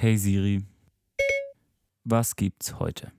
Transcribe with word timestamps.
Hey 0.00 0.16
Siri, 0.16 0.62
was 2.04 2.36
gibt's 2.36 2.78
heute? 2.78 3.10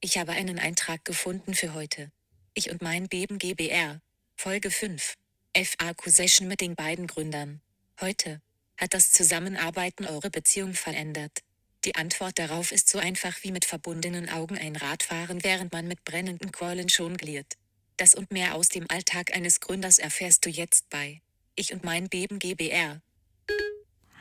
Ich 0.00 0.16
habe 0.16 0.32
einen 0.32 0.58
Eintrag 0.58 1.04
gefunden 1.04 1.52
für 1.52 1.74
heute. 1.74 2.10
Ich 2.54 2.70
und 2.70 2.80
mein 2.80 3.08
Beben 3.08 3.36
GBR. 3.36 4.00
Folge 4.36 4.70
5. 4.70 5.18
FAQ-Session 5.54 6.48
mit 6.48 6.62
den 6.62 6.74
beiden 6.76 7.08
Gründern. 7.08 7.60
Heute. 8.00 8.40
Hat 8.78 8.94
das 8.94 9.12
Zusammenarbeiten 9.12 10.06
eure 10.06 10.30
Beziehung 10.30 10.72
verändert? 10.72 11.40
Die 11.84 11.94
Antwort 11.94 12.38
darauf 12.38 12.72
ist 12.72 12.88
so 12.88 12.98
einfach 12.98 13.36
wie 13.42 13.52
mit 13.52 13.66
verbundenen 13.66 14.30
Augen 14.30 14.56
ein 14.56 14.76
Radfahren, 14.76 15.44
während 15.44 15.74
man 15.74 15.88
mit 15.88 16.04
brennenden 16.04 16.52
Quallen 16.52 16.88
jongliert. 16.88 17.58
Das 17.98 18.14
und 18.14 18.30
mehr 18.30 18.54
aus 18.54 18.70
dem 18.70 18.86
Alltag 18.88 19.36
eines 19.36 19.60
Gründers 19.60 19.98
erfährst 19.98 20.46
du 20.46 20.48
jetzt 20.48 20.88
bei 20.88 21.20
Ich 21.54 21.74
und 21.74 21.84
mein 21.84 22.08
Beben 22.08 22.38
GBR. 22.38 23.02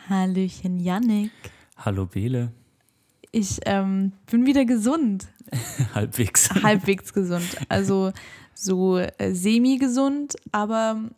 Hallöchen, 0.10 0.80
Yannick. 0.80 1.32
Hallo 1.78 2.06
Bele. 2.06 2.52
Ich 3.32 3.60
ähm, 3.66 4.14
bin 4.30 4.46
wieder 4.46 4.66
gesund. 4.66 5.28
Halbwegs. 5.96 6.50
Halbwegs 6.64 7.14
gesund. 7.14 7.58
Also 7.70 8.12
so 8.54 8.98
äh, 8.98 9.34
semi-gesund, 9.34 10.36
aber 10.52 11.10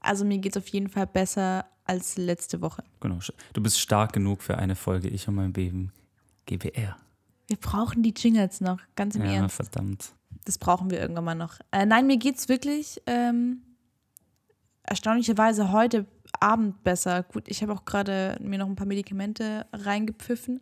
also 0.00 0.24
mir 0.24 0.38
geht 0.38 0.56
es 0.56 0.62
auf 0.62 0.68
jeden 0.68 0.88
Fall 0.88 1.06
besser 1.06 1.64
als 1.84 2.16
letzte 2.16 2.60
Woche. 2.60 2.84
Genau. 3.00 3.18
Du 3.52 3.62
bist 3.62 3.80
stark 3.80 4.12
genug 4.12 4.42
für 4.42 4.58
eine 4.58 4.76
Folge 4.76 5.08
Ich 5.08 5.26
und 5.28 5.34
mein 5.34 5.52
Beben 5.52 5.92
GBR. 6.46 6.96
Wir 7.48 7.56
brauchen 7.56 8.02
die 8.02 8.14
Jingles 8.16 8.60
noch, 8.60 8.80
ganz 8.96 9.16
im 9.16 9.24
ja, 9.24 9.32
Ernst. 9.32 9.56
verdammt. 9.56 10.12
Das 10.44 10.58
brauchen 10.58 10.90
wir 10.90 11.00
irgendwann 11.00 11.24
mal 11.24 11.34
noch. 11.34 11.58
Äh, 11.70 11.86
nein, 11.86 12.06
mir 12.06 12.16
geht 12.16 12.36
es 12.36 12.48
wirklich 12.48 13.00
ähm, 13.06 13.62
erstaunlicherweise 14.82 15.72
heute 15.72 16.06
Abend 16.40 16.82
besser. 16.84 17.22
Gut, 17.22 17.44
ich 17.46 17.62
habe 17.62 17.72
auch 17.72 17.84
gerade 17.84 18.36
mir 18.40 18.58
noch 18.58 18.66
ein 18.66 18.76
paar 18.76 18.86
Medikamente 18.86 19.66
reingepfiffen, 19.72 20.60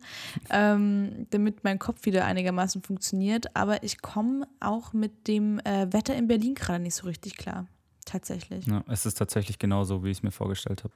ähm, 0.49 1.27
damit 1.31 1.63
mein 1.63 1.79
Kopf 1.79 2.05
wieder 2.05 2.25
einigermaßen 2.25 2.81
funktioniert. 2.81 3.55
Aber 3.55 3.83
ich 3.83 4.01
komme 4.01 4.47
auch 4.59 4.93
mit 4.93 5.27
dem 5.27 5.59
äh, 5.59 5.91
Wetter 5.91 6.15
in 6.15 6.27
Berlin 6.27 6.55
gerade 6.55 6.83
nicht 6.83 6.95
so 6.95 7.07
richtig 7.07 7.37
klar. 7.37 7.67
Tatsächlich. 8.05 8.65
Ja, 8.65 8.83
es 8.87 9.05
ist 9.05 9.15
tatsächlich 9.15 9.59
genauso, 9.59 10.03
wie 10.03 10.09
ich 10.09 10.17
es 10.17 10.23
mir 10.23 10.31
vorgestellt 10.31 10.83
habe. 10.83 10.93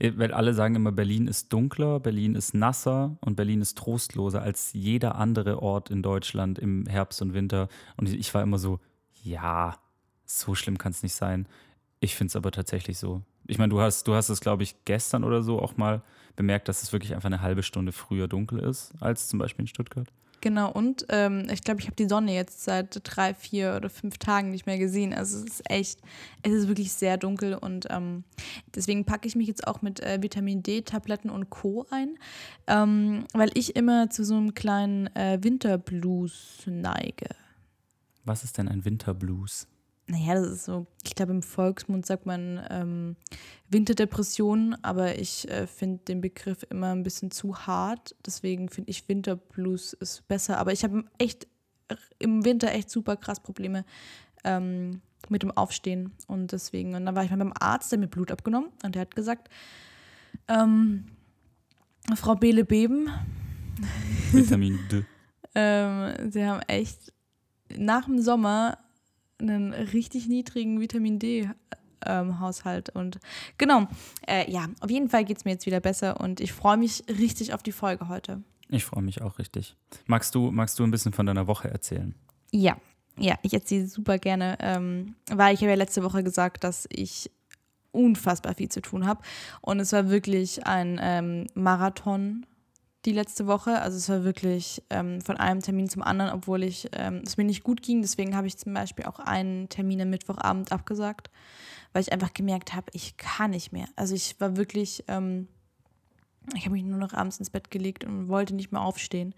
Weil 0.00 0.32
alle 0.32 0.54
sagen 0.54 0.74
immer, 0.74 0.92
Berlin 0.92 1.26
ist 1.26 1.52
dunkler, 1.52 2.00
Berlin 2.00 2.34
ist 2.34 2.54
nasser 2.54 3.16
und 3.20 3.36
Berlin 3.36 3.60
ist 3.60 3.78
trostloser 3.78 4.42
als 4.42 4.72
jeder 4.72 5.14
andere 5.14 5.62
Ort 5.62 5.90
in 5.90 6.02
Deutschland 6.02 6.58
im 6.58 6.86
Herbst 6.86 7.22
und 7.22 7.34
Winter. 7.34 7.68
Und 7.96 8.08
ich 8.08 8.32
war 8.34 8.42
immer 8.42 8.58
so, 8.58 8.80
ja, 9.22 9.76
so 10.24 10.54
schlimm 10.54 10.78
kann 10.78 10.92
es 10.92 11.02
nicht 11.02 11.14
sein. 11.14 11.46
Ich 12.02 12.16
finde 12.16 12.30
es 12.30 12.36
aber 12.36 12.50
tatsächlich 12.50 12.98
so. 12.98 13.22
Ich 13.46 13.58
meine, 13.58 13.70
du 13.70 13.80
hast, 13.80 14.08
du 14.08 14.14
hast 14.14 14.28
es, 14.28 14.40
glaube 14.40 14.64
ich, 14.64 14.74
gestern 14.84 15.22
oder 15.22 15.40
so 15.44 15.60
auch 15.60 15.76
mal 15.76 16.02
bemerkt, 16.34 16.66
dass 16.66 16.82
es 16.82 16.92
wirklich 16.92 17.14
einfach 17.14 17.28
eine 17.28 17.42
halbe 17.42 17.62
Stunde 17.62 17.92
früher 17.92 18.26
dunkel 18.26 18.58
ist 18.58 18.92
als 18.98 19.28
zum 19.28 19.38
Beispiel 19.38 19.62
in 19.62 19.68
Stuttgart. 19.68 20.08
Genau, 20.40 20.72
und 20.72 21.06
ähm, 21.10 21.46
ich 21.52 21.62
glaube, 21.62 21.80
ich 21.80 21.86
habe 21.86 21.94
die 21.94 22.08
Sonne 22.08 22.34
jetzt 22.34 22.64
seit 22.64 23.00
drei, 23.04 23.34
vier 23.34 23.74
oder 23.76 23.88
fünf 23.88 24.18
Tagen 24.18 24.50
nicht 24.50 24.66
mehr 24.66 24.78
gesehen. 24.78 25.14
Also 25.14 25.38
es 25.38 25.44
ist 25.44 25.70
echt, 25.70 26.00
es 26.42 26.50
ist 26.50 26.66
wirklich 26.66 26.92
sehr 26.92 27.18
dunkel 27.18 27.54
und 27.54 27.86
ähm, 27.90 28.24
deswegen 28.74 29.04
packe 29.04 29.28
ich 29.28 29.36
mich 29.36 29.46
jetzt 29.46 29.68
auch 29.68 29.80
mit 29.80 30.00
äh, 30.00 30.20
Vitamin 30.20 30.64
D-Tabletten 30.64 31.30
und 31.30 31.50
Co. 31.50 31.86
ein, 31.90 32.18
ähm, 32.66 33.26
weil 33.32 33.52
ich 33.54 33.76
immer 33.76 34.10
zu 34.10 34.24
so 34.24 34.34
einem 34.34 34.54
kleinen 34.54 35.06
äh, 35.14 35.38
Winterblues 35.40 36.64
neige. 36.66 37.28
Was 38.24 38.42
ist 38.42 38.58
denn 38.58 38.66
ein 38.66 38.84
Winterblues? 38.84 39.68
Naja, 40.12 40.34
das 40.34 40.48
ist 40.48 40.64
so, 40.66 40.86
ich 41.02 41.14
glaube, 41.14 41.32
im 41.32 41.42
Volksmund 41.42 42.04
sagt 42.04 42.26
man 42.26 42.62
ähm, 42.68 43.16
Winterdepression, 43.70 44.76
aber 44.82 45.18
ich 45.18 45.50
äh, 45.50 45.66
finde 45.66 46.04
den 46.04 46.20
Begriff 46.20 46.66
immer 46.68 46.94
ein 46.94 47.02
bisschen 47.02 47.30
zu 47.30 47.66
hart. 47.66 48.14
Deswegen 48.26 48.68
finde 48.68 48.90
ich 48.90 49.08
Winterblues 49.08 49.94
ist 49.94 50.28
besser. 50.28 50.58
Aber 50.58 50.72
ich 50.72 50.84
habe 50.84 51.04
echt 51.16 51.48
im 52.18 52.44
Winter 52.44 52.72
echt 52.72 52.90
super 52.90 53.16
krass 53.16 53.40
Probleme 53.40 53.86
ähm, 54.44 55.00
mit 55.30 55.42
dem 55.42 55.50
Aufstehen. 55.50 56.12
Und 56.26 56.52
deswegen, 56.52 56.94
und 56.94 57.06
dann 57.06 57.16
war 57.16 57.24
ich 57.24 57.30
mal 57.30 57.38
beim 57.38 57.54
Arzt, 57.58 57.90
der 57.90 57.98
mir 57.98 58.08
Blut 58.08 58.30
abgenommen 58.30 58.68
und 58.84 58.94
der 58.94 59.02
hat 59.02 59.14
gesagt, 59.14 59.48
ähm, 60.46 61.06
Frau 62.16 62.34
Bele 62.34 62.66
Beben. 62.66 63.08
Vitamin 64.30 64.78
D. 64.90 65.04
ähm, 65.54 66.30
sie 66.30 66.44
haben 66.44 66.60
echt 66.66 67.14
nach 67.78 68.04
dem 68.04 68.20
Sommer 68.20 68.76
einen 69.42 69.72
richtig 69.72 70.28
niedrigen 70.28 70.80
Vitamin 70.80 71.18
D. 71.18 71.50
Ähm, 72.04 72.40
Haushalt 72.40 72.88
und 72.90 73.20
genau, 73.58 73.86
äh, 74.26 74.50
ja, 74.50 74.66
auf 74.80 74.90
jeden 74.90 75.08
Fall 75.08 75.24
geht 75.24 75.36
es 75.36 75.44
mir 75.44 75.52
jetzt 75.52 75.66
wieder 75.66 75.78
besser 75.78 76.20
und 76.20 76.40
ich 76.40 76.52
freue 76.52 76.76
mich 76.76 77.04
richtig 77.08 77.54
auf 77.54 77.62
die 77.62 77.70
Folge 77.70 78.08
heute. 78.08 78.42
Ich 78.68 78.84
freue 78.84 79.04
mich 79.04 79.22
auch 79.22 79.38
richtig. 79.38 79.76
Magst 80.06 80.34
du, 80.34 80.50
magst 80.50 80.76
du 80.80 80.82
ein 80.82 80.90
bisschen 80.90 81.12
von 81.12 81.26
deiner 81.26 81.46
Woche 81.46 81.70
erzählen? 81.70 82.16
Ja, 82.50 82.76
ja, 83.18 83.36
ich 83.42 83.54
erzähle 83.54 83.86
super 83.86 84.18
gerne, 84.18 84.56
ähm, 84.60 85.14
weil 85.30 85.54
ich 85.54 85.60
habe 85.60 85.70
ja 85.70 85.76
letzte 85.76 86.02
Woche 86.02 86.24
gesagt, 86.24 86.64
dass 86.64 86.88
ich 86.90 87.30
unfassbar 87.92 88.54
viel 88.54 88.70
zu 88.70 88.80
tun 88.80 89.06
habe 89.06 89.22
und 89.60 89.78
es 89.78 89.92
war 89.92 90.08
wirklich 90.08 90.66
ein 90.66 90.98
ähm, 91.00 91.46
Marathon 91.54 92.46
die 93.04 93.12
letzte 93.12 93.46
Woche. 93.46 93.80
Also 93.80 93.96
es 93.96 94.08
war 94.08 94.24
wirklich 94.24 94.82
ähm, 94.90 95.20
von 95.20 95.36
einem 95.36 95.60
Termin 95.60 95.88
zum 95.88 96.02
anderen, 96.02 96.32
obwohl 96.32 96.62
ich 96.62 96.88
ähm, 96.92 97.22
es 97.26 97.36
mir 97.36 97.44
nicht 97.44 97.64
gut 97.64 97.82
ging. 97.82 98.02
Deswegen 98.02 98.36
habe 98.36 98.46
ich 98.46 98.56
zum 98.56 98.74
Beispiel 98.74 99.06
auch 99.06 99.18
einen 99.18 99.68
Termin 99.68 100.00
am 100.00 100.10
Mittwochabend 100.10 100.70
abgesagt, 100.70 101.30
weil 101.92 102.02
ich 102.02 102.12
einfach 102.12 102.32
gemerkt 102.32 102.74
habe, 102.74 102.86
ich 102.92 103.16
kann 103.16 103.50
nicht 103.50 103.72
mehr. 103.72 103.86
Also 103.96 104.14
ich 104.14 104.40
war 104.40 104.56
wirklich, 104.56 105.04
ähm, 105.08 105.48
ich 106.54 106.64
habe 106.64 106.72
mich 106.74 106.84
nur 106.84 106.98
noch 106.98 107.12
abends 107.12 107.38
ins 107.38 107.50
Bett 107.50 107.70
gelegt 107.70 108.04
und 108.04 108.28
wollte 108.28 108.54
nicht 108.54 108.70
mehr 108.70 108.82
aufstehen. 108.82 109.34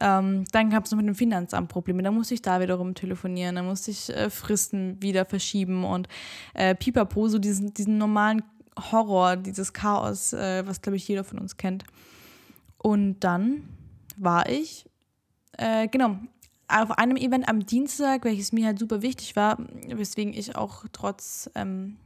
Ähm, 0.00 0.44
dann 0.52 0.70
gab 0.70 0.84
es 0.84 0.90
noch 0.90 0.98
mit 0.98 1.06
dem 1.06 1.14
Finanzamt 1.14 1.68
Probleme. 1.68 2.02
Da 2.02 2.10
musste 2.10 2.34
ich 2.34 2.42
da 2.42 2.60
wiederum 2.60 2.94
telefonieren, 2.94 3.56
da 3.56 3.62
musste 3.62 3.90
ich 3.90 4.10
äh, 4.10 4.30
Fristen 4.30 5.00
wieder 5.02 5.24
verschieben 5.24 5.84
und 5.84 6.08
äh, 6.54 6.74
pipapo, 6.74 7.28
so 7.28 7.38
diesen, 7.38 7.74
diesen 7.74 7.98
normalen 7.98 8.42
Horror, 8.76 9.36
dieses 9.36 9.72
Chaos, 9.72 10.32
äh, 10.32 10.66
was 10.66 10.80
glaube 10.80 10.96
ich 10.96 11.06
jeder 11.06 11.24
von 11.24 11.38
uns 11.38 11.56
kennt. 11.56 11.84
Und 12.84 13.20
dann 13.20 13.66
war 14.18 14.46
ich, 14.46 14.84
äh, 15.52 15.88
genau, 15.88 16.18
auf 16.68 16.90
einem 16.90 17.16
Event 17.16 17.48
am 17.48 17.64
Dienstag, 17.64 18.24
welches 18.24 18.52
mir 18.52 18.66
halt 18.66 18.78
super 18.78 19.00
wichtig 19.00 19.36
war, 19.36 19.56
weswegen 19.88 20.34
ich 20.34 20.54
auch 20.54 20.84
trotz 20.92 21.48
ähm, 21.54 21.96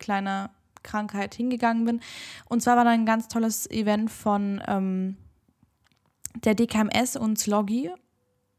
kleiner 0.00 0.50
Krankheit 0.82 1.36
hingegangen 1.36 1.84
bin. 1.84 2.00
Und 2.46 2.60
zwar 2.60 2.76
war 2.76 2.82
da 2.82 2.90
ein 2.90 3.06
ganz 3.06 3.28
tolles 3.28 3.70
Event 3.70 4.10
von 4.10 4.60
ähm, 4.66 5.16
der 6.42 6.56
DKMS 6.56 7.14
und 7.14 7.38
Sloggy. 7.38 7.92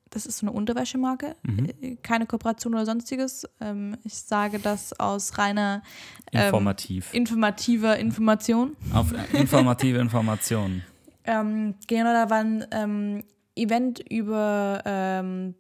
Das 0.10 0.26
ist 0.26 0.38
so 0.38 0.48
eine 0.48 0.56
Unterwäschemarke. 0.56 1.36
Mhm. 1.44 1.70
Äh, 1.82 1.96
keine 1.98 2.28
Kooperation 2.28 2.76
oder 2.76 2.86
sonstiges. 2.86 3.46
Ähm, 3.60 3.98
ich 4.06 4.14
sage 4.14 4.60
das 4.60 4.98
aus 4.98 5.38
reiner 5.38 5.84
ähm, 6.32 6.46
Informativ. 6.46 7.14
informativer 7.14 7.98
Information. 7.98 8.78
Auf 8.94 9.12
äh, 9.12 9.38
informative 9.38 9.98
Informationen. 9.98 10.84
Ähm, 11.28 11.76
genau, 11.88 12.14
da 12.14 12.30
war 12.30 12.40
ein 12.40 12.66
ähm, 12.72 13.24
Event 13.56 14.00
über, 14.10 14.82
ähm, 14.86 15.56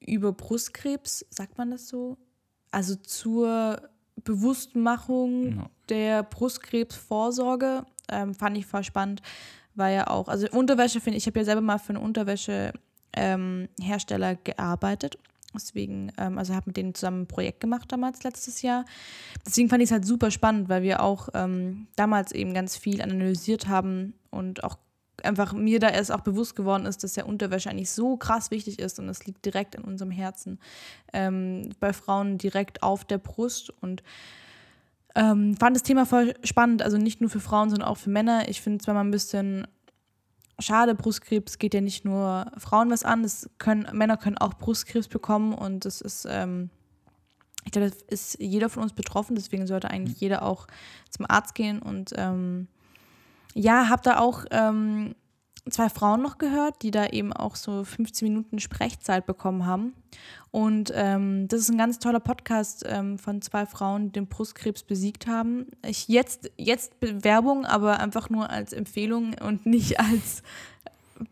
über 0.00 0.32
Brustkrebs, 0.32 1.24
sagt 1.30 1.58
man 1.58 1.70
das 1.70 1.88
so? 1.88 2.18
Also 2.72 2.96
zur 2.96 3.80
Bewusstmachung 4.24 5.42
genau. 5.42 5.70
der 5.88 6.24
Brustkrebsvorsorge. 6.24 7.86
Ähm, 8.08 8.34
fand 8.34 8.58
ich 8.58 8.66
voll 8.66 8.84
spannend. 8.84 9.22
War 9.74 9.90
ja 9.90 10.08
auch, 10.08 10.28
also 10.28 10.48
Unterwäsche 10.50 11.00
finde 11.00 11.16
ich, 11.16 11.24
ich 11.24 11.26
habe 11.28 11.40
ja 11.40 11.44
selber 11.44 11.60
mal 11.60 11.78
für 11.78 11.90
einen 11.90 12.02
Unterwäschehersteller 12.02 14.30
ähm, 14.32 14.38
gearbeitet. 14.44 15.18
Deswegen, 15.54 16.12
ähm, 16.18 16.38
also 16.38 16.54
habe 16.54 16.64
mit 16.66 16.76
denen 16.76 16.94
zusammen 16.94 17.22
ein 17.22 17.26
Projekt 17.26 17.60
gemacht 17.60 17.92
damals 17.92 18.24
letztes 18.24 18.62
Jahr. 18.62 18.84
Deswegen 19.46 19.68
fand 19.68 19.82
ich 19.82 19.88
es 19.88 19.92
halt 19.92 20.06
super 20.06 20.30
spannend, 20.30 20.68
weil 20.68 20.82
wir 20.82 21.02
auch 21.02 21.28
ähm, 21.34 21.86
damals 21.96 22.32
eben 22.32 22.54
ganz 22.54 22.76
viel 22.76 23.02
analysiert 23.02 23.68
haben 23.68 24.14
und 24.30 24.64
auch 24.64 24.78
einfach 25.24 25.52
mir 25.52 25.80
da 25.80 25.88
erst 25.88 26.12
auch 26.12 26.20
bewusst 26.20 26.56
geworden 26.56 26.86
ist, 26.86 27.04
dass 27.04 27.14
der 27.14 27.26
Unterwäsche 27.26 27.70
eigentlich 27.70 27.90
so 27.90 28.16
krass 28.16 28.50
wichtig 28.50 28.78
ist 28.78 28.98
und 28.98 29.08
es 29.08 29.24
liegt 29.26 29.44
direkt 29.44 29.74
in 29.74 29.84
unserem 29.84 30.10
Herzen. 30.10 30.58
Ähm, 31.12 31.70
bei 31.80 31.92
Frauen 31.92 32.38
direkt 32.38 32.82
auf 32.82 33.04
der 33.04 33.18
Brust 33.18 33.70
und 33.80 34.02
ähm, 35.14 35.56
fand 35.56 35.76
das 35.76 35.82
Thema 35.82 36.06
voll 36.06 36.34
spannend, 36.42 36.82
also 36.82 36.96
nicht 36.96 37.20
nur 37.20 37.30
für 37.30 37.40
Frauen, 37.40 37.70
sondern 37.70 37.88
auch 37.88 37.98
für 37.98 38.10
Männer. 38.10 38.48
Ich 38.48 38.62
finde 38.62 38.78
es 38.78 38.84
zwar 38.84 38.94
mal 38.94 39.02
ein 39.02 39.10
bisschen 39.10 39.66
schade, 40.58 40.94
Brustkrebs 40.94 41.58
geht 41.58 41.74
ja 41.74 41.80
nicht 41.80 42.04
nur 42.04 42.50
Frauen 42.56 42.90
was 42.90 43.04
an, 43.04 43.22
das 43.22 43.50
können, 43.58 43.88
Männer 43.92 44.16
können 44.16 44.38
auch 44.38 44.54
Brustkrebs 44.54 45.08
bekommen 45.08 45.52
und 45.54 45.84
das 45.84 46.00
ist, 46.00 46.26
ähm, 46.28 46.70
ich 47.64 47.72
glaube, 47.72 47.90
das 47.90 48.02
ist 48.02 48.40
jeder 48.40 48.68
von 48.68 48.82
uns 48.82 48.92
betroffen, 48.92 49.36
deswegen 49.36 49.66
sollte 49.66 49.90
eigentlich 49.90 50.20
jeder 50.20 50.42
auch 50.42 50.66
zum 51.10 51.26
Arzt 51.28 51.54
gehen 51.54 51.80
und 51.80 52.12
ähm, 52.16 52.68
ja, 53.54 53.88
habe 53.88 54.02
da 54.02 54.18
auch 54.18 54.44
ähm, 54.50 55.14
zwei 55.70 55.88
Frauen 55.88 56.22
noch 56.22 56.38
gehört, 56.38 56.82
die 56.82 56.90
da 56.90 57.06
eben 57.06 57.32
auch 57.32 57.56
so 57.56 57.84
15 57.84 58.28
Minuten 58.28 58.58
Sprechzeit 58.58 59.26
bekommen 59.26 59.66
haben. 59.66 59.94
Und 60.50 60.92
ähm, 60.94 61.48
das 61.48 61.60
ist 61.60 61.70
ein 61.70 61.78
ganz 61.78 61.98
toller 61.98 62.20
Podcast 62.20 62.84
ähm, 62.86 63.18
von 63.18 63.40
zwei 63.42 63.64
Frauen, 63.66 64.06
die 64.06 64.12
den 64.12 64.26
Brustkrebs 64.26 64.82
besiegt 64.82 65.26
haben. 65.26 65.66
Ich 65.86 66.08
jetzt, 66.08 66.50
jetzt 66.56 66.94
Werbung, 67.00 67.64
aber 67.64 68.00
einfach 68.00 68.28
nur 68.28 68.50
als 68.50 68.72
Empfehlung 68.72 69.34
und 69.40 69.64
nicht 69.66 70.00
als 70.00 70.42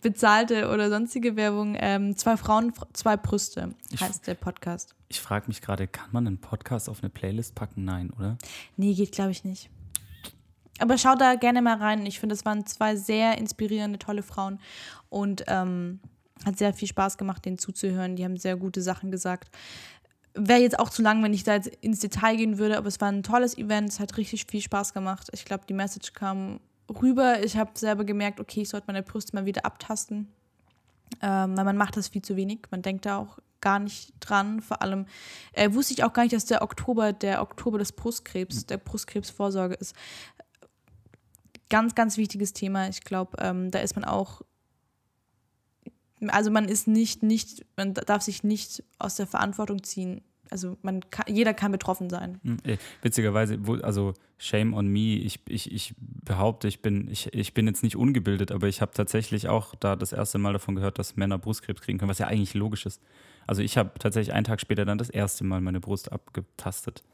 bezahlte 0.03 0.71
oder 0.71 0.89
sonstige 0.89 1.37
Werbung. 1.37 1.77
Ähm, 1.79 2.17
zwei 2.17 2.37
Frauen, 2.37 2.73
zwei 2.93 3.17
Brüste 3.17 3.75
heißt 3.99 4.27
der 4.27 4.35
Podcast. 4.35 4.95
Ich 5.09 5.21
frage 5.21 5.49
mich 5.49 5.61
gerade, 5.61 5.89
kann 5.89 6.09
man 6.13 6.27
einen 6.27 6.39
Podcast 6.39 6.89
auf 6.89 7.03
eine 7.03 7.11
Playlist 7.11 7.57
packen? 7.57 7.85
Nein, 7.85 8.11
oder? 8.17 8.39
Nee, 8.77 8.95
geht 8.95 9.13
glaube 9.13 9.33
ich 9.33 9.45
nicht. 9.45 9.71
Aber 10.81 10.97
schau 10.99 11.15
da 11.15 11.35
gerne 11.35 11.63
mal 11.63 11.77
rein. 11.77 12.07
Ich 12.07 12.21
finde, 12.21 12.35
es 12.35 12.45
waren 12.45 12.67
zwei 12.67 12.97
sehr 12.97 13.39
inspirierende, 13.39 13.99
tolle 13.99 14.23
Frauen. 14.23 14.59
Und 15.09 15.45
ähm, 15.47 16.01
hat 16.45 16.59
sehr 16.59 16.73
viel 16.73 16.89
Spaß 16.89 17.19
gemacht, 17.19 17.45
denen 17.45 17.59
zuzuhören. 17.59 18.17
Die 18.17 18.25
haben 18.25 18.37
sehr 18.37 18.57
gute 18.57 18.81
Sachen 18.83 19.11
gesagt. 19.11 19.55
Wäre 20.35 20.61
jetzt 20.61 20.79
auch 20.79 20.91
zu 20.91 21.03
lang, 21.03 21.23
wenn 21.23 21.35
ich 21.35 21.45
da 21.45 21.55
jetzt 21.55 21.69
ins 21.81 22.01
Detail 22.01 22.37
gehen 22.37 22.59
würde, 22.59 22.79
aber 22.79 22.87
es 22.87 23.01
war 23.01 23.09
ein 23.09 23.23
tolles 23.23 23.59
Event. 23.59 23.91
Es 23.91 24.01
hat 24.01 24.17
richtig 24.17 24.47
viel 24.47 24.63
Spaß 24.63 24.95
gemacht. 24.95 25.29
Ich 25.33 25.45
glaube, 25.45 25.65
die 25.69 25.75
Message 25.75 26.13
kam 26.13 26.61
rüber. 26.89 27.43
Ich 27.43 27.57
habe 27.57 27.73
selber 27.75 28.05
gemerkt, 28.05 28.41
okay, 28.41 28.63
ich 28.63 28.69
sollte 28.69 28.87
meine 28.87 29.03
Brüste 29.03 29.37
mal 29.37 29.45
wieder 29.45 29.67
abtasten. 29.67 30.29
Ähm, 31.21 31.57
weil 31.57 31.65
man 31.65 31.77
macht 31.77 31.97
das 31.97 32.09
viel 32.09 32.23
zu 32.23 32.37
wenig. 32.37 32.61
Man 32.71 32.83
denkt 32.83 33.05
da 33.05 33.19
auch 33.19 33.39
gar 33.61 33.79
nicht 33.81 34.15
dran. 34.21 34.63
Vor 34.63 34.81
allem 34.81 35.07
äh, 35.53 35.73
wusste 35.73 35.93
ich 35.93 36.05
auch 36.05 36.13
gar 36.13 36.23
nicht, 36.23 36.35
dass 36.35 36.47
der 36.47 36.63
Oktober 36.63 37.13
der 37.13 37.43
Oktober 37.43 37.79
des 37.79 37.93
Brustkrebs, 37.93 38.67
der 38.67 38.79
Brustkrebsvorsorge 38.79 39.75
ist 39.75 39.95
ganz, 41.71 41.95
ganz 41.95 42.19
wichtiges 42.19 42.53
Thema. 42.53 42.89
Ich 42.89 43.03
glaube, 43.03 43.37
ähm, 43.41 43.71
da 43.71 43.79
ist 43.79 43.97
man 43.97 44.05
auch, 44.05 44.43
also 46.29 46.51
man 46.51 46.69
ist 46.69 46.87
nicht, 46.87 47.23
nicht, 47.23 47.65
man 47.77 47.95
darf 47.95 48.23
sich 48.23 48.45
nicht 48.45 48.85
aus 48.99 49.15
der 49.15 49.27
Verantwortung 49.27 49.83
ziehen. 49.83 50.23
Also 50.51 50.77
man 50.83 51.09
kann, 51.11 51.33
jeder 51.33 51.55
kann 51.55 51.71
betroffen 51.71 52.11
sein. 52.11 52.41
Hm, 52.43 52.59
witzigerweise, 53.03 53.59
also 53.83 54.15
shame 54.37 54.75
on 54.75 54.89
me, 54.89 55.17
ich, 55.17 55.39
ich, 55.47 55.71
ich 55.73 55.95
behaupte, 55.99 56.67
ich 56.67 56.83
bin, 56.83 57.09
ich, 57.09 57.33
ich 57.33 57.55
bin 57.55 57.69
jetzt 57.69 57.85
nicht 57.85 57.95
ungebildet, 57.95 58.51
aber 58.51 58.67
ich 58.67 58.81
habe 58.81 58.93
tatsächlich 58.93 59.49
auch 59.49 59.77
da 59.77 59.95
das 59.95 60.13
erste 60.13 60.39
Mal 60.39 60.53
davon 60.53 60.75
gehört, 60.75 60.99
dass 60.99 61.17
Männer 61.17 61.39
Brustkrebs 61.39 61.81
kriegen 61.83 61.99
können, 61.99 62.11
was 62.11 62.19
ja 62.19 62.27
eigentlich 62.27 62.55
logisch 62.55 62.85
ist. 62.85 63.01
Also 63.47 63.63
ich 63.63 63.79
habe 63.79 63.93
tatsächlich 63.99 64.35
einen 64.35 64.45
Tag 64.45 64.61
später 64.61 64.85
dann 64.85 64.99
das 64.99 65.11
erste 65.11 65.45
Mal 65.45 65.61
meine 65.61 65.79
Brust 65.81 66.11
abgetastet, 66.11 67.05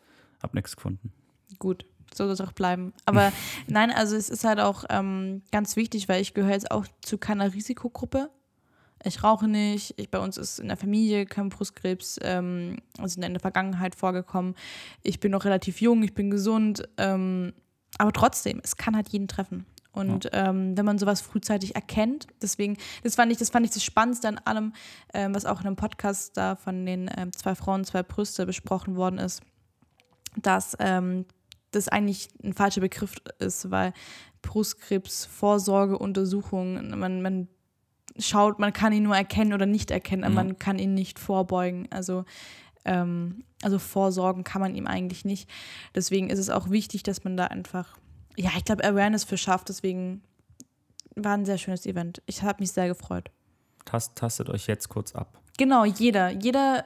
habe 0.42 0.56
nichts 0.56 0.74
gefunden. 0.74 1.12
Gut, 1.58 1.84
so 2.14 2.24
soll 2.24 2.32
es 2.32 2.40
auch 2.40 2.52
bleiben. 2.52 2.92
Aber 3.04 3.32
nein, 3.66 3.90
also 3.90 4.16
es 4.16 4.28
ist 4.28 4.44
halt 4.44 4.60
auch 4.60 4.84
ähm, 4.90 5.42
ganz 5.52 5.76
wichtig, 5.76 6.08
weil 6.08 6.20
ich 6.20 6.34
gehöre 6.34 6.52
jetzt 6.52 6.70
auch 6.70 6.86
zu 7.02 7.18
keiner 7.18 7.52
Risikogruppe. 7.52 8.30
Ich 9.04 9.22
rauche 9.22 9.46
nicht. 9.46 9.94
Ich, 9.98 10.10
bei 10.10 10.18
uns 10.18 10.36
ist 10.36 10.58
in 10.58 10.68
der 10.68 10.76
Familie 10.76 11.26
kein 11.26 11.48
Brustkrebs, 11.48 12.18
ähm, 12.22 12.78
also 12.98 13.20
in 13.20 13.32
der 13.32 13.40
Vergangenheit 13.40 13.94
vorgekommen. 13.94 14.54
Ich 15.02 15.20
bin 15.20 15.32
noch 15.32 15.44
relativ 15.44 15.80
jung, 15.80 16.02
ich 16.02 16.14
bin 16.14 16.30
gesund. 16.30 16.88
Ähm, 16.96 17.52
aber 17.98 18.12
trotzdem, 18.12 18.60
es 18.64 18.76
kann 18.76 18.96
halt 18.96 19.08
jeden 19.08 19.28
treffen. 19.28 19.66
Und 19.96 20.24
ja. 20.24 20.50
ähm, 20.50 20.76
wenn 20.76 20.84
man 20.84 20.98
sowas 20.98 21.22
frühzeitig 21.22 21.74
erkennt, 21.74 22.26
deswegen, 22.42 22.76
das 23.02 23.14
fand 23.14 23.32
ich 23.32 23.38
das, 23.38 23.48
fand 23.48 23.64
ich 23.64 23.72
das 23.72 23.82
Spannendste 23.82 24.28
an 24.28 24.38
allem, 24.44 24.74
ähm, 25.14 25.34
was 25.34 25.46
auch 25.46 25.60
in 25.60 25.66
einem 25.66 25.76
Podcast 25.76 26.36
da 26.36 26.54
von 26.54 26.84
den 26.84 27.10
ähm, 27.16 27.32
zwei 27.32 27.54
Frauen, 27.54 27.84
zwei 27.84 28.02
Brüste 28.02 28.44
besprochen 28.44 28.96
worden 28.96 29.18
ist, 29.18 29.40
dass 30.36 30.76
ähm, 30.80 31.24
das 31.70 31.88
eigentlich 31.88 32.28
ein 32.42 32.52
falscher 32.52 32.80
Begriff 32.80 33.14
ist, 33.38 33.70
weil 33.70 33.92
Brustkrebsvorsorgeuntersuchungen, 34.42 36.98
man, 36.98 37.22
man 37.22 37.46
schaut, 38.18 38.58
man 38.58 38.72
kann 38.72 38.92
ihn 38.92 39.02
nur 39.02 39.16
erkennen 39.16 39.52
oder 39.52 39.66
nicht 39.66 39.90
erkennen, 39.90 40.24
aber 40.24 40.42
mhm. 40.42 40.48
man 40.48 40.58
kann 40.58 40.78
ihn 40.78 40.94
nicht 40.94 41.18
vorbeugen. 41.18 41.88
Also, 41.90 42.24
ähm, 42.84 43.44
also 43.62 43.78
vorsorgen 43.78 44.44
kann 44.44 44.60
man 44.60 44.74
ihm 44.74 44.86
eigentlich 44.86 45.24
nicht. 45.24 45.48
Deswegen 45.94 46.30
ist 46.30 46.38
es 46.38 46.50
auch 46.50 46.70
wichtig, 46.70 47.02
dass 47.02 47.24
man 47.24 47.36
da 47.36 47.46
einfach, 47.46 47.96
ja, 48.36 48.50
ich 48.56 48.64
glaube, 48.64 48.84
Awareness 48.84 49.24
für 49.24 49.36
schafft. 49.36 49.68
Deswegen 49.68 50.22
war 51.14 51.34
ein 51.34 51.44
sehr 51.44 51.58
schönes 51.58 51.86
Event. 51.86 52.22
Ich 52.26 52.42
habe 52.42 52.60
mich 52.60 52.72
sehr 52.72 52.88
gefreut. 52.88 53.30
Tast, 53.84 54.16
tastet 54.16 54.50
euch 54.50 54.66
jetzt 54.66 54.88
kurz 54.88 55.14
ab. 55.14 55.40
Genau, 55.58 55.84
jeder. 55.84 56.30
Jeder, 56.30 56.84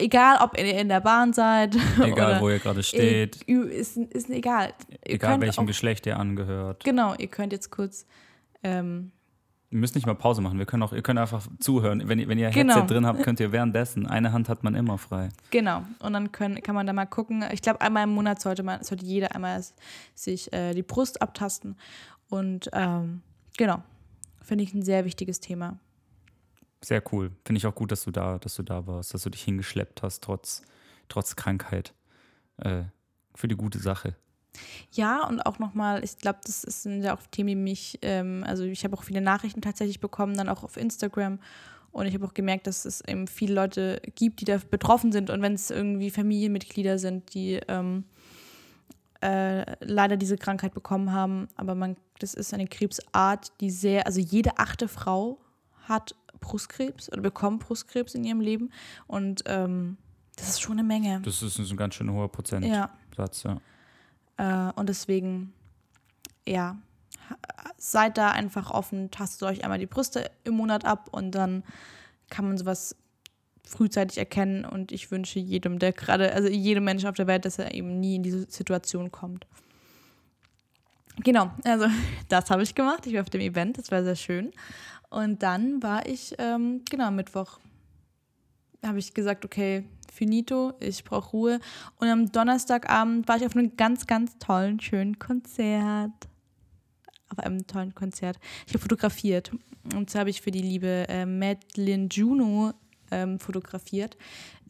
egal 0.00 0.38
ob 0.42 0.58
ihr 0.58 0.78
in 0.78 0.88
der 0.88 1.00
Bahn 1.00 1.32
seid. 1.32 1.76
Egal, 2.02 2.40
wo 2.40 2.48
ihr 2.48 2.58
gerade 2.58 2.82
steht. 2.82 3.42
Ist, 3.42 3.96
ist 3.96 4.30
egal. 4.30 4.72
Ihr 5.06 5.14
egal, 5.14 5.40
welchem 5.40 5.64
auch, 5.64 5.66
Geschlecht 5.66 6.06
ihr 6.06 6.18
angehört. 6.18 6.84
Genau, 6.84 7.14
ihr 7.14 7.28
könnt 7.28 7.52
jetzt 7.52 7.70
kurz. 7.70 8.06
Ähm, 8.62 9.12
ihr 9.70 9.78
müsst 9.78 9.94
nicht 9.94 10.06
mal 10.06 10.14
Pause 10.14 10.40
machen. 10.40 10.58
Wir 10.58 10.66
können 10.66 10.82
auch, 10.82 10.92
ihr 10.92 11.02
könnt 11.02 11.18
einfach 11.18 11.46
zuhören. 11.60 12.02
Wenn, 12.08 12.28
wenn 12.28 12.38
ihr 12.38 12.50
genau. 12.50 12.74
Headset 12.74 12.92
drin 12.92 13.06
habt, 13.06 13.22
könnt 13.22 13.40
ihr 13.40 13.52
währenddessen. 13.52 14.06
Eine 14.06 14.32
Hand 14.32 14.48
hat 14.48 14.64
man 14.64 14.74
immer 14.74 14.98
frei. 14.98 15.28
Genau. 15.50 15.84
Und 16.00 16.12
dann 16.12 16.32
können, 16.32 16.60
kann 16.62 16.74
man 16.74 16.86
da 16.86 16.92
mal 16.92 17.06
gucken. 17.06 17.44
Ich 17.52 17.62
glaube, 17.62 17.80
einmal 17.80 18.04
im 18.04 18.10
Monat 18.10 18.40
sollte 18.40 18.62
man, 18.62 18.82
sollte 18.82 19.04
jeder 19.04 19.34
einmal 19.34 19.62
sich 20.14 20.52
äh, 20.52 20.74
die 20.74 20.82
Brust 20.82 21.22
abtasten. 21.22 21.76
Und 22.28 22.70
ähm, 22.72 23.22
genau. 23.56 23.82
Finde 24.42 24.64
ich 24.64 24.74
ein 24.74 24.82
sehr 24.82 25.04
wichtiges 25.04 25.40
Thema. 25.40 25.78
Sehr 26.82 27.02
cool. 27.12 27.30
Finde 27.44 27.58
ich 27.58 27.66
auch 27.66 27.74
gut, 27.74 27.92
dass 27.92 28.04
du 28.04 28.10
da, 28.10 28.38
dass 28.38 28.56
du 28.56 28.62
da 28.62 28.86
warst, 28.86 29.12
dass 29.12 29.22
du 29.22 29.30
dich 29.30 29.42
hingeschleppt 29.42 30.02
hast, 30.02 30.24
trotz, 30.24 30.62
trotz 31.08 31.36
Krankheit. 31.36 31.94
Äh, 32.56 32.84
für 33.34 33.48
die 33.48 33.56
gute 33.56 33.78
Sache. 33.78 34.16
Ja, 34.92 35.26
und 35.26 35.40
auch 35.46 35.58
nochmal, 35.58 36.02
ich 36.04 36.18
glaube, 36.18 36.40
das 36.44 36.62
sind 36.62 37.02
ja 37.02 37.14
auch 37.14 37.22
Themen, 37.30 37.48
die 37.48 37.54
mich, 37.54 37.98
ähm, 38.02 38.44
also 38.46 38.64
ich 38.64 38.84
habe 38.84 38.96
auch 38.96 39.04
viele 39.04 39.20
Nachrichten 39.20 39.62
tatsächlich 39.62 40.00
bekommen, 40.00 40.36
dann 40.36 40.48
auch 40.48 40.64
auf 40.64 40.76
Instagram. 40.76 41.38
Und 41.92 42.06
ich 42.06 42.14
habe 42.14 42.26
auch 42.26 42.34
gemerkt, 42.34 42.66
dass 42.66 42.84
es 42.84 43.00
eben 43.00 43.26
viele 43.26 43.54
Leute 43.54 44.00
gibt, 44.14 44.40
die 44.40 44.44
da 44.44 44.58
betroffen 44.58 45.12
sind. 45.12 45.30
Und 45.30 45.42
wenn 45.42 45.54
es 45.54 45.70
irgendwie 45.70 46.10
Familienmitglieder 46.10 46.98
sind, 46.98 47.34
die 47.34 47.60
ähm, 47.68 48.04
äh, 49.22 49.76
leider 49.84 50.16
diese 50.16 50.36
Krankheit 50.36 50.72
bekommen 50.72 51.12
haben, 51.12 51.48
aber 51.56 51.74
man, 51.74 51.96
das 52.18 52.34
ist 52.34 52.54
eine 52.54 52.66
Krebsart, 52.66 53.52
die 53.60 53.70
sehr, 53.70 54.06
also 54.06 54.20
jede 54.20 54.58
achte 54.58 54.88
Frau 54.88 55.38
hat 55.88 56.14
Brustkrebs 56.38 57.10
oder 57.10 57.22
bekommen 57.22 57.58
Brustkrebs 57.58 58.14
in 58.14 58.24
ihrem 58.24 58.40
Leben. 58.40 58.70
Und 59.06 59.42
ähm, 59.46 59.96
das 60.36 60.50
ist 60.50 60.60
schon 60.62 60.78
eine 60.78 60.84
Menge. 60.84 61.20
Das 61.22 61.42
ist 61.42 61.58
ein 61.58 61.76
ganz 61.76 61.94
schön 61.94 62.10
hoher 62.10 62.30
Prozentsatz, 62.30 63.42
ja. 63.42 63.60
ja. 64.38 64.70
Äh, 64.70 64.72
und 64.74 64.88
deswegen, 64.88 65.52
ja, 66.46 66.78
seid 67.76 68.18
da 68.18 68.30
einfach 68.30 68.70
offen, 68.70 69.10
tastet 69.10 69.48
euch 69.48 69.64
einmal 69.64 69.78
die 69.78 69.86
Brüste 69.86 70.30
im 70.44 70.54
Monat 70.54 70.84
ab 70.84 71.08
und 71.12 71.32
dann 71.34 71.64
kann 72.28 72.46
man 72.46 72.58
sowas 72.58 72.96
frühzeitig 73.66 74.18
erkennen 74.18 74.64
und 74.64 74.92
ich 74.92 75.10
wünsche 75.10 75.38
jedem, 75.38 75.78
der 75.78 75.92
gerade, 75.92 76.32
also 76.32 76.48
jedem 76.48 76.84
Menschen 76.84 77.08
auf 77.08 77.14
der 77.14 77.26
Welt, 77.26 77.44
dass 77.44 77.58
er 77.58 77.74
eben 77.74 78.00
nie 78.00 78.16
in 78.16 78.22
diese 78.22 78.50
Situation 78.50 79.12
kommt. 79.12 79.46
Genau, 81.22 81.50
also 81.64 81.86
das 82.28 82.50
habe 82.50 82.62
ich 82.62 82.74
gemacht. 82.74 83.06
Ich 83.06 83.14
war 83.14 83.22
auf 83.22 83.30
dem 83.30 83.40
Event, 83.40 83.78
das 83.78 83.90
war 83.90 84.02
sehr 84.02 84.16
schön. 84.16 84.52
Und 85.10 85.42
dann 85.42 85.82
war 85.82 86.06
ich, 86.06 86.34
ähm, 86.38 86.82
genau, 86.88 87.10
Mittwoch 87.10 87.58
habe 88.84 88.98
ich 88.98 89.12
gesagt, 89.12 89.44
okay, 89.44 89.84
finito, 90.10 90.72
ich 90.80 91.04
brauche 91.04 91.30
Ruhe. 91.30 91.60
Und 91.96 92.08
am 92.08 92.32
Donnerstagabend 92.32 93.28
war 93.28 93.36
ich 93.36 93.44
auf 93.44 93.56
einem 93.56 93.76
ganz, 93.76 94.06
ganz 94.06 94.38
tollen, 94.38 94.80
schönen 94.80 95.18
Konzert. 95.18 96.12
Auf 97.28 97.38
einem 97.38 97.66
tollen 97.66 97.94
Konzert. 97.94 98.38
Ich 98.66 98.72
habe 98.72 98.82
fotografiert. 98.82 99.52
Und 99.94 100.10
zwar 100.10 100.20
habe 100.20 100.30
ich 100.30 100.40
für 100.40 100.50
die 100.50 100.62
liebe 100.62 101.06
äh, 101.08 101.26
Madeline 101.26 102.08
Juno 102.10 102.72
ähm, 103.10 103.38
fotografiert. 103.38 104.16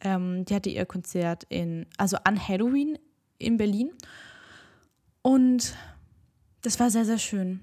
Ähm, 0.01 0.45
die 0.45 0.55
hatte 0.55 0.69
ihr 0.69 0.85
Konzert 0.85 1.45
in, 1.49 1.85
also 1.97 2.17
an 2.23 2.47
Halloween 2.47 2.97
in 3.37 3.57
Berlin. 3.57 3.91
Und 5.21 5.75
das 6.61 6.79
war 6.79 6.89
sehr, 6.89 7.05
sehr 7.05 7.17
schön. 7.17 7.61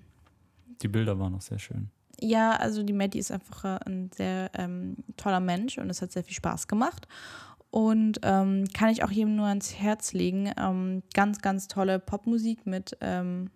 Die 0.83 0.89
Bilder 0.89 1.19
waren 1.19 1.35
auch 1.35 1.43
sehr 1.43 1.59
schön. 1.59 1.91
Ja, 2.21 2.53
also 2.53 2.83
die 2.83 2.93
Maddie 2.93 3.19
ist 3.19 3.31
einfach 3.31 3.65
ein 3.65 4.11
sehr 4.17 4.51
ähm, 4.55 4.97
toller 5.17 5.41
Mensch 5.41 5.79
und 5.79 5.89
es 5.91 6.03
hat 6.03 6.13
sehr 6.13 6.25
viel 6.25 6.35
Spaß 6.35 6.69
gemacht. 6.69 7.07
Und 7.71 8.21
ähm, 8.23 8.65
kann 8.73 8.89
ich 8.89 9.05
auch 9.05 9.11
jedem 9.11 9.37
nur 9.37 9.47
ans 9.47 9.75
Herz 9.75 10.13
legen. 10.13 10.51
Ähm, 10.59 11.03
ganz, 11.13 11.41
ganz 11.41 11.69
tolle 11.69 11.99
Popmusik 11.99 12.67
mit 12.67 12.97
ähm, 13.01 13.51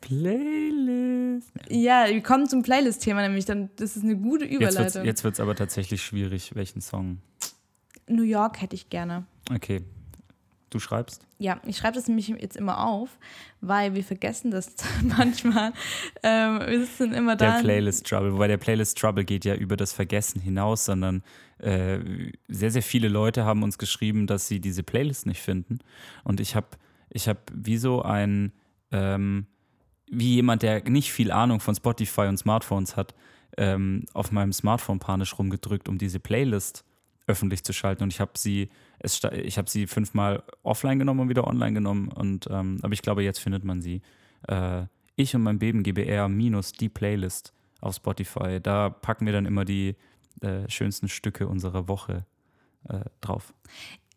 Playlist. 0.00 1.50
Ja, 1.68 2.06
wir 2.08 2.22
kommen 2.22 2.48
zum 2.48 2.62
Playlist-Thema 2.62 3.22
nämlich. 3.22 3.44
Dann, 3.44 3.70
das 3.76 3.96
ist 3.96 4.02
eine 4.02 4.16
gute 4.16 4.44
Überleitung. 4.44 5.04
Jetzt 5.04 5.24
wird 5.24 5.34
es 5.34 5.40
aber 5.40 5.54
tatsächlich 5.54 6.02
schwierig. 6.02 6.54
Welchen 6.54 6.80
Song? 6.80 7.18
New 8.08 8.22
York 8.22 8.60
hätte 8.60 8.74
ich 8.74 8.90
gerne. 8.90 9.24
Okay, 9.54 9.82
Du 10.74 10.80
schreibst? 10.80 11.24
Ja, 11.38 11.60
ich 11.64 11.76
schreibe 11.76 11.94
das 11.94 12.08
nämlich 12.08 12.26
jetzt 12.26 12.56
immer 12.56 12.84
auf, 12.84 13.16
weil 13.60 13.94
wir 13.94 14.02
vergessen 14.02 14.50
das 14.50 14.74
manchmal. 15.02 15.72
Ähm, 16.24 16.58
wir 16.66 16.84
sind 16.84 17.14
immer 17.14 17.36
da. 17.36 17.58
Der 17.58 17.62
Playlist 17.62 18.08
Trouble, 18.08 18.32
wobei 18.32 18.48
der 18.48 18.56
Playlist 18.56 18.98
Trouble 18.98 19.24
geht 19.24 19.44
ja 19.44 19.54
über 19.54 19.76
das 19.76 19.92
Vergessen 19.92 20.40
hinaus, 20.40 20.84
sondern 20.86 21.22
äh, 21.58 22.00
sehr, 22.48 22.72
sehr 22.72 22.82
viele 22.82 23.06
Leute 23.06 23.44
haben 23.44 23.62
uns 23.62 23.78
geschrieben, 23.78 24.26
dass 24.26 24.48
sie 24.48 24.58
diese 24.58 24.82
Playlist 24.82 25.26
nicht 25.26 25.40
finden. 25.40 25.78
Und 26.24 26.40
ich 26.40 26.56
habe 26.56 26.66
ich 27.08 27.28
hab 27.28 27.52
wie 27.54 27.76
so 27.76 28.02
ein, 28.02 28.50
ähm, 28.90 29.46
wie 30.10 30.34
jemand, 30.34 30.64
der 30.64 30.82
nicht 30.90 31.12
viel 31.12 31.30
Ahnung 31.30 31.60
von 31.60 31.76
Spotify 31.76 32.22
und 32.22 32.36
Smartphones 32.36 32.96
hat, 32.96 33.14
ähm, 33.58 34.06
auf 34.12 34.32
meinem 34.32 34.52
Smartphone 34.52 34.98
panisch 34.98 35.38
rumgedrückt, 35.38 35.88
um 35.88 35.98
diese 35.98 36.18
Playlist 36.18 36.84
öffentlich 37.26 37.64
zu 37.64 37.72
schalten. 37.72 38.02
Und 38.02 38.12
ich 38.12 38.20
habe 38.20 38.32
sie, 38.36 38.68
es, 38.98 39.20
ich 39.32 39.58
habe 39.58 39.70
sie 39.70 39.86
fünfmal 39.86 40.42
offline 40.62 40.98
genommen 40.98 41.20
und 41.20 41.28
wieder 41.28 41.46
online 41.46 41.72
genommen. 41.72 42.08
Und 42.08 42.46
ähm, 42.50 42.78
aber 42.82 42.92
ich 42.92 43.02
glaube, 43.02 43.22
jetzt 43.22 43.38
findet 43.38 43.64
man 43.64 43.80
sie. 43.80 44.02
Äh, 44.48 44.84
ich 45.16 45.34
und 45.34 45.42
mein 45.42 45.58
Beben 45.58 45.82
GBR 45.82 46.28
minus 46.28 46.72
die 46.72 46.88
Playlist 46.88 47.52
auf 47.80 47.96
Spotify. 47.96 48.60
Da 48.60 48.90
packen 48.90 49.26
wir 49.26 49.32
dann 49.32 49.46
immer 49.46 49.64
die 49.64 49.96
äh, 50.40 50.68
schönsten 50.68 51.08
Stücke 51.08 51.46
unserer 51.46 51.88
Woche 51.88 52.26
äh, 52.88 53.00
drauf. 53.20 53.54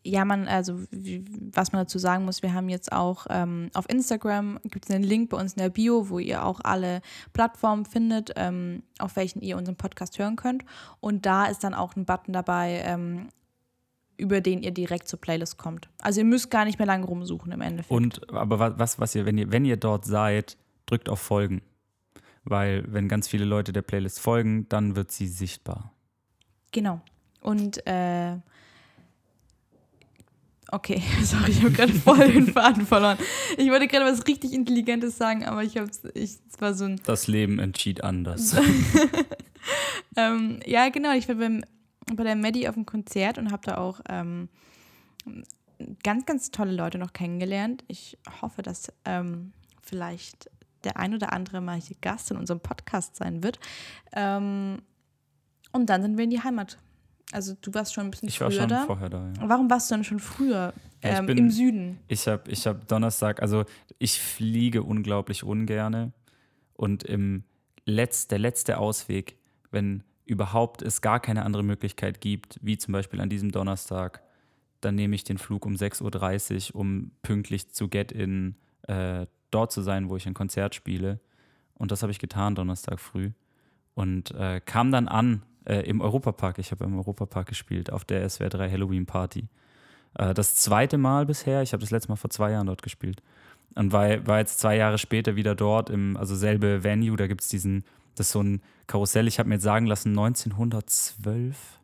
Ja, 0.04 0.24
man, 0.24 0.46
also 0.46 0.80
wie, 0.90 1.24
was 1.52 1.72
man 1.72 1.82
dazu 1.82 1.98
sagen 1.98 2.24
muss, 2.24 2.42
wir 2.42 2.54
haben 2.54 2.68
jetzt 2.68 2.92
auch 2.92 3.26
ähm, 3.30 3.70
auf 3.74 3.88
Instagram 3.88 4.58
gibt 4.64 4.88
es 4.88 4.94
einen 4.94 5.04
Link 5.04 5.30
bei 5.30 5.36
uns 5.36 5.54
in 5.54 5.62
der 5.62 5.70
Bio, 5.70 6.08
wo 6.08 6.18
ihr 6.18 6.44
auch 6.44 6.60
alle 6.62 7.02
Plattformen 7.32 7.84
findet, 7.84 8.32
ähm, 8.36 8.82
auf 8.98 9.16
welchen 9.16 9.42
ihr 9.42 9.56
unseren 9.56 9.76
Podcast 9.76 10.18
hören 10.18 10.36
könnt. 10.36 10.64
Und 11.00 11.26
da 11.26 11.46
ist 11.46 11.64
dann 11.64 11.74
auch 11.74 11.96
ein 11.96 12.04
Button 12.04 12.32
dabei, 12.32 12.82
ähm, 12.84 13.28
über 14.16 14.40
den 14.40 14.62
ihr 14.62 14.72
direkt 14.72 15.08
zur 15.08 15.20
Playlist 15.20 15.58
kommt. 15.58 15.88
Also 16.00 16.20
ihr 16.20 16.26
müsst 16.26 16.50
gar 16.50 16.64
nicht 16.64 16.78
mehr 16.78 16.86
lange 16.86 17.06
rumsuchen 17.06 17.52
im 17.52 17.60
Endeffekt. 17.60 17.90
Und 17.90 18.32
aber 18.32 18.78
was, 18.78 18.98
was 18.98 19.14
ihr, 19.14 19.26
wenn 19.26 19.38
ihr, 19.38 19.50
wenn 19.52 19.64
ihr 19.64 19.76
dort 19.76 20.04
seid, 20.04 20.56
drückt 20.86 21.08
auf 21.08 21.20
Folgen. 21.20 21.62
Weil 22.44 22.84
wenn 22.88 23.08
ganz 23.08 23.28
viele 23.28 23.44
Leute 23.44 23.72
der 23.72 23.82
Playlist 23.82 24.20
folgen, 24.20 24.68
dann 24.68 24.96
wird 24.96 25.12
sie 25.12 25.28
sichtbar. 25.28 25.92
Genau. 26.72 27.00
Und 27.40 27.86
äh, 27.86 28.36
okay, 30.72 31.02
sorry, 31.22 31.50
ich 31.50 31.62
habe 31.62 31.72
gerade 31.72 31.92
voll 31.92 32.32
den 32.32 32.52
Faden 32.52 32.86
verloren. 32.86 33.18
Ich 33.56 33.68
wollte 33.70 33.86
gerade 33.88 34.04
was 34.04 34.26
richtig 34.26 34.52
Intelligentes 34.52 35.16
sagen, 35.16 35.44
aber 35.44 35.62
ich 35.62 35.76
habe 35.76 35.90
es 36.14 36.40
war 36.58 36.74
so 36.74 36.84
ein. 36.84 37.00
Das 37.04 37.26
Leben 37.26 37.58
entschied 37.58 38.02
anders. 38.02 38.56
ähm, 40.16 40.60
ja, 40.66 40.88
genau. 40.88 41.12
Ich 41.14 41.28
war 41.28 41.36
beim, 41.36 41.62
bei 42.12 42.24
der 42.24 42.36
Maddie 42.36 42.68
auf 42.68 42.74
dem 42.74 42.86
Konzert 42.86 43.38
und 43.38 43.52
habe 43.52 43.62
da 43.64 43.78
auch 43.78 44.00
ähm, 44.08 44.48
ganz, 46.02 46.26
ganz 46.26 46.50
tolle 46.50 46.72
Leute 46.72 46.98
noch 46.98 47.12
kennengelernt. 47.12 47.84
Ich 47.88 48.18
hoffe, 48.42 48.62
dass 48.62 48.92
ähm, 49.04 49.52
vielleicht 49.82 50.50
der 50.84 50.96
ein 50.96 51.14
oder 51.14 51.32
andere 51.32 51.60
mal 51.60 51.80
hier 51.80 51.96
Gast 52.00 52.30
in 52.30 52.36
unserem 52.36 52.60
Podcast 52.60 53.16
sein 53.16 53.42
wird. 53.42 53.58
Ähm, 54.12 54.82
und 55.72 55.86
dann 55.86 56.02
sind 56.02 56.16
wir 56.16 56.24
in 56.24 56.30
die 56.30 56.42
Heimat. 56.42 56.78
Also 57.32 57.54
du 57.60 57.72
warst 57.74 57.92
schon 57.94 58.06
ein 58.06 58.10
bisschen 58.10 58.28
ich 58.28 58.38
früher 58.38 58.46
war 58.46 58.52
schon 58.52 58.68
da. 58.68 58.84
vorher 58.86 59.10
da. 59.10 59.32
Ja. 59.38 59.48
Warum 59.48 59.68
warst 59.70 59.90
du 59.90 59.94
denn 59.96 60.04
schon 60.04 60.18
früher 60.18 60.72
ich 61.02 61.10
ähm, 61.10 61.26
bin- 61.26 61.38
im 61.38 61.50
Süden? 61.50 61.98
Ich 62.08 62.26
habe 62.26 62.50
ich 62.50 62.66
hab 62.66 62.88
Donnerstag, 62.88 63.42
also 63.42 63.64
ich 63.98 64.20
fliege 64.20 64.82
unglaublich 64.82 65.44
ungerne 65.44 66.12
und 66.74 67.02
im 67.04 67.44
Letz, 67.84 68.28
der 68.28 68.38
letzte 68.38 68.78
Ausweg, 68.78 69.36
wenn 69.70 70.02
überhaupt 70.24 70.82
es 70.82 71.00
gar 71.00 71.20
keine 71.20 71.44
andere 71.44 71.62
Möglichkeit 71.62 72.20
gibt, 72.20 72.58
wie 72.62 72.76
zum 72.78 72.92
Beispiel 72.92 73.20
an 73.20 73.28
diesem 73.30 73.50
Donnerstag, 73.50 74.22
dann 74.80 74.94
nehme 74.94 75.14
ich 75.14 75.24
den 75.24 75.38
Flug 75.38 75.64
um 75.66 75.74
6.30 75.74 76.72
Uhr, 76.74 76.80
um 76.80 77.10
pünktlich 77.22 77.70
zu 77.72 77.88
Get 77.88 78.12
In 78.12 78.56
äh, 78.82 79.26
dort 79.50 79.72
zu 79.72 79.80
sein, 79.82 80.08
wo 80.10 80.16
ich 80.16 80.26
ein 80.26 80.34
Konzert 80.34 80.74
spiele. 80.74 81.20
Und 81.74 81.90
das 81.92 82.02
habe 82.02 82.12
ich 82.12 82.18
getan 82.18 82.54
Donnerstag 82.54 83.00
früh 83.00 83.30
und 83.94 84.30
äh, 84.32 84.60
kam 84.64 84.92
dann 84.92 85.08
an 85.08 85.42
äh, 85.68 85.80
im 85.82 86.00
Europapark. 86.00 86.58
Ich 86.58 86.70
habe 86.72 86.84
im 86.84 86.96
Europapark 86.96 87.46
gespielt, 87.48 87.92
auf 87.92 88.04
der 88.04 88.28
SWR 88.28 88.48
3 88.48 88.70
Halloween 88.70 89.06
Party. 89.06 89.48
Äh, 90.14 90.34
das 90.34 90.56
zweite 90.56 90.98
Mal 90.98 91.26
bisher. 91.26 91.62
Ich 91.62 91.72
habe 91.72 91.80
das 91.82 91.90
letzte 91.90 92.08
Mal 92.10 92.16
vor 92.16 92.30
zwei 92.30 92.50
Jahren 92.52 92.66
dort 92.66 92.82
gespielt. 92.82 93.22
Und 93.74 93.92
war, 93.92 94.26
war 94.26 94.38
jetzt 94.38 94.58
zwei 94.58 94.76
Jahre 94.76 94.98
später 94.98 95.36
wieder 95.36 95.54
dort, 95.54 95.90
im, 95.90 96.16
also 96.16 96.34
selbe 96.34 96.82
Venue. 96.82 97.16
Da 97.16 97.26
gibt 97.26 97.42
es 97.42 97.48
diesen, 97.48 97.84
das 98.16 98.28
ist 98.28 98.32
so 98.32 98.42
ein 98.42 98.62
Karussell. 98.86 99.28
Ich 99.28 99.38
habe 99.38 99.48
mir 99.48 99.56
jetzt 99.56 99.64
sagen 99.64 99.86
lassen, 99.86 100.14
1912 100.18 101.78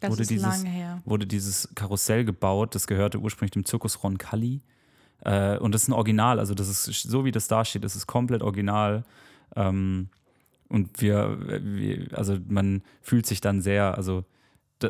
Das 0.00 0.10
wurde 0.10 0.22
ist 0.22 0.30
dieses- 0.30 0.46
lange 0.46 0.68
her. 0.70 1.02
wurde 1.04 1.26
dieses 1.26 1.68
Karussell 1.74 2.24
gebaut. 2.24 2.74
Das 2.74 2.86
gehörte 2.86 3.18
ursprünglich 3.18 3.52
dem 3.52 3.64
Zirkus 3.64 4.02
Roncalli. 4.02 4.60
Äh, 5.24 5.58
und 5.58 5.74
das 5.74 5.82
ist 5.82 5.88
ein 5.88 5.92
Original. 5.92 6.38
Also, 6.38 6.54
das 6.54 6.68
ist 6.68 7.02
so 7.02 7.24
wie 7.24 7.32
das 7.32 7.48
da 7.48 7.64
steht, 7.64 7.84
das 7.84 7.96
ist 7.96 8.06
komplett 8.06 8.42
original. 8.42 9.04
Ähm, 9.56 10.08
und 10.68 11.00
wir, 11.00 11.38
wir, 11.62 12.08
also 12.16 12.36
man 12.48 12.82
fühlt 13.00 13.26
sich 13.26 13.40
dann 13.40 13.62
sehr, 13.62 13.96
also 13.96 14.24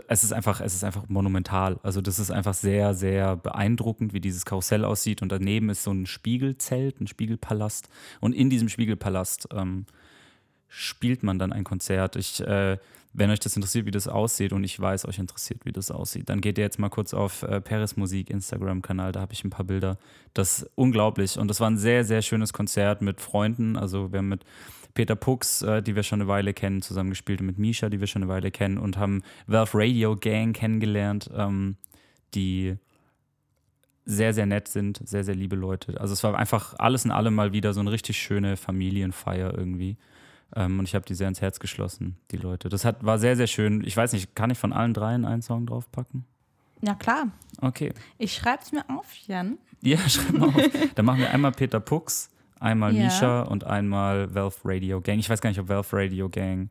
es 0.08 0.24
ist 0.24 0.32
einfach, 0.32 0.60
es 0.60 0.74
ist 0.74 0.84
einfach 0.84 1.08
monumental. 1.08 1.78
Also 1.82 2.00
das 2.00 2.18
ist 2.18 2.30
einfach 2.30 2.54
sehr, 2.54 2.94
sehr 2.94 3.36
beeindruckend, 3.36 4.12
wie 4.12 4.20
dieses 4.20 4.44
Karussell 4.44 4.84
aussieht. 4.84 5.22
Und 5.22 5.32
daneben 5.32 5.70
ist 5.70 5.82
so 5.82 5.92
ein 5.92 6.06
Spiegelzelt, 6.06 7.00
ein 7.00 7.06
Spiegelpalast. 7.06 7.88
Und 8.20 8.34
in 8.34 8.50
diesem 8.50 8.68
Spiegelpalast 8.68 9.48
ähm, 9.52 9.86
spielt 10.68 11.22
man 11.22 11.38
dann 11.38 11.52
ein 11.52 11.64
Konzert. 11.64 12.16
Ich, 12.16 12.40
äh, 12.40 12.76
wenn 13.14 13.30
euch 13.30 13.40
das 13.40 13.56
interessiert, 13.56 13.86
wie 13.86 13.90
das 13.90 14.08
aussieht, 14.08 14.52
und 14.52 14.62
ich 14.62 14.78
weiß, 14.78 15.06
euch 15.06 15.18
interessiert, 15.18 15.64
wie 15.64 15.72
das 15.72 15.90
aussieht, 15.90 16.28
dann 16.28 16.42
geht 16.42 16.58
ihr 16.58 16.64
jetzt 16.64 16.78
mal 16.78 16.90
kurz 16.90 17.14
auf 17.14 17.42
äh, 17.42 17.62
Paris 17.62 17.96
Musik 17.96 18.28
Instagram-Kanal, 18.28 19.12
da 19.12 19.20
habe 19.22 19.32
ich 19.32 19.42
ein 19.42 19.50
paar 19.50 19.64
Bilder. 19.64 19.96
Das 20.34 20.58
ist 20.58 20.70
unglaublich. 20.74 21.38
Und 21.38 21.48
das 21.48 21.60
war 21.60 21.70
ein 21.70 21.78
sehr, 21.78 22.04
sehr 22.04 22.20
schönes 22.20 22.52
Konzert 22.52 23.00
mit 23.00 23.22
Freunden. 23.22 23.76
Also 23.76 24.12
wir 24.12 24.18
haben 24.18 24.28
mit 24.28 24.44
Peter 24.98 25.14
Pux, 25.14 25.62
äh, 25.62 25.80
die 25.80 25.94
wir 25.94 26.02
schon 26.02 26.20
eine 26.20 26.28
Weile 26.28 26.52
kennen, 26.52 26.82
zusammengespielt 26.82 27.38
und 27.40 27.46
mit 27.46 27.56
Misha, 27.56 27.88
die 27.88 28.00
wir 28.00 28.08
schon 28.08 28.24
eine 28.24 28.32
Weile 28.32 28.50
kennen 28.50 28.78
und 28.78 28.98
haben 28.98 29.22
Valve 29.46 29.78
Radio 29.78 30.16
Gang 30.16 30.52
kennengelernt, 30.52 31.30
ähm, 31.32 31.76
die 32.34 32.74
sehr, 34.04 34.34
sehr 34.34 34.46
nett 34.46 34.66
sind, 34.66 35.00
sehr, 35.08 35.22
sehr 35.22 35.36
liebe 35.36 35.54
Leute. 35.54 36.00
Also 36.00 36.14
es 36.14 36.24
war 36.24 36.36
einfach 36.36 36.74
alles 36.80 37.04
in 37.04 37.12
allem 37.12 37.36
mal 37.36 37.52
wieder 37.52 37.72
so 37.74 37.78
eine 37.78 37.92
richtig 37.92 38.18
schöne 38.18 38.56
Familienfeier 38.56 39.56
irgendwie. 39.56 39.98
Ähm, 40.56 40.80
und 40.80 40.88
ich 40.88 40.96
habe 40.96 41.04
die 41.04 41.14
sehr 41.14 41.28
ins 41.28 41.40
Herz 41.40 41.60
geschlossen, 41.60 42.16
die 42.32 42.36
Leute. 42.36 42.68
Das 42.68 42.84
hat, 42.84 43.04
war 43.04 43.20
sehr, 43.20 43.36
sehr 43.36 43.46
schön. 43.46 43.84
Ich 43.84 43.96
weiß 43.96 44.12
nicht, 44.14 44.34
kann 44.34 44.50
ich 44.50 44.58
von 44.58 44.72
allen 44.72 44.94
dreien 44.94 45.24
einen 45.24 45.42
Song 45.42 45.64
draufpacken? 45.64 46.24
Ja, 46.82 46.96
klar. 46.96 47.28
Okay. 47.60 47.92
Ich 48.18 48.34
schreibe 48.34 48.64
es 48.64 48.72
mir 48.72 48.84
auf, 48.90 49.14
Jan. 49.28 49.58
Ja, 49.80 49.98
schreib 50.08 50.32
mal 50.32 50.48
auf. 50.48 50.70
Dann 50.96 51.06
machen 51.06 51.20
wir 51.20 51.30
einmal 51.30 51.52
Peter 51.52 51.78
Pux, 51.78 52.30
einmal 52.60 52.94
Ja. 52.94 53.04
Misha 53.04 53.42
und 53.42 53.64
einmal 53.64 54.34
Valve 54.34 54.56
Radio 54.64 55.00
Gang. 55.00 55.18
Ich 55.18 55.30
weiß 55.30 55.40
gar 55.40 55.50
nicht, 55.50 55.60
ob 55.60 55.68
Valve 55.68 55.96
Radio 55.96 56.28
Gang 56.28 56.70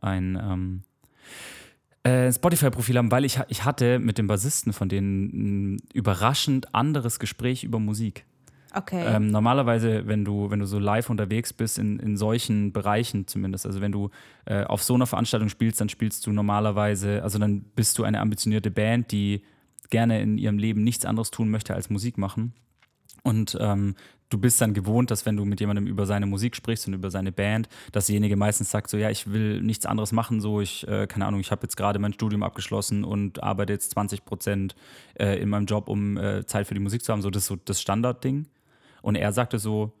ein 0.00 0.38
ähm, 0.40 0.82
äh, 2.04 2.32
Spotify-Profil 2.32 2.96
haben, 2.98 3.10
weil 3.10 3.24
ich, 3.24 3.40
ich 3.48 3.64
hatte 3.64 3.98
mit 3.98 4.18
dem 4.18 4.26
Bassisten 4.26 4.72
von 4.72 4.88
denen 4.88 5.74
ein 5.74 5.76
überraschend 5.92 6.74
anderes 6.74 7.18
Gespräch 7.18 7.64
über 7.64 7.78
Musik. 7.78 8.24
Okay. 8.74 9.02
Ähm, 9.06 9.30
normalerweise, 9.30 10.06
wenn 10.06 10.24
du, 10.24 10.50
wenn 10.50 10.60
du 10.60 10.66
so 10.66 10.78
live 10.78 11.08
unterwegs 11.10 11.52
bist, 11.52 11.78
in, 11.78 11.98
in 11.98 12.16
solchen 12.16 12.72
Bereichen 12.72 13.26
zumindest, 13.26 13.66
also 13.66 13.80
wenn 13.80 13.92
du 13.92 14.10
äh, 14.44 14.64
auf 14.64 14.82
so 14.82 14.94
einer 14.94 15.06
Veranstaltung 15.06 15.48
spielst, 15.48 15.80
dann 15.80 15.88
spielst 15.88 16.26
du 16.26 16.32
normalerweise, 16.32 17.22
also 17.22 17.38
dann 17.38 17.62
bist 17.74 17.98
du 17.98 18.04
eine 18.04 18.20
ambitionierte 18.20 18.70
Band, 18.70 19.10
die 19.10 19.42
gerne 19.90 20.20
in 20.20 20.36
ihrem 20.36 20.58
Leben 20.58 20.84
nichts 20.84 21.06
anderes 21.06 21.30
tun 21.30 21.50
möchte 21.50 21.74
als 21.74 21.88
Musik 21.88 22.18
machen. 22.18 22.52
Und 23.22 23.56
ähm, 23.60 23.94
du 24.30 24.38
bist 24.38 24.60
dann 24.60 24.74
gewohnt, 24.74 25.10
dass 25.10 25.26
wenn 25.26 25.36
du 25.36 25.44
mit 25.44 25.60
jemandem 25.60 25.86
über 25.86 26.06
seine 26.06 26.26
Musik 26.26 26.56
sprichst 26.56 26.86
und 26.86 26.94
über 26.94 27.10
seine 27.10 27.32
Band, 27.32 27.68
dass 27.92 28.06
derjenige 28.06 28.36
meistens 28.36 28.70
sagt, 28.70 28.90
so 28.90 28.96
ja, 28.96 29.10
ich 29.10 29.30
will 29.30 29.60
nichts 29.62 29.86
anderes 29.86 30.12
machen, 30.12 30.40
so 30.40 30.60
ich, 30.60 30.86
äh, 30.86 31.06
keine 31.06 31.26
Ahnung, 31.26 31.40
ich 31.40 31.50
habe 31.50 31.62
jetzt 31.62 31.76
gerade 31.76 31.98
mein 31.98 32.12
Studium 32.12 32.42
abgeschlossen 32.42 33.04
und 33.04 33.42
arbeite 33.42 33.72
jetzt 33.72 33.90
20 33.92 34.24
Prozent 34.24 34.74
äh, 35.14 35.40
in 35.40 35.48
meinem 35.48 35.66
Job, 35.66 35.88
um 35.88 36.16
äh, 36.16 36.44
Zeit 36.46 36.66
für 36.66 36.74
die 36.74 36.80
Musik 36.80 37.02
zu 37.02 37.12
haben. 37.12 37.22
So 37.22 37.30
das 37.30 37.42
ist 37.42 37.48
so 37.48 37.56
das 37.56 37.80
Standardding. 37.80 38.46
Und 39.02 39.14
er 39.14 39.32
sagte 39.32 39.58
so, 39.58 39.92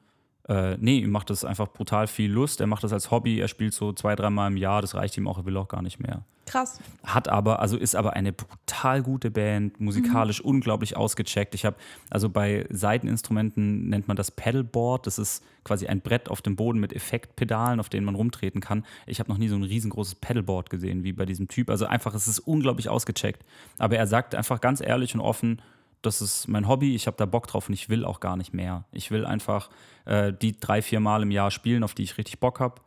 äh, 0.48 0.76
nee, 0.78 0.98
ihm 0.98 1.10
macht 1.10 1.30
das 1.30 1.44
einfach 1.44 1.68
brutal 1.68 2.06
viel 2.06 2.32
Lust. 2.32 2.60
Er 2.60 2.66
macht 2.66 2.82
das 2.82 2.92
als 2.92 3.10
Hobby, 3.10 3.38
er 3.38 3.48
spielt 3.48 3.74
so 3.74 3.92
zwei, 3.92 4.16
dreimal 4.16 4.50
im 4.50 4.56
Jahr, 4.56 4.80
das 4.80 4.94
reicht 4.94 5.16
ihm 5.16 5.28
auch, 5.28 5.38
er 5.38 5.44
will 5.44 5.56
auch 5.56 5.68
gar 5.68 5.82
nicht 5.82 6.00
mehr. 6.00 6.22
Krass. 6.46 6.80
Hat 7.04 7.28
aber, 7.28 7.60
also 7.60 7.76
ist 7.76 7.94
aber 7.94 8.14
eine 8.14 8.32
brutal 8.32 9.02
gute 9.02 9.30
Band, 9.30 9.80
musikalisch 9.80 10.40
unglaublich 10.40 10.96
ausgecheckt. 10.96 11.54
Ich 11.54 11.66
habe, 11.66 11.76
also 12.08 12.30
bei 12.30 12.66
Seiteninstrumenten 12.70 13.90
nennt 13.90 14.08
man 14.08 14.16
das 14.16 14.30
Pedalboard. 14.30 15.06
Das 15.06 15.18
ist 15.18 15.44
quasi 15.62 15.88
ein 15.88 16.00
Brett 16.00 16.30
auf 16.30 16.40
dem 16.40 16.56
Boden 16.56 16.80
mit 16.80 16.94
Effektpedalen, 16.94 17.80
auf 17.80 17.90
denen 17.90 18.06
man 18.06 18.14
rumtreten 18.14 18.62
kann. 18.62 18.86
Ich 19.06 19.20
habe 19.20 19.30
noch 19.30 19.36
nie 19.36 19.48
so 19.48 19.56
ein 19.56 19.62
riesengroßes 19.62 20.14
Pedalboard 20.14 20.70
gesehen 20.70 21.04
wie 21.04 21.12
bei 21.12 21.26
diesem 21.26 21.48
Typ. 21.48 21.68
Also 21.68 21.84
einfach, 21.84 22.14
es 22.14 22.26
ist 22.26 22.38
unglaublich 22.38 22.88
ausgecheckt. 22.88 23.44
Aber 23.76 23.96
er 23.96 24.06
sagt 24.06 24.34
einfach 24.34 24.62
ganz 24.62 24.80
ehrlich 24.80 25.14
und 25.14 25.20
offen, 25.20 25.60
das 26.02 26.22
ist 26.22 26.48
mein 26.48 26.68
Hobby, 26.68 26.94
ich 26.94 27.06
habe 27.06 27.16
da 27.16 27.26
Bock 27.26 27.46
drauf 27.46 27.68
und 27.68 27.74
ich 27.74 27.88
will 27.88 28.04
auch 28.04 28.20
gar 28.20 28.36
nicht 28.36 28.54
mehr. 28.54 28.84
Ich 28.92 29.10
will 29.10 29.26
einfach 29.26 29.70
äh, 30.04 30.32
die 30.32 30.58
drei, 30.58 30.82
vier 30.82 31.00
Mal 31.00 31.22
im 31.22 31.30
Jahr 31.30 31.50
spielen, 31.50 31.82
auf 31.82 31.94
die 31.94 32.02
ich 32.02 32.18
richtig 32.18 32.38
Bock 32.40 32.60
habe. 32.60 32.80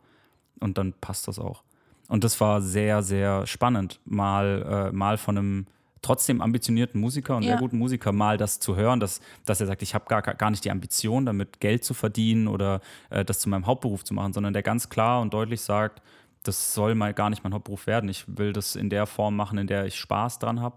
Und 0.60 0.78
dann 0.78 0.92
passt 0.94 1.28
das 1.28 1.38
auch. 1.38 1.62
Und 2.08 2.24
das 2.24 2.40
war 2.40 2.60
sehr, 2.62 3.02
sehr 3.02 3.46
spannend, 3.46 4.00
mal, 4.04 4.88
äh, 4.90 4.92
mal 4.92 5.16
von 5.18 5.36
einem 5.38 5.66
trotzdem 6.02 6.40
ambitionierten 6.42 7.00
Musiker 7.00 7.36
und 7.36 7.44
Ja. 7.44 7.50
sehr 7.50 7.58
guten 7.58 7.78
Musiker 7.78 8.12
mal 8.12 8.36
das 8.36 8.58
zu 8.58 8.74
hören, 8.76 8.98
dass, 8.98 9.20
dass 9.44 9.60
er 9.60 9.66
sagt, 9.68 9.82
ich 9.82 9.94
habe 9.94 10.04
gar, 10.08 10.20
gar 10.22 10.50
nicht 10.50 10.64
die 10.64 10.70
Ambition, 10.70 11.26
damit 11.26 11.60
Geld 11.60 11.84
zu 11.84 11.94
verdienen 11.94 12.48
oder 12.48 12.80
äh, 13.10 13.24
das 13.24 13.38
zu 13.38 13.48
meinem 13.48 13.66
Hauptberuf 13.66 14.02
zu 14.04 14.12
machen, 14.14 14.32
sondern 14.32 14.52
der 14.52 14.62
ganz 14.62 14.88
klar 14.88 15.20
und 15.20 15.32
deutlich 15.32 15.60
sagt, 15.60 16.02
das 16.42 16.74
soll 16.74 16.96
mal 16.96 17.14
gar 17.14 17.30
nicht 17.30 17.44
mein 17.44 17.54
Hauptberuf 17.54 17.86
werden. 17.86 18.10
Ich 18.10 18.24
will 18.36 18.52
das 18.52 18.74
in 18.74 18.90
der 18.90 19.06
Form 19.06 19.36
machen, 19.36 19.58
in 19.58 19.68
der 19.68 19.86
ich 19.86 19.94
Spaß 19.96 20.40
dran 20.40 20.60
habe. 20.60 20.76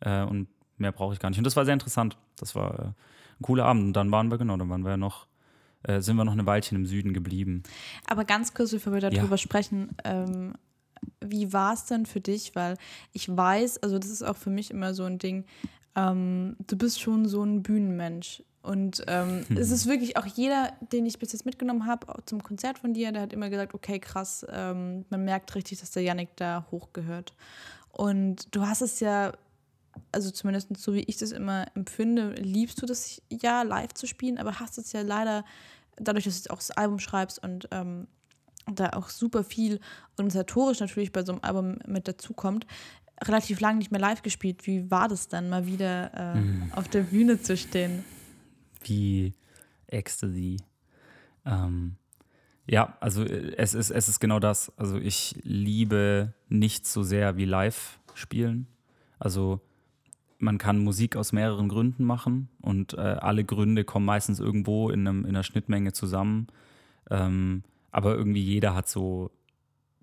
Äh, 0.00 0.22
und 0.24 0.48
mehr 0.80 0.92
brauche 0.92 1.12
ich 1.14 1.20
gar 1.20 1.30
nicht. 1.30 1.38
Und 1.38 1.44
das 1.44 1.56
war 1.56 1.64
sehr 1.64 1.74
interessant. 1.74 2.16
Das 2.36 2.54
war 2.54 2.78
äh, 2.78 2.82
ein 2.84 2.94
cooler 3.42 3.64
Abend. 3.64 3.84
Und 3.84 3.92
dann 3.94 4.10
waren 4.10 4.30
wir, 4.30 4.38
genau, 4.38 4.56
dann 4.56 4.68
waren 4.68 4.82
wir 4.82 4.90
ja 4.92 4.96
noch 4.96 5.26
äh, 5.84 6.00
sind 6.00 6.16
wir 6.16 6.24
noch 6.24 6.32
eine 6.32 6.44
Weilchen 6.44 6.76
im 6.76 6.86
Süden 6.86 7.12
geblieben. 7.12 7.62
Aber 8.06 8.24
ganz 8.24 8.52
kurz, 8.52 8.72
bevor 8.72 8.92
wir 8.92 9.00
darüber 9.00 9.28
Ja. 9.30 9.38
sprechen, 9.38 9.90
ähm, 10.04 10.54
wie 11.20 11.52
war 11.52 11.72
es 11.74 11.84
denn 11.84 12.04
für 12.04 12.20
dich? 12.20 12.56
Weil 12.56 12.76
ich 13.12 13.28
weiß, 13.34 13.82
also 13.84 13.98
das 14.00 14.10
ist 14.10 14.22
auch 14.24 14.36
für 14.36 14.50
mich 14.50 14.72
immer 14.72 14.92
so 14.92 15.04
ein 15.04 15.18
Ding, 15.18 15.44
ähm, 15.94 16.56
du 16.66 16.76
bist 16.76 17.00
schon 17.00 17.28
so 17.28 17.44
ein 17.44 17.62
Bühnenmensch. 17.62 18.42
Und 18.60 19.04
ähm, 19.06 19.46
es 19.56 19.70
ist 19.70 19.86
wirklich 19.86 20.16
auch 20.16 20.26
jeder, 20.26 20.72
den 20.92 21.06
ich 21.06 21.20
bis 21.20 21.32
jetzt 21.32 21.46
mitgenommen 21.46 21.86
habe, 21.86 22.06
zum 22.26 22.42
Konzert 22.42 22.80
von 22.80 22.92
dir, 22.92 23.12
der 23.12 23.22
hat 23.22 23.32
immer 23.32 23.48
gesagt, 23.48 23.72
okay, 23.72 24.00
krass, 24.00 24.44
ähm, 24.50 25.04
man 25.10 25.24
merkt 25.24 25.54
richtig, 25.54 25.78
dass 25.78 25.92
der 25.92 26.02
Yannick 26.02 26.34
da 26.34 26.66
hochgehört. 26.72 27.34
Und 27.92 28.52
du 28.54 28.66
hast 28.66 28.82
es 28.82 28.98
ja, 28.98 29.32
also 30.12 30.30
zumindest 30.30 30.76
so 30.76 30.94
wie 30.94 31.04
ich 31.04 31.16
das 31.16 31.32
immer 31.32 31.66
empfinde, 31.74 32.32
liebst 32.34 32.80
du 32.80 32.86
das 32.86 33.22
ja 33.30 33.62
live 33.62 33.94
zu 33.94 34.06
spielen, 34.06 34.38
aber 34.38 34.60
hast 34.60 34.78
es 34.78 34.92
ja 34.92 35.02
leider, 35.02 35.44
dadurch, 35.96 36.24
dass 36.24 36.34
du 36.34 36.38
jetzt 36.38 36.50
auch 36.50 36.58
das 36.58 36.70
Album 36.70 36.98
schreibst 36.98 37.42
und 37.42 37.68
ähm, 37.70 38.06
da 38.66 38.90
auch 38.90 39.08
super 39.08 39.44
viel 39.44 39.80
organisatorisch 40.12 40.80
natürlich 40.80 41.12
bei 41.12 41.24
so 41.24 41.32
einem 41.32 41.42
Album 41.42 41.78
mit 41.86 42.06
dazukommt, 42.06 42.66
relativ 43.22 43.60
lange 43.60 43.78
nicht 43.78 43.90
mehr 43.90 44.00
live 44.00 44.22
gespielt. 44.22 44.66
Wie 44.66 44.90
war 44.90 45.08
das 45.08 45.28
dann, 45.28 45.48
mal 45.48 45.66
wieder 45.66 46.36
äh, 46.36 46.76
auf 46.76 46.88
der 46.88 47.02
Bühne 47.02 47.40
zu 47.40 47.56
stehen? 47.56 48.04
wie 48.82 49.34
Ecstasy. 49.86 50.58
Ähm, 51.44 51.96
ja, 52.66 52.96
also 53.00 53.24
äh, 53.24 53.54
es 53.56 53.74
ist, 53.74 53.90
es 53.90 54.08
ist 54.08 54.20
genau 54.20 54.38
das. 54.38 54.72
Also 54.76 54.98
ich 54.98 55.38
liebe 55.42 56.34
nichts 56.48 56.92
so 56.92 57.02
sehr 57.02 57.36
wie 57.36 57.44
live 57.44 58.00
spielen. 58.14 58.66
Also 59.18 59.60
man 60.38 60.58
kann 60.58 60.78
Musik 60.78 61.16
aus 61.16 61.32
mehreren 61.32 61.68
Gründen 61.68 62.04
machen 62.04 62.48
und 62.60 62.94
äh, 62.94 63.00
alle 63.00 63.44
Gründe 63.44 63.84
kommen 63.84 64.06
meistens 64.06 64.40
irgendwo 64.40 64.90
in, 64.90 65.06
einem, 65.06 65.24
in 65.24 65.30
einer 65.30 65.42
Schnittmenge 65.42 65.92
zusammen. 65.92 66.46
Ähm, 67.10 67.64
aber 67.90 68.14
irgendwie 68.14 68.42
jeder 68.42 68.74
hat 68.74 68.88
so 68.88 69.30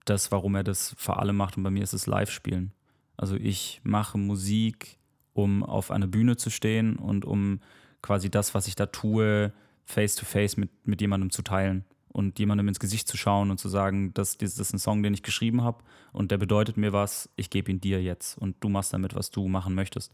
das, 0.04 0.32
warum 0.32 0.56
er 0.56 0.64
das 0.64 0.94
vor 0.98 1.20
allem 1.20 1.38
macht. 1.38 1.58
Und 1.58 1.64
bei 1.64 1.72
mir 1.72 1.84
ist 1.84 1.94
es 1.94 2.08
Live-Spielen. 2.08 2.74
Also 3.18 3.36
ich 3.36 3.80
mache 3.84 4.18
Musik, 4.18 4.98
um 5.34 5.64
auf 5.64 5.92
einer 5.92 6.08
Bühne 6.08 6.36
zu 6.36 6.50
stehen 6.50 6.98
und 6.98 7.24
um 7.24 7.62
quasi 8.02 8.30
das, 8.30 8.54
was 8.54 8.68
ich 8.68 8.76
da 8.76 8.88
tue, 8.88 9.54
face-to-face 9.86 10.58
mit, 10.58 10.70
mit 10.86 11.00
jemandem 11.00 11.30
zu 11.30 11.42
teilen 11.42 11.86
und 12.16 12.40
jemandem 12.40 12.70
ins 12.70 12.80
Gesicht 12.80 13.10
zu 13.10 13.18
schauen 13.18 13.52
und 13.52 13.60
zu 13.60 13.68
sagen, 13.68 14.14
das, 14.14 14.38
das 14.38 14.58
ist 14.58 14.74
ein 14.74 14.80
Song, 14.80 15.04
den 15.04 15.14
ich 15.14 15.22
geschrieben 15.22 15.64
habe 15.64 15.84
und 16.14 16.32
der 16.32 16.38
bedeutet 16.38 16.78
mir 16.78 16.94
was, 16.94 17.30
ich 17.36 17.50
gebe 17.50 17.70
ihn 17.70 17.82
dir 17.82 18.02
jetzt 18.02 18.38
und 18.38 18.56
du 18.62 18.70
machst 18.70 18.94
damit, 18.94 19.16
was 19.16 19.32
du 19.32 19.50
machen 19.50 19.76
möchtest. 19.76 20.14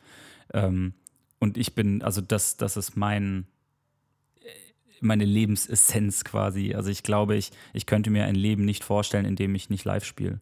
Ähm, 0.52 0.94
und 1.40 1.58
ich 1.58 1.76
bin, 1.76 2.02
also 2.02 2.20
das, 2.20 2.58
das 2.58 2.76
ist 2.76 2.98
mein, 2.98 3.46
meine 5.00 5.26
Lebensessenz 5.26 6.24
quasi. 6.24 6.74
Also 6.74 6.90
ich 6.90 7.04
glaube, 7.04 7.36
ich, 7.36 7.52
ich 7.72 7.86
könnte 7.86 8.10
mir 8.10 8.26
ein 8.26 8.36
Leben 8.36 8.66
nicht 8.66 8.84
vorstellen, 8.84 9.26
in 9.26 9.36
dem 9.36 9.54
ich 9.54 9.70
nicht 9.70 9.86
live 9.86 10.04
spiele. 10.04 10.42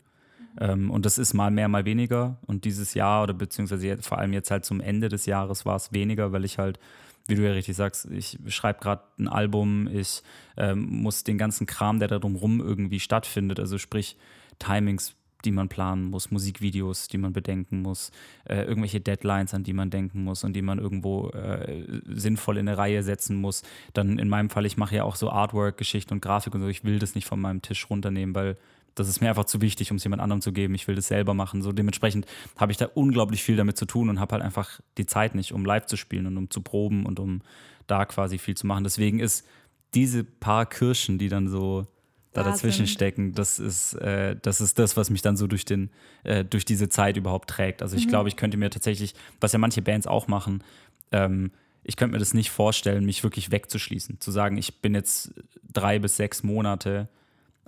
Ähm, 0.62 0.90
und 0.90 1.06
das 1.06 1.18
ist 1.18 1.34
mal 1.34 1.52
mehr, 1.52 1.68
mal 1.68 1.84
weniger. 1.84 2.38
Und 2.48 2.64
dieses 2.64 2.94
Jahr 2.94 3.24
oder 3.24 3.34
beziehungsweise 3.34 3.98
vor 4.02 4.18
allem 4.18 4.32
jetzt 4.32 4.50
halt 4.50 4.64
zum 4.64 4.80
Ende 4.80 5.10
des 5.10 5.26
Jahres 5.26 5.66
war 5.66 5.76
es 5.76 5.92
weniger, 5.92 6.32
weil 6.32 6.46
ich 6.46 6.58
halt, 6.58 6.80
wie 7.28 7.36
du 7.36 7.44
ja 7.44 7.52
richtig 7.52 7.76
sagst, 7.76 8.06
ich 8.12 8.38
schreibe 8.48 8.80
gerade 8.80 9.04
ein 9.18 9.28
Album, 9.28 9.88
ich 9.88 10.24
ähm, 10.58 10.88
muss 10.90 11.24
den 11.24 11.38
ganzen 11.38 11.68
Kram, 11.68 12.00
der 12.00 12.08
da 12.08 12.20
drumrum 12.20 12.60
irgendwie 12.60 13.00
stattfindet, 13.00 13.60
also 13.60 13.78
sprich 13.78 14.18
Timings, 14.58 15.16
die 15.46 15.52
man 15.52 15.70
planen 15.70 16.06
muss, 16.06 16.32
Musikvideos, 16.32 17.08
die 17.08 17.18
man 17.18 17.34
bedenken 17.34 17.82
muss, 17.82 18.12
äh, 18.46 18.64
irgendwelche 18.64 19.00
Deadlines, 19.00 19.54
an 19.54 19.64
die 19.64 19.74
man 19.74 19.90
denken 19.90 20.24
muss 20.24 20.44
und 20.44 20.54
die 20.54 20.62
man 20.62 20.80
irgendwo 20.80 21.30
äh, 21.30 22.02
sinnvoll 22.08 22.58
in 22.58 22.68
eine 22.68 22.78
Reihe 22.78 23.04
setzen 23.04 23.38
muss. 23.38 23.64
Dann 23.94 24.20
in 24.20 24.28
meinem 24.28 24.50
Fall, 24.50 24.66
ich 24.66 24.78
mache 24.78 24.96
ja 24.98 25.04
auch 25.04 25.16
so 25.16 25.30
Artwork-Geschichten 25.30 26.14
und 26.14 26.22
Grafik 26.22 26.54
und 26.56 26.62
so, 26.62 26.68
ich 26.68 26.84
will 26.84 27.00
das 27.00 27.16
nicht 27.16 27.26
von 27.26 27.40
meinem 27.40 27.62
Tisch 27.62 27.90
runternehmen, 27.90 28.36
weil 28.36 28.58
das 28.96 29.08
ist 29.08 29.22
mir 29.22 29.30
einfach 29.30 29.46
zu 29.46 29.62
wichtig, 29.62 29.92
um 29.92 29.98
es 29.98 30.04
jemand 30.04 30.22
anderem 30.22 30.42
zu 30.42 30.52
geben. 30.52 30.76
Ich 30.76 30.88
will 30.88 30.96
das 30.96 31.08
selber 31.08 31.34
machen. 31.34 31.62
So 31.62 31.72
dementsprechend 31.72 32.26
habe 32.58 32.72
ich 32.72 32.78
da 32.78 32.86
unglaublich 32.86 33.44
viel 33.44 33.56
damit 33.56 33.78
zu 33.78 33.86
tun 33.86 34.10
und 34.10 34.20
habe 34.20 34.34
halt 34.34 34.44
einfach 34.44 34.80
die 34.98 35.06
Zeit 35.06 35.36
nicht, 35.36 35.54
um 35.54 35.66
live 35.66 35.86
zu 35.86 35.98
spielen 35.98 36.26
und 36.28 36.38
um 36.38 36.50
zu 36.50 36.62
proben 36.62 37.06
und 37.06 37.20
um 37.20 37.42
da 37.88 38.06
quasi 38.06 38.38
viel 38.38 38.56
zu 38.56 38.68
machen. 38.68 38.84
Deswegen 38.84 39.20
ist 39.20 39.48
diese 39.94 40.24
paar 40.24 40.66
Kirschen, 40.66 41.18
die 41.18 41.30
dann 41.30 41.48
so 41.48 41.88
da 42.32 42.44
Da 42.44 42.52
dazwischen 42.52 42.86
sind. 42.86 42.94
stecken, 42.94 43.34
das 43.34 43.58
ist, 43.58 43.94
äh, 43.96 44.36
das 44.40 44.62
ist 44.62 44.78
das, 44.78 44.96
was 44.96 45.10
mich 45.10 45.24
dann 45.24 45.36
so 45.36 45.48
durch, 45.48 45.66
den, 45.66 45.90
äh, 46.24 46.46
durch 46.46 46.64
diese 46.64 46.88
Zeit 46.88 47.18
überhaupt 47.18 47.50
trägt. 47.50 47.82
Also 47.82 47.98
ich 47.98 48.08
glaube, 48.08 48.30
ich 48.30 48.36
könnte 48.36 48.58
mir 48.58 48.70
tatsächlich, 48.70 49.16
was 49.42 49.52
ja 49.52 49.58
manche 49.58 49.82
Bands 49.82 50.06
auch 50.06 50.28
machen, 50.28 50.64
ähm, 51.12 51.52
ich 51.84 51.96
könnte 51.96 52.12
mir 52.14 52.20
das 52.20 52.36
nicht 52.36 52.52
vorstellen, 52.52 53.06
mich 53.06 53.24
wirklich 53.24 53.50
wegzuschließen. 53.52 54.20
Zu 54.20 54.30
sagen, 54.30 54.58
ich 54.58 54.80
bin 54.80 54.94
jetzt 54.94 55.34
drei 55.74 55.98
bis 55.98 56.18
sechs 56.18 56.44
Monate 56.44 57.10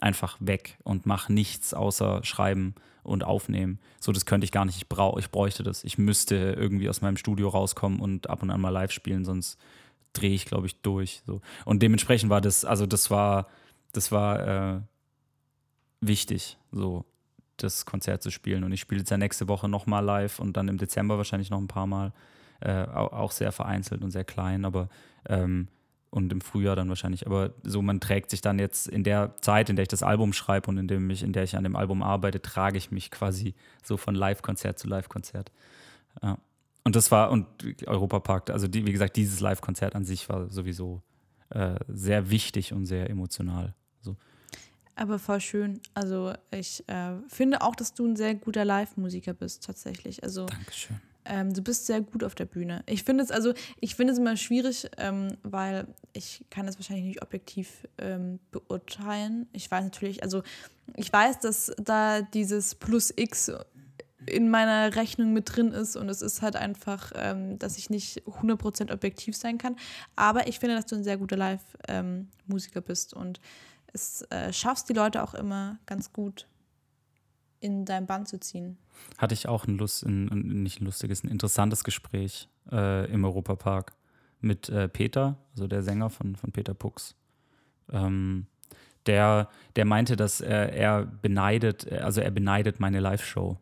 einfach 0.02 0.38
weg 0.40 0.78
und 0.84 1.06
mache 1.06 1.32
nichts 1.32 1.74
außer 1.74 2.24
schreiben 2.24 2.76
und 3.04 3.24
aufnehmen. 3.24 3.80
So, 4.00 4.12
das 4.12 4.26
könnte 4.26 4.46
ich 4.46 4.52
gar 4.52 4.66
nicht. 4.66 4.78
Ich, 4.78 4.90
brauch, 4.90 5.18
ich 5.18 5.32
bräuchte 5.32 5.64
das. 5.64 5.84
Ich 5.84 5.98
müsste 5.98 6.36
irgendwie 6.36 6.90
aus 6.90 7.02
meinem 7.02 7.18
Studio 7.18 7.50
rauskommen 7.50 8.00
und 8.00 8.30
ab 8.30 8.44
und 8.44 8.50
an 8.50 8.62
mal 8.62 8.70
live 8.70 8.92
spielen, 8.92 9.26
sonst 9.26 9.60
drehe 10.14 10.34
ich, 10.34 10.46
glaube 10.46 10.68
ich, 10.68 10.82
durch. 10.82 11.22
So. 11.26 11.42
Und 11.66 11.82
dementsprechend 11.82 12.30
war 12.30 12.42
das, 12.42 12.66
also 12.66 12.86
das 12.86 13.10
war, 13.10 13.48
das 13.94 14.12
war 14.12 14.76
äh, 14.76 14.82
wichtig, 16.02 16.58
so 16.72 17.06
das 17.58 17.86
Konzert 17.86 18.22
zu 18.24 18.32
spielen. 18.32 18.64
Und 18.64 18.72
ich 18.72 18.82
spiele 18.82 19.00
jetzt 19.00 19.12
ja 19.12 19.18
nächste 19.18 19.48
Woche 19.48 19.70
nochmal 19.70 20.04
live 20.04 20.40
und 20.40 20.58
dann 20.58 20.68
im 20.68 20.78
Dezember 20.78 21.18
wahrscheinlich 21.18 21.50
noch 21.50 21.60
ein 21.60 21.68
paar 21.68 21.88
Mal. 21.88 22.12
Äh, 22.64 22.84
au- 22.84 23.12
auch 23.12 23.32
sehr 23.32 23.52
vereinzelt 23.52 24.04
und 24.04 24.12
sehr 24.12 24.24
klein, 24.24 24.66
aber 24.66 24.88
ähm, 25.28 25.68
und 26.12 26.32
im 26.32 26.42
Frühjahr 26.42 26.76
dann 26.76 26.90
wahrscheinlich. 26.90 27.26
Aber 27.26 27.54
so, 27.64 27.82
man 27.82 28.00
trägt 28.00 28.30
sich 28.30 28.42
dann 28.42 28.60
jetzt 28.60 28.88
in 28.88 29.04
der 29.04 29.36
Zeit, 29.42 29.70
in 29.70 29.78
der 29.78 29.84
ich 29.84 29.90
das 29.90 30.04
Album 30.04 30.34
schreibe 30.34 30.68
und 30.68 30.78
in, 30.78 30.88
dem 30.88 31.10
ich, 31.10 31.24
in 31.24 31.34
der 31.34 31.44
ich 31.44 31.56
an 31.56 31.64
dem 31.64 31.76
Album 31.76 32.04
arbeite, 32.04 32.42
trage 32.42 32.78
ich 32.78 32.92
mich 32.92 33.10
quasi 33.10 33.56
so 33.82 33.98
von 33.98 34.14
Live-Konzert 34.14 34.78
zu 34.78 34.88
Live-Konzert. 34.88 35.52
Ja. 36.22 36.38
Und 36.84 36.96
das 36.96 37.12
war, 37.12 37.32
und 37.32 37.48
Europapark, 37.88 38.50
also 38.50 38.68
die, 38.68 38.86
wie 38.86 38.92
gesagt, 38.92 39.16
dieses 39.16 39.40
Live-Konzert 39.40 39.96
an 39.96 40.04
sich 40.04 40.28
war 40.30 40.50
sowieso 40.50 41.02
äh, 41.50 41.76
sehr 41.88 42.30
wichtig 42.30 42.74
und 42.74 42.86
sehr 42.86 43.10
emotional. 43.10 43.74
So. 44.02 44.18
Aber 44.96 45.18
voll 45.18 45.40
schön. 45.40 45.80
Also 45.94 46.34
ich 46.52 46.84
äh, 46.90 47.14
finde 47.30 47.62
auch, 47.62 47.76
dass 47.76 47.94
du 47.94 48.06
ein 48.06 48.16
sehr 48.18 48.36
guter 48.36 48.66
Live-Musiker 48.66 49.34
bist, 49.34 49.64
tatsächlich. 49.64 50.24
Also 50.24 50.48
Dankeschön. 50.48 51.00
Ähm, 51.26 51.54
du 51.54 51.62
bist 51.62 51.86
sehr 51.86 52.02
gut 52.02 52.24
auf 52.24 52.36
der 52.36 52.46
Bühne. 52.46 52.84
Ich 52.88 53.04
finde 53.04 53.24
es 53.24 53.32
also, 53.32 53.54
ich 53.80 53.96
finde 53.96 54.14
es 54.14 54.20
immer 54.20 54.38
schwierig, 54.38 54.90
ähm, 54.98 55.38
weil 55.44 55.88
ich 56.14 56.46
kann 56.50 56.66
das 56.66 56.78
wahrscheinlich 56.78 57.06
nicht 57.06 57.22
objektiv 57.22 57.88
ähm, 57.98 58.40
beurteilen. 58.52 59.48
Ich 59.54 59.70
weiß 59.70 59.84
natürlich, 59.84 60.24
also 60.24 60.44
ich 60.96 61.12
weiß, 61.12 61.40
dass 61.40 61.72
da 61.78 62.22
dieses 62.22 62.76
Plus 62.76 63.14
X 63.16 63.52
in 64.26 64.50
meiner 64.50 64.96
Rechnung 64.96 65.34
mit 65.34 65.56
drin 65.56 65.72
ist 65.72 65.96
und 65.96 66.08
es 66.10 66.22
ist 66.22 66.42
halt 66.42 66.56
einfach, 66.56 67.12
ähm, 67.16 67.58
dass 67.58 67.78
ich 67.78 67.90
nicht 67.90 68.24
100% 68.28 68.94
objektiv 68.94 69.36
sein 69.36 69.58
kann. 69.58 69.76
Aber 70.16 70.48
ich 70.48 70.60
finde, 70.60 70.76
dass 70.76 70.86
du 70.86 70.96
ein 70.96 71.04
sehr 71.04 71.18
guter 71.18 71.38
Live-Musiker 71.38 72.82
bist 72.82 73.14
und 73.14 73.40
es 73.94 74.22
äh, 74.30 74.54
schaffst 74.54 74.90
die 74.90 74.94
Leute 74.94 75.24
auch 75.24 75.34
immer 75.34 75.80
ganz 75.86 76.14
gut 76.14 76.48
in 77.62 77.86
dein 77.86 78.06
Band 78.06 78.28
zu 78.28 78.40
ziehen. 78.40 78.78
Hatte 79.18 79.34
ich 79.34 79.48
auch 79.48 79.66
ein, 79.66 79.78
Lust, 79.78 80.04
ein, 80.04 80.30
ein 80.30 80.64
nicht 80.64 80.82
ein 80.82 80.86
lustiges, 80.86 81.24
ein 81.24 81.30
interessantes 81.30 81.84
Gespräch 81.84 82.50
äh, 82.72 83.10
im 83.12 83.24
Europapark 83.24 83.94
mit 84.42 84.70
äh, 84.70 84.90
Peter, 84.90 85.38
also 85.52 85.68
der 85.68 85.84
Sänger 85.84 86.10
von, 86.10 86.36
von 86.36 86.52
Peter 86.52 86.74
Pux. 86.74 87.16
Ähm, 87.92 88.48
der, 89.06 89.50
der 89.76 89.86
meinte, 89.86 90.16
dass 90.16 90.42
er, 90.42 90.74
er 90.74 91.06
beneidet, 91.06 91.92
also 91.92 92.22
er 92.22 92.32
beneidet 92.32 92.80
meine 92.80 93.00
Live-Show. 93.00 93.58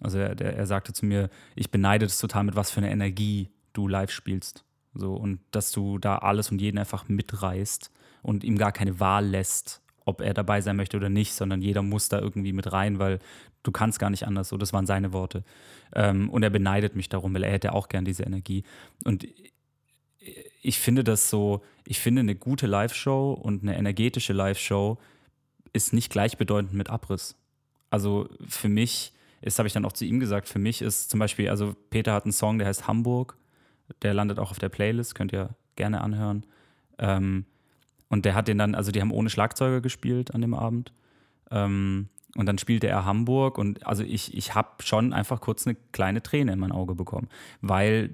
Also 0.00 0.18
er, 0.18 0.34
der, 0.34 0.56
er 0.56 0.66
sagte 0.66 0.92
zu 0.92 1.04
mir, 1.04 1.28
ich 1.54 1.70
beneide 1.70 2.06
das 2.06 2.18
total, 2.18 2.44
mit 2.44 2.56
was 2.56 2.70
für 2.70 2.78
einer 2.78 2.90
Energie 2.90 3.50
du 3.72 3.88
live 3.88 4.10
spielst. 4.10 4.64
So, 4.94 5.14
und 5.14 5.40
dass 5.50 5.72
du 5.72 5.98
da 5.98 6.18
alles 6.18 6.50
und 6.50 6.60
jeden 6.60 6.78
einfach 6.78 7.08
mitreißt 7.08 7.90
und 8.22 8.42
ihm 8.42 8.58
gar 8.58 8.72
keine 8.72 8.98
Wahl 8.98 9.26
lässt, 9.26 9.82
ob 10.04 10.20
er 10.20 10.34
dabei 10.34 10.60
sein 10.60 10.76
möchte 10.76 10.96
oder 10.96 11.08
nicht, 11.08 11.32
sondern 11.32 11.62
jeder 11.62 11.82
muss 11.82 12.08
da 12.08 12.18
irgendwie 12.18 12.52
mit 12.52 12.72
rein, 12.72 12.98
weil 12.98 13.18
du 13.62 13.72
kannst 13.72 13.98
gar 13.98 14.10
nicht 14.10 14.26
anders. 14.26 14.48
So, 14.48 14.56
das 14.56 14.72
waren 14.72 14.86
seine 14.86 15.12
Worte. 15.12 15.44
Ähm, 15.94 16.30
und 16.30 16.42
er 16.42 16.50
beneidet 16.50 16.96
mich 16.96 17.08
darum, 17.08 17.34
weil 17.34 17.44
er 17.44 17.52
hätte 17.52 17.72
auch 17.72 17.88
gern 17.88 18.04
diese 18.04 18.22
Energie. 18.22 18.64
Und 19.04 19.26
ich 20.62 20.78
finde 20.78 21.04
das 21.04 21.30
so, 21.30 21.62
ich 21.86 22.00
finde 22.00 22.20
eine 22.20 22.34
gute 22.34 22.66
Live-Show 22.66 23.32
und 23.32 23.62
eine 23.62 23.76
energetische 23.76 24.32
Live-Show 24.32 24.98
ist 25.72 25.92
nicht 25.92 26.10
gleichbedeutend 26.10 26.74
mit 26.74 26.90
Abriss. 26.90 27.36
Also 27.90 28.28
für 28.46 28.68
mich 28.68 29.12
ist, 29.40 29.58
habe 29.58 29.66
ich 29.66 29.72
dann 29.72 29.84
auch 29.84 29.92
zu 29.92 30.04
ihm 30.04 30.20
gesagt, 30.20 30.48
für 30.48 30.58
mich 30.58 30.82
ist 30.82 31.10
zum 31.10 31.18
Beispiel, 31.20 31.48
also 31.48 31.74
Peter 31.90 32.12
hat 32.12 32.24
einen 32.24 32.32
Song, 32.32 32.58
der 32.58 32.68
heißt 32.68 32.86
Hamburg, 32.86 33.36
der 34.02 34.14
landet 34.14 34.38
auch 34.38 34.50
auf 34.50 34.58
der 34.58 34.68
Playlist, 34.68 35.14
könnt 35.14 35.32
ihr 35.32 35.50
gerne 35.76 36.02
anhören. 36.02 36.44
Ähm, 36.98 37.46
und 38.10 38.24
der 38.26 38.34
hat 38.34 38.48
den 38.48 38.58
dann, 38.58 38.74
also 38.74 38.92
die 38.92 39.00
haben 39.00 39.12
ohne 39.12 39.30
Schlagzeuger 39.30 39.80
gespielt 39.80 40.34
an 40.34 40.42
dem 40.42 40.52
Abend. 40.52 40.92
Ähm, 41.50 42.08
und 42.36 42.46
dann 42.46 42.58
spielte 42.58 42.86
er 42.86 43.04
Hamburg 43.04 43.58
und 43.58 43.86
also 43.86 44.04
ich, 44.04 44.36
ich 44.36 44.54
habe 44.54 44.82
schon 44.84 45.12
einfach 45.12 45.40
kurz 45.40 45.66
eine 45.66 45.76
kleine 45.92 46.22
Träne 46.22 46.52
in 46.52 46.58
mein 46.58 46.70
Auge 46.70 46.94
bekommen, 46.94 47.28
weil 47.60 48.10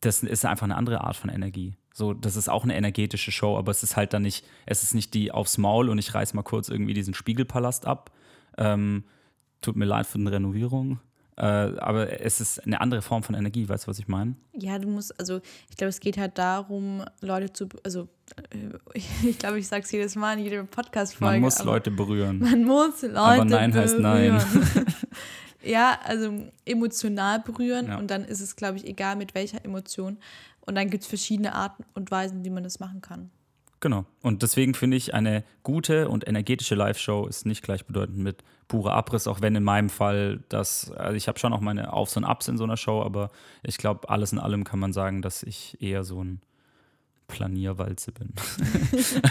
das 0.00 0.22
ist 0.22 0.44
einfach 0.44 0.64
eine 0.64 0.76
andere 0.76 1.02
Art 1.02 1.16
von 1.16 1.30
Energie. 1.30 1.76
So, 1.94 2.14
das 2.14 2.36
ist 2.36 2.48
auch 2.48 2.64
eine 2.64 2.76
energetische 2.76 3.32
Show, 3.32 3.56
aber 3.56 3.70
es 3.70 3.82
ist 3.82 3.96
halt 3.96 4.12
dann 4.12 4.22
nicht, 4.22 4.46
es 4.66 4.82
ist 4.82 4.94
nicht 4.94 5.14
die 5.14 5.32
aufs 5.32 5.58
Maul 5.58 5.88
und 5.88 5.98
ich 5.98 6.14
reiß 6.14 6.34
mal 6.34 6.42
kurz 6.42 6.68
irgendwie 6.68 6.94
diesen 6.94 7.14
Spiegelpalast 7.14 7.86
ab. 7.86 8.12
Ähm, 8.56 9.04
tut 9.60 9.76
mir 9.76 9.86
leid 9.86 10.06
für 10.06 10.18
die 10.18 10.28
Renovierung. 10.28 11.00
Äh, 11.38 11.42
aber 11.78 12.20
es 12.20 12.40
ist 12.40 12.66
eine 12.66 12.80
andere 12.80 13.00
Form 13.00 13.22
von 13.22 13.36
Energie, 13.36 13.68
weißt 13.68 13.84
du, 13.84 13.88
was 13.88 14.00
ich 14.00 14.08
meine? 14.08 14.34
Ja, 14.54 14.76
du 14.80 14.88
musst, 14.88 15.16
also 15.20 15.40
ich 15.70 15.76
glaube, 15.76 15.90
es 15.90 16.00
geht 16.00 16.18
halt 16.18 16.36
darum, 16.36 17.04
Leute 17.20 17.52
zu, 17.52 17.68
also 17.84 18.08
äh, 18.50 18.98
ich 19.22 19.38
glaube, 19.38 19.60
ich 19.60 19.68
sage 19.68 19.84
es 19.84 19.92
jedes 19.92 20.16
Mal 20.16 20.36
in 20.36 20.44
jeder 20.44 20.64
Podcast-Folge. 20.64 21.34
Man 21.34 21.40
muss 21.42 21.62
Leute 21.62 21.92
berühren. 21.92 22.38
Man 22.40 22.64
muss 22.64 23.02
Leute 23.02 23.16
aber 23.18 23.44
Nein 23.44 23.70
berühren. 23.70 23.74
heißt 23.74 23.98
Nein. 24.00 24.42
ja, 25.62 25.96
also 26.04 26.32
emotional 26.64 27.38
berühren 27.40 27.86
Ja. 27.86 27.98
und 27.98 28.10
dann 28.10 28.24
ist 28.24 28.40
es, 28.40 28.56
glaube 28.56 28.78
ich, 28.78 28.86
egal 28.86 29.14
mit 29.14 29.36
welcher 29.36 29.64
Emotion. 29.64 30.18
Und 30.62 30.74
dann 30.74 30.90
gibt 30.90 31.04
es 31.04 31.08
verschiedene 31.08 31.54
Arten 31.54 31.84
und 31.94 32.10
Weisen, 32.10 32.44
wie 32.44 32.50
man 32.50 32.64
das 32.64 32.80
machen 32.80 33.00
kann. 33.00 33.30
Genau. 33.80 34.04
Und 34.22 34.42
deswegen 34.42 34.74
finde 34.74 34.96
ich, 34.96 35.14
eine 35.14 35.44
gute 35.62 36.08
und 36.08 36.26
energetische 36.26 36.74
Live-Show 36.74 37.26
ist 37.26 37.46
nicht 37.46 37.62
gleichbedeutend 37.62 38.18
mit 38.18 38.42
purer 38.66 38.92
Abriss, 38.92 39.26
auch 39.26 39.40
wenn 39.40 39.54
in 39.54 39.62
meinem 39.62 39.88
Fall 39.88 40.40
das, 40.48 40.90
also 40.92 41.14
ich 41.14 41.28
habe 41.28 41.38
schon 41.38 41.52
auch 41.52 41.60
meine 41.60 41.92
Aufs 41.92 42.16
und 42.16 42.24
Ups 42.24 42.48
in 42.48 42.58
so 42.58 42.64
einer 42.64 42.76
Show, 42.76 43.02
aber 43.02 43.30
ich 43.62 43.78
glaube, 43.78 44.08
alles 44.10 44.32
in 44.32 44.38
allem 44.38 44.64
kann 44.64 44.78
man 44.80 44.92
sagen, 44.92 45.22
dass 45.22 45.42
ich 45.42 45.80
eher 45.80 46.04
so 46.04 46.22
ein 46.22 46.40
Planierwalze 47.28 48.10
bin. 48.12 48.32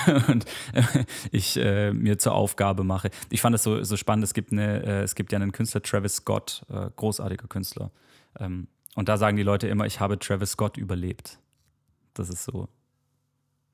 und 0.27 0.45
äh, 0.73 1.03
ich 1.31 1.57
äh, 1.57 1.91
mir 1.91 2.17
zur 2.17 2.33
Aufgabe 2.33 2.83
mache. 2.83 3.09
Ich 3.29 3.41
fand 3.41 3.55
es 3.55 3.63
so, 3.63 3.83
so 3.83 3.97
spannend, 3.97 4.23
es 4.23 4.33
gibt, 4.33 4.51
eine, 4.51 4.83
äh, 4.83 5.01
es 5.01 5.15
gibt 5.15 5.31
ja 5.31 5.37
einen 5.37 5.51
Künstler, 5.51 5.81
Travis 5.81 6.15
Scott, 6.15 6.63
äh, 6.69 6.89
großartiger 6.95 7.47
Künstler. 7.47 7.91
Ähm, 8.39 8.67
und 8.95 9.09
da 9.09 9.17
sagen 9.17 9.35
die 9.35 9.43
Leute 9.43 9.67
immer, 9.67 9.85
ich 9.85 9.99
habe 9.99 10.17
Travis 10.17 10.51
Scott 10.51 10.77
überlebt. 10.77 11.39
Das 12.13 12.29
ist 12.29 12.45
so 12.45 12.69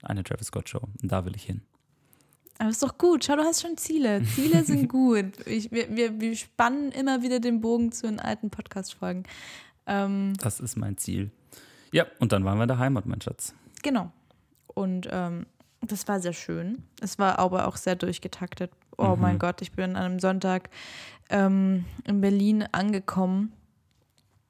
eine 0.04 0.24
Travis 0.24 0.48
Scott 0.48 0.70
Show. 0.70 0.82
Und 1.02 1.12
da 1.12 1.26
will 1.26 1.36
ich 1.36 1.44
hin. 1.44 1.62
Aber 2.60 2.70
ist 2.70 2.84
doch 2.84 2.98
gut. 2.98 3.26
Schau, 3.26 3.36
du 3.36 3.44
hast 3.44 3.62
schon 3.62 3.78
Ziele. 3.78 4.24
Ziele 4.24 4.63
sind 4.66 4.88
gut. 4.88 5.46
Ich, 5.48 5.72
wir, 5.72 5.96
wir, 5.96 6.20
wir 6.22 6.36
spannen 6.36 6.92
immer 6.92 7.22
wieder 7.24 7.39
den 7.39 7.62
Bogen 7.62 7.92
zu 7.92 8.08
den 8.08 8.20
alten 8.20 8.50
Podcast-Folgen. 8.50 9.24
Ähm, 9.88 10.34
Das 10.39 10.60
ist 10.60 10.76
mein 10.78 10.98
Ziel. 10.98 11.32
Ja, 11.92 12.06
und 12.20 12.32
dann 12.32 12.46
waren 12.46 12.58
wir 12.58 12.63
in 12.63 12.68
der 12.70 12.80
Heimat, 12.80 13.06
mein 13.06 13.22
Schatz. 13.22 13.54
genau. 13.82 14.12
Und 14.68 15.08
ähm, 15.12 15.46
das 15.82 16.08
war 16.08 16.20
sehr 16.20 16.34
schön. 16.34 16.84
Es 17.02 17.20
war 17.20 17.38
aber 17.38 17.68
auch 17.68 17.76
sehr 17.78 17.96
durchgetaktet. 17.96 18.72
Oh 18.98 19.16
Mhm. 19.16 19.22
mein 19.22 19.39
Gott, 19.39 19.62
ich 19.62 19.72
bin 19.74 19.96
an 19.96 19.96
einem 19.98 20.20
Sonntag 20.20 20.70
ähm, 21.30 21.86
in 22.06 22.22
Berlin 22.22 22.63
angekommen 22.72 23.52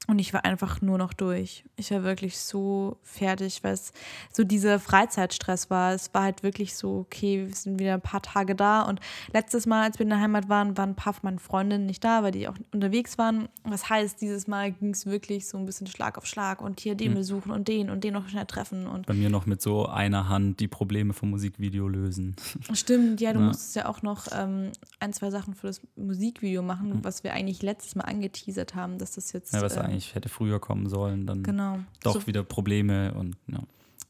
und 0.07 0.19
ich 0.19 0.33
war 0.33 0.43
einfach 0.43 0.81
nur 0.81 0.97
noch 0.97 1.13
durch. 1.13 1.63
Ich 1.77 1.91
war 1.91 2.03
wirklich 2.03 2.37
so 2.37 2.97
fertig, 3.03 3.63
weil 3.63 3.73
es 3.73 3.93
so 4.33 4.43
dieser 4.43 4.77
Freizeitstress 4.79 5.69
war. 5.69 5.93
Es 5.93 6.13
war 6.13 6.23
halt 6.23 6.43
wirklich 6.43 6.75
so, 6.75 6.99
okay, 6.99 7.47
wir 7.47 7.55
sind 7.55 7.79
wieder 7.79 7.93
ein 7.93 8.01
paar 8.01 8.21
Tage 8.21 8.53
da. 8.53 8.81
Und 8.81 8.99
letztes 9.31 9.65
Mal, 9.65 9.83
als 9.83 9.99
wir 9.99 10.03
in 10.03 10.09
der 10.09 10.19
Heimat 10.19 10.49
waren, 10.49 10.77
waren 10.77 10.89
ein 10.89 10.95
paar 10.95 11.13
von 11.13 11.21
meinen 11.29 11.39
Freundinnen 11.39 11.85
nicht 11.85 12.03
da, 12.03 12.21
weil 12.21 12.31
die 12.31 12.49
auch 12.49 12.55
unterwegs 12.73 13.17
waren. 13.17 13.47
Was 13.63 13.89
heißt, 13.89 14.19
dieses 14.19 14.45
Mal 14.47 14.73
ging 14.73 14.89
es 14.89 15.05
wirklich 15.05 15.47
so 15.47 15.57
ein 15.57 15.65
bisschen 15.65 15.87
Schlag 15.87 16.17
auf 16.17 16.25
Schlag 16.25 16.61
und 16.61 16.81
hier 16.81 16.95
den 16.95 17.13
besuchen 17.13 17.51
und 17.51 17.69
den 17.69 17.89
und 17.89 18.03
den 18.03 18.13
noch 18.13 18.27
schnell 18.27 18.45
treffen. 18.45 18.87
Und 18.87 19.05
Bei 19.05 19.13
mir 19.13 19.29
noch 19.29 19.45
mit 19.45 19.61
so 19.61 19.85
einer 19.87 20.27
Hand 20.27 20.59
die 20.59 20.67
Probleme 20.67 21.13
vom 21.13 21.29
Musikvideo 21.29 21.87
lösen. 21.87 22.35
Stimmt, 22.73 23.21
ja, 23.21 23.31
du 23.31 23.39
Ja. 23.39 23.45
musstest 23.47 23.75
ja 23.77 23.85
auch 23.87 24.01
noch 24.01 24.27
ähm, 24.33 24.71
ein, 24.99 25.13
zwei 25.13 25.31
Sachen 25.31 25.53
für 25.53 25.67
das 25.67 25.79
Musikvideo 25.95 26.61
machen, 26.61 26.99
was 27.03 27.23
wir 27.23 27.33
eigentlich 27.33 27.61
letztes 27.61 27.95
Mal 27.95 28.03
angeteasert 28.03 28.75
haben, 28.75 28.97
dass 28.97 29.11
das 29.11 29.31
jetzt. 29.31 29.53
Ja, 29.53 29.61
was 29.61 29.77
ähm, 29.77 29.92
eigentlich 29.93 30.15
hätte 30.15 30.29
früher 30.29 30.59
kommen 30.59 30.87
sollen, 30.89 31.25
dann 31.27 31.43
Genau. 31.43 31.79
doch 32.03 32.13
So, 32.13 32.27
wieder 32.27 32.43
Probleme 32.43 33.13
und 33.13 33.35
ja. 33.47 33.59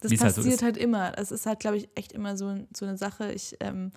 das 0.01 0.11
wie 0.11 0.15
es 0.15 0.21
halt 0.21 0.35
so 0.35 0.41
passiert 0.41 0.61
halt 0.61 0.77
immer. 0.77 1.17
Es 1.17 1.31
ist 1.31 1.45
halt, 1.45 1.59
glaube 1.59 1.77
ich, 1.77 1.89
echt 1.95 2.11
immer 2.11 2.35
so, 2.37 2.55
so 2.75 2.85
eine 2.85 2.97
Sache. 2.97 3.31
Ich, 3.31 3.55
ähm, 3.59 3.91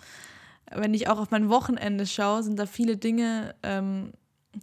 wenn 0.74 0.94
ich 0.94 1.08
auch 1.08 1.18
auf 1.18 1.30
mein 1.30 1.48
Wochenende 1.48 2.06
schaue, 2.06 2.42
sind 2.42 2.58
da 2.58 2.66
viele 2.66 2.96
Dinge, 2.96 3.54
ähm, 3.62 4.12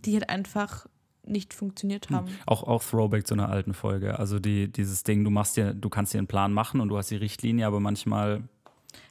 die 0.05 0.13
halt 0.13 0.29
einfach 0.29 0.85
nicht 1.25 1.53
funktioniert 1.53 2.09
haben. 2.09 2.27
Auch, 2.45 2.63
auch 2.63 2.83
Throwback 2.83 3.25
zu 3.25 3.33
einer 3.33 3.47
alten 3.49 3.73
Folge. 3.73 4.19
Also 4.19 4.39
die, 4.39 4.69
dieses 4.69 5.03
Ding, 5.03 5.23
du 5.23 5.29
machst 5.29 5.55
dir, 5.55 5.73
du 5.73 5.89
kannst 5.89 6.13
dir 6.13 6.17
einen 6.17 6.27
Plan 6.27 6.51
machen 6.51 6.81
und 6.81 6.89
du 6.89 6.97
hast 6.97 7.11
die 7.11 7.15
Richtlinie, 7.15 7.65
aber 7.65 7.79
manchmal 7.79 8.43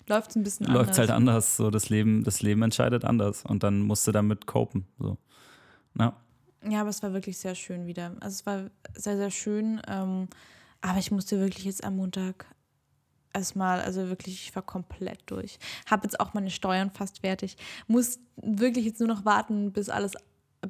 Läuft 0.09 0.31
es 0.31 0.37
ein 0.37 0.43
bisschen 0.43 0.67
läuft 0.67 0.91
es 0.91 0.99
anders. 0.99 0.99
halt 0.99 1.11
anders. 1.11 1.57
So 1.57 1.71
das 1.71 1.89
Leben, 1.89 2.23
das 2.25 2.43
Leben 2.43 2.63
entscheidet 2.63 3.05
anders 3.05 3.45
und 3.45 3.63
dann 3.63 3.81
musst 3.81 4.07
du 4.07 4.13
damit 4.13 4.47
copen. 4.47 4.85
So. 4.99 5.17
Ja. 5.99 6.15
Ja, 6.69 6.81
aber 6.81 6.91
es 6.91 7.03
war 7.03 7.13
wirklich 7.13 7.39
sehr 7.39 7.55
schön 7.55 7.87
wieder. 7.87 8.13
Also 8.21 8.35
es 8.35 8.47
war 8.47 8.71
sehr, 8.95 9.17
sehr 9.17 9.31
schön. 9.31 9.81
Ähm, 9.89 10.29
aber 10.81 10.99
ich 10.99 11.11
musste 11.11 11.39
wirklich 11.39 11.65
jetzt 11.65 11.85
am 11.85 11.97
Montag 11.97 12.47
erstmal, 13.33 13.81
also 13.81 14.09
wirklich, 14.09 14.49
ich 14.49 14.55
war 14.55 14.63
komplett 14.63 15.21
durch. 15.27 15.59
Habe 15.91 16.05
jetzt 16.05 16.21
auch 16.21 16.35
meine 16.35 16.51
Steuern 16.51 16.91
fast 16.91 17.21
fertig. 17.21 17.57
Muss 17.87 18.19
wirklich 18.37 18.85
jetzt 18.85 19.01
nur 19.01 19.09
noch 19.09 19.25
warten, 19.25 19.73
bis 19.73 19.89
alles, 19.89 20.13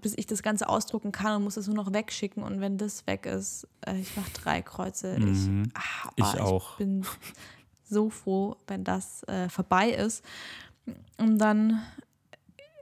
bis 0.00 0.14
ich 0.16 0.26
das 0.26 0.42
Ganze 0.42 0.68
ausdrucken 0.68 1.12
kann 1.12 1.36
und 1.36 1.44
muss 1.44 1.54
das 1.54 1.66
nur 1.66 1.76
noch 1.76 1.92
wegschicken. 1.92 2.42
Und 2.42 2.60
wenn 2.60 2.78
das 2.78 3.06
weg 3.06 3.26
ist, 3.26 3.66
äh, 3.86 3.98
ich 3.98 4.16
mache 4.16 4.30
drei 4.32 4.62
Kreuze. 4.62 5.18
Mhm. 5.18 5.64
Ich, 5.64 5.74
ah, 5.74 6.10
Ich 6.16 6.40
oh, 6.40 6.44
auch. 6.44 6.70
Ich 6.72 6.78
bin 6.78 7.06
so 7.84 8.10
froh, 8.10 8.56
wenn 8.66 8.84
das 8.84 9.22
äh, 9.24 9.48
vorbei 9.48 9.90
ist. 9.90 10.24
Und 11.18 11.38
dann 11.38 11.82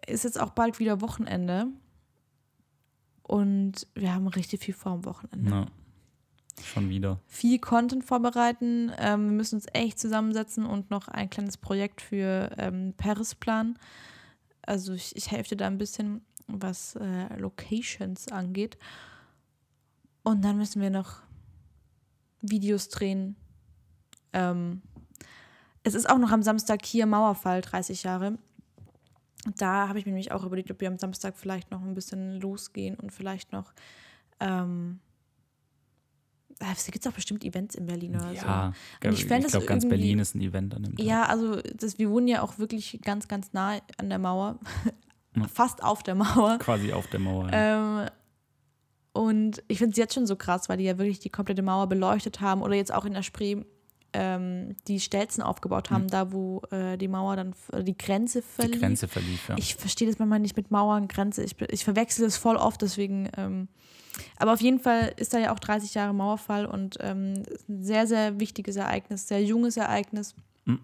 ist 0.06 0.24
jetzt 0.24 0.40
auch 0.40 0.50
bald 0.50 0.78
wieder 0.78 1.00
Wochenende. 1.00 1.68
Und 3.30 3.86
wir 3.94 4.12
haben 4.12 4.26
richtig 4.26 4.60
viel 4.60 4.74
vor 4.74 4.90
am 4.90 5.04
Wochenende. 5.04 5.50
ja. 5.50 5.66
Schon 6.64 6.88
wieder. 6.88 7.20
Viel 7.28 7.60
Content 7.60 8.04
vorbereiten. 8.04 8.90
Ähm, 8.98 9.26
wir 9.26 9.36
müssen 9.36 9.54
uns 9.54 9.66
echt 9.72 10.00
zusammensetzen 10.00 10.66
und 10.66 10.90
noch 10.90 11.06
ein 11.06 11.30
kleines 11.30 11.56
Projekt 11.56 12.00
für 12.00 12.50
ähm, 12.58 12.92
Paris 12.96 13.36
planen. 13.36 13.78
Also 14.62 14.94
ich, 14.94 15.14
ich 15.14 15.30
helfe 15.30 15.50
dir 15.50 15.58
da 15.58 15.68
ein 15.68 15.78
bisschen, 15.78 16.22
was 16.48 16.96
äh, 16.96 17.36
Locations 17.38 18.26
angeht. 18.32 18.76
Und 20.24 20.44
dann 20.44 20.56
müssen 20.56 20.82
wir 20.82 20.90
noch 20.90 21.22
Videos 22.42 22.88
drehen. 22.88 23.36
Ähm, 24.32 24.82
es 25.84 25.94
ist 25.94 26.10
auch 26.10 26.18
noch 26.18 26.32
am 26.32 26.42
Samstag 26.42 26.84
hier 26.84 27.06
Mauerfall, 27.06 27.60
30 27.60 28.02
Jahre. 28.02 28.38
Da 29.56 29.88
habe 29.88 29.98
ich 29.98 30.06
mir 30.06 30.12
nämlich 30.12 30.32
auch 30.32 30.44
überlegt, 30.44 30.70
ob 30.70 30.80
wir 30.80 30.88
am 30.88 30.98
Samstag 30.98 31.36
vielleicht 31.36 31.70
noch 31.70 31.82
ein 31.82 31.94
bisschen 31.94 32.40
losgehen 32.40 32.96
und 32.96 33.10
vielleicht 33.10 33.52
noch. 33.52 33.72
Ähm, 34.38 35.00
es 36.58 36.86
gibt 36.86 37.06
auch 37.08 37.12
bestimmt 37.12 37.44
Events 37.44 37.74
in 37.74 37.86
Berlin 37.86 38.16
oder 38.16 38.28
so. 38.28 38.34
Ja, 38.34 38.72
Und 39.02 39.12
ich 39.14 39.22
ich, 39.24 39.46
glaube, 39.46 39.64
ganz 39.64 39.88
Berlin 39.88 40.18
ist 40.18 40.34
ein 40.34 40.42
Event 40.42 40.74
an 40.74 40.82
dem 40.82 40.96
Tag. 40.96 41.06
Ja, 41.06 41.24
also 41.24 41.60
das, 41.74 41.98
wir 41.98 42.10
wohnen 42.10 42.28
ja 42.28 42.42
auch 42.42 42.58
wirklich 42.58 43.00
ganz, 43.02 43.28
ganz 43.28 43.52
nah 43.54 43.78
an 43.96 44.10
der 44.10 44.18
Mauer. 44.18 44.58
Ja. 45.36 45.48
Fast 45.52 45.82
auf 45.82 46.02
der 46.02 46.14
Mauer. 46.16 46.58
Quasi 46.58 46.92
auf 46.92 47.06
der 47.06 47.20
Mauer. 47.20 47.50
ja. 47.50 48.02
Ähm, 48.02 48.10
und 49.12 49.62
ich 49.66 49.78
finde 49.78 49.92
es 49.92 49.96
jetzt 49.96 50.14
schon 50.14 50.26
so 50.26 50.36
krass, 50.36 50.68
weil 50.68 50.76
die 50.76 50.84
ja 50.84 50.96
wirklich 50.96 51.18
die 51.18 51.30
komplette 51.30 51.62
Mauer 51.62 51.88
beleuchtet 51.88 52.40
haben 52.40 52.62
oder 52.62 52.74
jetzt 52.74 52.94
auch 52.94 53.04
in 53.04 53.12
der 53.12 53.24
Spree 53.24 53.64
ähm, 54.12 54.76
die 54.88 54.98
Stelzen 55.00 55.42
aufgebaut 55.42 55.90
haben, 55.90 56.08
da 56.08 56.32
wo 56.32 56.62
äh, 56.70 56.96
die 56.98 57.08
Mauer 57.08 57.36
dann, 57.36 57.54
äh, 57.72 57.84
die 57.84 57.96
Grenze 57.96 58.40
die 58.40 58.46
verlief. 58.46 58.80
Grenze 58.80 59.08
verlief, 59.08 59.48
ja. 59.48 59.56
Ich 59.58 59.76
verstehe 59.76 60.08
das 60.08 60.18
manchmal 60.18 60.40
nicht 60.40 60.56
mit 60.56 60.70
Mauern, 60.70 61.06
Grenze. 61.08 61.44
Ich, 61.44 61.60
ich 61.70 61.84
verwechsel 61.84 62.24
das 62.24 62.36
voll 62.36 62.56
oft, 62.56 62.82
deswegen. 62.82 63.28
Ähm, 63.36 63.68
aber 64.36 64.52
auf 64.52 64.60
jeden 64.60 64.80
Fall 64.80 65.12
ist 65.16 65.32
da 65.32 65.38
ja 65.38 65.54
auch 65.54 65.58
30 65.60 65.94
Jahre 65.94 66.12
Mauerfall 66.12 66.66
und 66.66 66.96
ähm, 67.00 67.42
ein 67.68 67.82
sehr, 67.82 68.06
sehr 68.06 68.40
wichtiges 68.40 68.76
Ereignis, 68.76 69.28
sehr 69.28 69.42
junges 69.44 69.76
Ereignis. 69.76 70.34
Mhm. 70.64 70.80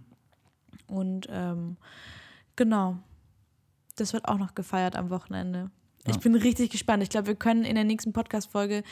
Und 0.87 1.27
ähm, 1.31 1.77
genau, 2.55 2.97
das 3.97 4.13
wird 4.13 4.27
auch 4.29 4.39
noch 4.39 4.55
gefeiert 4.55 4.95
am 4.97 5.11
Wochenende. 5.11 5.71
Ich 6.07 6.15
Ja. 6.15 6.21
bin 6.21 6.37
richtig 6.37 6.71
gespannt. 6.71 7.03
Ich 7.03 7.11
glaube, 7.11 7.27
wir 7.27 7.35
können 7.35 7.65
in 7.65 7.75
der 7.75 7.83
nächsten 7.85 8.13
Podcast-Folge 8.13 8.85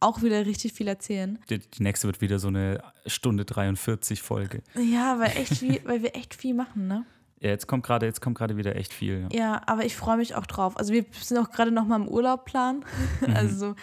auch 0.00 0.22
wieder 0.22 0.46
richtig 0.46 0.72
viel 0.72 0.88
erzählen. 0.88 1.38
Die, 1.50 1.58
die 1.58 1.82
nächste 1.82 2.06
wird 2.06 2.20
wieder 2.20 2.38
so 2.38 2.48
eine 2.48 2.82
Stunde 3.06 3.44
43 3.44 4.22
Folge. 4.22 4.62
Ja, 4.74 5.18
weil, 5.18 5.36
echt 5.36 5.56
viel, 5.56 5.80
weil 5.84 6.02
wir 6.02 6.14
echt 6.14 6.34
viel 6.34 6.54
machen, 6.54 6.86
ne? 6.86 7.04
Ja, 7.40 7.50
jetzt 7.50 7.66
kommt 7.68 7.84
gerade, 7.84 8.06
jetzt 8.06 8.20
kommt 8.20 8.36
gerade 8.36 8.56
wieder 8.56 8.74
echt 8.76 8.92
viel. 8.92 9.28
Ja. 9.30 9.38
Ja, 9.38 9.62
aber 9.66 9.84
ich 9.84 9.94
freue 9.96 10.16
mich 10.16 10.34
auch 10.34 10.46
drauf. 10.46 10.76
Also 10.76 10.92
wir 10.92 11.04
sind 11.20 11.38
auch 11.38 11.50
gerade 11.50 11.70
noch 11.70 11.86
mal 11.86 11.96
im 11.96 12.08
Urlaubplan. 12.08 12.84
Also 13.34 13.70
so 13.70 13.74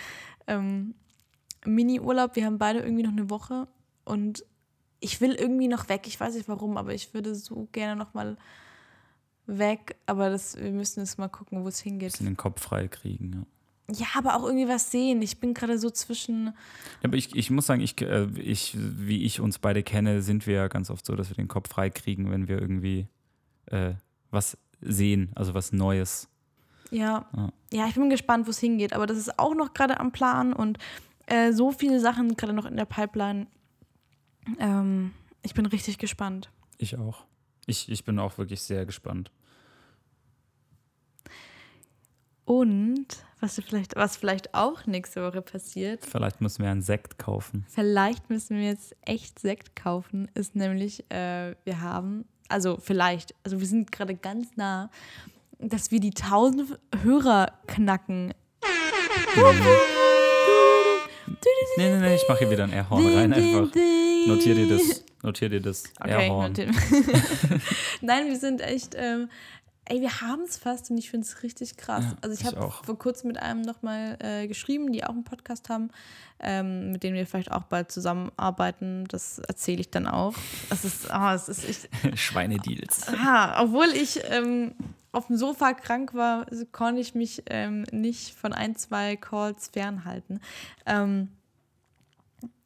ähm, 0.48 0.96
Mini-Urlaub. 1.66 2.36
Wir 2.36 2.46
haben 2.46 2.58
beide 2.58 2.80
irgendwie 2.80 3.04
noch 3.04 3.12
eine 3.12 3.30
Woche 3.30 3.68
und 4.04 4.44
ich 5.00 5.22
will 5.22 5.34
irgendwie 5.34 5.68
noch 5.68 5.88
weg. 5.90 6.08
Ich 6.08 6.20
weiß 6.20 6.36
nicht 6.36 6.50
warum, 6.50 6.78
aber 6.78 6.94
ich 6.94 7.14
würde 7.14 7.36
so 7.36 7.68
gerne 7.72 7.96
noch 7.96 8.14
mal 8.14 8.38
weg. 9.46 9.96
Aber 10.06 10.30
das, 10.30 10.58
wir 10.58 10.72
müssen 10.72 11.02
jetzt 11.02 11.18
mal 11.18 11.30
gucken, 11.30 11.64
wo 11.64 11.68
es 11.68 11.80
hingeht. 11.80 12.12
Bisschen 12.12 12.26
den 12.26 12.38
Kopf 12.38 12.62
frei 12.62 12.88
kriegen. 12.88 13.32
Ja. 13.34 13.46
Ja, 13.92 14.08
aber 14.16 14.36
auch 14.36 14.44
irgendwie 14.44 14.68
was 14.68 14.90
sehen. 14.92 15.22
Ich 15.22 15.40
bin 15.40 15.54
gerade 15.54 15.78
so 15.78 15.90
zwischen. 15.92 16.46
Ja, 16.46 16.52
aber 17.04 17.18
ich, 17.18 17.36
ich 17.36 17.52
muss 17.52 17.68
sagen, 17.68 17.82
ich, 17.82 18.02
äh, 18.02 18.28
ich, 18.36 18.76
wie 18.76 19.24
ich 19.24 19.40
uns 19.40 19.60
beide 19.60 19.84
kenne, 19.84 20.22
sind 20.22 20.48
wir 20.48 20.56
ja 20.56 20.68
ganz 20.68 20.90
oft 20.90 21.06
so, 21.06 21.16
dass 21.16 21.30
wir 21.30 21.36
den 21.36 21.48
Kopf 21.48 21.70
frei 21.70 21.90
kriegen, 21.92 22.32
wenn 22.32 22.48
wir 22.48 22.60
irgendwie 22.60 23.08
äh, 23.68 23.94
was 24.32 24.58
sehen, 24.82 25.32
also 25.36 25.54
was 25.54 25.72
Neues. 25.72 26.28
Ja, 26.92 27.28
Ja. 27.36 27.52
ja, 27.72 27.88
ich 27.88 27.96
bin 27.96 28.10
gespannt, 28.10 28.48
wo 28.48 28.52
es 28.52 28.60
hingeht. 28.60 28.94
Aber 28.94 29.06
das 29.06 29.18
ist 29.18 29.38
auch 29.38 29.54
noch 29.54 29.74
gerade 29.74 30.00
am 30.00 30.12
Plan 30.12 30.54
und 30.54 30.80
äh, 31.28 31.52
so 31.54 31.72
viele 31.72 32.00
Sachen 32.00 32.36
gerade 32.36 32.54
noch 32.54 32.66
in 32.66 32.78
der 32.78 32.86
Pipeline. 32.86 33.48
Ähm, 34.60 35.14
ich 35.44 35.54
bin 35.54 35.66
richtig 35.66 35.98
gespannt. 35.98 36.50
Ich 36.78 36.98
auch. 36.98 37.26
Ich, 37.68 37.90
ich 37.90 38.04
bin 38.04 38.20
auch 38.20 38.38
wirklich 38.38 38.62
sehr 38.62 38.86
gespannt. 38.86 39.32
Und 42.46 43.06
was 43.40 43.56
vielleicht, 43.56 43.96
was 43.96 44.18
vielleicht 44.18 44.54
auch 44.54 44.86
nächste 44.86 45.24
Woche 45.24 45.42
passiert, 45.42 46.06
Vielleicht 46.06 46.42
müssen 46.42 46.64
wir 46.64 46.72
einen 46.72 46.82
Sekt 46.82 47.18
kaufen. 47.18 47.66
vielleicht 47.70 48.30
müssen 48.30 48.58
wir 48.58 48.66
jetzt 48.66 48.96
echt 49.02 49.40
Sekt 49.40 49.76
kaufen, 49.76 50.30
ist 50.36 50.56
nämlich, 50.56 51.04
äh, 51.12 51.56
wir 51.64 51.82
haben, 51.82 52.26
also 52.48 52.78
vielleicht, 52.78 53.34
also 53.44 53.60
wir 53.60 53.68
sind 53.68 53.92
gerade 53.92 54.16
ganz 54.16 54.56
nah, 54.56 54.90
dass 55.60 55.90
wir 55.92 56.00
die 56.00 56.14
1000 56.14 56.78
Hörer 57.04 57.48
knacken. 57.68 58.34
Nee, 61.78 61.90
nee, 61.90 61.98
nee, 62.00 62.16
ich 62.16 62.28
mache 62.30 62.40
hier 62.40 62.52
wieder 62.52 62.64
ein 62.64 62.72
Airhorn 62.72 63.06
rein 63.16 63.34
einfach. 63.34 63.76
Notier 64.28 64.56
dir 64.56 64.68
das. 64.78 65.04
Notier 65.24 65.50
dir 65.50 65.62
das. 65.62 65.84
Okay, 66.00 66.12
Airhorn. 66.28 66.54
Nein, 68.02 68.28
wir 68.28 68.38
sind 68.38 68.62
echt, 68.62 68.96
ähm, 68.96 69.30
ey, 69.86 70.02
wir 70.02 70.22
haben 70.22 70.44
es 70.44 70.58
fast 70.58 70.90
und 70.90 70.98
ich 70.98 71.10
finde 71.10 71.26
es 71.26 71.44
richtig 71.44 71.78
krass. 71.78 72.04
Ja, 72.04 72.18
also 72.22 72.34
ich 72.34 72.46
habe 72.46 72.72
vor 72.72 72.98
kurzem 72.98 73.28
mit 73.28 73.38
einem 73.38 73.62
nochmal 73.62 74.18
äh, 74.20 74.48
geschrieben, 74.48 74.92
die 74.92 75.04
auch 75.04 75.10
einen 75.10 75.24
Podcast 75.24 75.70
haben, 75.70 75.90
ähm, 76.40 76.92
mit 76.92 77.04
denen 77.04 77.16
wir 77.16 77.28
vielleicht 77.28 77.52
auch 77.52 77.64
bald 77.64 77.92
zusammenarbeiten. 77.92 79.06
Das 79.08 79.40
erzähle 79.40 79.82
ich 79.82 79.90
dann 79.90 80.08
auch. 80.08 80.34
Das 80.70 80.86
ist, 80.86 81.12
ah, 81.12 81.34
es 81.34 81.50
ist 81.50 81.64
ich, 81.64 82.20
Schweinedeals. 82.20 83.08
ah, 83.10 83.64
obwohl 83.64 83.88
ich 83.88 84.22
ähm, 84.30 84.74
auf 85.12 85.28
dem 85.28 85.38
Sofa 85.38 85.74
krank 85.74 86.14
war, 86.14 86.46
konnte 86.72 87.02
ich 87.02 87.16
mich 87.16 87.44
ähm, 87.48 87.84
nicht 87.92 88.36
von 88.36 88.54
ein, 88.54 88.76
zwei 88.76 89.16
Calls 89.16 89.70
fernhalten. 89.70 90.42
Ähm, 90.86 91.30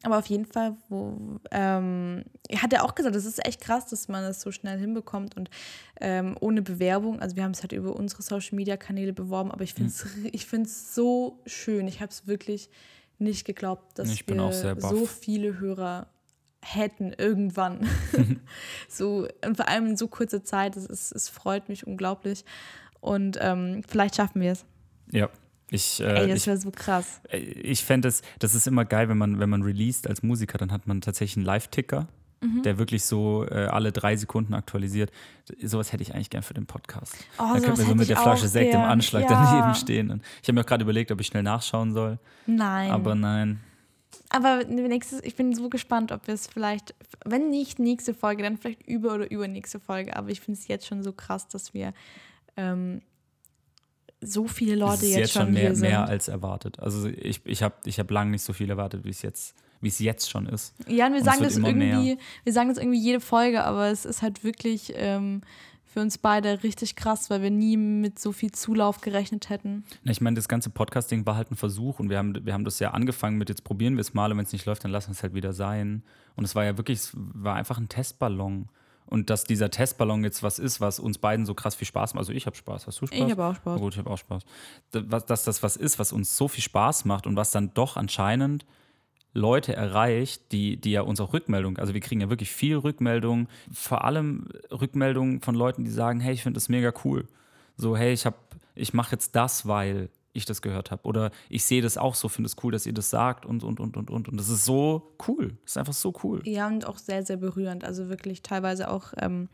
aber 0.02 0.18
auf 0.18 0.26
jeden 0.26 0.46
Fall, 0.46 0.76
wo, 0.88 1.38
ähm, 1.50 2.24
hat 2.56 2.72
er 2.72 2.84
auch 2.84 2.94
gesagt, 2.94 3.14
das 3.14 3.26
ist 3.26 3.44
echt 3.46 3.60
krass, 3.60 3.86
dass 3.86 4.08
man 4.08 4.22
das 4.22 4.40
so 4.40 4.50
schnell 4.50 4.78
hinbekommt 4.78 5.36
und 5.36 5.50
ähm, 6.00 6.36
ohne 6.40 6.62
Bewerbung. 6.62 7.20
Also 7.20 7.36
wir 7.36 7.44
haben 7.44 7.50
es 7.52 7.62
halt 7.62 7.72
über 7.72 7.94
unsere 7.94 8.22
Social 8.22 8.56
Media 8.56 8.76
Kanäle 8.76 9.12
beworben, 9.12 9.50
aber 9.50 9.62
ich 9.62 9.74
finde 9.74 9.90
es 9.90 10.06
ich 10.32 10.46
find's 10.46 10.94
so 10.94 11.40
schön. 11.46 11.86
Ich 11.86 12.00
habe 12.00 12.10
es 12.10 12.26
wirklich 12.26 12.70
nicht 13.18 13.44
geglaubt, 13.44 13.98
dass 13.98 14.10
Ich 14.10 14.26
wir 14.26 14.76
so 14.78 15.04
viele 15.06 15.60
Hörer 15.60 16.06
hätten 16.62 17.12
irgendwann. 17.12 17.86
so, 18.88 19.28
und 19.44 19.56
vor 19.56 19.68
allem 19.68 19.86
in 19.86 19.96
so 19.96 20.08
kurzer 20.08 20.42
Zeit, 20.42 20.76
es, 20.76 21.12
es 21.12 21.28
freut 21.28 21.68
mich 21.68 21.86
unglaublich. 21.86 22.44
Und 23.00 23.38
ähm, 23.40 23.82
vielleicht 23.86 24.16
schaffen 24.16 24.40
wir 24.40 24.52
es. 24.52 24.64
Ja. 25.12 25.28
Ich, 25.70 26.00
Ey, 26.00 26.24
äh, 26.24 26.28
das 26.28 26.38
ich, 26.40 26.46
wäre 26.46 26.56
so 26.58 26.70
krass. 26.70 27.20
äh, 27.30 27.38
ich 27.38 27.84
fände 27.84 28.08
es, 28.08 28.22
das 28.38 28.54
ist 28.54 28.66
immer 28.66 28.84
geil, 28.84 29.08
wenn 29.08 29.18
man, 29.18 29.38
wenn 29.38 29.48
man 29.50 29.62
released 29.62 30.08
als 30.08 30.22
Musiker, 30.22 30.58
dann 30.58 30.72
hat 30.72 30.86
man 30.86 31.00
tatsächlich 31.00 31.36
einen 31.36 31.46
Live-Ticker, 31.46 32.08
Mhm. 32.42 32.62
der 32.62 32.78
wirklich 32.78 33.04
so 33.04 33.44
äh, 33.50 33.66
alle 33.66 33.92
drei 33.92 34.16
Sekunden 34.16 34.54
aktualisiert. 34.54 35.10
Sowas 35.62 35.92
hätte 35.92 36.02
ich 36.02 36.14
eigentlich 36.14 36.30
gern 36.30 36.42
für 36.42 36.54
den 36.54 36.64
Podcast. 36.64 37.14
Oh, 37.38 37.42
da 37.52 37.60
könnten 37.60 37.76
wir 37.76 37.84
so 37.84 37.94
mit 37.94 38.08
der 38.08 38.16
Flasche 38.16 38.48
Sekt 38.48 38.72
im 38.72 38.80
gern. 38.80 38.90
Anschlag 38.90 39.28
Ja. 39.28 39.28
daneben 39.50 39.74
stehen. 39.74 40.10
Und 40.10 40.22
ich 40.40 40.48
habe 40.48 40.54
mir 40.54 40.62
auch 40.62 40.66
gerade 40.66 40.82
überlegt, 40.82 41.12
ob 41.12 41.20
ich 41.20 41.26
schnell 41.26 41.42
nachschauen 41.42 41.92
soll. 41.92 42.18
Nein. 42.46 42.90
Aber 42.92 43.14
nein. 43.14 43.60
Aber 44.30 44.64
nächstes, 44.64 45.22
ich 45.22 45.36
bin 45.36 45.54
so 45.54 45.68
gespannt, 45.68 46.12
ob 46.12 46.26
wir 46.28 46.32
es 46.34 46.46
vielleicht, 46.46 46.94
wenn 47.26 47.50
nicht 47.50 47.78
nächste 47.78 48.14
Folge, 48.14 48.42
dann 48.42 48.56
vielleicht 48.56 48.88
über- 48.88 49.14
oder 49.14 49.30
übernächste 49.30 49.78
Folge. 49.78 50.16
Aber 50.16 50.30
ich 50.30 50.40
finde 50.40 50.58
es 50.58 50.66
jetzt 50.66 50.86
schon 50.86 51.02
so 51.02 51.12
krass, 51.12 51.46
dass 51.46 51.74
wir 51.74 51.92
ähm, 52.56 53.02
so 54.20 54.46
viele 54.46 54.74
Leute 54.76 55.06
ist 55.06 55.10
jetzt, 55.10 55.18
jetzt 55.18 55.32
schon 55.32 55.46
hier 55.52 55.62
mehr, 55.62 55.74
sind. 55.74 55.88
mehr 55.88 56.06
als 56.06 56.28
erwartet. 56.28 56.78
Also 56.78 57.08
ich, 57.08 57.40
ich 57.44 57.62
habe 57.62 57.74
ich 57.84 57.98
hab 57.98 58.10
lange 58.10 58.30
nicht 58.32 58.42
so 58.42 58.52
viel 58.52 58.68
erwartet, 58.70 59.04
wie 59.04 59.10
es 59.10 59.22
jetzt, 59.22 59.54
wie 59.80 59.88
es 59.88 59.98
jetzt 59.98 60.30
schon 60.30 60.46
ist. 60.46 60.74
Ja, 60.86 61.06
und 61.06 61.12
wir 61.12 61.20
Und 61.20 61.24
sagen 61.24 61.42
das 61.42 61.56
irgendwie, 61.56 61.74
mehr. 61.74 62.16
wir 62.44 62.52
sagen 62.52 62.68
das 62.68 62.78
irgendwie 62.78 63.00
jede 63.00 63.20
Folge, 63.20 63.64
aber 63.64 63.88
es 63.88 64.04
ist 64.04 64.20
halt 64.22 64.44
wirklich 64.44 64.92
ähm, 64.94 65.40
für 65.86 66.00
uns 66.00 66.18
beide 66.18 66.62
richtig 66.62 66.94
krass, 66.96 67.30
weil 67.30 67.42
wir 67.42 67.50
nie 67.50 67.76
mit 67.76 68.18
so 68.18 68.30
viel 68.32 68.52
Zulauf 68.52 69.00
gerechnet 69.00 69.48
hätten. 69.48 69.84
Na, 70.04 70.12
Ich 70.12 70.20
meine, 70.20 70.36
das 70.36 70.48
ganze 70.48 70.70
Podcasting 70.70 71.26
war 71.26 71.36
halt 71.36 71.50
ein 71.50 71.56
Versuch 71.56 71.98
und 71.98 72.10
wir 72.10 72.18
haben, 72.18 72.44
wir 72.44 72.52
haben 72.52 72.64
das 72.64 72.78
ja 72.78 72.90
angefangen 72.92 73.38
mit, 73.38 73.48
jetzt 73.48 73.64
probieren 73.64 73.96
wir 73.96 74.02
es 74.02 74.14
mal 74.14 74.30
und 74.30 74.38
wenn 74.38 74.44
es 74.44 74.52
nicht 74.52 74.66
läuft, 74.66 74.84
dann 74.84 74.90
lassen 74.92 75.08
wir 75.08 75.12
es 75.14 75.22
halt 75.22 75.34
wieder 75.34 75.52
sein. 75.52 76.02
Und 76.36 76.44
es 76.44 76.54
war 76.54 76.64
ja 76.64 76.76
wirklich, 76.76 76.98
es 76.98 77.10
war 77.14 77.56
einfach 77.56 77.78
ein 77.78 77.88
Testballon. 77.88 78.68
Und 79.10 79.28
dass 79.28 79.44
dieser 79.44 79.70
Testballon 79.70 80.22
jetzt 80.22 80.42
was 80.42 80.58
ist, 80.58 80.80
was 80.80 81.00
uns 81.00 81.18
beiden 81.18 81.44
so 81.44 81.54
krass 81.54 81.74
viel 81.74 81.86
Spaß 81.86 82.14
macht. 82.14 82.20
Also 82.20 82.32
ich 82.32 82.46
habe 82.46 82.56
Spaß, 82.56 82.86
hast 82.86 83.00
du 83.00 83.06
Spaß? 83.06 83.18
Ich 83.18 83.30
habe 83.30 83.44
auch 83.44 83.56
Spaß. 83.56 83.74
Na 83.74 83.80
gut, 83.80 83.92
ich 83.92 83.98
habe 83.98 84.08
auch 84.08 84.18
Spaß. 84.18 84.44
Dass 84.92 85.44
das 85.44 85.62
was 85.62 85.76
ist, 85.76 85.98
was 85.98 86.12
uns 86.12 86.36
so 86.36 86.46
viel 86.46 86.62
Spaß 86.62 87.04
macht 87.04 87.26
und 87.26 87.34
was 87.34 87.50
dann 87.50 87.74
doch 87.74 87.96
anscheinend 87.96 88.64
Leute 89.32 89.74
erreicht, 89.74 90.52
die, 90.52 90.76
die 90.76 90.92
ja 90.92 91.02
uns 91.02 91.20
auch 91.20 91.32
Rückmeldung, 91.32 91.78
also 91.78 91.94
wir 91.94 92.00
kriegen 92.00 92.20
ja 92.20 92.30
wirklich 92.30 92.50
viel 92.50 92.76
Rückmeldung, 92.76 93.48
vor 93.72 94.04
allem 94.04 94.48
Rückmeldungen 94.72 95.40
von 95.40 95.54
Leuten, 95.54 95.84
die 95.84 95.90
sagen, 95.90 96.20
hey, 96.20 96.34
ich 96.34 96.42
finde 96.42 96.56
das 96.56 96.68
mega 96.68 96.92
cool. 97.04 97.28
So, 97.76 97.96
hey, 97.96 98.12
ich 98.12 98.26
habe, 98.26 98.36
ich 98.74 98.92
mache 98.92 99.12
jetzt 99.12 99.36
das, 99.36 99.66
weil 99.66 100.08
ich 100.32 100.44
das 100.44 100.62
gehört 100.62 100.90
habe. 100.90 101.02
Oder 101.04 101.30
ich 101.48 101.64
sehe 101.64 101.82
das 101.82 101.98
auch 101.98 102.14
so, 102.14 102.28
finde 102.28 102.48
es 102.48 102.56
cool, 102.62 102.72
dass 102.72 102.86
ihr 102.86 102.92
das 102.92 103.10
sagt 103.10 103.44
und, 103.44 103.64
und, 103.64 103.80
und, 103.80 103.96
und, 103.96 104.10
und. 104.10 104.28
Und 104.28 104.36
das 104.36 104.48
ist 104.48 104.64
so 104.64 105.14
cool. 105.26 105.56
Das 105.62 105.72
ist 105.72 105.76
einfach 105.76 105.92
so 105.92 106.14
cool. 106.22 106.40
Ja, 106.46 106.68
und 106.68 106.86
auch 106.86 106.98
sehr, 106.98 107.24
sehr 107.24 107.36
berührend. 107.36 107.84
Also 107.84 108.08
wirklich 108.08 108.42
teilweise 108.42 108.90
auch 108.90 109.12
ähm, 109.18 109.48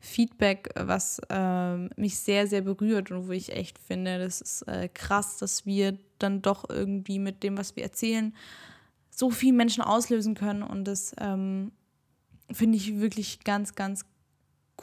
Feedback, 0.00 0.70
was 0.76 1.20
ähm, 1.30 1.90
mich 1.96 2.18
sehr, 2.18 2.46
sehr 2.46 2.60
berührt 2.60 3.10
und 3.10 3.28
wo 3.28 3.32
ich 3.32 3.52
echt 3.52 3.78
finde, 3.78 4.18
das 4.18 4.40
ist 4.40 4.62
äh, 4.62 4.88
krass, 4.92 5.38
dass 5.38 5.64
wir 5.64 5.96
dann 6.18 6.42
doch 6.42 6.68
irgendwie 6.68 7.18
mit 7.18 7.42
dem, 7.42 7.56
was 7.56 7.76
wir 7.76 7.82
erzählen, 7.82 8.34
so 9.10 9.30
viele 9.30 9.54
Menschen 9.54 9.82
auslösen 9.82 10.34
können. 10.34 10.62
Und 10.62 10.84
das 10.84 11.14
ähm, 11.18 11.72
finde 12.52 12.76
ich 12.76 13.00
wirklich 13.00 13.40
ganz, 13.44 13.74
ganz 13.74 14.04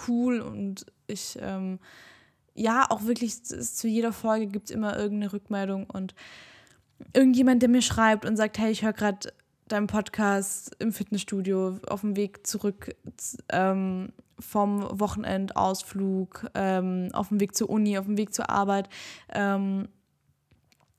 cool. 0.08 0.42
Und 0.42 0.86
ich, 1.08 1.38
ähm, 1.40 1.80
ja, 2.56 2.86
auch 2.90 3.04
wirklich 3.04 3.44
zu 3.44 3.88
jeder 3.88 4.14
Folge 4.14 4.48
gibt 4.48 4.70
es 4.70 4.76
immer 4.76 4.98
irgendeine 4.98 5.34
Rückmeldung 5.34 5.90
und 5.90 6.16
irgendjemand, 7.14 7.62
der 7.62 7.70
mir 7.70 7.82
schreibt 7.82 8.26
und 8.26 8.38
sagt, 8.38 8.58
hey, 8.58 8.72
ich 8.72 8.84
höre 8.84 8.94
gerade 8.94 9.34
deinen 9.68 9.88
Podcast 9.88 10.72
im 10.80 10.94
Fitnessstudio 10.94 11.80
auf 11.88 12.02
dem 12.02 12.16
Weg 12.16 12.48
zurück 12.48 12.96
ähm, 13.52 14.14
vom 14.40 14.88
Wochenendausflug, 15.00 16.48
ähm, 16.54 17.10
auf 17.14 17.30
dem 17.30 17.40
Weg 17.40 17.56
zur 17.56 17.70
Uni, 17.70 17.98
auf 17.98 18.06
dem 18.06 18.18
Weg 18.18 18.34
zur 18.34 18.50
Arbeit. 18.50 18.90
Ähm, 19.34 19.90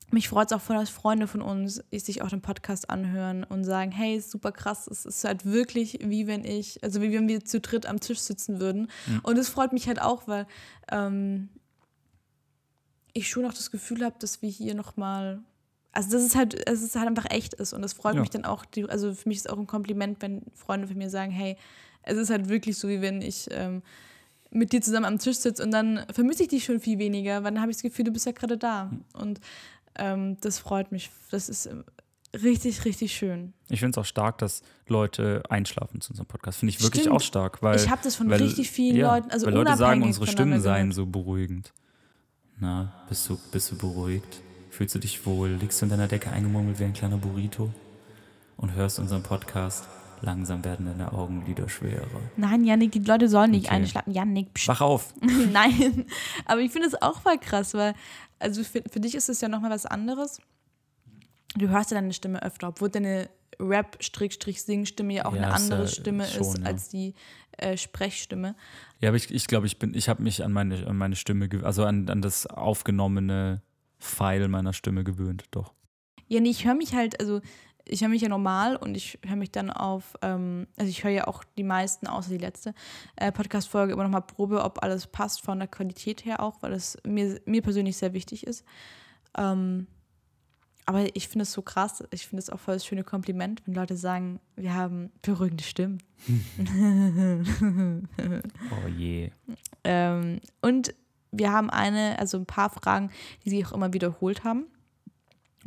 mich 0.09 0.29
freut 0.29 0.47
es 0.51 0.53
auch 0.57 0.61
voll, 0.61 0.77
dass 0.77 0.89
Freunde 0.89 1.27
von 1.27 1.41
uns 1.41 1.83
sich 1.91 2.21
auch 2.21 2.29
den 2.29 2.41
Podcast 2.41 2.89
anhören 2.89 3.43
und 3.43 3.65
sagen, 3.65 3.91
hey, 3.91 4.15
ist 4.15 4.31
super 4.31 4.51
krass, 4.53 4.87
es 4.87 5.05
ist 5.05 5.23
halt 5.25 5.45
wirklich 5.45 5.99
wie 6.01 6.27
wenn 6.27 6.45
ich, 6.45 6.81
also 6.83 7.01
wie 7.01 7.11
wenn 7.11 7.27
wir 7.27 7.43
zu 7.43 7.59
dritt 7.59 7.85
am 7.85 7.99
Tisch 7.99 8.19
sitzen 8.19 8.59
würden. 8.61 8.89
Und 9.23 9.37
es 9.37 9.49
freut 9.49 9.73
mich 9.73 9.87
halt 9.87 10.01
auch, 10.01 10.27
weil 10.27 10.47
ähm, 10.89 11.49
ich 13.13 13.27
schon 13.29 13.45
auch 13.45 13.53
das 13.53 13.71
Gefühl 13.71 14.03
habe, 14.05 14.15
dass 14.19 14.41
wir 14.41 14.49
hier 14.49 14.75
nochmal, 14.75 15.39
also 15.91 16.11
dass 16.11 16.23
es 16.23 16.35
halt, 16.35 16.67
es 16.67 16.81
ist 16.83 16.95
halt 16.95 17.07
einfach 17.07 17.29
echt 17.29 17.53
ist 17.55 17.73
und 17.73 17.83
es 17.83 17.93
freut 17.93 18.15
Ja. 18.15 18.21
mich 18.21 18.29
dann 18.29 18.45
auch, 18.45 18.63
die, 18.65 18.87
also 18.89 19.13
für 19.13 19.27
mich 19.27 19.39
ist 19.39 19.49
auch 19.49 19.57
ein 19.57 19.67
Kompliment, 19.67 20.21
wenn 20.21 20.43
Freunde 20.53 20.87
von 20.87 20.97
mir 20.97 21.09
sagen, 21.09 21.31
hey, 21.31 21.57
es 22.03 22.17
ist 22.17 22.29
halt 22.29 22.47
wirklich 22.47 22.77
so, 22.77 22.87
wie 22.87 23.01
wenn 23.01 23.21
ich 23.21 23.47
ähm, 23.51 23.81
mit 24.51 24.71
dir 24.71 24.81
zusammen 24.81 25.05
am 25.05 25.19
Tisch 25.19 25.37
sitze 25.37 25.61
und 25.63 25.71
dann 25.71 26.05
vermisse 26.13 26.43
ich 26.43 26.49
dich 26.49 26.63
schon 26.63 26.79
viel 26.79 26.99
weniger, 26.99 27.43
weil 27.43 27.51
dann 27.51 27.59
habe 27.59 27.71
ich 27.71 27.77
das 27.77 27.83
Gefühl, 27.83 28.05
du 28.05 28.11
bist 28.11 28.25
ja 28.25 28.31
gerade 28.31 28.57
da. 28.57 28.91
Und 29.13 29.41
ähm, 29.97 30.37
das 30.41 30.59
freut 30.59 30.91
mich. 30.91 31.09
Das 31.31 31.49
ist 31.49 31.65
ähm, 31.65 31.83
richtig, 32.43 32.85
richtig 32.85 33.13
schön. 33.15 33.53
Ich 33.69 33.79
finde 33.79 33.97
es 33.99 34.03
auch 34.03 34.07
stark, 34.07 34.37
dass 34.39 34.61
Leute 34.87 35.43
einschlafen 35.49 36.01
zu 36.01 36.11
unserem 36.11 36.27
Podcast. 36.27 36.59
Finde 36.59 36.71
ich 36.73 36.81
wirklich 36.81 37.03
Stimmt. 37.03 37.15
auch 37.15 37.21
stark. 37.21 37.61
Weil, 37.63 37.75
Ich 37.75 37.89
habe 37.89 38.01
das 38.03 38.15
von 38.15 38.29
weil, 38.29 38.41
richtig 38.41 38.69
vielen 38.71 38.97
ja, 38.97 39.15
Leuten, 39.15 39.31
also 39.31 39.45
weil 39.45 39.53
Leute 39.53 39.75
sagen, 39.77 40.03
unsere 40.03 40.27
Stimmen 40.27 40.61
seien 40.61 40.91
so 40.91 41.05
beruhigend. 41.05 41.73
Na, 42.59 42.91
bist 43.07 43.29
du, 43.29 43.37
bist 43.51 43.71
du 43.71 43.77
beruhigt? 43.77 44.41
Fühlst 44.71 44.95
du 44.95 44.99
dich 44.99 45.25
wohl? 45.25 45.49
Liegst 45.49 45.81
du 45.81 45.85
in 45.85 45.89
deiner 45.89 46.07
Decke 46.07 46.29
eingemummelt 46.31 46.79
wie 46.79 46.83
ein 46.85 46.93
kleiner 46.93 47.17
Burrito? 47.17 47.71
Und 48.57 48.73
hörst 48.73 48.99
unseren 48.99 49.21
Podcast? 49.23 49.87
Langsam 50.21 50.63
werden 50.65 50.87
deine 50.87 51.13
Augenlider 51.13 51.69
schwerer. 51.69 52.07
Nein, 52.37 52.63
Janik, 52.63 52.91
die 52.91 52.99
Leute 52.99 53.29
sollen 53.29 53.51
nicht 53.51 53.67
Okay. 53.67 53.75
einschlafen. 53.75 54.11
Janik, 54.11 54.51
pst. 54.55 54.67
Wach 54.67 54.81
auf! 54.81 55.13
Nein, 55.51 56.05
aber 56.45 56.61
ich 56.61 56.71
finde 56.71 56.87
es 56.87 56.99
auch 56.99 57.21
voll 57.21 57.37
krass, 57.37 57.75
weil, 57.75 57.93
also 58.39 58.63
für, 58.63 58.83
für 58.89 58.99
dich 58.99 59.15
ist 59.15 59.29
es 59.29 59.41
ja 59.41 59.47
nochmal 59.47 59.71
was 59.71 59.85
anderes. 59.85 60.39
Du 61.55 61.69
hörst 61.69 61.91
ja 61.91 61.95
deine 61.95 62.13
Stimme 62.13 62.41
öfter, 62.43 62.67
obwohl 62.69 62.89
deine 62.89 63.29
Rap-Sing-Stimme 63.59 65.13
ja 65.13 65.25
auch 65.25 65.33
Ja, 65.33 65.43
eine 65.43 65.53
andere 65.53 65.81
ja 65.83 65.87
Stimme 65.87 66.25
schon, 66.25 66.41
ist 66.41 66.65
als 66.65 66.89
die 66.89 67.15
äh, 67.57 67.77
Sprechstimme. 67.77 68.55
Ja, 68.99 69.09
aber 69.09 69.17
ich, 69.17 69.31
ich 69.31 69.47
glaube, 69.47 69.65
ich 69.67 69.79
bin, 69.79 69.93
ich 69.95 70.09
habe 70.09 70.21
mich 70.21 70.43
an 70.43 70.53
meine, 70.53 70.85
an 70.85 70.97
meine 70.97 71.15
Stimme, 71.15 71.49
also 71.63 71.83
an, 71.85 72.09
an 72.09 72.21
das 72.21 72.45
aufgenommene 72.45 73.61
Pfeil 73.99 74.47
meiner 74.47 74.73
Stimme 74.73 75.03
gewöhnt, 75.03 75.45
doch. 75.51 75.73
Ja, 76.27 76.39
nee, 76.41 76.49
ich 76.49 76.65
höre 76.65 76.75
mich 76.75 76.93
halt, 76.93 77.19
also 77.19 77.41
ich 77.89 78.01
höre 78.01 78.09
mich 78.09 78.21
ja 78.21 78.29
normal 78.29 78.75
und 78.75 78.95
ich 78.95 79.19
höre 79.25 79.35
mich 79.35 79.51
dann 79.51 79.69
auf, 79.69 80.15
ähm, 80.21 80.67
also 80.77 80.89
ich 80.89 81.03
höre 81.03 81.11
ja 81.11 81.27
auch 81.27 81.43
die 81.57 81.63
meisten, 81.63 82.07
außer 82.07 82.29
die 82.29 82.37
letzte 82.37 82.73
äh, 83.15 83.31
Podcast-Folge, 83.31 83.93
immer 83.93 84.03
nochmal 84.03 84.21
Probe, 84.21 84.63
ob 84.63 84.83
alles 84.83 85.07
passt 85.07 85.41
von 85.41 85.59
der 85.59 85.67
Qualität 85.67 86.25
her 86.25 86.41
auch, 86.41 86.61
weil 86.61 86.71
das 86.71 86.97
mir, 87.05 87.39
mir 87.45 87.61
persönlich 87.61 87.97
sehr 87.97 88.13
wichtig 88.13 88.45
ist. 88.45 88.63
Ähm, 89.37 89.87
aber 90.85 91.13
ich 91.15 91.27
finde 91.27 91.43
es 91.43 91.51
so 91.51 91.61
krass, 91.61 92.01
ich 92.11 92.27
finde 92.27 92.41
es 92.41 92.49
auch 92.49 92.59
voll 92.59 92.75
das 92.75 92.85
schöne 92.85 93.03
Kompliment, 93.03 93.61
wenn 93.65 93.73
Leute 93.73 93.97
sagen, 93.97 94.39
wir 94.55 94.73
haben 94.73 95.11
beruhigende 95.21 95.65
Stimmen. 95.65 96.01
oh 98.71 98.87
je. 98.87 99.31
Ähm, 99.83 100.39
und 100.61 100.95
wir 101.31 101.51
haben 101.51 101.69
eine, 101.69 102.17
also 102.19 102.37
ein 102.37 102.45
paar 102.45 102.69
Fragen, 102.69 103.11
die 103.43 103.49
sich 103.49 103.65
auch 103.65 103.73
immer 103.73 103.91
wiederholt 103.91 104.45
haben. 104.45 104.67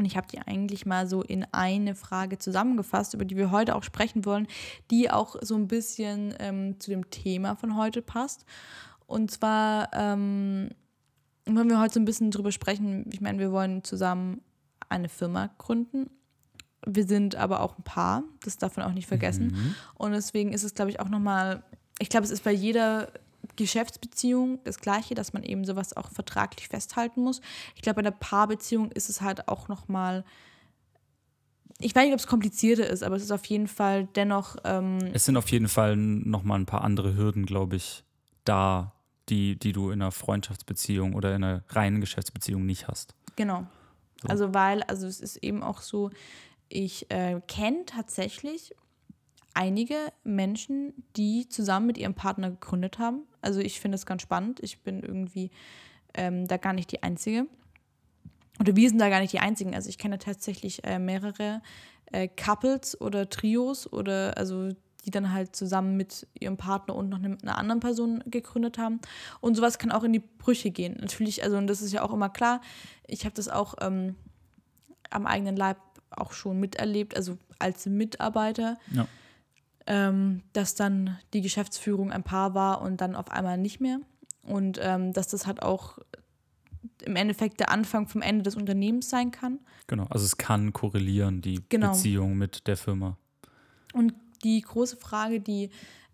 Und 0.00 0.06
ich 0.06 0.16
habe 0.16 0.26
die 0.28 0.38
eigentlich 0.38 0.86
mal 0.86 1.06
so 1.06 1.20
in 1.22 1.44
eine 1.52 1.94
Frage 1.94 2.38
zusammengefasst, 2.38 3.12
über 3.12 3.26
die 3.26 3.36
wir 3.36 3.50
heute 3.50 3.76
auch 3.76 3.82
sprechen 3.82 4.24
wollen, 4.24 4.46
die 4.90 5.10
auch 5.10 5.36
so 5.42 5.56
ein 5.56 5.68
bisschen 5.68 6.34
ähm, 6.38 6.80
zu 6.80 6.90
dem 6.90 7.10
Thema 7.10 7.54
von 7.54 7.76
heute 7.76 8.00
passt. 8.00 8.46
Und 9.06 9.30
zwar 9.30 9.90
ähm, 9.92 10.70
wollen 11.44 11.68
wir 11.68 11.78
heute 11.78 11.92
so 11.92 12.00
ein 12.00 12.06
bisschen 12.06 12.30
drüber 12.30 12.50
sprechen. 12.50 13.10
Ich 13.12 13.20
meine, 13.20 13.38
wir 13.38 13.52
wollen 13.52 13.84
zusammen 13.84 14.40
eine 14.88 15.10
Firma 15.10 15.50
gründen. 15.58 16.08
Wir 16.86 17.04
sind 17.04 17.36
aber 17.36 17.60
auch 17.60 17.76
ein 17.76 17.84
Paar, 17.84 18.22
das 18.42 18.56
darf 18.56 18.78
man 18.78 18.86
auch 18.86 18.94
nicht 18.94 19.06
vergessen. 19.06 19.48
Mhm. 19.48 19.74
Und 19.96 20.12
deswegen 20.12 20.54
ist 20.54 20.64
es, 20.64 20.72
glaube 20.72 20.90
ich, 20.90 20.98
auch 21.00 21.10
nochmal, 21.10 21.62
ich 21.98 22.08
glaube, 22.08 22.24
es 22.24 22.30
ist 22.30 22.42
bei 22.42 22.52
jeder 22.52 23.12
Geschäftsbeziehung 23.56 24.58
das 24.64 24.78
Gleiche, 24.78 25.14
dass 25.14 25.32
man 25.32 25.42
eben 25.42 25.64
sowas 25.64 25.96
auch 25.96 26.10
vertraglich 26.10 26.68
festhalten 26.68 27.22
muss. 27.22 27.40
Ich 27.74 27.82
glaube, 27.82 27.96
bei 27.96 28.02
der 28.02 28.10
Paarbeziehung 28.12 28.90
ist 28.92 29.08
es 29.10 29.20
halt 29.20 29.48
auch 29.48 29.68
nochmal, 29.68 30.24
ich 31.78 31.94
weiß 31.94 32.04
nicht, 32.04 32.12
ob 32.12 32.20
es 32.20 32.26
komplizierter 32.26 32.86
ist, 32.88 33.02
aber 33.02 33.16
es 33.16 33.22
ist 33.22 33.30
auf 33.30 33.44
jeden 33.46 33.68
Fall 33.68 34.06
dennoch. 34.14 34.56
Ähm, 34.64 34.98
Es 35.12 35.24
sind 35.24 35.36
auf 35.36 35.50
jeden 35.50 35.68
Fall 35.68 35.96
nochmal 35.96 36.58
ein 36.58 36.66
paar 36.66 36.82
andere 36.82 37.16
Hürden, 37.16 37.46
glaube 37.46 37.76
ich, 37.76 38.04
da, 38.44 38.92
die, 39.28 39.58
die 39.58 39.72
du 39.72 39.90
in 39.90 40.02
einer 40.02 40.12
Freundschaftsbeziehung 40.12 41.14
oder 41.14 41.34
in 41.34 41.44
einer 41.44 41.62
reinen 41.68 42.00
Geschäftsbeziehung 42.00 42.66
nicht 42.66 42.88
hast. 42.88 43.14
Genau. 43.36 43.66
So. 44.22 44.28
Also 44.28 44.54
weil, 44.54 44.82
also 44.82 45.06
es 45.06 45.20
ist 45.20 45.36
eben 45.36 45.62
auch 45.62 45.80
so, 45.80 46.10
ich 46.68 47.10
äh, 47.10 47.40
kenne 47.48 47.84
tatsächlich 47.86 48.74
einige 49.54 49.96
Menschen, 50.24 50.92
die 51.16 51.48
zusammen 51.48 51.86
mit 51.86 51.98
ihrem 51.98 52.14
Partner 52.14 52.50
gegründet 52.50 52.98
haben. 52.98 53.22
Also 53.40 53.60
ich 53.60 53.80
finde 53.80 53.96
es 53.96 54.06
ganz 54.06 54.22
spannend. 54.22 54.60
Ich 54.62 54.82
bin 54.82 55.02
irgendwie 55.02 55.50
ähm, 56.14 56.46
da 56.46 56.56
gar 56.56 56.72
nicht 56.72 56.92
die 56.92 57.02
Einzige. 57.02 57.46
Oder 58.60 58.76
wir 58.76 58.88
sind 58.88 58.98
da 58.98 59.08
gar 59.08 59.20
nicht 59.20 59.32
die 59.32 59.40
Einzigen. 59.40 59.74
Also 59.74 59.88
ich 59.88 59.98
kenne 59.98 60.18
tatsächlich 60.18 60.84
äh, 60.84 60.98
mehrere 60.98 61.62
äh, 62.12 62.28
Couples 62.28 63.00
oder 63.00 63.28
Trios 63.28 63.90
oder 63.90 64.36
also 64.36 64.70
die 65.04 65.10
dann 65.10 65.32
halt 65.32 65.56
zusammen 65.56 65.96
mit 65.96 66.26
ihrem 66.38 66.58
Partner 66.58 66.94
und 66.94 67.08
noch 67.08 67.18
eine, 67.18 67.38
einer 67.40 67.56
anderen 67.56 67.80
Person 67.80 68.22
gegründet 68.26 68.76
haben. 68.76 69.00
Und 69.40 69.54
sowas 69.54 69.78
kann 69.78 69.92
auch 69.92 70.04
in 70.04 70.12
die 70.12 70.18
Brüche 70.18 70.70
gehen. 70.70 70.98
Natürlich, 71.00 71.42
also 71.42 71.56
und 71.56 71.68
das 71.68 71.80
ist 71.80 71.92
ja 71.92 72.02
auch 72.02 72.12
immer 72.12 72.28
klar. 72.28 72.60
Ich 73.06 73.24
habe 73.24 73.34
das 73.34 73.48
auch 73.48 73.74
ähm, 73.80 74.16
am 75.08 75.26
eigenen 75.26 75.56
Leib 75.56 75.78
auch 76.10 76.32
schon 76.32 76.60
miterlebt, 76.60 77.16
also 77.16 77.38
als 77.58 77.86
Mitarbeiter, 77.86 78.76
Ja. 78.92 79.06
Ähm, 79.90 80.42
dass 80.52 80.76
dann 80.76 81.18
die 81.32 81.40
Geschäftsführung 81.40 82.12
ein 82.12 82.22
Paar 82.22 82.54
war 82.54 82.80
und 82.80 83.00
dann 83.00 83.16
auf 83.16 83.28
einmal 83.28 83.58
nicht 83.58 83.80
mehr. 83.80 83.98
Und 84.44 84.78
ähm, 84.80 85.12
dass 85.12 85.26
das 85.26 85.48
halt 85.48 85.62
auch 85.62 85.98
im 87.02 87.16
Endeffekt 87.16 87.58
der 87.58 87.70
Anfang 87.70 88.06
vom 88.06 88.22
Ende 88.22 88.44
des 88.44 88.54
Unternehmens 88.54 89.10
sein 89.10 89.32
kann. 89.32 89.58
Genau. 89.88 90.06
Also 90.08 90.24
es 90.24 90.36
kann 90.36 90.72
korrelieren, 90.72 91.42
die 91.42 91.60
Genau. 91.68 91.90
Beziehung 91.90 92.38
mit 92.38 92.68
der 92.68 92.76
Firma. 92.76 93.18
Und 93.92 94.14
die 94.44 94.60
große 94.60 94.96
Frage, 94.96 95.40
die 95.40 95.70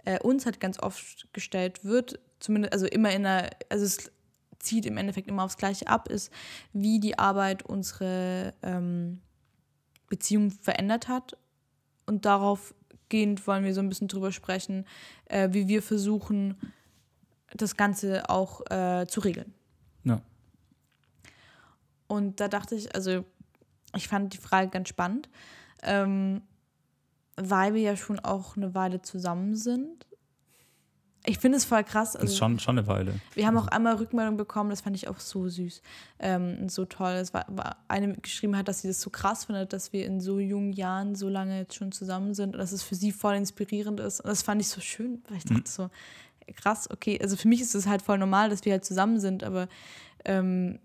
äh, 0.06 0.18
uns 0.20 0.46
halt 0.46 0.58
ganz 0.58 0.82
oft 0.82 1.28
gestellt 1.34 1.84
wird, 1.84 2.18
zumindest, 2.40 2.72
also 2.72 2.86
immer 2.86 3.10
in 3.10 3.26
einer, 3.26 3.50
also 3.68 3.84
es 3.84 4.10
zieht 4.58 4.86
im 4.86 4.96
Endeffekt 4.96 5.28
immer 5.28 5.44
aufs 5.44 5.58
Gleiche 5.58 5.86
ab, 5.88 6.08
ist, 6.08 6.32
wie 6.72 6.98
die 6.98 7.18
Arbeit 7.18 7.62
unsere 7.62 8.54
ähm, 8.62 9.20
Beziehung 10.08 10.50
verändert 10.50 11.08
hat. 11.08 11.36
Und 12.06 12.24
darauf 12.24 12.74
gehend 13.08 13.46
wollen 13.46 13.64
wir 13.64 13.74
so 13.74 13.80
ein 13.80 13.88
bisschen 13.88 14.08
drüber 14.08 14.32
sprechen, 14.32 14.86
äh, 15.26 15.48
wie 15.52 15.68
wir 15.68 15.82
versuchen, 15.82 16.56
das 17.54 17.76
Ganze 17.76 18.28
auch 18.28 18.68
äh, 18.70 19.06
zu 19.06 19.20
regeln. 19.20 19.54
Ja. 20.04 20.20
Und 22.06 22.40
da 22.40 22.48
dachte 22.48 22.74
ich, 22.74 22.94
also 22.94 23.24
ich 23.94 24.08
fand 24.08 24.32
die 24.34 24.38
Frage 24.38 24.68
ganz 24.68 24.88
spannend, 24.88 25.28
ähm, 25.82 26.42
weil 27.36 27.74
wir 27.74 27.82
ja 27.82 27.96
schon 27.96 28.18
auch 28.18 28.56
eine 28.56 28.74
Weile 28.74 29.02
zusammen 29.02 29.56
sind. 29.56 30.06
Ich 31.26 31.38
finde 31.38 31.58
es 31.58 31.64
voll 31.64 31.82
krass. 31.84 32.12
Das 32.12 32.22
Also, 32.22 32.32
ist 32.32 32.38
schon, 32.38 32.58
schon 32.58 32.78
eine 32.78 32.86
Weile. 32.86 33.20
wir 33.34 33.46
haben 33.46 33.56
auch 33.58 33.66
einmal 33.68 33.96
Rückmeldung 33.96 34.36
bekommen, 34.36 34.70
das 34.70 34.80
fand 34.80 34.96
ich 34.96 35.08
auch 35.08 35.18
so 35.20 35.48
süß 35.48 35.82
ähm, 36.20 36.58
und 36.62 36.72
so 36.72 36.84
toll. 36.84 37.12
Es 37.12 37.34
war, 37.34 37.44
war 37.48 37.76
eine 37.88 38.14
geschrieben 38.14 38.56
hat, 38.56 38.68
dass 38.68 38.82
sie 38.82 38.88
das 38.88 39.00
so 39.00 39.10
krass 39.10 39.44
findet, 39.46 39.72
dass 39.72 39.92
wir 39.92 40.06
in 40.06 40.20
so 40.20 40.38
jungen 40.38 40.72
Jahren 40.72 41.14
so 41.14 41.28
lange 41.28 41.58
jetzt 41.58 41.74
schon 41.74 41.92
zusammen 41.92 42.34
sind 42.34 42.54
und 42.54 42.58
dass 42.60 42.72
es 42.72 42.82
für 42.82 42.94
sie 42.94 43.12
voll 43.12 43.34
inspirierend 43.34 44.00
ist. 44.00 44.20
Und 44.20 44.28
das 44.28 44.42
fand 44.42 44.60
ich 44.60 44.68
so 44.68 44.80
schön, 44.80 45.22
weil 45.28 45.38
ich 45.38 45.44
dachte 45.44 45.68
so, 45.70 45.90
krass, 46.54 46.88
okay, 46.90 47.18
also 47.20 47.36
für 47.36 47.48
mich 47.48 47.60
ist 47.60 47.74
es 47.74 47.86
halt 47.86 48.02
voll 48.02 48.18
normal, 48.18 48.48
dass 48.50 48.64
wir 48.64 48.72
halt 48.72 48.84
zusammen 48.84 49.18
sind, 49.18 49.42
aber 49.42 49.68
ähm, 50.24 50.78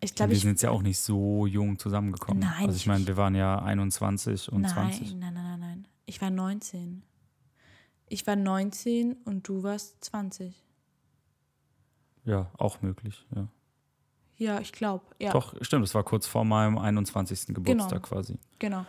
ich 0.00 0.14
glaube, 0.14 0.32
wir 0.32 0.38
sind 0.38 0.50
jetzt 0.50 0.62
ja 0.62 0.70
auch 0.70 0.82
nicht 0.82 0.98
so 0.98 1.46
jung 1.46 1.78
zusammengekommen. 1.78 2.40
Nein, 2.40 2.66
also 2.66 2.76
ich 2.76 2.86
meine, 2.86 3.06
wir 3.06 3.16
waren 3.16 3.34
ja 3.34 3.58
21 3.62 4.52
und 4.52 4.62
nein, 4.62 4.70
20. 4.72 5.14
nein, 5.14 5.32
nein, 5.32 5.34
nein, 5.34 5.60
nein. 5.60 5.88
Ich 6.04 6.20
war 6.20 6.28
19. 6.28 7.02
Ich 8.14 8.28
war 8.28 8.36
19 8.36 9.14
und 9.24 9.48
du 9.48 9.64
warst 9.64 10.04
20. 10.04 10.64
Ja, 12.24 12.48
auch 12.56 12.80
möglich. 12.80 13.26
Ja. 13.34 13.48
Ja, 14.36 14.60
ich 14.60 14.72
glaube. 14.72 15.04
Ja. 15.18 15.32
Doch, 15.32 15.56
stimmt, 15.62 15.82
das 15.82 15.96
war 15.96 16.04
kurz 16.04 16.28
vor 16.28 16.44
meinem 16.44 16.78
21. 16.78 17.46
Geburtstag 17.48 18.04
quasi. 18.04 18.38
Genau. 18.60 18.86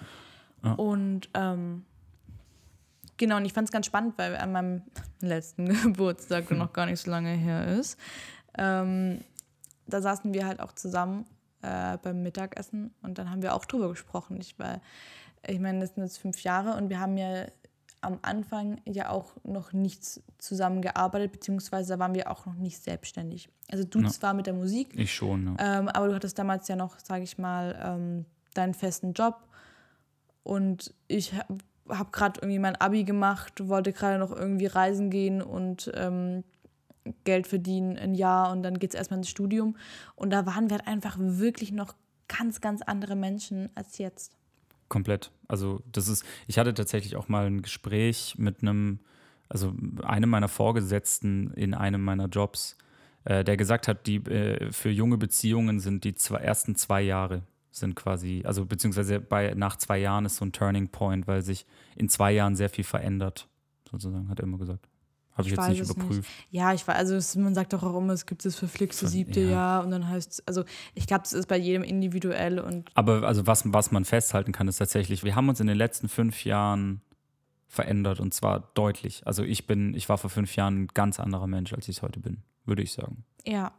Ja. 0.64 0.74
Und 0.74 1.28
ähm, 1.34 1.86
genau, 3.18 3.38
und 3.38 3.46
ich 3.46 3.54
fand 3.54 3.68
es 3.68 3.72
ganz 3.72 3.88
spannend, 3.88 4.16
weil 4.18 4.36
an 4.38 4.52
meinem 4.52 4.84
letzten 5.22 5.66
Geburtstag, 5.82 6.48
der 6.48 6.58
noch 6.58 6.72
gar 6.72 6.86
nicht 6.86 7.00
so 7.00 7.10
lange 7.10 7.32
her 7.32 7.66
ist, 7.80 7.98
ähm, 8.60 9.22
da 9.88 10.04
saßen 10.04 10.36
wir 10.36 10.46
halt 10.46 10.60
auch 10.60 10.74
zusammen 10.74 11.26
äh, 11.64 11.98
beim 11.98 12.22
Mittagessen 12.22 12.94
und 13.02 13.18
dann 13.18 13.32
haben 13.32 13.42
wir 13.42 13.56
auch 13.56 13.66
drüber 13.66 13.90
gesprochen. 13.90 14.40
Ich 14.40 14.56
ich 15.48 15.60
meine, 15.60 15.80
das 15.80 15.96
sind 15.96 16.04
jetzt 16.04 16.20
fünf 16.20 16.44
Jahre 16.44 16.76
und 16.78 16.90
wir 16.90 17.00
haben 17.00 17.18
ja 17.18 17.48
am 18.06 18.20
Anfang 18.22 18.80
ja 18.86 19.10
auch 19.10 19.34
noch 19.44 19.74
nichts 19.74 20.22
zusammengearbeitet, 20.38 21.32
beziehungsweise 21.32 21.94
da 21.94 22.00
waren 22.00 22.14
wir 22.16 22.30
auch 22.32 22.46
noch 22.46 22.56
nicht 22.56 22.82
selbstständig. 22.82 23.50
Also 23.72 23.84
du 23.84 24.00
Ja. 24.02 24.10
zwar 24.10 24.34
mit 24.34 24.48
der 24.48 24.54
Musik, 24.54 24.94
Ich 24.98 25.14
schon, 25.14 25.56
ja. 25.58 25.80
ähm, 25.80 25.88
aber 25.90 26.08
du 26.08 26.16
hattest 26.16 26.38
damals 26.40 26.68
ja 26.68 26.76
noch, 26.76 27.00
sage 27.00 27.24
ich 27.24 27.38
mal, 27.38 27.78
ähm, 27.84 28.26
deinen 28.54 28.74
festen 28.74 29.14
Job. 29.14 29.48
Und 30.44 30.94
ich 31.08 31.34
habe 31.34 31.58
hab 31.90 32.12
gerade 32.12 32.40
irgendwie 32.42 32.60
mein 32.60 32.76
Abi 32.76 33.04
gemacht, 33.04 33.68
wollte 33.68 33.92
gerade 33.94 34.20
noch 34.20 34.32
irgendwie 34.32 34.68
reisen 34.68 35.10
gehen 35.10 35.42
und 35.42 35.92
ähm, 35.96 36.44
Geld 37.24 37.48
verdienen 37.48 37.98
ein 37.98 38.16
Jahr 38.16 38.52
und 38.52 38.64
dann 38.64 38.80
geht 38.80 38.92
es 38.92 38.96
erstmal 38.96 39.20
ins 39.20 39.30
Studium. 39.30 39.76
Und 40.16 40.32
da 40.32 40.46
waren 40.46 40.70
wir 40.70 40.78
halt 40.78 40.88
einfach 40.88 41.18
wirklich 41.20 41.72
noch 41.72 41.94
ganz, 42.28 42.62
ganz 42.62 42.82
andere 42.82 43.16
Menschen 43.16 43.70
als 43.76 43.98
jetzt. 44.00 44.36
Komplett. 44.90 45.32
Also 45.48 45.82
das 45.92 46.08
ist, 46.08 46.26
ich 46.48 46.58
hatte 46.58 46.74
tatsächlich 46.74 47.16
auch 47.16 47.28
mal 47.28 47.46
ein 47.46 47.62
Gespräch 47.62 48.36
mit 48.38 48.62
einem, 48.62 49.00
also 49.50 49.74
einem 50.04 50.30
meiner 50.30 50.48
Vorgesetzten 50.48 51.52
in 51.54 51.74
einem 51.74 52.04
meiner 52.04 52.28
Jobs, 52.28 52.78
äh, 53.24 53.44
der 53.44 53.58
gesagt 53.58 53.88
hat, 53.88 54.08
die 54.08 54.18
äh, 54.18 54.72
für 54.72 54.90
junge 54.90 55.18
Beziehungen 55.18 55.80
sind 55.80 56.04
die 56.04 56.16
zwei, 56.16 56.38
ersten 56.38 56.76
zwei 56.76 57.02
Jahre 57.02 57.44
sind 57.72 57.96
quasi, 57.96 58.42
also 58.46 58.66
beziehungsweise 58.66 59.20
bei 59.20 59.54
nach 59.54 59.76
zwei 59.76 59.98
Jahren 59.98 60.26
ist 60.26 60.38
so 60.38 60.46
ein 60.46 60.54
Turning 60.54 60.90
Point, 60.90 61.28
weil 61.28 61.42
sich 61.42 61.66
in 61.96 62.08
zwei 62.10 62.32
Jahren 62.32 62.56
sehr 62.56 62.70
viel 62.70 62.86
verändert, 62.86 63.50
sozusagen, 63.90 64.30
hat 64.30 64.40
er 64.40 64.44
immer 64.44 64.58
gesagt. 64.58 64.88
Habe 65.38 65.48
ich, 65.48 65.54
Ich 65.54 65.58
jetzt 65.60 65.70
nicht 65.70 65.80
es 65.82 65.88
nicht. 65.90 65.98
überprüft. 65.98 66.30
Ja, 66.50 66.74
ich 66.74 66.88
weiß, 66.88 66.96
also 66.96 67.16
es, 67.16 67.36
man 67.36 67.54
sagt 67.54 67.74
doch 67.74 67.84
auch 67.84 67.98
immer, 67.98 68.14
es 68.14 68.26
gibt 68.26 68.46
das 68.46 68.56
verflixte 68.56 69.06
Ver- 69.06 69.12
siebte 69.12 69.42
ja. 69.42 69.50
Jahr 69.50 69.84
und 69.84 69.92
dann 69.92 70.08
heißt 70.08 70.32
es, 70.32 70.48
also 70.48 70.64
ich 70.94 71.08
glaube, 71.08 71.24
das 71.24 71.34
ist 71.34 71.48
bei 71.48 71.58
jedem 71.58 71.84
individuell 71.84 72.60
und 72.60 72.90
Aber 72.96 73.24
also 73.24 73.46
was, 73.46 73.64
was 73.74 73.92
man 73.92 74.06
festhalten 74.06 74.52
kann, 74.54 74.68
ist 74.68 74.78
tatsächlich, 74.78 75.24
wir 75.24 75.36
haben 75.36 75.50
uns 75.50 75.60
in 75.60 75.68
den 75.68 75.78
letzten 75.78 76.08
fünf 76.10 76.46
Jahren 76.46 77.02
verändert 77.68 78.20
und 78.22 78.34
zwar 78.34 78.72
deutlich. 78.76 79.24
Also 79.28 79.44
ich 79.44 79.68
bin, 79.68 79.94
ich 79.94 80.08
war 80.08 80.18
vor 80.18 80.30
fünf 80.30 80.56
Jahren 80.56 80.84
ein 80.84 80.88
ganz 80.94 81.20
anderer 81.20 81.48
Mensch, 81.48 81.74
als 81.74 81.90
ich 81.90 81.98
es 81.98 82.02
heute 82.02 82.20
bin, 82.22 82.38
würde 82.66 82.82
ich 82.84 82.94
sagen. 82.94 83.26
Ja, 83.46 83.74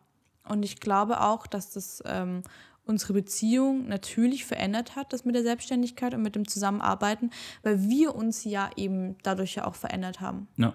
und 0.47 0.63
ich 0.65 0.79
glaube 0.81 1.23
auch, 1.23 1.47
dass 1.47 1.73
das 1.73 2.03
ähm, 2.05 2.43
unsere 2.85 3.15
Beziehung 3.15 3.89
natürlich 3.89 4.45
verändert 4.45 4.95
hat, 4.95 5.13
das 5.13 5.25
mit 5.25 5.35
der 5.35 5.43
Selbstständigkeit 5.43 6.13
und 6.15 6.23
mit 6.23 6.35
dem 6.37 6.47
Zusammenarbeiten, 6.47 7.31
weil 7.63 7.89
wir 7.89 8.15
uns 8.15 8.45
ja 8.45 8.71
eben 8.77 9.17
dadurch 9.23 9.55
ja 9.55 9.67
auch 9.67 9.75
verändert 9.75 10.21
haben. 10.21 10.47
Ja, 10.57 10.75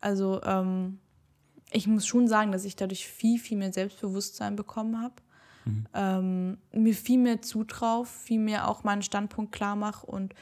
Also 0.00 0.42
ähm, 0.42 0.98
ich 1.70 1.86
muss 1.86 2.06
schon 2.06 2.28
sagen, 2.28 2.52
dass 2.52 2.64
ich 2.64 2.76
dadurch 2.76 3.06
viel, 3.06 3.38
viel 3.38 3.58
mehr 3.58 3.72
Selbstbewusstsein 3.72 4.56
bekommen 4.56 5.00
habe. 5.00 5.14
Ähm, 5.94 6.58
mir 6.72 6.94
viel 6.94 7.18
mehr 7.18 7.42
zutraue, 7.42 8.06
viel 8.06 8.40
mehr 8.40 8.68
auch 8.68 8.82
meinen 8.82 9.02
Standpunkt 9.02 9.52
klar 9.52 9.76
mache 9.76 10.06
und 10.06 10.34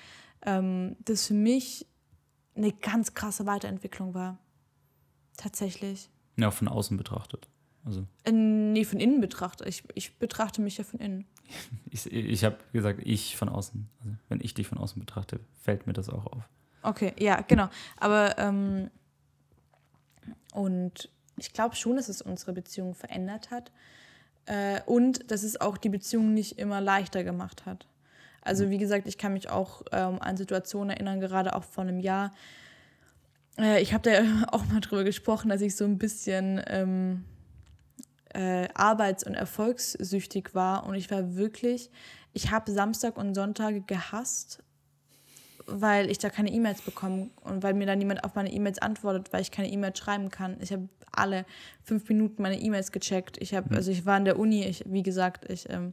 ähm, 0.43 0.97
das 1.01 1.27
für 1.27 1.35
mich 1.35 1.87
eine 2.55 2.73
ganz 2.73 3.15
krasse 3.15 3.47
Weiterentwicklung 3.47 4.15
war. 4.15 4.39
Tatsächlich. 5.37 6.11
ja, 6.37 6.51
von 6.51 6.69
außen 6.69 6.97
betrachtet. 6.97 7.49
Also 7.85 8.07
Äh, 8.25 8.33
nee, 8.33 8.85
von 8.85 9.01
innen 9.01 9.21
betrachte. 9.21 9.65
Ich, 9.69 9.85
ich 9.95 10.19
betrachte 10.19 10.61
mich 10.61 10.79
ja 10.79 10.85
von 10.85 11.01
innen. 11.01 11.27
ich, 11.91 12.11
ich 12.13 12.45
habe 12.45 12.59
gesagt, 12.73 13.01
ich 13.05 13.37
von 13.37 13.49
außen. 13.49 13.89
Also 14.01 14.15
wenn 14.29 14.41
ich 14.41 14.55
dich 14.55 14.67
von 14.67 14.79
außen 14.79 14.99
betrachte, 14.99 15.41
fällt 15.61 15.87
mir 15.87 15.93
das 15.93 16.09
auch 16.09 16.27
auf. 16.27 16.49
Okay, 16.83 17.13
ja, 17.19 17.41
genau. 17.41 17.69
Aber 17.97 18.39
ähm, 18.39 18.91
und 20.53 21.11
ich 21.37 21.53
glaube 21.53 21.77
schon, 21.77 21.97
dass 21.97 22.09
es 22.09 22.23
unsere 22.23 22.53
Beziehung 22.53 22.95
verändert 22.95 23.51
hat. 23.51 23.71
Äh, 24.47 24.81
und 24.87 25.31
dass 25.31 25.43
es 25.43 25.61
auch 25.61 25.77
die 25.77 25.91
Beziehung 25.91 26.33
nicht 26.35 26.59
immer 26.59 26.81
leichter 26.81 27.23
gemacht 27.23 27.67
hat. 27.67 27.87
Also 28.41 28.71
wie 28.71 28.79
gesagt, 28.79 29.07
ich 29.07 29.19
kann 29.19 29.35
mich 29.35 29.51
auch 29.51 29.83
ähm, 29.93 30.21
an 30.21 30.37
Situationen 30.37 30.91
erinnern, 30.91 31.21
gerade 31.21 31.55
auch 31.55 31.65
vor 31.65 31.85
einem 31.85 32.01
Jahr. 32.01 32.33
Äh, 33.59 33.83
ich 33.83 33.93
habe 33.93 34.11
da 34.11 34.23
ja 34.23 34.47
auch 34.53 34.65
mal 34.67 34.81
drüber 34.81 35.05
gesprochen, 35.05 35.51
dass 35.51 35.61
ich 35.61 35.77
so 35.77 35.85
ein 35.85 35.99
bisschen 35.99 36.63
ähm, 36.67 37.25
äh, 38.33 38.69
arbeits- 38.73 39.25
und 39.25 39.35
erfolgssüchtig 39.35 40.55
war. 40.55 40.87
Und 40.87 40.95
ich 40.95 41.11
war 41.11 41.37
wirklich, 41.37 41.91
ich 42.33 42.51
habe 42.51 42.73
Samstag 42.73 43.19
und 43.19 43.35
Sonntage 43.35 43.83
gehasst, 43.83 44.63
weil 45.69 46.11
ich 46.11 46.19
da 46.19 46.31
keine 46.31 46.51
E-Mails 46.51 46.81
bekomme 46.81 47.29
und 47.43 47.63
weil 47.63 47.75
mir 47.75 47.87
dann 47.87 47.99
niemand 47.99 48.25
auf 48.25 48.35
meine 48.35 48.53
E-Mails 48.53 48.79
antwortet, 48.79 49.33
weil 49.33 49.43
ich 49.43 49.51
keine 49.51 49.71
E-Mails 49.71 49.99
schreiben 49.99 50.31
kann. 50.31 50.57
Ich 50.61 50.73
habe 50.73 50.89
alle 51.13 51.45
fünf 51.83 52.09
Minuten 52.09 52.43
meine 52.43 52.59
E-Mails 52.59 52.91
gecheckt. 52.91 53.37
Ich 53.39 53.55
habe, 53.55 53.75
also 53.77 53.91
ich 53.91 54.07
war 54.07 54.17
in 54.17 54.25
der 54.25 54.39
Uni, 54.39 54.65
ich, 54.65 54.83
wie 54.87 55.03
gesagt, 55.03 55.51
ich, 55.51 55.69
ähm, 55.69 55.93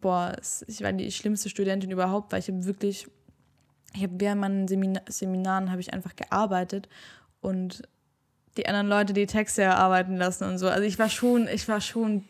boah, 0.00 0.36
ich 0.66 0.82
war 0.82 0.92
die 0.92 1.10
schlimmste 1.10 1.48
Studentin 1.48 1.90
überhaupt, 1.90 2.32
weil 2.32 2.38
ich 2.38 2.48
habe 2.48 2.64
wirklich, 2.64 3.08
ich 3.94 4.02
habe 4.02 4.14
während 4.18 4.40
meinen 4.40 4.68
Semina 4.68 5.00
Seminaren 5.08 5.70
habe 5.70 5.80
ich 5.80 5.92
einfach 5.92 6.14
gearbeitet 6.14 6.88
und 7.40 7.82
die 8.56 8.66
anderen 8.66 8.88
Leute 8.88 9.12
die 9.12 9.26
Texte 9.26 9.62
erarbeiten 9.62 10.16
lassen 10.16 10.44
und 10.44 10.58
so. 10.58 10.68
Also 10.68 10.84
ich 10.84 10.98
war 10.98 11.08
schon, 11.08 11.48
ich 11.48 11.68
war 11.68 11.80
schon, 11.80 12.24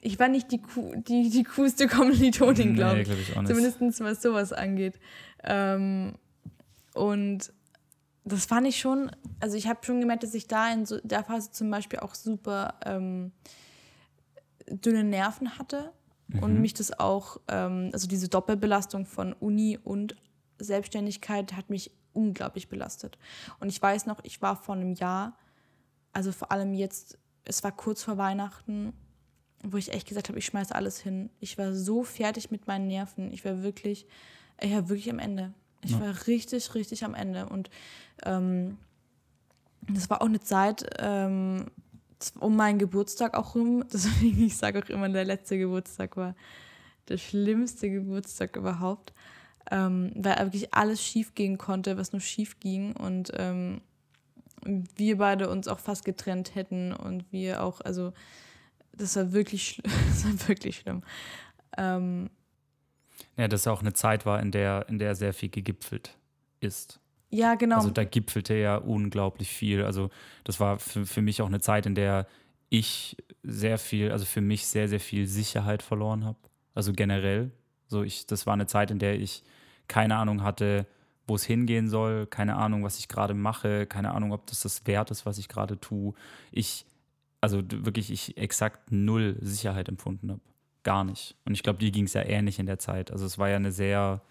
ich 0.00 0.18
war 0.18 0.28
nicht 0.28 0.50
die, 0.52 0.60
Kuh, 0.62 0.92
die, 0.96 1.28
die 1.30 1.42
coolste 1.44 1.88
Kommilitonin, 1.88 2.74
glaube 2.74 2.96
Nee, 2.96 3.00
ich. 3.02 3.06
glaube 3.08 3.20
ich 3.22 3.36
auch 3.36 3.42
nicht. 3.42 3.48
Zumindest 3.78 4.00
was 4.00 4.22
sowas 4.22 4.52
angeht. 4.52 4.98
Ähm, 5.44 6.14
und 6.94 7.52
das 8.24 8.46
fand 8.46 8.66
ich 8.66 8.78
schon, 8.78 9.10
also 9.40 9.56
ich 9.56 9.66
habe 9.68 9.80
schon 9.84 10.00
gemerkt, 10.00 10.22
dass 10.22 10.34
ich 10.34 10.46
da 10.46 10.70
in 10.72 10.84
so 10.86 11.00
der 11.02 11.24
Phase 11.24 11.50
zum 11.50 11.70
Beispiel 11.70 12.00
auch 12.00 12.14
super 12.14 12.74
ähm, 12.84 13.32
dünne 14.68 15.04
Nerven 15.04 15.58
hatte 15.58 15.92
und 16.42 16.60
mich 16.60 16.74
das 16.74 16.98
auch, 16.98 17.38
ähm, 17.48 17.88
also 17.94 18.06
diese 18.06 18.28
Doppelbelastung 18.28 19.06
von 19.06 19.32
Uni 19.32 19.78
und 19.82 20.14
Selbstständigkeit 20.58 21.54
hat 21.54 21.70
mich 21.70 21.90
unglaublich 22.12 22.68
belastet. 22.68 23.16
Und 23.60 23.68
ich 23.68 23.80
weiß 23.80 24.04
noch, 24.06 24.20
ich 24.24 24.42
war 24.42 24.56
vor 24.56 24.74
einem 24.74 24.92
Jahr, 24.92 25.38
also 26.12 26.30
vor 26.32 26.52
allem 26.52 26.74
jetzt, 26.74 27.16
es 27.44 27.64
war 27.64 27.72
kurz 27.72 28.02
vor 28.02 28.18
Weihnachten, 28.18 28.92
wo 29.62 29.76
ich 29.76 29.92
echt 29.92 30.08
gesagt 30.08 30.28
habe, 30.28 30.38
ich 30.38 30.46
schmeiße 30.46 30.74
alles 30.74 31.00
hin. 31.00 31.30
Ich 31.40 31.58
war 31.58 31.74
so 31.74 32.04
fertig 32.04 32.50
mit 32.50 32.66
meinen 32.66 32.86
Nerven. 32.86 33.32
Ich 33.32 33.44
war 33.44 33.62
wirklich, 33.62 34.06
ich 34.60 34.72
war 34.72 34.88
wirklich 34.88 35.10
am 35.10 35.18
Ende. 35.18 35.52
Ich 35.82 35.92
Ja. 35.92 36.00
war 36.00 36.26
richtig, 36.26 36.74
richtig 36.74 37.04
am 37.04 37.14
Ende. 37.14 37.46
Und 37.48 37.70
ähm, 38.24 38.78
das 39.88 40.10
war 40.10 40.22
auch 40.22 40.26
eine 40.26 40.40
Zeit 40.40 40.88
ähm, 40.98 41.66
um 42.40 42.56
meinen 42.56 42.78
Geburtstag 42.78 43.34
auch 43.36 43.54
rum. 43.54 43.84
Deswegen, 43.92 44.44
ich 44.44 44.56
sage 44.56 44.82
auch 44.82 44.88
immer, 44.88 45.08
der 45.08 45.24
letzte 45.24 45.58
Geburtstag 45.58 46.16
war 46.16 46.34
der 47.08 47.18
schlimmste 47.18 47.90
Geburtstag 47.90 48.56
überhaupt. 48.56 49.12
Ähm, 49.70 50.12
weil 50.14 50.36
wirklich 50.38 50.72
alles 50.72 51.02
schief 51.02 51.34
gehen 51.34 51.58
konnte, 51.58 51.96
was 51.96 52.12
nur 52.12 52.20
schief 52.20 52.58
ging. 52.60 52.96
Und 52.96 53.32
ähm, 53.34 53.80
wir 54.96 55.18
beide 55.18 55.48
uns 55.50 55.68
auch 55.68 55.78
fast 55.78 56.04
getrennt 56.04 56.54
hätten. 56.54 56.92
Und 56.92 57.30
wir 57.32 57.62
auch, 57.62 57.80
also 57.80 58.12
das 58.98 59.16
war 59.16 59.32
wirklich, 59.32 59.80
das 60.08 60.24
war 60.24 60.48
wirklich 60.48 60.76
schlimm. 60.76 61.02
Ähm, 61.76 62.30
Ja, 63.36 63.48
dass 63.48 63.62
es 63.62 63.66
auch 63.66 63.80
eine 63.80 63.92
Zeit 63.94 64.26
war, 64.26 64.40
in 64.40 64.50
der, 64.50 64.86
in 64.88 64.98
der 64.98 65.14
sehr 65.14 65.32
viel 65.32 65.48
gegipfelt 65.48 66.16
ist. 66.60 67.00
ja, 67.30 67.54
genau. 67.54 67.76
Also 67.76 67.90
da 67.90 68.04
gipfelte 68.04 68.54
ja 68.54 68.76
unglaublich 68.76 69.50
viel. 69.50 69.84
Also 69.84 70.10
das 70.44 70.60
war 70.60 70.78
für, 70.78 71.06
für 71.06 71.22
mich 71.22 71.40
auch 71.42 71.46
eine 71.46 71.60
Zeit, 71.60 71.86
in 71.86 71.94
der 71.94 72.26
ich 72.70 73.16
sehr 73.42 73.78
viel, 73.78 74.12
also 74.12 74.24
für 74.24 74.40
mich 74.40 74.66
sehr, 74.66 74.88
sehr 74.88 75.00
viel 75.00 75.26
Sicherheit 75.26 75.82
verloren 75.82 76.24
habe. 76.24 76.38
Also 76.74 76.92
generell. 76.92 77.50
So 77.86 78.02
ich, 78.02 78.26
das 78.26 78.46
war 78.46 78.52
eine 78.54 78.66
Zeit, 78.66 78.90
in 78.90 78.98
der 78.98 79.18
ich 79.18 79.42
keine 79.88 80.16
Ahnung 80.16 80.42
hatte, 80.42 80.86
wo 81.26 81.34
es 81.34 81.44
hingehen 81.44 81.88
soll, 81.88 82.26
keine 82.26 82.56
Ahnung, 82.56 82.84
was 82.84 82.98
ich 82.98 83.08
gerade 83.08 83.34
mache, 83.34 83.86
keine 83.86 84.12
Ahnung, 84.12 84.32
ob 84.32 84.46
das 84.46 84.60
das 84.60 84.86
wert 84.86 85.10
ist, 85.10 85.26
was 85.26 85.38
ich 85.38 85.48
gerade 85.48 85.78
tue. 85.78 86.14
Ich, 86.50 86.86
also 87.40 87.62
wirklich, 87.70 88.10
ich 88.10 88.36
exakt 88.36 88.90
null 88.90 89.36
Sicherheit 89.40 89.88
empfunden 89.88 90.30
habe. 90.30 90.40
Gar 90.82 91.04
nicht. 91.04 91.36
Und 91.44 91.54
ich 91.54 91.62
glaube, 91.62 91.78
dir 91.78 91.90
ging 91.90 92.04
es 92.04 92.14
ja 92.14 92.22
ähnlich 92.22 92.58
in 92.58 92.66
der 92.66 92.78
Zeit. 92.78 93.10
Also 93.10 93.26
es 93.26 93.38
war 93.38 93.48
ja 93.48 93.56
eine 93.56 93.72
sehr, 93.72 94.22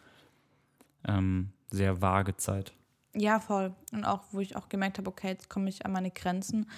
ähm, 1.07 1.51
sehr 1.69 2.01
vage 2.01 2.35
Zeit. 2.37 2.73
Ja, 3.15 3.39
voll. 3.39 3.73
Und 3.91 4.05
auch, 4.05 4.23
wo 4.31 4.39
ich 4.39 4.55
auch 4.55 4.69
gemerkt 4.69 4.97
habe, 4.97 5.09
okay, 5.09 5.29
jetzt 5.29 5.49
komme 5.49 5.69
ich 5.69 5.85
an 5.85 5.91
meine 5.91 6.11
Grenzen. 6.11 6.69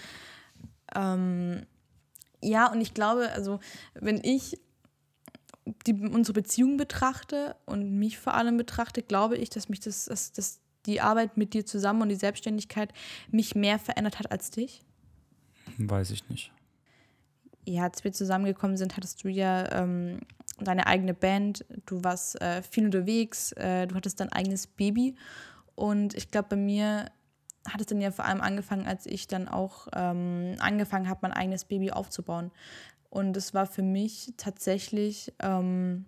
Ähm, 0.96 1.66
ja, 2.42 2.72
und 2.72 2.82
ich 2.82 2.94
glaube, 2.94 3.32
also, 3.32 3.60
wenn 3.94 4.22
ich 4.24 4.60
die, 5.86 5.94
unsere 5.94 6.34
Beziehung 6.34 6.78
betrachte 6.78 7.56
und 7.66 8.00
mich 8.00 8.18
vor 8.18 8.34
allem 8.34 8.58
betrachte, 8.58 9.04
glaube 9.04 9.38
ich, 9.38 9.50
dass 9.50 9.70
mich 9.70 9.80
das, 9.82 10.06
dass, 10.06 10.32
dass 10.32 10.62
die 10.86 11.02
Arbeit 11.02 11.38
mit 11.38 11.54
dir 11.54 11.66
zusammen 11.66 12.02
und 12.02 12.10
die 12.10 12.16
Selbstständigkeit 12.16 12.94
mich 13.30 13.56
mehr 13.56 13.80
verändert 13.80 14.20
hat 14.20 14.32
als 14.32 14.50
dich. 14.50 14.84
Weiß 15.80 16.12
ich 16.12 16.28
nicht. 16.30 16.52
Ja, 17.66 17.84
als 17.84 18.04
wir 18.04 18.12
zusammengekommen 18.12 18.78
sind, 18.78 18.98
hattest 18.98 19.24
du 19.24 19.30
ja 19.30 19.72
ähm, 19.72 20.20
deine 20.60 20.88
eigene 20.88 21.14
Band, 21.14 21.66
du 21.86 22.04
warst 22.04 22.42
äh, 22.42 22.62
viel 22.62 22.86
unterwegs, 22.86 23.54
äh, 23.54 23.88
du 23.88 23.96
hattest 23.96 24.20
dein 24.20 24.32
eigenes 24.32 24.68
Baby. 24.68 25.16
Und 25.76 26.16
ich 26.16 26.32
glaube, 26.32 26.50
bei 26.50 26.56
mir 26.58 27.10
hat 27.68 27.80
es 27.80 27.88
dann 27.88 28.02
ja 28.02 28.12
vor 28.12 28.26
allem 28.26 28.42
angefangen, 28.42 28.88
als 28.88 29.06
ich 29.06 29.28
dann 29.28 29.48
auch 29.48 29.88
ähm, 29.94 30.56
angefangen 30.60 31.10
habe, 31.10 31.20
mein 31.24 31.34
eigenes 31.34 31.66
Baby 31.66 31.92
aufzubauen. 31.92 32.52
Und 33.10 33.38
es 33.38 33.54
war 33.54 33.66
für 33.66 33.82
mich 33.82 34.34
tatsächlich 34.38 35.34
ähm, 35.40 36.06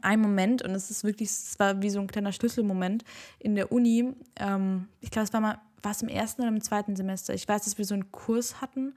ein 0.00 0.20
Moment, 0.20 0.62
und 0.62 0.70
es 0.70 0.90
ist 0.90 1.04
wirklich, 1.04 1.28
es 1.28 1.58
war 1.58 1.82
wie 1.82 1.90
so 1.90 2.00
ein 2.00 2.06
kleiner 2.06 2.32
Schlüsselmoment 2.32 3.04
in 3.38 3.54
der 3.54 3.72
Uni. 3.72 4.14
Ähm, 4.36 4.88
ich 5.00 5.10
glaube, 5.10 5.24
es 5.24 5.32
war 5.32 5.40
mal, 5.40 5.58
war 5.82 5.92
es 5.92 6.02
im 6.02 6.08
ersten 6.08 6.42
oder 6.42 6.50
im 6.50 6.60
zweiten 6.60 6.96
Semester? 6.96 7.34
Ich 7.34 7.46
weiß, 7.48 7.64
dass 7.64 7.78
wir 7.78 7.84
so 7.84 7.94
einen 7.94 8.12
Kurs 8.12 8.60
hatten, 8.60 8.94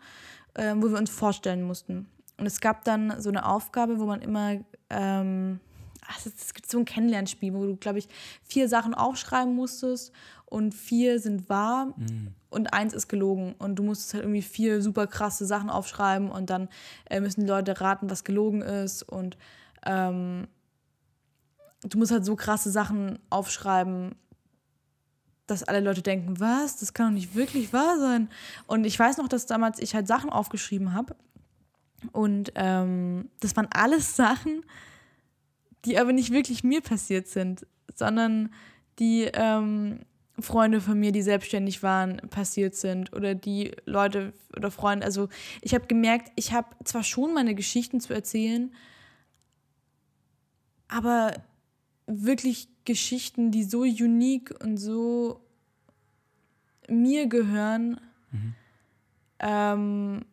äh, 0.54 0.74
wo 0.76 0.90
wir 0.90 0.98
uns 0.98 1.10
vorstellen 1.10 1.64
mussten. 1.64 2.08
Und 2.38 2.46
es 2.46 2.60
gab 2.62 2.84
dann 2.84 3.22
so 3.22 3.30
eine 3.30 3.46
Aufgabe, 3.46 4.00
wo 4.00 4.06
man 4.06 4.22
immer, 4.22 4.58
ähm, 4.90 5.60
es 6.26 6.54
gibt 6.54 6.70
so 6.70 6.78
ein 6.80 6.86
Kennenlernspiel, 6.86 7.54
wo 7.54 7.66
du, 7.66 7.76
glaube 7.78 8.00
ich, 8.00 8.08
vier 8.44 8.68
Sachen 8.70 8.94
aufschreiben 8.94 9.56
musstest 9.56 10.12
und 10.46 10.74
vier 10.74 11.20
sind 11.20 11.50
wahr 11.50 11.94
und 12.50 12.74
eins 12.74 12.94
ist 12.94 13.08
gelogen. 13.08 13.56
Und 13.58 13.78
du 13.78 13.84
musstest 13.84 14.14
halt 14.14 14.24
irgendwie 14.24 14.42
vier 14.42 14.82
super 14.82 15.08
krasse 15.08 15.46
Sachen 15.46 15.70
aufschreiben 15.70 16.30
und 16.30 16.50
dann 16.50 16.70
äh, 17.10 17.20
müssen 17.20 17.42
die 17.42 17.48
Leute 17.48 17.80
raten, 17.82 18.10
was 18.10 18.24
gelogen 18.24 18.62
ist. 18.62 19.04
Und 19.04 19.38
ähm, 19.86 20.48
du 21.84 21.98
musst 21.98 22.12
halt 22.12 22.26
so 22.26 22.36
krasse 22.36 22.70
Sachen 22.70 23.20
aufschreiben, 23.30 24.16
dass 25.48 25.64
alle 25.64 25.80
Leute 25.80 26.02
denken, 26.02 26.40
was, 26.40 26.78
das 26.78 26.94
kann 26.94 27.08
doch 27.08 27.14
nicht 27.14 27.36
wirklich 27.36 27.72
wahr 27.74 28.00
sein. 28.00 28.30
Und 28.68 28.86
ich 28.86 28.98
weiß 28.98 29.18
noch, 29.18 29.28
dass 29.28 29.46
damals 29.46 29.80
ich 29.80 29.94
halt 29.94 30.08
Sachen 30.08 30.30
aufgeschrieben 30.30 30.94
habe. 30.94 31.16
Und 32.12 32.52
ähm, 32.56 33.30
das 33.40 33.56
waren 33.56 33.68
alles 33.72 34.16
Sachen, 34.16 34.64
die 35.86 36.00
aber 36.00 36.14
nicht 36.14 36.32
wirklich 36.32 36.64
mir 36.64 36.82
passiert 36.82 37.28
sind, 37.28 37.66
sondern 37.94 38.52
die 39.00 39.30
ähm, 39.34 40.00
Freunde 40.40 40.82
von 40.82 41.00
mir, 41.00 41.12
die 41.12 41.22
selbstständig 41.22 41.82
waren, 41.84 42.18
passiert 42.30 42.76
sind 42.76 43.14
oder 43.14 43.36
die 43.36 43.72
Leute 43.86 44.34
oder 44.56 44.72
Freunde. 44.72 45.06
Also 45.06 45.30
ich 45.62 45.74
habe 45.74 45.88
gemerkt, 45.88 46.32
ich 46.36 46.54
habe 46.54 46.68
zwar 46.84 47.04
schon 47.04 47.34
meine 47.34 47.56
Geschichten 47.56 48.02
zu 48.02 48.14
erzählen, 48.14 48.74
aber 50.88 51.34
wirklich 52.08 52.70
Geschichten, 52.86 53.52
die 53.52 53.64
so 53.64 53.82
unique 53.82 54.54
und 54.64 54.78
so 54.78 55.42
mir 56.88 57.28
gehören, 57.28 58.00
ähm, 59.40 60.26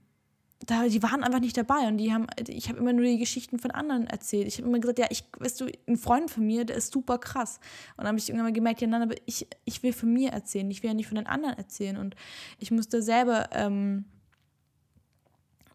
da, 0.66 0.86
die 0.86 1.02
waren 1.02 1.24
einfach 1.24 1.40
nicht 1.40 1.56
dabei 1.56 1.88
und 1.88 1.98
die 1.98 2.12
haben, 2.12 2.26
ich 2.46 2.68
habe 2.68 2.78
immer 2.78 2.92
nur 2.92 3.04
die 3.04 3.18
Geschichten 3.18 3.58
von 3.58 3.70
anderen 3.70 4.06
erzählt. 4.06 4.46
Ich 4.46 4.58
habe 4.58 4.68
immer 4.68 4.78
gesagt, 4.78 4.98
ja, 4.98 5.06
ich, 5.10 5.24
weißt 5.38 5.60
du, 5.60 5.66
ein 5.88 5.96
Freund 5.96 6.30
von 6.30 6.46
mir, 6.46 6.64
der 6.64 6.76
ist 6.76 6.92
super 6.92 7.18
krass. 7.18 7.58
Und 7.96 8.04
dann 8.04 8.08
habe 8.08 8.18
ich 8.18 8.28
irgendwann 8.28 8.46
mal 8.46 8.52
gemerkt, 8.52 8.80
ja, 8.80 8.86
nein, 8.86 9.02
aber 9.02 9.16
ich, 9.26 9.48
ich 9.64 9.82
will 9.82 9.92
von 9.92 10.12
mir 10.12 10.30
erzählen, 10.30 10.70
ich 10.70 10.82
will 10.82 10.90
ja 10.90 10.94
nicht 10.94 11.08
von 11.08 11.16
den 11.16 11.26
anderen 11.26 11.56
erzählen. 11.56 11.96
Und 11.96 12.14
ich 12.58 12.70
musste 12.70 13.02
selber 13.02 13.48
ähm, 13.52 14.04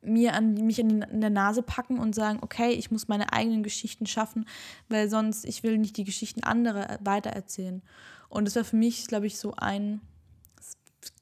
mir 0.08 0.34
an, 0.34 0.54
mich 0.54 0.80
an, 0.80 0.90
die, 0.90 1.04
an 1.04 1.22
der 1.22 1.30
Nase 1.30 1.62
packen 1.62 2.00
und 2.00 2.16
sagen, 2.16 2.40
okay, 2.42 2.72
ich 2.72 2.92
muss 2.92 3.08
meine 3.08 3.34
eigenen 3.34 3.64
Geschichten 3.64 4.06
schaffen, 4.06 4.46
weil 4.90 5.10
sonst, 5.10 5.46
ich 5.46 5.64
will 5.64 5.78
nicht 5.78 5.98
die 5.98 6.04
Geschichten 6.04 6.44
anderer 6.44 7.00
weitererzählen. 7.02 7.82
Und 8.30 8.46
das 8.46 8.56
war 8.56 8.64
für 8.64 8.76
mich, 8.76 9.08
glaube 9.08 9.28
ich, 9.28 9.38
so 9.38 9.54
ein, 9.56 10.02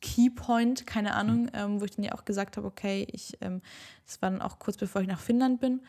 Keypoint, 0.02 0.86
keine 0.86 1.16
Ahnung, 1.16 1.50
ähm, 1.54 1.80
wo 1.80 1.86
ich 1.86 1.92
dann 1.92 2.06
ja 2.06 2.14
auch 2.14 2.26
gesagt 2.26 2.58
habe, 2.58 2.68
okay, 2.68 3.08
ich, 3.12 3.38
ähm, 3.42 3.62
das 4.06 4.22
war 4.22 4.30
dann 4.32 4.42
auch 4.42 4.60
kurz 4.60 4.78
bevor 4.78 5.02
ich 5.02 5.08
nach 5.08 5.20
Finnland 5.20 5.60
bin. 5.60 5.82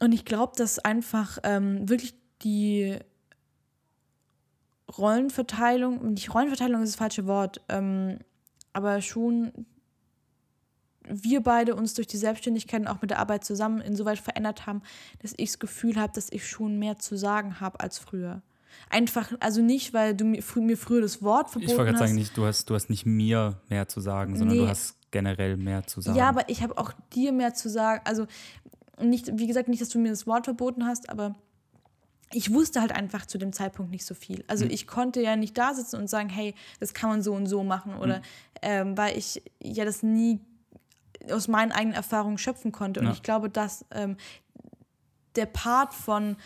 Und 0.00 0.12
ich 0.12 0.24
glaube, 0.24 0.54
dass 0.56 0.78
einfach 0.78 1.38
ähm, 1.44 1.88
wirklich 1.88 2.14
die 2.42 2.98
Rollenverteilung, 4.96 6.14
nicht 6.14 6.32
Rollenverteilung 6.32 6.82
ist 6.82 6.92
das 6.92 6.98
falsche 6.98 7.26
Wort, 7.26 7.60
ähm, 7.68 8.18
aber 8.72 9.02
schon 9.02 9.52
wir 11.10 11.42
beide 11.42 11.74
uns 11.74 11.94
durch 11.94 12.06
die 12.06 12.16
Selbstständigkeit 12.16 12.80
und 12.80 12.88
auch 12.88 13.00
mit 13.00 13.10
der 13.10 13.18
Arbeit 13.18 13.44
zusammen 13.44 13.80
insoweit 13.80 14.18
verändert 14.18 14.66
haben, 14.66 14.82
dass 15.22 15.32
ich 15.36 15.50
das 15.50 15.58
Gefühl 15.58 15.96
habe, 15.96 16.12
dass 16.14 16.30
ich 16.30 16.46
schon 16.48 16.78
mehr 16.78 16.98
zu 16.98 17.16
sagen 17.16 17.60
habe 17.60 17.80
als 17.80 17.98
früher. 17.98 18.42
Einfach, 18.90 19.32
also 19.40 19.60
nicht, 19.60 19.92
weil 19.92 20.14
du 20.14 20.24
mir, 20.24 20.42
mir 20.56 20.76
früher 20.76 21.00
das 21.00 21.22
Wort 21.22 21.50
verboten 21.50 21.66
hast. 21.66 21.72
Ich 21.72 21.78
wollte 21.78 21.92
gerade 21.92 22.04
sagen, 22.06 22.14
nicht, 22.18 22.36
du, 22.36 22.44
hast, 22.46 22.70
du 22.70 22.74
hast 22.74 22.88
nicht 22.90 23.06
mir 23.06 23.60
mehr 23.68 23.88
zu 23.88 24.00
sagen, 24.00 24.36
sondern 24.36 24.56
Nee. 24.56 24.62
du 24.64 24.68
hast 24.68 24.94
generell 25.10 25.56
mehr 25.56 25.86
zu 25.86 26.00
sagen. 26.00 26.16
Ja, 26.16 26.28
aber 26.28 26.48
ich 26.48 26.62
habe 26.62 26.76
auch 26.78 26.92
dir 27.14 27.32
mehr 27.32 27.54
zu 27.54 27.68
sagen. 27.68 28.02
Also 28.04 28.26
nicht, 29.00 29.30
wie 29.38 29.46
gesagt, 29.46 29.68
nicht, 29.68 29.80
dass 29.82 29.88
du 29.88 29.98
mir 29.98 30.10
das 30.10 30.26
Wort 30.26 30.44
verboten 30.44 30.86
hast, 30.86 31.08
aber 31.10 31.34
ich 32.32 32.52
wusste 32.52 32.80
halt 32.80 32.92
einfach 32.92 33.24
zu 33.26 33.38
dem 33.38 33.52
Zeitpunkt 33.52 33.90
nicht 33.90 34.04
so 34.04 34.14
viel. 34.14 34.44
Also 34.48 34.64
Hm. 34.64 34.70
ich 34.70 34.86
konnte 34.86 35.22
ja 35.22 35.34
nicht 35.34 35.56
da 35.56 35.72
sitzen 35.74 35.96
und 35.96 36.08
sagen, 36.10 36.28
hey, 36.28 36.54
das 36.78 36.92
kann 36.94 37.08
man 37.10 37.22
so 37.22 37.32
und 37.34 37.46
so 37.46 37.64
machen 37.64 37.96
oder 37.96 38.16
Hm. 38.16 38.22
ähm, 38.62 38.96
weil 38.98 39.16
ich 39.16 39.42
ja 39.62 39.84
das 39.86 40.02
nie 40.02 40.40
aus 41.32 41.48
meinen 41.48 41.72
eigenen 41.72 41.94
Erfahrungen 41.94 42.38
schöpfen 42.38 42.72
konnte. 42.72 43.00
Und 43.00 43.06
Ja. 43.06 43.12
ich 43.12 43.22
glaube, 43.22 43.50
dass 43.50 43.84
ähm, 43.90 44.16
der 45.36 45.46
Part 45.46 45.94
von 45.94 46.36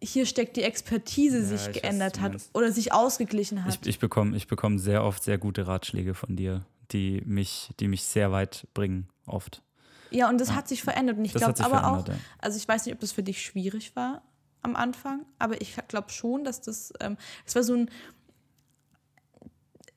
hier 0.00 0.26
steckt 0.26 0.56
die 0.56 0.62
Expertise 0.62 1.38
Ja, 1.38 1.54
ich 1.54 1.60
sich 1.62 1.72
geändert 1.72 2.20
hat 2.20 2.36
oder 2.54 2.70
sich 2.70 2.92
ausgeglichen 2.92 3.64
hat. 3.64 3.78
Ich, 3.82 3.86
ich 3.88 3.98
bekomme 3.98 4.36
ich 4.36 4.46
bekomm 4.46 4.78
sehr 4.78 5.02
oft 5.04 5.22
sehr 5.22 5.38
gute 5.38 5.66
Ratschläge 5.66 6.14
von 6.14 6.36
dir, 6.36 6.64
die 6.92 7.20
mich, 7.26 7.70
die 7.80 7.88
mich 7.88 8.04
sehr 8.04 8.30
weit 8.30 8.66
bringen, 8.74 9.08
oft. 9.26 9.62
Ja, 10.10 10.28
und 10.30 10.40
das 10.40 10.52
hat 10.52 10.68
sich 10.68 10.82
verändert. 10.82 11.18
Und 11.18 11.24
ich 11.24 11.32
Das 11.32 11.42
glaube 11.42 11.62
aber 11.64 11.86
auch, 11.98 12.08
ja. 12.08 12.14
also 12.38 12.56
ich 12.56 12.66
weiß 12.66 12.86
nicht, 12.86 12.94
ob 12.94 13.00
das 13.00 13.12
für 13.12 13.22
dich 13.22 13.42
schwierig 13.42 13.94
war 13.96 14.22
am 14.62 14.74
Anfang, 14.76 15.26
aber 15.38 15.60
ich 15.60 15.76
glaube 15.88 16.10
schon, 16.10 16.44
dass 16.44 16.60
das, 16.60 16.92
ähm, 17.00 17.16
es 17.44 17.54
war 17.54 17.62
so 17.62 17.74
ein, 17.74 17.90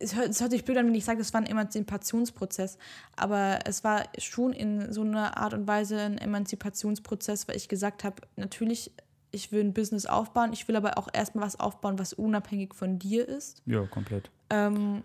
es 0.02 0.16
hört, 0.16 0.30
es 0.30 0.42
hört 0.42 0.52
sich 0.52 0.66
blöd 0.66 0.78
an, 0.78 0.88
wenn 0.88 0.96
ich 0.96 1.06
sage, 1.06 1.20
das 1.20 1.34
war 1.34 1.42
ein 1.42 1.48
Emanzipationsprozess, 1.48 2.78
aber 3.16 3.60
es 3.66 3.84
war 3.84 4.04
schon 4.18 4.54
in 4.54 4.92
so 4.92 5.02
einer 5.02 5.38
Art 5.38 5.54
und 5.54 5.68
Weise 5.68 6.00
ein 6.00 6.18
Emanzipationsprozess, 6.18 7.48
weil 7.48 7.56
ich 7.56 7.70
gesagt 7.70 8.04
habe, 8.04 8.22
natürlich, 8.36 8.92
ich 9.32 9.52
will 9.52 9.64
ein 9.64 9.74
Business 9.74 10.06
aufbauen, 10.06 10.54
ich 10.54 10.68
will 10.68 10.76
aber 10.76 10.98
auch 10.98 11.08
erstmal 11.14 11.46
was 11.46 11.60
aufbauen, 11.60 12.00
was 12.00 12.14
unabhängig 12.14 12.74
von 12.74 13.00
dir 13.00 13.28
ist. 13.28 13.62
Ja, 13.66 13.86
komplett. 13.86 14.30
Ähm, 14.50 15.04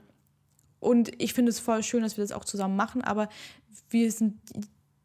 und 0.80 1.20
ich 1.20 1.34
finde 1.34 1.50
es 1.50 1.60
voll 1.60 1.82
schön, 1.82 2.02
dass 2.02 2.16
wir 2.16 2.24
das 2.24 2.32
auch 2.32 2.44
zusammen 2.44 2.76
machen, 2.76 3.02
aber 3.02 3.28
wir 3.90 4.10
sind 4.10 4.34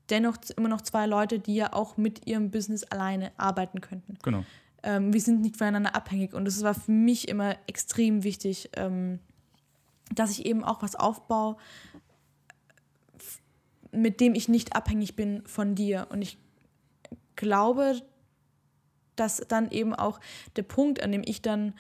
dennoch 0.09 0.37
immer 0.57 0.69
noch 0.69 0.81
zwei 0.81 1.05
Leute, 1.05 1.39
die 1.39 1.55
ja 1.55 1.73
auch 1.73 1.97
mit 1.97 2.27
ihrem 2.27 2.51
Business 2.51 2.83
alleine 2.83 3.31
arbeiten 3.37 3.81
könnten. 3.81 4.17
Genau. 4.23 4.43
Ähm, 4.83 5.13
wir 5.13 5.21
sind 5.21 5.41
nicht 5.41 5.57
voneinander 5.57 5.95
abhängig 5.95 6.33
und 6.33 6.45
das 6.45 6.61
war 6.63 6.73
für 6.73 6.91
mich 6.91 7.27
immer 7.27 7.55
extrem 7.67 8.23
wichtig, 8.23 8.69
ähm, 8.75 9.19
dass 10.15 10.31
ich 10.31 10.45
eben 10.45 10.63
auch 10.63 10.81
was 10.81 10.95
aufbaue, 10.95 11.57
mit 13.91 14.19
dem 14.19 14.35
ich 14.35 14.47
nicht 14.47 14.75
abhängig 14.75 15.15
bin 15.15 15.43
von 15.45 15.75
dir. 15.75 16.07
Und 16.09 16.21
ich 16.21 16.37
glaube, 17.35 18.01
dass 19.15 19.37
dann 19.47 19.69
eben 19.71 19.93
auch 19.93 20.19
der 20.55 20.63
Punkt, 20.63 21.03
an 21.03 21.11
dem 21.11 21.21
ich 21.25 21.41
dann 21.41 21.73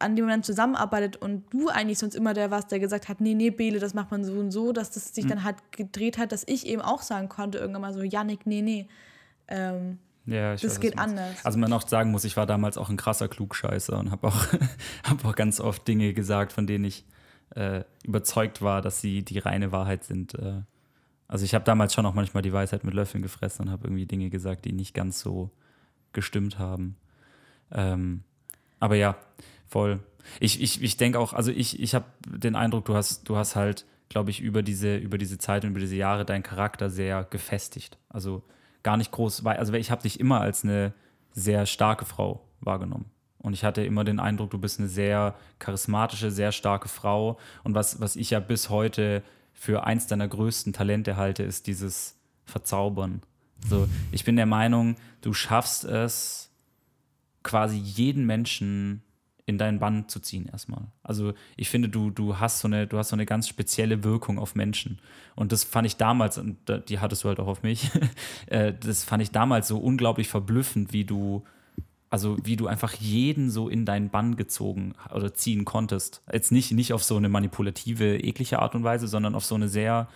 an 0.00 0.16
dem 0.16 0.24
man 0.24 0.32
dann 0.32 0.42
zusammenarbeitet 0.42 1.16
und 1.18 1.44
du 1.52 1.68
eigentlich 1.68 1.98
sonst 2.00 2.16
immer 2.16 2.34
der 2.34 2.50
warst, 2.50 2.72
der 2.72 2.80
gesagt 2.80 3.08
hat, 3.08 3.20
nee, 3.20 3.34
nee, 3.34 3.50
Bele, 3.50 3.78
das 3.78 3.94
macht 3.94 4.10
man 4.10 4.24
so 4.24 4.32
und 4.32 4.50
so, 4.50 4.72
dass 4.72 4.90
das 4.90 5.14
sich 5.14 5.24
Mhm. 5.24 5.28
dann 5.28 5.44
halt 5.44 5.56
gedreht 5.70 6.18
hat, 6.18 6.32
dass 6.32 6.42
ich 6.48 6.66
eben 6.66 6.82
auch 6.82 7.00
sagen 7.00 7.28
konnte, 7.28 7.58
irgendwann 7.58 7.82
mal 7.82 7.94
so, 7.94 8.02
Janik, 8.02 8.44
nee, 8.44 8.60
nee. 8.60 8.88
Ähm, 9.46 9.98
Ja, 10.26 10.54
ich 10.54 10.62
Das 10.62 10.72
weiß, 10.72 10.80
geht 10.80 10.98
anders. 10.98 11.44
Also 11.44 11.60
man 11.60 11.72
auch 11.72 11.86
sagen 11.86 12.10
muss, 12.10 12.24
ich 12.24 12.36
war 12.36 12.44
damals 12.44 12.76
auch 12.76 12.88
ein 12.90 12.96
krasser 12.96 13.28
Klugscheißer 13.28 13.96
und 13.96 14.10
habe 14.10 14.26
auch, 14.26 14.46
hab 15.08 15.24
auch 15.24 15.36
ganz 15.36 15.60
oft 15.60 15.86
Dinge 15.86 16.12
gesagt, 16.12 16.52
von 16.52 16.66
denen 16.66 16.84
ich 16.84 17.04
äh, 17.54 17.84
überzeugt 18.04 18.62
war, 18.62 18.82
dass 18.82 19.00
sie 19.00 19.22
die 19.22 19.38
reine 19.38 19.72
Wahrheit 19.72 20.04
sind. 20.04 20.34
Äh, 20.34 20.62
also 21.26 21.44
ich 21.44 21.54
habe 21.54 21.64
damals 21.64 21.94
schon 21.94 22.06
auch 22.06 22.14
manchmal 22.14 22.42
die 22.42 22.52
Weisheit 22.52 22.84
mit 22.84 22.94
Löffeln 22.94 23.22
gefressen 23.22 23.66
und 23.66 23.72
habe 23.72 23.86
irgendwie 23.86 24.06
Dinge 24.06 24.30
gesagt, 24.30 24.64
die 24.64 24.72
nicht 24.72 24.94
ganz 24.94 25.20
so 25.20 25.50
gestimmt 26.12 26.58
haben. 26.58 26.96
Ähm, 27.70 28.22
aber 28.80 28.96
ja, 28.96 29.16
voll. 29.66 30.00
Ich, 30.40 30.60
ich, 30.62 30.82
ich 30.82 30.96
denke 30.96 31.18
auch, 31.18 31.32
also 31.32 31.50
ich, 31.50 31.80
ich 31.80 31.94
habe 31.94 32.06
den 32.26 32.56
Eindruck, 32.56 32.86
du 32.86 32.94
hast, 32.94 33.28
du 33.28 33.36
hast 33.36 33.56
halt, 33.56 33.84
glaube 34.08 34.30
ich, 34.30 34.40
über 34.40 34.62
diese, 34.62 34.96
über 34.96 35.18
diese 35.18 35.38
Zeit 35.38 35.64
und 35.64 35.70
über 35.70 35.80
diese 35.80 35.96
Jahre 35.96 36.24
deinen 36.24 36.42
Charakter 36.42 36.90
sehr 36.90 37.24
gefestigt. 37.24 37.98
Also 38.08 38.42
gar 38.82 38.96
nicht 38.96 39.12
groß, 39.12 39.44
also 39.44 39.74
ich 39.74 39.90
habe 39.90 40.02
dich 40.02 40.20
immer 40.20 40.40
als 40.40 40.64
eine 40.64 40.92
sehr 41.32 41.66
starke 41.66 42.04
Frau 42.04 42.44
wahrgenommen. 42.60 43.06
Und 43.38 43.52
ich 43.52 43.64
hatte 43.64 43.84
immer 43.84 44.04
den 44.04 44.20
Eindruck, 44.20 44.50
du 44.50 44.58
bist 44.58 44.78
eine 44.78 44.88
sehr 44.88 45.34
charismatische, 45.58 46.30
sehr 46.30 46.52
starke 46.52 46.88
Frau. 46.88 47.38
Und 47.62 47.74
was, 47.74 48.00
was 48.00 48.16
ich 48.16 48.30
ja 48.30 48.40
bis 48.40 48.68
heute 48.68 49.22
für 49.52 49.84
eins 49.84 50.06
deiner 50.06 50.28
größten 50.28 50.72
Talente 50.72 51.16
halte, 51.16 51.42
ist 51.42 51.66
dieses 51.66 52.16
Verzaubern. 52.44 53.22
So, 53.68 53.88
ich 54.12 54.24
bin 54.24 54.36
der 54.36 54.46
Meinung, 54.46 54.96
du 55.20 55.32
schaffst 55.32 55.84
es, 55.84 56.50
quasi 57.42 57.76
jeden 57.76 58.26
Menschen 58.26 59.02
in 59.46 59.56
deinen 59.56 59.78
Bann 59.78 60.08
zu 60.08 60.20
ziehen 60.20 60.46
erstmal. 60.46 60.88
Also 61.02 61.32
ich 61.56 61.70
finde, 61.70 61.88
du, 61.88 62.10
du 62.10 62.38
hast 62.38 62.60
so 62.60 62.68
eine, 62.68 62.86
du 62.86 62.98
hast 62.98 63.08
so 63.08 63.16
eine 63.16 63.24
ganz 63.24 63.48
spezielle 63.48 64.04
Wirkung 64.04 64.38
auf 64.38 64.54
Menschen. 64.54 64.98
Und 65.34 65.52
das 65.52 65.64
fand 65.64 65.86
ich 65.86 65.96
damals, 65.96 66.36
und 66.36 66.58
die 66.88 66.98
hattest 66.98 67.24
du 67.24 67.28
halt 67.28 67.40
auch 67.40 67.46
auf 67.46 67.62
mich, 67.62 67.90
äh, 68.46 68.74
das 68.78 69.04
fand 69.04 69.22
ich 69.22 69.30
damals 69.30 69.68
so 69.68 69.78
unglaublich 69.78 70.28
verblüffend, 70.28 70.92
wie 70.92 71.04
du, 71.04 71.44
also 72.10 72.36
wie 72.42 72.56
du 72.56 72.66
einfach 72.66 72.94
jeden 72.94 73.50
so 73.50 73.68
in 73.68 73.84
deinen 73.84 74.10
Bann 74.10 74.36
gezogen 74.36 74.94
oder 75.14 75.34
ziehen 75.34 75.64
konntest. 75.64 76.22
Jetzt 76.32 76.52
nicht, 76.52 76.72
nicht 76.72 76.92
auf 76.92 77.04
so 77.04 77.16
eine 77.16 77.28
manipulative, 77.28 78.16
eklige 78.18 78.60
Art 78.60 78.74
und 78.74 78.84
Weise, 78.84 79.08
sondern 79.08 79.34
auf 79.34 79.44
so 79.44 79.54
eine 79.54 79.68
sehr 79.68 80.08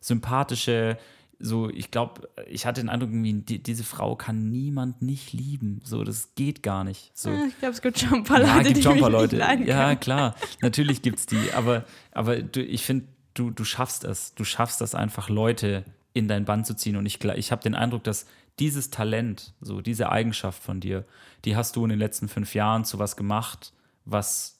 sympathische, 0.00 0.98
so, 1.38 1.68
ich 1.68 1.90
glaube, 1.90 2.28
ich 2.46 2.66
hatte 2.66 2.80
den 2.80 2.88
Eindruck, 2.88 3.10
die, 3.12 3.60
diese 3.60 3.82
Frau 3.82 4.14
kann 4.14 4.48
niemand 4.50 5.02
nicht 5.02 5.32
lieben. 5.32 5.80
So, 5.82 6.04
das 6.04 6.34
geht 6.36 6.62
gar 6.62 6.84
nicht. 6.84 7.10
So. 7.14 7.30
ich 7.30 7.58
glaube, 7.58 7.74
es 7.74 7.82
gibt 7.82 7.98
schon 7.98 8.14
ein 8.14 8.24
paar 8.24 8.40
Ja, 8.40 8.56
Leute, 8.56 8.68
gibt 8.68 8.76
die 8.78 8.82
schon 8.82 8.92
ein 8.94 9.00
paar 9.00 9.10
Leute. 9.10 9.38
Ja, 9.38 9.96
klar, 9.96 10.36
natürlich 10.60 11.02
gibt 11.02 11.18
es 11.18 11.26
die. 11.26 11.52
Aber, 11.54 11.84
aber 12.12 12.40
du, 12.40 12.62
ich 12.62 12.84
finde, 12.84 13.06
du, 13.34 13.50
du 13.50 13.64
schaffst 13.64 14.04
es. 14.04 14.34
Du 14.34 14.44
schaffst 14.44 14.80
das 14.80 14.94
einfach, 14.94 15.28
Leute 15.28 15.84
in 16.14 16.28
dein 16.28 16.44
Band 16.44 16.66
zu 16.66 16.76
ziehen. 16.76 16.96
Und 16.96 17.06
ich, 17.06 17.24
ich 17.24 17.50
habe 17.50 17.62
den 17.62 17.74
Eindruck, 17.74 18.04
dass 18.04 18.26
dieses 18.58 18.90
Talent, 18.90 19.54
so 19.60 19.80
diese 19.80 20.10
Eigenschaft 20.10 20.62
von 20.62 20.80
dir, 20.80 21.04
die 21.44 21.56
hast 21.56 21.76
du 21.76 21.84
in 21.84 21.90
den 21.90 21.98
letzten 21.98 22.28
fünf 22.28 22.54
Jahren 22.54 22.84
zu 22.84 22.98
was 22.98 23.16
gemacht, 23.16 23.72
was, 24.04 24.58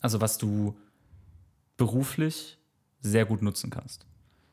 also 0.00 0.20
was 0.20 0.38
du 0.38 0.76
beruflich 1.76 2.58
sehr 3.00 3.26
gut 3.26 3.42
nutzen 3.42 3.70
kannst. 3.70 4.06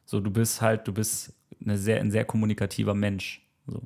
So, 0.05 0.19
du 0.19 0.31
bist 0.31 0.61
halt, 0.61 0.87
du 0.87 0.93
bist 0.93 1.33
eine 1.63 1.77
sehr, 1.77 1.99
ein 1.99 2.11
sehr 2.11 2.25
kommunikativer 2.25 2.93
Mensch. 2.93 3.47
So. 3.67 3.81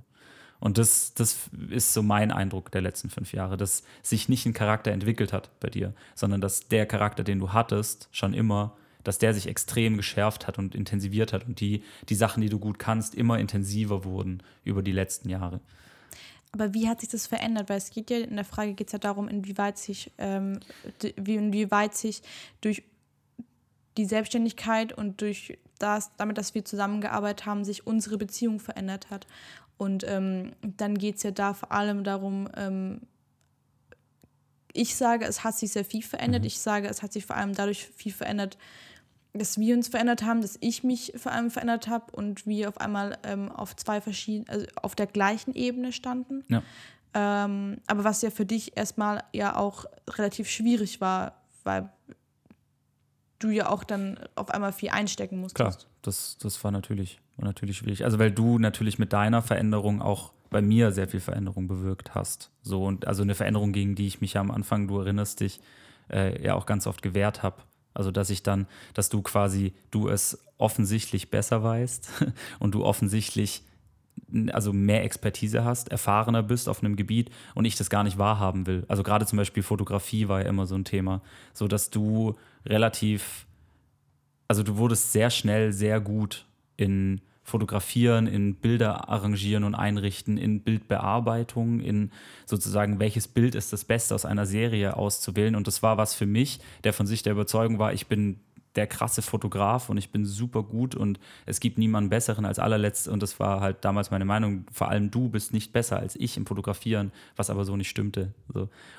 Und 0.60 0.78
das, 0.78 1.14
das 1.14 1.50
ist 1.70 1.94
so 1.94 2.02
mein 2.02 2.32
Eindruck 2.32 2.72
der 2.72 2.82
letzten 2.82 3.10
fünf 3.10 3.34
Jahre, 3.34 3.58
dass 3.58 3.84
sich 4.02 4.30
nicht 4.30 4.46
ein 4.46 4.54
Charakter 4.54 4.92
entwickelt 4.92 5.34
hat 5.34 5.52
bei 5.60 5.70
dir, 5.70 5.94
sondern 6.16 6.42
dass 6.42 6.68
der 6.68 6.86
Charakter, 6.86 7.24
den 7.24 7.40
du 7.40 7.54
hattest, 7.54 8.10
schon 8.12 8.34
immer, 8.34 8.76
dass 9.06 9.18
der 9.18 9.34
sich 9.34 9.48
extrem 9.48 9.98
geschärft 9.98 10.48
hat 10.48 10.58
und 10.58 10.76
intensiviert 10.76 11.32
hat 11.32 11.48
und 11.48 11.60
die, 11.62 11.84
die 12.10 12.16
Sachen, 12.16 12.42
die 12.42 12.50
du 12.50 12.60
gut 12.60 12.80
kannst, 12.80 13.16
immer 13.16 13.40
intensiver 13.40 14.04
wurden 14.04 14.44
über 14.64 14.82
die 14.82 14.92
letzten 14.92 15.30
Jahre. 15.30 15.62
Aber 16.52 16.74
wie 16.74 16.88
hat 16.88 17.02
sich 17.02 17.10
das 17.10 17.28
verändert? 17.28 17.70
Weil 17.70 17.78
es 17.78 17.92
geht 17.92 18.10
ja, 18.10 18.18
in 18.18 18.36
der 18.36 18.46
Frage 18.46 18.74
geht 18.74 18.88
es 18.88 18.94
ja 18.94 19.00
darum, 19.00 19.28
inwieweit 19.28 19.78
sich, 19.78 20.12
ähm, 20.18 20.60
wie, 21.18 21.36
inwieweit 21.36 21.96
sich 21.96 22.22
durch 22.62 22.84
die 23.98 24.06
Selbstständigkeit 24.06 24.94
und 24.94 25.22
durch 25.22 25.58
das, 25.80 26.12
damit, 26.18 26.38
dass 26.38 26.56
wir 26.56 26.64
zusammengearbeitet 26.64 27.46
haben, 27.46 27.66
sich 27.66 27.86
unsere 27.86 28.18
Beziehung 28.18 28.60
verändert 28.60 29.10
hat. 29.10 29.28
Und 29.78 30.06
ähm, 30.08 30.54
dann 30.62 30.98
geht 30.98 31.18
es 31.18 31.24
ja 31.24 31.32
da 31.32 31.54
vor 31.54 31.72
allem 31.72 32.04
darum, 32.04 32.48
ähm, 32.56 33.02
ich 34.72 34.96
sage, 34.96 35.26
es 35.26 35.44
hat 35.44 35.58
sich 35.58 35.72
sehr 35.72 35.86
viel 35.86 36.04
verändert. 36.04 36.46
Ich 36.46 36.60
sage, 36.60 36.88
es 36.88 37.02
hat 37.02 37.14
sich 37.14 37.26
vor 37.26 37.36
allem 37.36 37.54
dadurch 37.54 37.86
viel 37.96 38.12
verändert, 38.12 38.58
dass 39.38 39.60
wir 39.60 39.76
uns 39.76 39.88
verändert 39.88 40.24
haben, 40.24 40.42
dass 40.42 40.58
ich 40.62 40.84
mich 40.84 41.14
vor 41.16 41.32
allem 41.32 41.52
verändert 41.52 41.88
habe 41.88 42.12
und 42.12 42.46
wir 42.46 42.70
auf 42.70 42.80
einmal 42.80 43.18
ähm, 43.24 43.52
auf 43.52 43.76
zwei 43.76 44.02
verschiedenen, 44.02 44.50
also 44.50 44.66
auf 44.82 44.96
der 44.96 45.08
gleichen 45.08 45.54
Ebene 45.54 45.92
standen. 45.92 46.44
Ja. 46.48 46.64
Ähm, 47.14 47.78
aber 47.88 48.04
was 48.04 48.22
ja 48.22 48.30
für 48.30 48.46
dich 48.46 48.78
erstmal 48.78 49.24
ja 49.34 49.56
auch 49.56 49.86
relativ 50.10 50.50
schwierig 50.50 51.02
war, 51.02 51.42
weil 51.64 51.90
du 53.40 53.50
ja 53.50 53.70
auch 53.70 53.84
dann 53.84 54.20
auf 54.36 54.50
einmal 54.50 54.74
viel 54.74 54.90
einstecken 54.90 55.40
musstest. 55.40 55.56
Klar, 55.56 55.90
das, 56.02 56.38
das 56.38 56.64
war 56.64 56.72
natürlich, 56.72 57.20
war 57.38 57.46
natürlich 57.46 57.78
schwierig. 57.78 58.04
Also 58.04 58.20
weil 58.20 58.32
du 58.32 58.60
natürlich 58.60 59.00
mit 59.00 59.14
deiner 59.14 59.42
Veränderung 59.42 60.02
auch 60.02 60.34
bei 60.50 60.62
mir 60.62 60.92
sehr 60.92 61.08
viel 61.08 61.20
Veränderung 61.20 61.68
bewirkt 61.68 62.16
hast. 62.16 62.52
So 62.62 62.84
und 62.84 63.08
also 63.08 63.24
eine 63.24 63.36
Veränderung, 63.36 63.72
gegen 63.72 63.96
die 63.96 64.08
ich 64.08 64.22
mich 64.22 64.34
ja 64.34 64.42
am 64.42 64.52
Anfang, 64.52 64.88
du 64.88 65.00
erinnerst 65.00 65.40
dich, 65.40 65.60
äh, 66.10 66.42
ja 66.44 66.54
auch 66.56 66.66
ganz 66.66 66.88
oft 66.88 67.02
gewehrt 67.02 67.44
habe. 67.44 67.58
Also 67.96 68.12
dass 68.12 68.30
ich 68.30 68.44
dann, 68.44 68.68
dass 68.94 69.10
du 69.10 69.22
quasi, 69.22 69.74
du 69.90 70.08
es 70.08 70.46
offensichtlich 70.58 71.32
besser 71.32 71.64
weißt 71.64 72.10
und 72.60 72.76
du 72.76 72.86
offensichtlich 72.86 73.64
also 74.52 74.74
mehr 74.74 75.04
Expertise 75.04 75.64
hast, 75.64 75.90
erfahrener 75.90 76.44
bist 76.44 76.70
auf 76.70 76.84
einem 76.84 76.96
Gebiet 76.96 77.30
und 77.54 77.66
ich 77.66 77.76
das 77.76 77.90
gar 77.90 78.04
nicht 78.04 78.18
wahrhaben 78.18 78.66
will. 78.66 78.86
Also 78.88 79.04
gerade 79.04 79.26
zum 79.26 79.38
Beispiel 79.38 79.64
Fotografie 79.64 80.28
war 80.28 80.42
ja 80.42 80.48
immer 80.48 80.66
so 80.66 80.76
ein 80.76 80.86
Thema, 80.86 81.22
so 81.54 81.68
dass 81.68 81.90
du 81.90 82.36
relativ, 82.66 83.46
also 84.48 84.64
du 84.64 84.78
wurdest 84.78 85.12
sehr 85.12 85.30
schnell 85.30 85.74
sehr 85.74 86.00
gut 86.00 86.46
in 86.78 87.22
Fotografieren, 87.46 88.26
in 88.26 88.56
Bilder 88.56 89.08
arrangieren 89.08 89.64
und 89.64 89.76
einrichten, 89.76 90.38
in 90.38 90.62
Bildbearbeitung, 90.62 91.80
in 91.80 92.12
sozusagen, 92.48 93.00
welches 93.00 93.28
Bild 93.28 93.54
ist 93.54 93.72
das 93.72 93.86
Beste 93.86 94.16
aus 94.16 94.26
einer 94.26 94.48
Serie 94.48 94.98
auszuwählen. 94.98 95.56
Und 95.56 95.68
das 95.68 95.84
war 95.84 95.98
was 96.00 96.16
für 96.16 96.26
mich, 96.26 96.60
der 96.84 96.92
von 96.92 97.06
sich 97.06 97.22
der 97.22 97.34
Überzeugung 97.34 97.78
war, 97.78 97.94
ich 97.94 98.08
bin 98.08 98.40
der 98.76 98.88
krasse 98.88 99.22
Fotograf 99.22 99.90
und 99.90 99.98
ich 99.98 100.10
bin 100.10 100.26
super 100.26 100.64
gut 100.64 100.96
und 100.96 101.20
es 101.46 101.60
gibt 101.60 101.78
niemanden 101.78 102.10
besseren 102.10 102.46
als 102.46 102.58
allerletzt. 102.58 103.08
Und 103.08 103.22
das 103.22 103.40
war 103.40 103.62
halt 103.62 103.86
damals 103.86 104.10
meine 104.10 104.26
Meinung, 104.26 104.66
vor 104.72 104.90
allem 104.90 105.12
du 105.12 105.30
bist 105.30 105.54
nicht 105.54 105.72
besser 105.72 105.98
als 106.00 106.16
ich 106.16 106.38
im 106.38 106.48
Fotografieren, 106.48 107.12
was 107.36 107.52
aber 107.52 107.64
so 107.64 107.78
nicht 107.78 107.90
stimmte. 107.90 108.34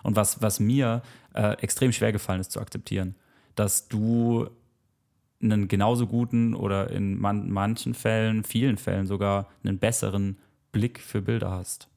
Und 0.05 0.17
was, 0.17 0.41
was 0.41 0.61
mir 0.61 1.03
äh, 1.35 1.61
extrem 1.61 1.93
schwer 1.93 2.13
gefallen 2.13 2.41
ist 2.41 2.53
zu 2.53 2.61
akzeptieren, 2.61 3.17
dass 3.57 3.89
du 3.89 4.49
einen 5.53 5.69
genauso 5.69 6.07
guten 6.07 6.55
oder 6.55 6.91
in 6.91 7.19
man 7.21 7.51
manchen 7.51 7.95
Fällen, 7.95 8.45
vielen 8.45 8.77
Fällen 8.77 9.07
sogar 9.07 9.49
einen 9.65 9.79
besseren 9.79 10.39
Blick 10.73 11.01
für 11.01 11.23
Bilder 11.23 11.51
hast. 11.51 11.89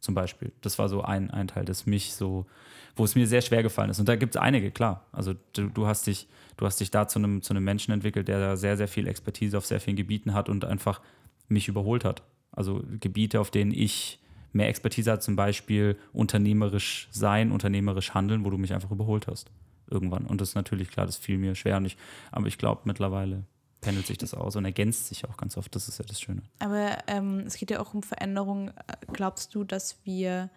Zum 0.00 0.14
Beispiel. 0.14 0.52
Das 0.60 0.78
war 0.78 0.88
so 0.88 1.02
ein, 1.02 1.30
ein 1.30 1.48
Teil, 1.48 1.64
das 1.64 1.86
mich 1.86 2.12
so, 2.14 2.46
wo 2.94 3.04
es 3.04 3.14
mir 3.14 3.26
sehr 3.26 3.42
schwer 3.42 3.62
gefallen 3.62 3.90
ist. 3.90 3.98
Und 3.98 4.08
da 4.08 4.16
gibt 4.16 4.36
es 4.36 4.40
einige, 4.40 4.70
klar. 4.70 5.06
Also 5.12 5.34
du, 5.52 5.68
du, 5.68 5.86
hast 5.86 6.06
dich, 6.06 6.28
du 6.56 6.66
hast 6.66 6.80
dich 6.80 6.90
da 6.90 7.08
zu 7.08 7.18
einem, 7.18 7.42
zu 7.42 7.52
einem 7.52 7.64
Menschen 7.64 7.92
entwickelt, 7.92 8.28
der 8.28 8.38
da 8.38 8.56
sehr, 8.56 8.76
sehr 8.76 8.88
viel 8.88 9.08
Expertise 9.08 9.58
auf 9.58 9.66
sehr 9.66 9.80
vielen 9.80 9.96
Gebieten 9.96 10.34
hat 10.34 10.48
und 10.48 10.64
einfach 10.64 11.00
mich 11.48 11.68
überholt 11.68 12.04
hat. 12.04 12.22
Also 12.52 12.84
Gebiete, 13.00 13.40
auf 13.40 13.50
denen 13.50 13.72
ich 13.72 14.20
mehr 14.52 14.68
Expertise 14.68 15.10
habe, 15.10 15.20
zum 15.20 15.36
Beispiel 15.36 15.98
unternehmerisch 16.12 17.08
sein, 17.10 17.52
unternehmerisch 17.52 18.14
handeln, 18.14 18.44
wo 18.44 18.50
du 18.50 18.58
mich 18.58 18.72
einfach 18.72 18.90
überholt 18.90 19.26
hast 19.26 19.50
irgendwann. 19.90 20.26
Und 20.26 20.40
das 20.40 20.50
ist 20.50 20.54
natürlich 20.54 20.90
klar, 20.90 21.06
das 21.06 21.16
fiel 21.16 21.38
mir 21.38 21.54
schwer 21.54 21.80
nicht. 21.80 21.98
Aber 22.32 22.46
ich 22.46 22.58
glaube, 22.58 22.82
mittlerweile 22.84 23.44
pendelt 23.80 24.06
sich 24.06 24.18
das 24.18 24.34
aus 24.34 24.56
und 24.56 24.64
ergänzt 24.64 25.06
sich 25.06 25.24
auch 25.26 25.36
ganz 25.36 25.56
oft. 25.56 25.74
Das 25.74 25.88
ist 25.88 25.98
ja 25.98 26.04
das 26.04 26.20
Schöne. 26.20 26.42
Aber 26.58 26.98
ähm, 27.06 27.40
es 27.46 27.56
geht 27.56 27.70
ja 27.70 27.80
auch 27.80 27.94
um 27.94 28.02
Veränderung. 28.02 28.72
Glaubst 29.12 29.54
du, 29.54 29.64
dass 29.64 30.04
wir, 30.04 30.50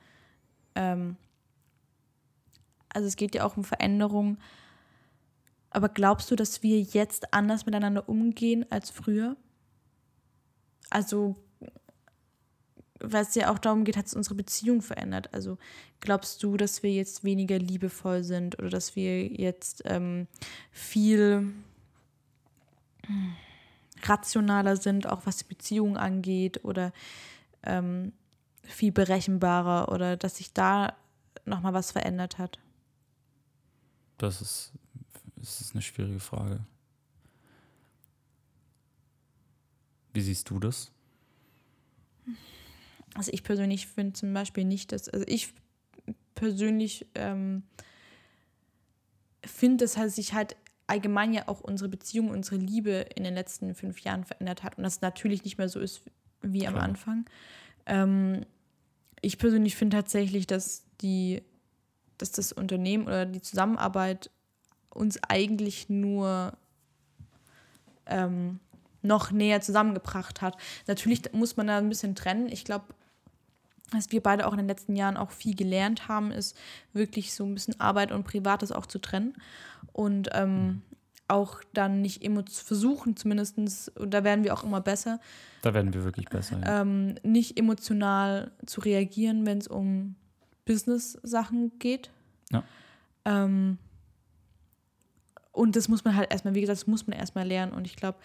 ähm, 0.75 1.15
also 2.89 3.07
es 3.07 3.15
geht 3.15 3.35
ja 3.35 3.45
auch 3.45 3.57
um 3.57 3.63
Veränderung, 3.63 4.37
aber 5.69 5.89
glaubst 5.89 6.31
du, 6.31 6.35
dass 6.35 6.63
wir 6.63 6.81
jetzt 6.81 7.33
anders 7.33 7.65
miteinander 7.65 8.09
umgehen 8.09 8.65
als 8.71 8.89
früher? 8.89 9.37
Also 10.89 11.35
weil 12.99 13.23
es 13.23 13.35
ja 13.35 13.51
auch 13.51 13.59
darum 13.59 13.85
geht, 13.85 13.97
hat 13.97 14.07
es 14.07 14.13
unsere 14.13 14.35
Beziehung 14.35 14.81
verändert. 14.81 15.33
Also 15.33 15.57
glaubst 15.99 16.43
du, 16.43 16.57
dass 16.57 16.83
wir 16.83 16.91
jetzt 16.91 17.23
weniger 17.23 17.57
liebevoll 17.57 18.23
sind 18.23 18.59
oder 18.59 18.69
dass 18.69 18.95
wir 18.95 19.27
jetzt 19.27 19.83
ähm, 19.85 20.27
viel 20.71 21.53
rationaler 24.03 24.77
sind, 24.77 25.07
auch 25.07 25.25
was 25.25 25.37
die 25.37 25.45
Beziehung 25.45 25.97
angeht 25.97 26.63
oder 26.63 26.93
ähm, 27.63 28.13
viel 28.63 28.91
berechenbarer 28.91 29.91
oder 29.91 30.17
dass 30.17 30.37
sich 30.37 30.53
da 30.53 30.93
nochmal 31.45 31.73
was 31.73 31.91
verändert 31.91 32.37
hat? 32.37 32.59
Das 34.17 34.41
ist, 34.41 34.73
das 35.37 35.61
ist 35.61 35.73
eine 35.73 35.81
schwierige 35.81 36.19
Frage. 36.19 36.59
Wie 40.13 40.21
siehst 40.21 40.49
du 40.49 40.59
das? 40.59 40.91
Also 43.15 43.31
ich 43.33 43.43
persönlich 43.43 43.87
finde 43.87 44.13
zum 44.13 44.33
Beispiel 44.33 44.65
nicht, 44.65 44.91
dass, 44.91 45.09
also 45.09 45.25
ich 45.27 45.53
persönlich 46.35 47.07
ähm, 47.15 47.63
finde, 49.45 49.85
dass 49.85 49.97
halt 49.97 50.11
sich 50.11 50.33
halt 50.33 50.55
allgemein 50.87 51.33
ja 51.33 51.47
auch 51.47 51.61
unsere 51.61 51.89
Beziehung, 51.89 52.29
unsere 52.29 52.57
Liebe 52.57 53.05
in 53.15 53.23
den 53.23 53.35
letzten 53.35 53.75
fünf 53.75 53.99
Jahren 54.01 54.23
verändert 54.23 54.63
hat 54.63 54.77
und 54.77 54.83
das 54.83 55.01
natürlich 55.01 55.43
nicht 55.43 55.57
mehr 55.57 55.69
so 55.69 55.79
ist 55.79 56.01
wie 56.41 56.67
am 56.67 56.77
Anfang. 56.77 57.25
Ähm, 57.85 58.45
ich 59.21 59.37
persönlich 59.37 59.75
finde 59.75 59.97
tatsächlich, 59.97 60.47
dass 60.47 60.85
die, 61.01 61.43
dass 62.17 62.31
das 62.31 62.51
Unternehmen 62.51 63.05
oder 63.05 63.25
die 63.25 63.41
Zusammenarbeit 63.41 64.31
uns 64.89 65.19
eigentlich 65.23 65.89
nur 65.89 66.57
ähm, 68.05 68.59
noch 69.01 69.31
näher 69.31 69.61
zusammengebracht 69.61 70.41
hat. 70.41 70.57
Natürlich 70.87 71.31
muss 71.33 71.57
man 71.57 71.67
da 71.67 71.77
ein 71.77 71.89
bisschen 71.89 72.15
trennen. 72.15 72.47
Ich 72.49 72.65
glaube, 72.65 72.85
was 73.91 74.11
wir 74.11 74.21
beide 74.21 74.45
auch 74.47 74.51
in 74.51 74.59
den 74.59 74.67
letzten 74.67 74.95
Jahren 74.95 75.17
auch 75.17 75.31
viel 75.31 75.55
gelernt 75.55 76.07
haben, 76.07 76.31
ist 76.31 76.57
wirklich 76.93 77.33
so 77.33 77.43
ein 77.45 77.53
bisschen 77.53 77.79
Arbeit 77.79 78.11
und 78.11 78.23
Privates 78.23 78.71
auch 78.71 78.85
zu 78.85 78.99
trennen. 78.99 79.33
Und 79.93 80.29
ähm, 80.33 80.81
auch 81.27 81.61
dann 81.73 82.01
nicht 82.01 82.27
versuchen, 82.49 83.15
zumindest, 83.15 83.57
und 83.97 84.11
da 84.11 84.23
werden 84.23 84.43
wir 84.43 84.53
auch 84.53 84.63
immer 84.63 84.81
besser. 84.81 85.19
Da 85.61 85.73
werden 85.73 85.93
wir 85.93 86.03
wirklich 86.03 86.27
besser. 86.27 86.59
Ja. 86.59 86.81
Ähm, 86.81 87.15
nicht 87.23 87.57
emotional 87.57 88.51
zu 88.65 88.81
reagieren, 88.81 89.45
wenn 89.45 89.59
es 89.59 89.67
um 89.67 90.15
Business-Sachen 90.65 91.77
geht. 91.79 92.09
Ja. 92.51 92.63
Ähm, 93.25 93.77
und 95.51 95.75
das 95.75 95.87
muss 95.87 96.03
man 96.03 96.15
halt 96.15 96.31
erstmal, 96.31 96.55
wie 96.55 96.61
gesagt, 96.61 96.79
das 96.79 96.87
muss 96.87 97.05
man 97.07 97.17
erstmal 97.17 97.47
lernen. 97.47 97.73
Und 97.73 97.85
ich 97.85 97.95
glaube, 97.95 98.17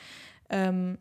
ähm, 0.51 0.99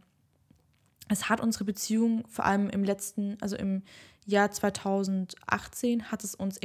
es 1.09 1.29
hat 1.29 1.41
unsere 1.41 1.65
Beziehung 1.65 2.25
vor 2.27 2.45
allem 2.45 2.69
im 2.69 2.83
letzten, 2.83 3.37
also 3.41 3.55
im 3.55 3.83
Jahr 4.25 4.51
2018 4.51 6.11
hat 6.11 6.23
es 6.23 6.35
uns 6.35 6.59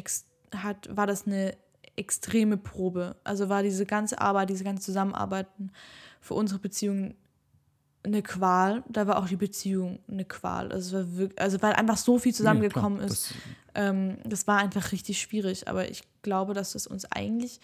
hat, 0.55 0.97
war 0.97 1.07
das 1.07 1.27
eine 1.27 1.57
extreme 1.97 2.57
Probe. 2.57 3.17
Also 3.25 3.49
war 3.49 3.63
diese 3.63 3.85
ganze 3.85 4.21
Arbeit, 4.21 4.51
diese 4.51 4.65
ganze 4.65 4.85
Zusammenarbeiten 4.85 5.73
für 6.21 6.35
unsere 6.35 6.61
Beziehung 6.61 7.15
eine 8.05 8.23
Qual. 8.23 8.85
Da 8.89 9.07
war 9.07 9.19
auch 9.19 9.29
die 9.29 9.37
Beziehung 9.37 9.99
eine 10.09 10.25
Qual. 10.25 10.73
Also, 10.73 10.97
war 10.97 11.17
wirklich, 11.17 11.41
also 11.41 11.61
weil 11.61 11.73
einfach 11.73 11.97
so 11.97 12.19
viel 12.19 12.35
zusammengekommen 12.35 13.01
nee, 13.01 13.07
ist. 13.07 13.31
Das, 13.31 13.85
ähm, 13.87 14.19
das 14.25 14.47
war 14.47 14.59
einfach 14.59 14.93
richtig 14.93 15.21
schwierig. 15.21 15.69
Aber 15.69 15.91
ich 15.91 16.03
glaube, 16.23 16.55
dass 16.55 16.75
es 16.75 16.87
uns 16.87 17.05
eigentlich 17.07 17.61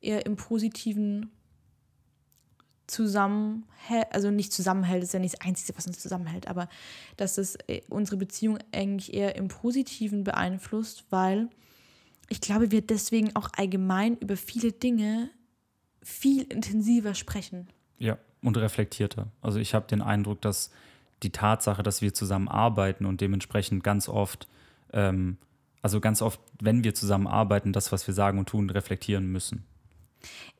eher 0.00 0.26
im 0.26 0.36
Positiven 0.36 1.30
zusammenhält, 2.88 4.06
also 4.10 4.30
nicht 4.30 4.52
zusammenhält, 4.52 5.02
ist 5.02 5.14
ja 5.14 5.20
nicht 5.20 5.34
das 5.34 5.46
Einzige, 5.46 5.76
was 5.76 5.86
uns 5.86 6.00
zusammenhält, 6.00 6.48
aber 6.48 6.68
dass 7.16 7.38
es 7.38 7.56
äh, 7.68 7.82
unsere 7.88 8.16
Beziehung 8.16 8.58
eigentlich 8.72 9.14
eher 9.14 9.36
im 9.36 9.48
Positiven 9.48 10.24
beeinflusst, 10.24 11.04
weil 11.10 11.48
ich 12.28 12.40
glaube, 12.40 12.70
wir 12.70 12.82
deswegen 12.82 13.34
auch 13.36 13.50
allgemein 13.56 14.16
über 14.18 14.36
viele 14.36 14.72
Dinge 14.72 15.30
viel 16.02 16.42
intensiver 16.44 17.14
sprechen. 17.14 17.68
Ja, 17.98 18.18
und 18.42 18.56
reflektierter. 18.56 19.28
Also 19.40 19.58
ich 19.58 19.74
habe 19.74 19.86
den 19.86 20.02
Eindruck, 20.02 20.40
dass 20.40 20.70
die 21.22 21.30
Tatsache, 21.30 21.82
dass 21.82 22.02
wir 22.02 22.14
zusammen 22.14 22.48
arbeiten 22.48 23.04
und 23.06 23.20
dementsprechend 23.20 23.82
ganz 23.82 24.08
oft, 24.08 24.48
ähm, 24.92 25.36
also 25.82 26.00
ganz 26.00 26.22
oft, 26.22 26.40
wenn 26.60 26.84
wir 26.84 26.94
zusammen 26.94 27.26
arbeiten, 27.26 27.72
das, 27.72 27.92
was 27.92 28.06
wir 28.06 28.14
sagen 28.14 28.38
und 28.38 28.48
tun, 28.48 28.70
reflektieren 28.70 29.30
müssen. 29.30 29.64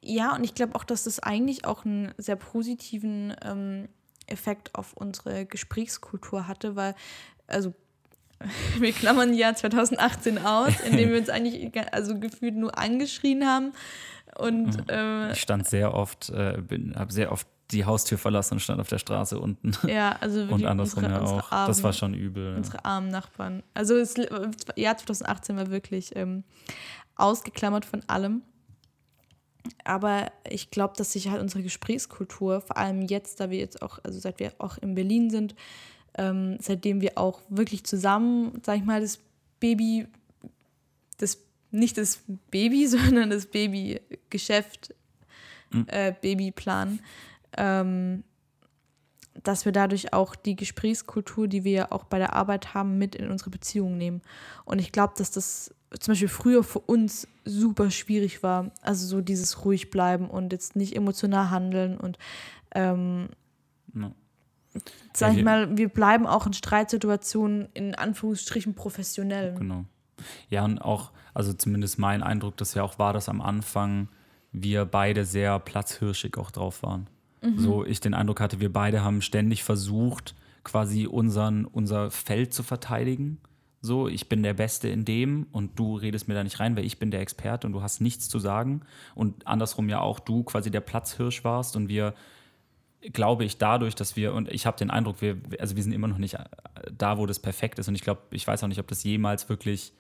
Ja, 0.01 0.35
und 0.35 0.45
ich 0.45 0.55
glaube 0.55 0.75
auch, 0.75 0.85
dass 0.85 1.05
das 1.05 1.21
eigentlich 1.21 1.65
auch 1.65 1.85
einen 1.85 2.13
sehr 2.19 2.37
positiven 2.37 3.35
ähm, 3.43 3.89
Effekt 4.27 4.75
auf 4.75 4.93
unsere 4.95 5.47
Gesprächskultur 5.47 6.47
hatte, 6.47 6.77
weil, 6.77 6.95
also 7.47 7.75
wir 8.79 8.93
klammern 8.93 9.35
Jahr 9.35 9.55
2018 9.55 10.39
aus, 10.39 10.73
indem 10.81 11.11
wir 11.11 11.19
uns 11.19 11.29
eigentlich 11.29 11.73
also 11.93 12.19
gefühlt 12.19 12.55
nur 12.55 12.79
angeschrien 12.79 13.47
haben. 13.47 13.73
Und, 14.37 14.89
äh, 14.91 15.33
ich 15.33 15.41
stand 15.41 15.67
sehr 15.67 15.95
oft, 15.95 16.31
äh, 16.31 16.63
habe 16.95 17.13
sehr 17.13 17.33
oft 17.33 17.49
die 17.71 17.85
Haustür 17.85 18.19
verlassen 18.19 18.55
und 18.55 18.61
stand 18.61 18.81
auf 18.81 18.89
der 18.89 18.99
Straße 18.99 19.39
unten. 19.39 19.73
Ja, 19.89 20.17
also 20.21 20.43
und 20.43 20.65
andersrum 20.65 21.05
unsere, 21.05 21.23
ja 21.23 21.29
auch. 21.29 21.53
Armen, 21.53 21.69
das 21.69 21.83
war 21.83 21.93
schon 21.93 22.15
übel. 22.15 22.57
Unsere 22.57 22.85
armen 22.85 23.09
Nachbarn. 23.09 23.63
Also 23.75 23.99
das 23.99 24.15
Jahr 24.77 24.97
2018 24.97 25.57
war 25.57 25.71
wirklich 25.71 26.17
ähm, 26.17 26.45
ausgeklammert 27.17 27.85
von 27.85 28.03
allem. 28.07 28.43
Aber 29.85 30.31
ich 30.49 30.71
glaube, 30.71 30.95
dass 30.97 31.13
sich 31.13 31.29
halt 31.29 31.41
unsere 31.41 31.63
Gesprächskultur, 31.63 32.61
vor 32.61 32.77
allem 32.77 33.03
jetzt, 33.03 33.41
da 33.41 33.51
wir 33.51 33.59
jetzt 33.59 33.83
auch, 33.83 33.99
also 34.03 34.19
seit 34.19 34.41
wir 34.41 34.53
auch 34.59 34.79
in 34.79 34.95
Berlin 34.95 35.31
sind, 35.31 35.55
ähm, 36.17 36.59
seitdem 36.61 37.01
wir 37.01 37.17
auch 37.17 37.41
wirklich 37.49 37.85
zusammen, 37.85 38.61
sag 38.65 38.79
ich 38.79 38.85
mal, 38.85 39.01
das 39.01 39.21
Baby, 39.61 40.07
das 41.19 41.39
nicht 41.71 41.99
das 41.99 42.21
Baby, 42.51 42.87
sondern 42.89 43.31
das 43.31 43.47
Babygeschäft, 43.47 44.95
mhm. 45.71 45.87
äh, 45.89 46.13
Babyplan, 46.21 47.01
ähm, 47.57 48.25
dass 49.45 49.65
wir 49.65 49.73
dadurch 49.73 50.13
auch 50.13 50.35
die 50.35 50.57
Gesprächskultur, 50.57 51.47
die 51.47 51.63
wir 51.63 51.93
auch 51.93 52.05
bei 52.05 52.19
der 52.19 52.35
Arbeit 52.35 52.75
haben, 52.75 52.99
mit 52.99 53.15
in 53.15 53.31
unsere 53.31 53.51
Beziehung 53.51 53.97
nehmen. 53.97 54.21
Und 54.65 54.81
ich 54.81 54.91
glaube, 54.91 55.15
dass 55.17 55.31
das 55.31 55.73
zum 55.99 56.13
Beispiel 56.13 56.29
früher 56.29 56.63
für 56.63 56.81
uns 56.81 57.27
super 57.45 57.91
schwierig 57.91 58.43
war. 58.43 58.71
Also 58.83 59.07
so 59.07 59.21
dieses 59.21 59.65
ruhig 59.65 59.91
bleiben 59.91 60.29
und 60.29 60.53
jetzt 60.53 60.77
nicht 60.77 60.95
emotional 60.95 61.51
handeln 61.51 61.97
und 61.97 62.19
ähm, 62.75 63.29
No. 63.93 64.15
sag 65.15 65.35
ich 65.37 65.43
mal, 65.43 65.77
wir 65.79 65.89
bleiben 65.89 66.27
auch 66.27 66.47
in 66.47 66.53
Streitsituationen 66.53 67.69
in 67.73 67.95
Anführungsstrichen 67.95 68.75
professionell. 68.75 69.55
Genau. 69.55 69.87
Ja, 70.51 70.65
und 70.65 70.79
auch, 70.79 71.13
also 71.33 71.53
zumindest 71.55 71.99
mein 71.99 72.23
Eindruck, 72.23 72.57
das 72.59 72.75
ja 72.75 72.83
auch 72.83 72.99
war, 72.99 73.13
dass 73.13 73.29
am 73.29 73.41
Anfang 73.41 74.09
wir 74.53 74.85
beide 74.85 75.25
sehr 75.25 75.59
platzhirschig 75.59 76.37
auch 76.37 76.51
drauf 76.51 76.83
waren. 76.83 77.09
So 77.57 77.85
ich 77.85 78.01
den 78.01 78.15
Eindruck 78.15 78.41
hatte, 78.41 78.59
wir 78.59 78.73
beide 78.73 79.05
haben 79.05 79.23
ständig 79.23 79.63
versucht, 79.63 80.35
quasi 80.65 81.07
unseren, 81.07 81.67
unser 81.67 82.11
Feld 82.11 82.53
zu 82.53 82.65
verteidigen. 82.65 83.39
So, 83.81 84.09
ich 84.09 84.29
bin 84.29 84.43
der 84.43 84.55
Beste 84.55 84.89
in 84.89 85.05
dem 85.05 85.47
und 85.53 85.79
du 85.79 85.97
redest 85.97 86.27
mir 86.27 86.35
da 86.35 86.43
nicht 86.43 86.59
rein, 86.59 86.77
weil 86.77 86.85
ich 86.85 86.99
bin 86.99 87.11
der 87.11 87.21
Experte 87.21 87.67
und 87.67 87.73
du 87.73 87.83
hast 87.83 88.01
nichts 88.01 88.29
zu 88.29 88.39
sagen. 88.39 88.83
Und 89.15 89.47
andersrum 89.47 89.89
ja 89.89 90.01
auch 90.01 90.19
du 90.19 90.43
quasi 90.43 90.71
der 90.71 90.81
Platzhirsch 90.81 91.45
warst 91.45 91.77
und 91.77 91.89
wir 91.89 92.15
glaube 93.01 93.45
ich, 93.45 93.59
dadurch, 93.59 93.95
dass 93.95 94.17
wir, 94.17 94.35
und 94.35 94.51
ich 94.51 94.67
habe 94.67 94.77
den 94.77 94.91
Eindruck, 94.91 95.21
wir, 95.21 95.37
also 95.59 95.77
wir 95.77 95.83
sind 95.83 95.93
immer 95.93 96.09
noch 96.09 96.19
nicht 96.19 96.35
äh, 96.35 96.45
da, 96.97 97.19
wo 97.19 97.27
das 97.27 97.39
perfekt 97.39 97.79
ist. 97.79 97.89
Und 97.89 97.95
ich 97.95 98.03
glaube, 98.03 98.23
ich 98.31 98.47
weiß 98.47 98.63
auch 98.65 98.69
nicht, 98.69 98.81
ob 98.81 98.89
das 98.89 99.05
jemals 99.05 99.49
wirklich 99.49 99.93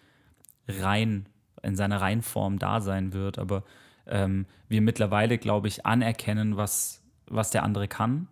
rein, 0.66 1.26
in 1.62 1.76
seiner 1.76 2.01
Reinform 2.01 2.59
da 2.59 2.81
sein 2.81 3.12
wird. 3.12 3.39
Aber 3.39 3.64
ähm, 4.07 4.47
wir 4.68 4.81
mittlerweile, 4.81 5.39
glaube 5.39 5.68
ich, 5.68 5.87
anerkennen, 5.87 6.57
was, 6.57 7.03
was 7.26 7.51
der 7.51 7.62
andere 7.62 7.89
kann, 7.89 8.29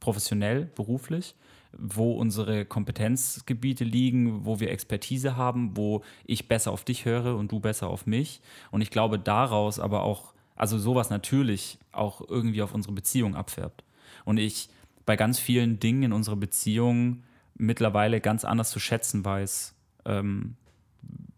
professionell, 0.00 0.66
beruflich, 0.74 1.34
wo 1.78 2.12
unsere 2.12 2.64
Kompetenzgebiete 2.64 3.84
liegen, 3.84 4.44
wo 4.44 4.60
wir 4.60 4.70
Expertise 4.70 5.36
haben, 5.36 5.76
wo 5.76 6.02
ich 6.24 6.48
besser 6.48 6.72
auf 6.72 6.84
dich 6.84 7.04
höre 7.04 7.36
und 7.36 7.50
du 7.52 7.60
besser 7.60 7.88
auf 7.88 8.06
mich. 8.06 8.40
Und 8.70 8.80
ich 8.80 8.90
glaube, 8.90 9.18
daraus 9.18 9.78
aber 9.78 10.02
auch, 10.02 10.34
also 10.56 10.78
sowas 10.78 11.10
natürlich 11.10 11.78
auch 11.92 12.22
irgendwie 12.28 12.62
auf 12.62 12.74
unsere 12.74 12.94
Beziehung 12.94 13.34
abfärbt. 13.34 13.84
Und 14.24 14.38
ich 14.38 14.68
bei 15.06 15.16
ganz 15.16 15.38
vielen 15.38 15.80
Dingen 15.80 16.04
in 16.04 16.12
unserer 16.12 16.36
Beziehung 16.36 17.22
mittlerweile 17.56 18.20
ganz 18.20 18.44
anders 18.44 18.70
zu 18.70 18.80
schätzen 18.80 19.24
weiß, 19.24 19.74
ähm, 20.06 20.56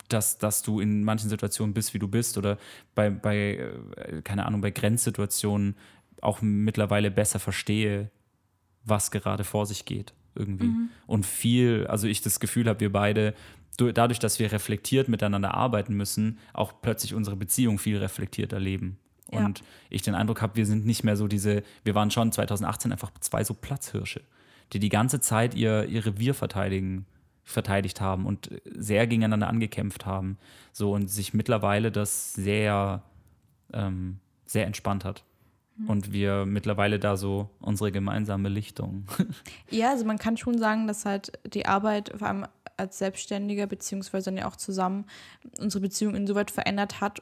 dass, 0.09 0.39
dass 0.39 0.62
du 0.62 0.80
in 0.80 1.03
manchen 1.03 1.28
Situationen 1.28 1.74
bist, 1.74 1.93
wie 1.93 1.99
du 1.99 2.09
bist, 2.09 2.39
oder 2.39 2.59
bei, 2.95 3.11
bei 3.11 3.57
äh, 3.97 4.22
keine 4.22 4.47
Ahnung, 4.47 4.61
bei 4.61 4.70
Grenzsituationen 4.70 5.76
auch 6.22 6.43
mittlerweile 6.43 7.11
besser 7.11 7.39
verstehe, 7.39 8.11
was 8.84 9.11
gerade 9.11 9.43
vor 9.43 9.66
sich 9.66 9.84
geht 9.84 10.14
irgendwie. 10.37 10.70
Und 11.07 11.26
viel, 11.26 11.87
also 11.89 12.07
ich 12.07 12.20
das 12.22 12.41
Gefühl 12.41 12.68
habe, 12.68 12.80
wir 12.80 12.93
beide, 12.93 13.34
du- 13.76 13.93
dadurch, 13.93 14.18
dass 14.18 14.39
wir 14.39 14.53
reflektiert 14.53 15.09
miteinander 15.09 15.55
arbeiten 15.55 15.95
müssen, 15.95 16.39
auch 16.53 16.74
plötzlich 16.82 17.14
unsere 17.14 17.37
Beziehung 17.37 17.78
viel 17.78 17.99
reflektiert 17.99 18.53
erleben. 18.53 18.99
Ja. 19.32 19.45
Und 19.45 19.62
ich 19.91 20.03
den 20.03 20.14
Eindruck 20.14 20.41
habe, 20.43 20.57
wir 20.57 20.66
sind 20.66 20.87
nicht 20.87 21.03
mehr 21.03 21.16
so 21.16 21.26
diese, 21.26 21.62
wir 21.84 21.95
waren 21.95 22.11
schon 22.11 22.30
2018 22.30 22.93
einfach 22.93 23.11
zwei 23.20 23.43
so 23.43 23.55
Platzhirsche, 23.55 24.20
die 24.72 24.78
die 24.78 24.89
ganze 24.89 25.20
Zeit 25.20 25.55
ihr, 25.55 25.84
ihr 25.87 26.07
Revier 26.07 26.34
verteidigen, 26.34 27.07
verteidigt 27.43 28.01
haben 28.01 28.26
und 28.26 28.51
sehr 28.64 29.07
gegeneinander 29.07 29.49
angekämpft 29.49 30.05
haben. 30.07 30.37
So 30.72 30.93
und 30.93 31.09
sich 31.09 31.32
mittlerweile 31.34 31.91
das 31.93 32.34
sehr, 32.34 33.03
ähm, 33.72 34.18
sehr 34.45 34.66
entspannt 34.66 35.05
hat. 35.05 35.24
Und 35.86 36.12
wir 36.12 36.46
mittlerweile 36.46 36.98
da 36.98 37.16
so 37.16 37.50
unsere 37.60 37.92
gemeinsame 37.92 38.48
Lichtung. 38.48 39.06
Ja, 39.70 39.90
also 39.90 40.04
man 40.04 40.18
kann 40.18 40.36
schon 40.36 40.58
sagen, 40.58 40.86
dass 40.86 41.04
halt 41.04 41.32
die 41.44 41.66
Arbeit, 41.66 42.12
vor 42.16 42.28
allem 42.28 42.46
als 42.76 42.98
Selbstständiger, 42.98 43.66
beziehungsweise 43.66 44.26
dann 44.26 44.38
ja 44.38 44.48
auch 44.48 44.56
zusammen, 44.56 45.06
unsere 45.58 45.82
Beziehung 45.82 46.14
insoweit 46.14 46.50
verändert 46.50 47.00
hat, 47.00 47.20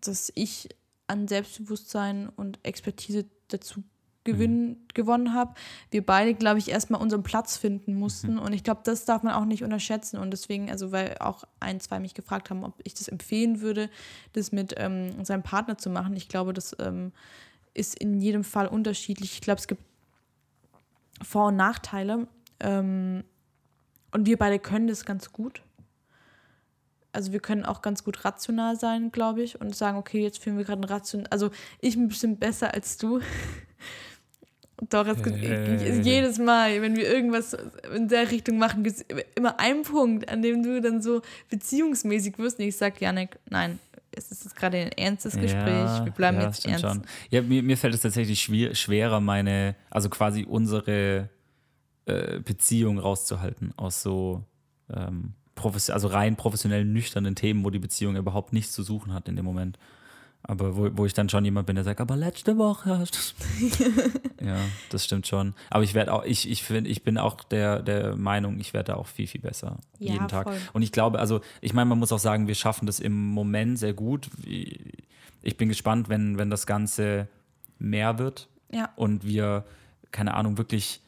dass 0.00 0.32
ich 0.34 0.68
an 1.06 1.28
Selbstbewusstsein 1.28 2.28
und 2.28 2.58
Expertise 2.64 3.26
dazu 3.48 3.82
gewinn, 4.24 4.76
gewonnen 4.92 5.32
habe. 5.32 5.54
Wir 5.90 6.04
beide, 6.04 6.34
glaube 6.34 6.58
ich, 6.58 6.68
erstmal 6.68 7.00
unseren 7.00 7.22
Platz 7.22 7.56
finden 7.56 7.94
mussten. 7.94 8.38
Und 8.38 8.52
ich 8.52 8.64
glaube, 8.64 8.80
das 8.84 9.04
darf 9.04 9.22
man 9.22 9.32
auch 9.32 9.44
nicht 9.44 9.62
unterschätzen. 9.62 10.18
Und 10.18 10.32
deswegen, 10.32 10.70
also 10.70 10.92
weil 10.92 11.16
auch 11.20 11.44
ein, 11.60 11.80
zwei 11.80 12.00
mich 12.00 12.12
gefragt 12.12 12.50
haben, 12.50 12.64
ob 12.64 12.74
ich 12.82 12.94
das 12.94 13.08
empfehlen 13.08 13.60
würde, 13.60 13.88
das 14.32 14.52
mit 14.52 14.74
ähm, 14.76 15.24
seinem 15.24 15.44
Partner 15.44 15.78
zu 15.78 15.88
machen. 15.88 16.16
Ich 16.16 16.28
glaube, 16.28 16.52
das 16.52 16.76
ähm, 16.80 17.12
ist 17.76 17.98
in 17.98 18.20
jedem 18.20 18.44
Fall 18.44 18.66
unterschiedlich. 18.66 19.34
Ich 19.34 19.40
glaube, 19.40 19.60
es 19.60 19.66
gibt 19.68 19.82
Vor- 21.22 21.48
und 21.48 21.56
Nachteile. 21.56 22.26
Ähm, 22.60 23.24
und 24.12 24.26
wir 24.26 24.36
beide 24.38 24.58
können 24.58 24.86
das 24.88 25.04
ganz 25.04 25.32
gut. 25.32 25.62
Also 27.12 27.32
wir 27.32 27.40
können 27.40 27.64
auch 27.64 27.80
ganz 27.80 28.04
gut 28.04 28.24
rational 28.24 28.78
sein, 28.78 29.10
glaube 29.10 29.42
ich, 29.42 29.58
und 29.60 29.74
sagen, 29.74 29.96
okay, 29.96 30.22
jetzt 30.22 30.38
führen 30.42 30.58
wir 30.58 30.64
gerade 30.64 30.82
ein 30.82 30.84
rational. 30.84 31.26
Also 31.30 31.50
ich 31.80 31.94
bin 31.94 32.08
bestimmt 32.08 32.40
besser 32.40 32.74
als 32.74 32.98
du. 32.98 33.20
Doch, 34.90 35.06
es 35.06 35.22
gibt 35.22 35.42
Äh. 35.42 36.00
jedes 36.02 36.38
Mal, 36.38 36.82
wenn 36.82 36.96
wir 36.96 37.08
irgendwas 37.10 37.56
in 37.94 38.08
der 38.08 38.30
Richtung 38.30 38.58
machen, 38.58 38.84
gibt 38.84 38.96
es 38.96 39.06
immer 39.34 39.58
einen 39.58 39.82
Punkt, 39.82 40.28
an 40.28 40.42
dem 40.42 40.62
du 40.62 40.82
dann 40.82 41.00
so 41.00 41.22
beziehungsmäßig 41.48 42.38
wirst. 42.38 42.58
Und 42.58 42.66
ich 42.66 42.76
sag, 42.76 43.00
Janik, 43.00 43.38
nein, 43.48 43.78
es 44.16 44.30
ist 44.30 44.56
gerade 44.56 44.78
ein 44.78 44.92
ernstes 44.92 45.34
Gespräch. 45.34 46.04
wir 46.04 46.12
bleiben 46.12 46.38
ja, 46.38 46.46
jetzt 46.46 46.66
ernst. 46.66 46.84
Schon. 46.84 47.02
Ja, 47.30 47.42
mir, 47.42 47.62
mir 47.62 47.76
fällt 47.76 47.94
es 47.94 48.00
tatsächlich 48.00 48.40
schwer, 48.40 48.74
schwerer, 48.74 49.20
meine, 49.20 49.76
also 49.90 50.08
quasi 50.08 50.44
unsere 50.44 51.28
äh, 52.06 52.40
Beziehung 52.40 52.98
rauszuhalten 52.98 53.72
aus 53.76 54.02
so 54.02 54.44
ähm, 54.92 55.34
also 55.88 56.08
rein 56.08 56.36
professionell 56.36 56.84
nüchternen 56.84 57.34
Themen, 57.34 57.64
wo 57.64 57.70
die 57.70 57.78
Beziehung 57.78 58.16
überhaupt 58.16 58.52
nichts 58.52 58.72
zu 58.72 58.82
suchen 58.82 59.12
hat 59.12 59.28
in 59.28 59.36
dem 59.36 59.44
Moment. 59.44 59.78
Aber 60.48 60.76
wo, 60.76 60.88
wo 60.92 61.06
ich 61.06 61.12
dann 61.12 61.28
schon 61.28 61.44
jemand 61.44 61.66
bin, 61.66 61.74
der 61.74 61.84
sagt, 61.84 62.00
aber 62.00 62.14
letzte 62.16 62.56
Woche. 62.56 62.98
hast 62.98 63.34
du-" 63.60 64.44
ja, 64.44 64.56
das 64.90 65.04
stimmt 65.04 65.26
schon. 65.26 65.54
Aber 65.70 65.82
ich 65.82 65.92
werde 65.94 66.12
auch, 66.12 66.24
ich, 66.24 66.48
ich 66.48 66.62
finde, 66.62 66.88
ich 66.88 67.02
bin 67.02 67.18
auch 67.18 67.42
der, 67.42 67.82
der 67.82 68.14
Meinung, 68.14 68.60
ich 68.60 68.72
werde 68.72 68.92
da 68.92 68.96
auch 68.96 69.08
viel, 69.08 69.26
viel 69.26 69.40
besser. 69.40 69.78
Ja, 69.98 70.12
jeden 70.12 70.28
Tag. 70.28 70.44
voll. 70.44 70.58
Und 70.72 70.82
ich 70.82 70.92
glaube, 70.92 71.18
also, 71.18 71.40
ich 71.60 71.72
meine, 71.74 71.86
man 71.86 71.98
muss 71.98 72.12
auch 72.12 72.20
sagen, 72.20 72.46
wir 72.46 72.54
schaffen 72.54 72.86
das 72.86 73.00
im 73.00 73.26
Moment 73.30 73.78
sehr 73.80 73.92
gut. 73.92 74.30
Ich 75.42 75.56
bin 75.56 75.68
gespannt, 75.68 76.08
wenn, 76.08 76.38
wenn 76.38 76.48
das 76.50 76.66
Ganze 76.66 77.26
mehr 77.80 78.18
wird 78.20 78.48
Ja. 78.70 78.90
und 78.94 79.24
wir, 79.26 79.64
keine 80.12 80.34
Ahnung, 80.34 80.58
wirklich 80.58 81.00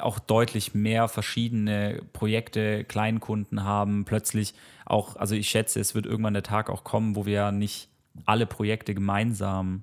auch 0.00 0.18
deutlich 0.18 0.74
mehr 0.74 1.08
verschiedene 1.08 2.02
Projekte, 2.12 2.84
Kleinkunden 2.84 3.64
haben, 3.64 4.04
plötzlich 4.04 4.54
auch, 4.84 5.16
also 5.16 5.34
ich 5.34 5.48
schätze, 5.48 5.80
es 5.80 5.94
wird 5.94 6.06
irgendwann 6.06 6.34
der 6.34 6.42
Tag 6.42 6.70
auch 6.70 6.84
kommen, 6.84 7.16
wo 7.16 7.26
wir 7.26 7.32
ja 7.34 7.52
nicht 7.52 7.88
alle 8.24 8.46
Projekte 8.46 8.94
gemeinsam 8.94 9.82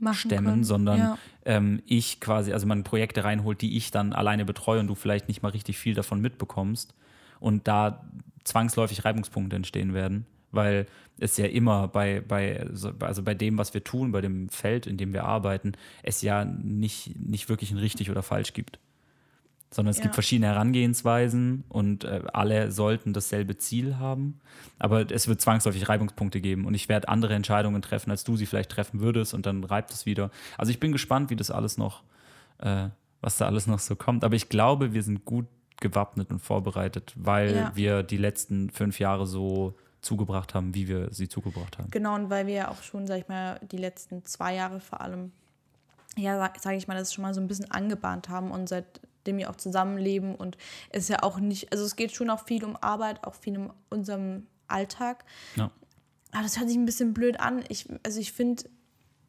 Machen 0.00 0.14
stemmen, 0.30 0.44
können. 0.46 0.64
sondern 0.64 0.98
ja. 0.98 1.18
ähm, 1.44 1.82
ich 1.86 2.20
quasi, 2.20 2.52
also 2.52 2.66
man 2.66 2.84
Projekte 2.84 3.24
reinholt, 3.24 3.60
die 3.60 3.76
ich 3.76 3.90
dann 3.90 4.12
alleine 4.12 4.44
betreue 4.44 4.80
und 4.80 4.86
du 4.88 4.94
vielleicht 4.94 5.28
nicht 5.28 5.42
mal 5.42 5.50
richtig 5.50 5.78
viel 5.78 5.94
davon 5.94 6.20
mitbekommst 6.20 6.94
und 7.40 7.68
da 7.68 8.04
zwangsläufig 8.44 9.04
Reibungspunkte 9.04 9.56
entstehen 9.56 9.94
werden, 9.94 10.26
weil 10.50 10.86
es 11.18 11.36
ja 11.36 11.46
immer 11.46 11.88
bei, 11.88 12.20
bei, 12.26 12.66
so- 12.72 12.92
also 13.00 13.22
bei 13.22 13.34
dem, 13.34 13.56
was 13.56 13.72
wir 13.72 13.84
tun, 13.84 14.10
bei 14.12 14.20
dem 14.20 14.48
Feld, 14.48 14.86
in 14.86 14.96
dem 14.96 15.12
wir 15.12 15.24
arbeiten, 15.24 15.72
es 16.02 16.22
ja 16.22 16.44
nicht, 16.44 17.18
nicht 17.18 17.48
wirklich 17.48 17.70
ein 17.70 17.78
richtig 17.78 18.10
oder 18.10 18.22
falsch 18.22 18.52
gibt. 18.52 18.78
Sondern 19.74 19.90
es 19.90 19.96
Ja. 19.98 20.04
gibt 20.04 20.14
verschiedene 20.14 20.46
Herangehensweisen 20.46 21.64
und 21.68 22.04
äh, 22.04 22.22
alle 22.32 22.70
sollten 22.70 23.12
dasselbe 23.12 23.56
Ziel 23.56 23.96
haben. 23.96 24.38
Aber 24.78 25.10
es 25.10 25.26
wird 25.26 25.40
zwangsläufig 25.40 25.88
Reibungspunkte 25.88 26.40
geben 26.40 26.64
und 26.64 26.74
ich 26.74 26.88
werde 26.88 27.08
andere 27.08 27.34
Entscheidungen 27.34 27.82
treffen, 27.82 28.10
als 28.12 28.22
du 28.22 28.36
sie 28.36 28.46
vielleicht 28.46 28.70
treffen 28.70 29.00
würdest 29.00 29.34
und 29.34 29.46
dann 29.46 29.64
reibt 29.64 29.90
es 29.90 30.06
wieder. 30.06 30.30
Also 30.58 30.70
ich 30.70 30.78
bin 30.78 30.92
gespannt, 30.92 31.30
wie 31.30 31.36
das 31.36 31.50
alles 31.50 31.76
noch, 31.76 32.04
äh, 32.58 32.88
was 33.20 33.36
da 33.36 33.46
alles 33.46 33.66
noch 33.66 33.80
so 33.80 33.96
kommt. 33.96 34.22
Aber 34.22 34.36
ich 34.36 34.48
glaube, 34.48 34.92
wir 34.94 35.02
sind 35.02 35.24
gut 35.24 35.46
gewappnet 35.80 36.30
und 36.30 36.38
vorbereitet, 36.38 37.12
weil 37.16 37.54
Ja. 37.56 37.72
wir 37.74 38.02
die 38.04 38.16
letzten 38.16 38.70
fünf 38.70 39.00
Jahre 39.00 39.26
so 39.26 39.74
zugebracht 40.02 40.54
haben, 40.54 40.72
wie 40.74 40.86
wir 40.86 41.12
sie 41.12 41.28
zugebracht 41.28 41.78
haben. 41.78 41.90
Genau, 41.90 42.14
und 42.14 42.30
weil 42.30 42.46
wir 42.46 42.54
ja 42.54 42.68
auch 42.68 42.80
schon, 42.82 43.08
sag 43.08 43.18
ich 43.18 43.28
mal, 43.28 43.58
die 43.72 43.78
letzten 43.78 44.24
zwei 44.24 44.54
Jahre 44.54 44.78
vor 44.78 45.00
allem, 45.00 45.32
ja, 46.16 46.52
sage 46.60 46.76
ich 46.76 46.86
mal, 46.86 46.96
das 46.96 47.12
schon 47.12 47.22
mal 47.22 47.34
so 47.34 47.40
ein 47.40 47.48
bisschen 47.48 47.70
angebahnt 47.72 48.28
haben 48.28 48.52
und 48.52 48.68
seitdem 49.24 49.38
wir 49.38 49.50
auch 49.50 49.56
zusammenleben 49.56 50.34
und 50.34 50.58
es 50.90 51.08
ja 51.08 51.22
auch 51.22 51.40
nicht, 51.40 51.72
also 51.72 51.84
es 51.84 51.96
geht 51.96 52.12
schon 52.12 52.28
auch 52.28 52.44
viel 52.44 52.64
um 52.64 52.76
Arbeit, 52.76 53.24
auch 53.24 53.34
viel 53.34 53.56
um 53.56 53.72
unserem 53.88 54.46
Alltag. 54.68 55.24
Ja. 55.56 55.70
Aber 56.32 56.42
das 56.42 56.58
hört 56.58 56.68
sich 56.68 56.76
ein 56.76 56.84
bisschen 56.84 57.14
blöd 57.14 57.40
an. 57.40 57.64
Ich, 57.68 57.86
also 58.02 58.20
ich 58.20 58.32
finde, 58.32 58.64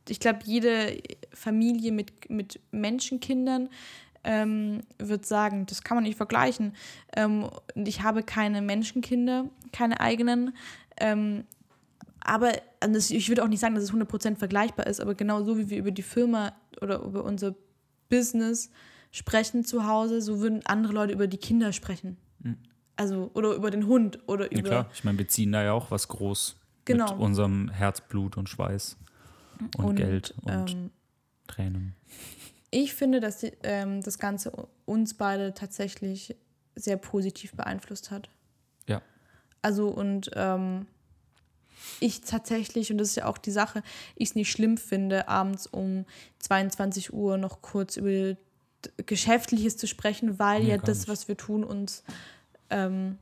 ich 0.09 0.19
glaube, 0.19 0.39
jede 0.43 1.01
Familie 1.33 1.91
mit, 1.91 2.29
mit 2.29 2.59
Menschenkindern 2.71 3.69
ähm, 4.25 4.81
wird 4.97 5.25
sagen, 5.25 5.65
das 5.67 5.83
kann 5.83 5.95
man 5.95 6.03
nicht 6.03 6.17
vergleichen. 6.17 6.75
Ähm, 7.15 7.49
ich 7.75 8.01
habe 8.01 8.23
keine 8.23 8.61
Menschenkinder, 8.61 9.49
keine 9.71 9.99
eigenen. 10.01 10.55
Ähm, 10.97 11.45
aber 12.19 12.53
das, 12.79 13.11
ich 13.11 13.29
würde 13.29 13.43
auch 13.43 13.47
nicht 13.47 13.59
sagen, 13.59 13.75
dass 13.75 13.83
es 13.83 13.93
100% 13.93 14.35
vergleichbar 14.35 14.87
ist, 14.87 14.99
aber 14.99 15.13
genau 15.13 15.43
so 15.43 15.57
wie 15.57 15.69
wir 15.69 15.77
über 15.77 15.91
die 15.91 16.01
Firma 16.01 16.53
oder 16.81 16.99
über 17.01 17.23
unser 17.23 17.53
Business 18.09 18.71
sprechen 19.16 19.63
zu 19.63 19.88
Hause, 19.88 20.22
so 20.22 20.41
würden 20.41 20.66
andere 20.66 20.91
Leute 20.91 21.13
über 21.13 21.28
die 21.28 21.38
Kinder 21.38 21.72
sprechen. 21.72 22.18
Also, 22.97 23.32
oder 23.34 23.53
über 23.55 23.72
den 23.72 23.88
Hund 23.88 24.20
oder 24.28 24.51
Ja 24.51 24.59
über. 24.59 24.70
klar, 24.70 24.89
ich 24.93 25.03
meine, 25.05 25.18
wir 25.18 25.28
ziehen 25.28 25.51
da 25.53 25.63
ja 25.63 25.72
auch 25.72 25.89
was 25.89 26.07
groß 26.09 26.57
Genau. 26.84 27.11
mit 27.13 27.22
unserem 27.22 27.70
Herzblut 27.70 28.38
und 28.38 28.49
Schweiß 28.49 28.97
und, 29.78 29.95
Geld 29.95 30.34
und 30.43 30.72
ähm, 30.72 30.91
Tränen. 31.47 31.95
ich 32.72 32.93
finde, 32.93 33.20
dass 33.22 33.39
die, 33.39 33.53
ähm, 33.63 34.01
das 34.01 34.20
Ganze 34.20 34.51
uns 34.86 35.13
beide 35.13 35.53
tatsächlich 35.53 36.36
sehr 36.76 36.97
positiv 36.97 37.53
beeinflusst 37.53 38.11
hat. 38.11 38.30
Ja. 38.88 39.01
Also 39.61 39.88
und 39.88 40.30
ähm, 40.36 40.86
ich 41.99 42.22
tatsächlich, 42.22 42.91
und 42.91 42.97
das 42.97 43.09
ist 43.09 43.16
ja 43.16 43.26
auch 43.28 43.38
die 43.38 43.51
Sache, 43.51 43.82
ich 44.16 44.30
es 44.30 44.36
nicht 44.36 44.51
schlimm 44.51 44.78
finde, 44.78 45.28
abends 45.28 45.68
um 45.68 46.05
22 46.39 47.13
Uhr 47.13 47.38
noch 47.38 47.61
kurz 47.61 47.97
über 47.97 48.36
Geschäftliches 49.05 49.77
zu 49.77 49.88
sprechen, 49.88 50.39
weil 50.39 50.63
Nee, 50.63 50.69
ja 50.71 50.77
das, 50.77 50.99
nicht. 50.99 51.07
was 51.09 51.27
wir 51.27 51.38
tun, 51.38 51.63
uns 51.63 52.03
ähm, 52.69 53.17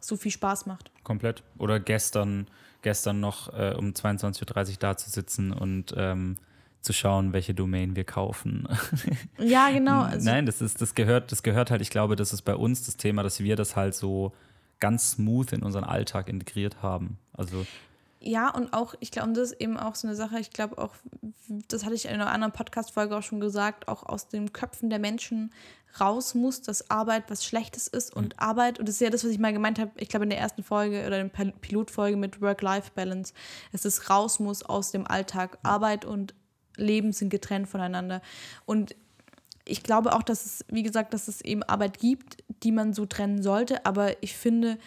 so 0.00 0.16
viel 0.16 0.30
Spaß 0.32 0.66
macht. 0.66 0.90
Komplett. 1.04 1.42
Oder 1.58 1.80
gestern, 1.80 2.46
gestern 2.82 3.20
noch 3.20 3.52
äh, 3.52 3.74
um 3.76 3.90
22.30 3.92 4.70
Uhr 4.70 4.76
da 4.78 4.96
zu 4.96 5.10
sitzen 5.10 5.52
und 5.52 5.94
ähm, 5.96 6.36
zu 6.80 6.92
schauen, 6.92 7.32
welche 7.32 7.54
Domain 7.54 7.96
wir 7.96 8.04
kaufen. 8.04 8.68
Ja, 9.38 9.70
genau. 9.70 10.02
Also, 10.02 10.28
Nein, 10.28 10.46
das 10.46 10.60
ist, 10.60 10.80
das 10.80 10.94
gehört, 10.94 11.32
das 11.32 11.42
gehört 11.42 11.70
halt, 11.70 11.80
ich 11.82 11.90
glaube, 11.90 12.16
das 12.16 12.32
ist 12.32 12.42
bei 12.42 12.54
uns 12.54 12.84
das 12.86 12.96
Thema, 12.96 13.22
dass 13.22 13.40
wir 13.40 13.56
das 13.56 13.76
halt 13.76 13.94
so 13.94 14.32
ganz 14.80 15.12
smooth 15.12 15.52
in 15.52 15.62
unseren 15.62 15.84
Alltag 15.84 16.28
integriert 16.28 16.82
haben. 16.82 17.18
Also 17.32 17.66
Ja, 18.20 18.50
und 18.50 18.72
auch, 18.72 18.94
ich 18.98 19.12
glaube, 19.12 19.28
und 19.28 19.36
das 19.36 19.52
ist 19.52 19.60
eben 19.60 19.76
auch 19.76 19.94
so 19.94 20.08
eine 20.08 20.16
Sache, 20.16 20.40
ich 20.40 20.50
glaube 20.50 20.78
auch, 20.78 20.94
das 21.68 21.84
hatte 21.84 21.94
ich 21.94 22.06
in 22.06 22.10
einer 22.10 22.30
anderen 22.30 22.52
Podcast-Folge 22.52 23.16
auch 23.16 23.22
schon 23.22 23.38
gesagt, 23.38 23.86
auch 23.86 24.02
aus 24.02 24.28
den 24.28 24.52
Köpfen 24.52 24.90
der 24.90 24.98
Menschen 24.98 25.52
raus 26.00 26.34
muss, 26.34 26.60
dass 26.60 26.90
Arbeit 26.90 27.30
was 27.30 27.44
Schlechtes 27.44 27.86
ist 27.86 28.14
und 28.14 28.40
Arbeit, 28.40 28.80
und 28.80 28.88
das 28.88 28.96
ist 28.96 29.00
ja 29.00 29.10
das, 29.10 29.22
was 29.24 29.30
ich 29.30 29.38
mal 29.38 29.52
gemeint 29.52 29.78
habe, 29.78 29.92
ich 29.96 30.08
glaube 30.08 30.24
in 30.24 30.30
der 30.30 30.38
ersten 30.40 30.64
Folge 30.64 31.06
oder 31.06 31.20
in 31.20 31.30
der 31.30 31.34
Pil- 31.34 31.52
Pilotfolge 31.60 32.16
mit 32.16 32.40
Work-Life-Balance, 32.40 33.32
dass 33.70 33.84
es 33.84 34.10
raus 34.10 34.40
muss 34.40 34.64
aus 34.64 34.90
dem 34.90 35.06
Alltag. 35.06 35.58
Arbeit 35.62 36.04
und 36.04 36.34
Leben 36.76 37.12
sind 37.12 37.30
getrennt 37.30 37.68
voneinander. 37.68 38.20
Und 38.66 38.96
ich 39.64 39.82
glaube 39.82 40.14
auch, 40.14 40.22
dass 40.22 40.44
es, 40.44 40.64
wie 40.68 40.82
gesagt, 40.82 41.14
dass 41.14 41.28
es 41.28 41.40
eben 41.40 41.62
Arbeit 41.62 41.98
gibt, 41.98 42.38
die 42.62 42.72
man 42.72 42.94
so 42.94 43.06
trennen 43.06 43.42
sollte, 43.42 43.86
aber 43.86 44.22
ich 44.22 44.36
finde, 44.36 44.78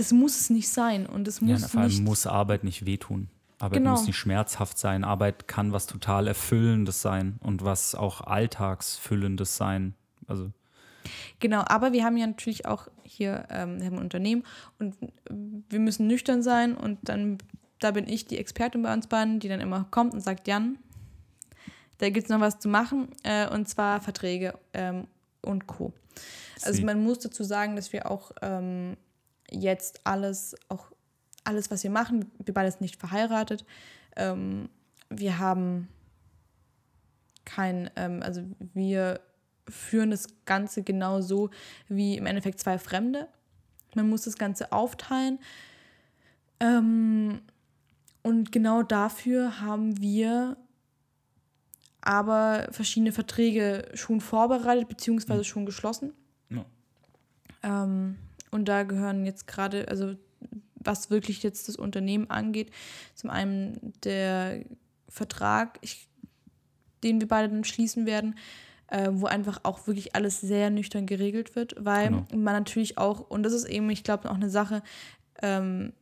das 0.00 0.12
muss 0.12 0.40
es 0.40 0.50
nicht 0.50 0.68
sein 0.68 1.06
und 1.06 1.28
es 1.28 1.40
ja, 1.40 1.46
muss 1.46 1.66
vor 1.66 1.80
allem 1.82 1.90
nicht 1.90 2.02
muss 2.02 2.26
Arbeit 2.26 2.64
nicht 2.64 2.86
wehtun. 2.86 3.28
Arbeit 3.58 3.78
Genau. 3.78 3.90
muss 3.90 4.06
nicht 4.06 4.16
schmerzhaft 4.16 4.78
sein. 4.78 5.04
Arbeit 5.04 5.46
kann 5.46 5.72
was 5.72 5.86
total 5.86 6.26
Erfüllendes 6.26 7.02
sein 7.02 7.38
und 7.40 7.62
was 7.62 7.94
auch 7.94 8.22
Alltagsfüllendes 8.22 9.56
sein. 9.56 9.94
Also 10.26 10.50
Genau, 11.38 11.62
aber 11.66 11.92
wir 11.92 12.04
haben 12.04 12.16
ja 12.16 12.26
natürlich 12.26 12.66
auch 12.66 12.88
hier 13.02 13.46
ähm, 13.50 13.78
ein 13.82 13.98
Unternehmen 13.98 14.44
und 14.78 14.94
wir 15.28 15.78
müssen 15.78 16.06
nüchtern 16.06 16.42
sein 16.42 16.74
und 16.74 16.98
dann, 17.02 17.38
da 17.78 17.90
bin 17.90 18.08
ich 18.08 18.26
die 18.26 18.38
Expertin 18.38 18.82
bei 18.82 18.92
uns 18.92 19.06
beiden, 19.06 19.40
die 19.40 19.48
dann 19.48 19.60
immer 19.60 19.86
kommt 19.90 20.14
und 20.14 20.20
sagt, 20.20 20.46
Jan, 20.46 20.78
da 21.98 22.08
gibt 22.10 22.24
es 22.24 22.30
noch 22.30 22.40
was 22.40 22.58
zu 22.58 22.68
machen 22.68 23.08
äh, 23.22 23.48
und 23.48 23.68
zwar 23.68 24.00
Verträge 24.00 24.58
ähm, 24.72 25.06
und 25.42 25.66
Co. 25.66 25.92
Also 26.62 26.84
man 26.84 27.02
muss 27.02 27.20
dazu 27.20 27.44
sagen, 27.44 27.76
dass 27.76 27.92
wir 27.92 28.10
auch 28.10 28.32
ähm, 28.42 28.96
jetzt 29.50 30.00
alles, 30.04 30.54
auch 30.68 30.90
alles, 31.44 31.70
was 31.70 31.82
wir 31.82 31.90
machen, 31.90 32.30
wir 32.44 32.54
beide 32.54 32.70
sind 32.70 32.82
nicht 32.82 32.96
verheiratet. 32.96 33.64
Ähm, 34.16 34.68
wir 35.08 35.38
haben 35.38 35.88
kein, 37.44 37.90
ähm, 37.96 38.22
also 38.22 38.42
wir 38.74 39.20
führen 39.68 40.10
das 40.10 40.28
Ganze 40.44 40.82
genau 40.82 41.20
so 41.20 41.50
wie 41.88 42.16
im 42.16 42.26
Endeffekt 42.26 42.60
zwei 42.60 42.78
Fremde. 42.78 43.28
Man 43.94 44.08
muss 44.08 44.22
das 44.22 44.36
Ganze 44.36 44.72
aufteilen. 44.72 45.38
Ähm, 46.60 47.40
und 48.22 48.52
genau 48.52 48.82
dafür 48.82 49.60
haben 49.60 50.00
wir 50.00 50.56
aber 52.02 52.68
verschiedene 52.70 53.12
Verträge 53.12 53.88
schon 53.94 54.20
vorbereitet 54.20 54.88
beziehungsweise 54.88 55.44
schon 55.44 55.66
geschlossen. 55.66 56.12
Ja. 56.48 56.64
Ähm, 57.62 58.16
und 58.50 58.66
da 58.66 58.82
gehören 58.82 59.24
jetzt 59.24 59.46
gerade, 59.46 59.88
also 59.88 60.14
was 60.74 61.10
wirklich 61.10 61.42
jetzt 61.42 61.68
das 61.68 61.76
Unternehmen 61.76 62.30
angeht, 62.30 62.70
zum 63.14 63.30
einen 63.30 63.92
der 64.02 64.64
Vertrag, 65.08 65.78
ich, 65.82 66.08
den 67.02 67.20
wir 67.20 67.28
beide 67.28 67.48
dann 67.48 67.64
schließen 67.64 68.06
werden, 68.06 68.36
äh, 68.88 69.08
wo 69.12 69.26
einfach 69.26 69.60
auch 69.62 69.86
wirklich 69.86 70.14
alles 70.14 70.40
sehr 70.40 70.70
nüchtern 70.70 71.06
geregelt 71.06 71.54
wird, 71.54 71.74
weil 71.78 72.08
Genau. 72.08 72.26
man 72.34 72.54
natürlich 72.54 72.98
auch, 72.98 73.20
und 73.20 73.42
das 73.42 73.52
ist 73.52 73.64
eben, 73.68 73.88
ich 73.90 74.02
glaube, 74.04 74.30
auch 74.30 74.34
eine 74.34 74.50
Sache, 74.50 74.82
ähm, 75.42 75.92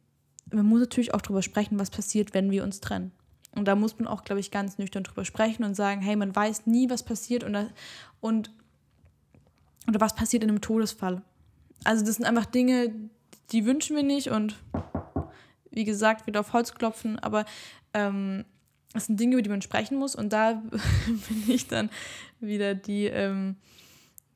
man 0.50 0.64
muss 0.64 0.80
natürlich 0.80 1.12
auch 1.12 1.20
darüber 1.20 1.42
sprechen, 1.42 1.78
was 1.78 1.90
passiert, 1.90 2.32
wenn 2.32 2.50
wir 2.50 2.64
uns 2.64 2.80
trennen. 2.80 3.12
Und 3.52 3.66
da 3.66 3.74
muss 3.74 3.98
man 3.98 4.06
auch, 4.06 4.24
glaube 4.24 4.40
ich, 4.40 4.50
ganz 4.50 4.78
nüchtern 4.78 5.02
drüber 5.02 5.24
sprechen 5.24 5.64
und 5.64 5.74
sagen, 5.74 6.00
hey, 6.00 6.16
man 6.16 6.34
weiß 6.34 6.66
nie, 6.66 6.88
was 6.88 7.02
passiert 7.02 7.44
und, 7.44 7.56
und 8.20 8.50
oder 9.86 10.00
was 10.00 10.14
passiert 10.14 10.42
in 10.42 10.50
einem 10.50 10.60
Todesfall. 10.60 11.22
Also 11.84 12.04
das 12.04 12.16
sind 12.16 12.26
einfach 12.26 12.46
Dinge, 12.46 12.92
die 13.50 13.64
wünschen 13.64 13.96
wir 13.96 14.02
nicht 14.02 14.28
und 14.30 14.56
wie 15.70 15.84
gesagt, 15.84 16.26
wieder 16.26 16.40
auf 16.40 16.52
Holz 16.52 16.74
klopfen, 16.74 17.18
aber 17.18 17.44
ähm, 17.94 18.44
das 18.92 19.06
sind 19.06 19.20
Dinge, 19.20 19.34
über 19.34 19.42
die 19.42 19.50
man 19.50 19.62
sprechen 19.62 19.98
muss 19.98 20.14
und 20.14 20.32
da 20.32 20.54
bin 21.06 21.44
ich 21.46 21.68
dann 21.68 21.90
wieder 22.40 22.74
die, 22.74 23.06
ähm, 23.06 23.56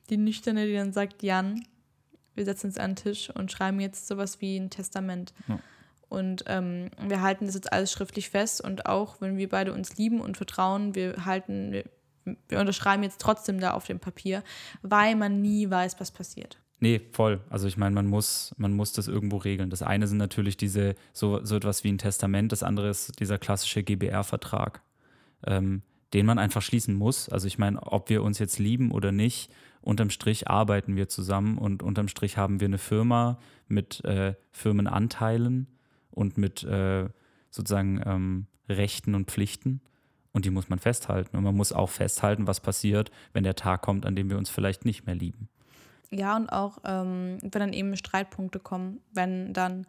die 0.09 0.17
Nüchterne, 0.17 0.65
die 0.67 0.73
dann 0.73 0.93
sagt, 0.93 1.23
Jan, 1.23 1.65
wir 2.35 2.45
setzen 2.45 2.67
uns 2.67 2.77
an 2.77 2.91
den 2.91 2.95
Tisch 2.97 3.29
und 3.29 3.51
schreiben 3.51 3.79
jetzt 3.79 4.07
sowas 4.07 4.41
wie 4.41 4.57
ein 4.57 4.69
Testament. 4.69 5.33
Ja. 5.47 5.59
Und 6.09 6.43
ähm, 6.47 6.91
wir 7.07 7.21
halten 7.21 7.47
das 7.47 7.55
jetzt 7.55 7.73
alles 7.73 7.91
schriftlich 7.91 8.29
fest 8.29 8.61
und 8.61 8.85
auch 8.85 9.19
wenn 9.19 9.37
wir 9.37 9.49
beide 9.49 9.73
uns 9.73 9.97
lieben 9.97 10.21
und 10.21 10.37
vertrauen, 10.37 10.93
wir 10.93 11.25
halten, 11.25 11.71
wir, 11.71 11.85
wir 12.47 12.59
unterschreiben 12.59 13.01
jetzt 13.01 13.19
trotzdem 13.19 13.59
da 13.59 13.71
auf 13.71 13.85
dem 13.85 13.99
Papier, 13.99 14.43
weil 14.83 15.15
man 15.15 15.41
nie 15.41 15.69
weiß, 15.69 15.99
was 15.99 16.11
passiert. 16.11 16.59
Nee, 16.83 16.99
voll. 17.13 17.39
Also 17.49 17.65
ich 17.65 17.77
meine, 17.77 17.95
man 17.95 18.07
muss, 18.07 18.53
man 18.57 18.73
muss 18.73 18.91
das 18.91 19.07
irgendwo 19.07 19.37
regeln. 19.37 19.69
Das 19.69 19.81
eine 19.81 20.05
sind 20.05 20.17
natürlich 20.17 20.57
diese, 20.57 20.95
so, 21.13 21.41
so 21.45 21.55
etwas 21.55 21.85
wie 21.85 21.89
ein 21.93 21.97
Testament, 21.97 22.51
das 22.51 22.61
andere 22.61 22.89
ist 22.89 23.21
dieser 23.21 23.37
klassische 23.37 23.83
GBR-Vertrag, 23.83 24.81
ähm, 25.47 25.81
den 26.13 26.25
man 26.25 26.39
einfach 26.39 26.61
schließen 26.61 26.93
muss. 26.93 27.29
Also 27.29 27.47
ich 27.47 27.57
meine, 27.57 27.81
ob 27.81 28.09
wir 28.09 28.21
uns 28.21 28.37
jetzt 28.37 28.59
lieben 28.59 28.91
oder 28.91 29.13
nicht, 29.13 29.49
unterm 29.79 30.09
Strich 30.09 30.49
arbeiten 30.49 30.97
wir 30.97 31.07
zusammen 31.07 31.57
und 31.57 31.83
unterm 31.83 32.09
Strich 32.09 32.35
haben 32.35 32.59
wir 32.59 32.67
eine 32.67 32.77
Firma 32.77 33.39
mit 33.69 34.03
äh, 34.03 34.33
Firmenanteilen 34.51 35.67
und 36.11 36.37
mit 36.37 36.65
äh, 36.65 37.07
sozusagen 37.49 38.01
ähm, 38.05 38.47
Rechten 38.67 39.15
und 39.15 39.31
Pflichten. 39.31 39.79
Und 40.33 40.43
die 40.43 40.51
muss 40.51 40.67
man 40.67 40.79
festhalten. 40.79 41.37
Und 41.37 41.45
man 41.45 41.55
muss 41.55 41.71
auch 41.71 41.91
festhalten, 41.91 42.45
was 42.45 42.59
passiert, 42.59 43.09
wenn 43.31 43.45
der 43.45 43.55
Tag 43.55 43.83
kommt, 43.83 44.05
an 44.05 44.17
dem 44.17 44.29
wir 44.29 44.37
uns 44.37 44.49
vielleicht 44.49 44.83
nicht 44.83 45.05
mehr 45.05 45.15
lieben. 45.15 45.47
Ja, 46.13 46.35
und 46.35 46.49
auch, 46.49 46.77
ähm, 46.83 47.39
wenn 47.41 47.59
dann 47.59 47.73
eben 47.73 47.95
Streitpunkte 47.97 48.59
kommen, 48.59 49.01
wenn 49.13 49.53
dann 49.53 49.87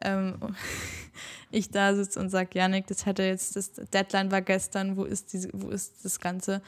ähm, 0.00 0.38
ich 1.50 1.70
da 1.70 1.94
sitze 1.94 2.18
und 2.18 2.30
sage, 2.30 2.50
Janik, 2.54 2.86
das 2.86 3.06
hätte 3.06 3.22
jetzt, 3.22 3.56
das 3.56 3.72
Deadline 3.72 4.30
war 4.30 4.42
gestern, 4.42 4.96
wo 4.96 5.04
ist, 5.04 5.32
diese, 5.32 5.50
wo 5.52 5.68
ist 5.68 6.04
das 6.04 6.18
Ganze? 6.18 6.62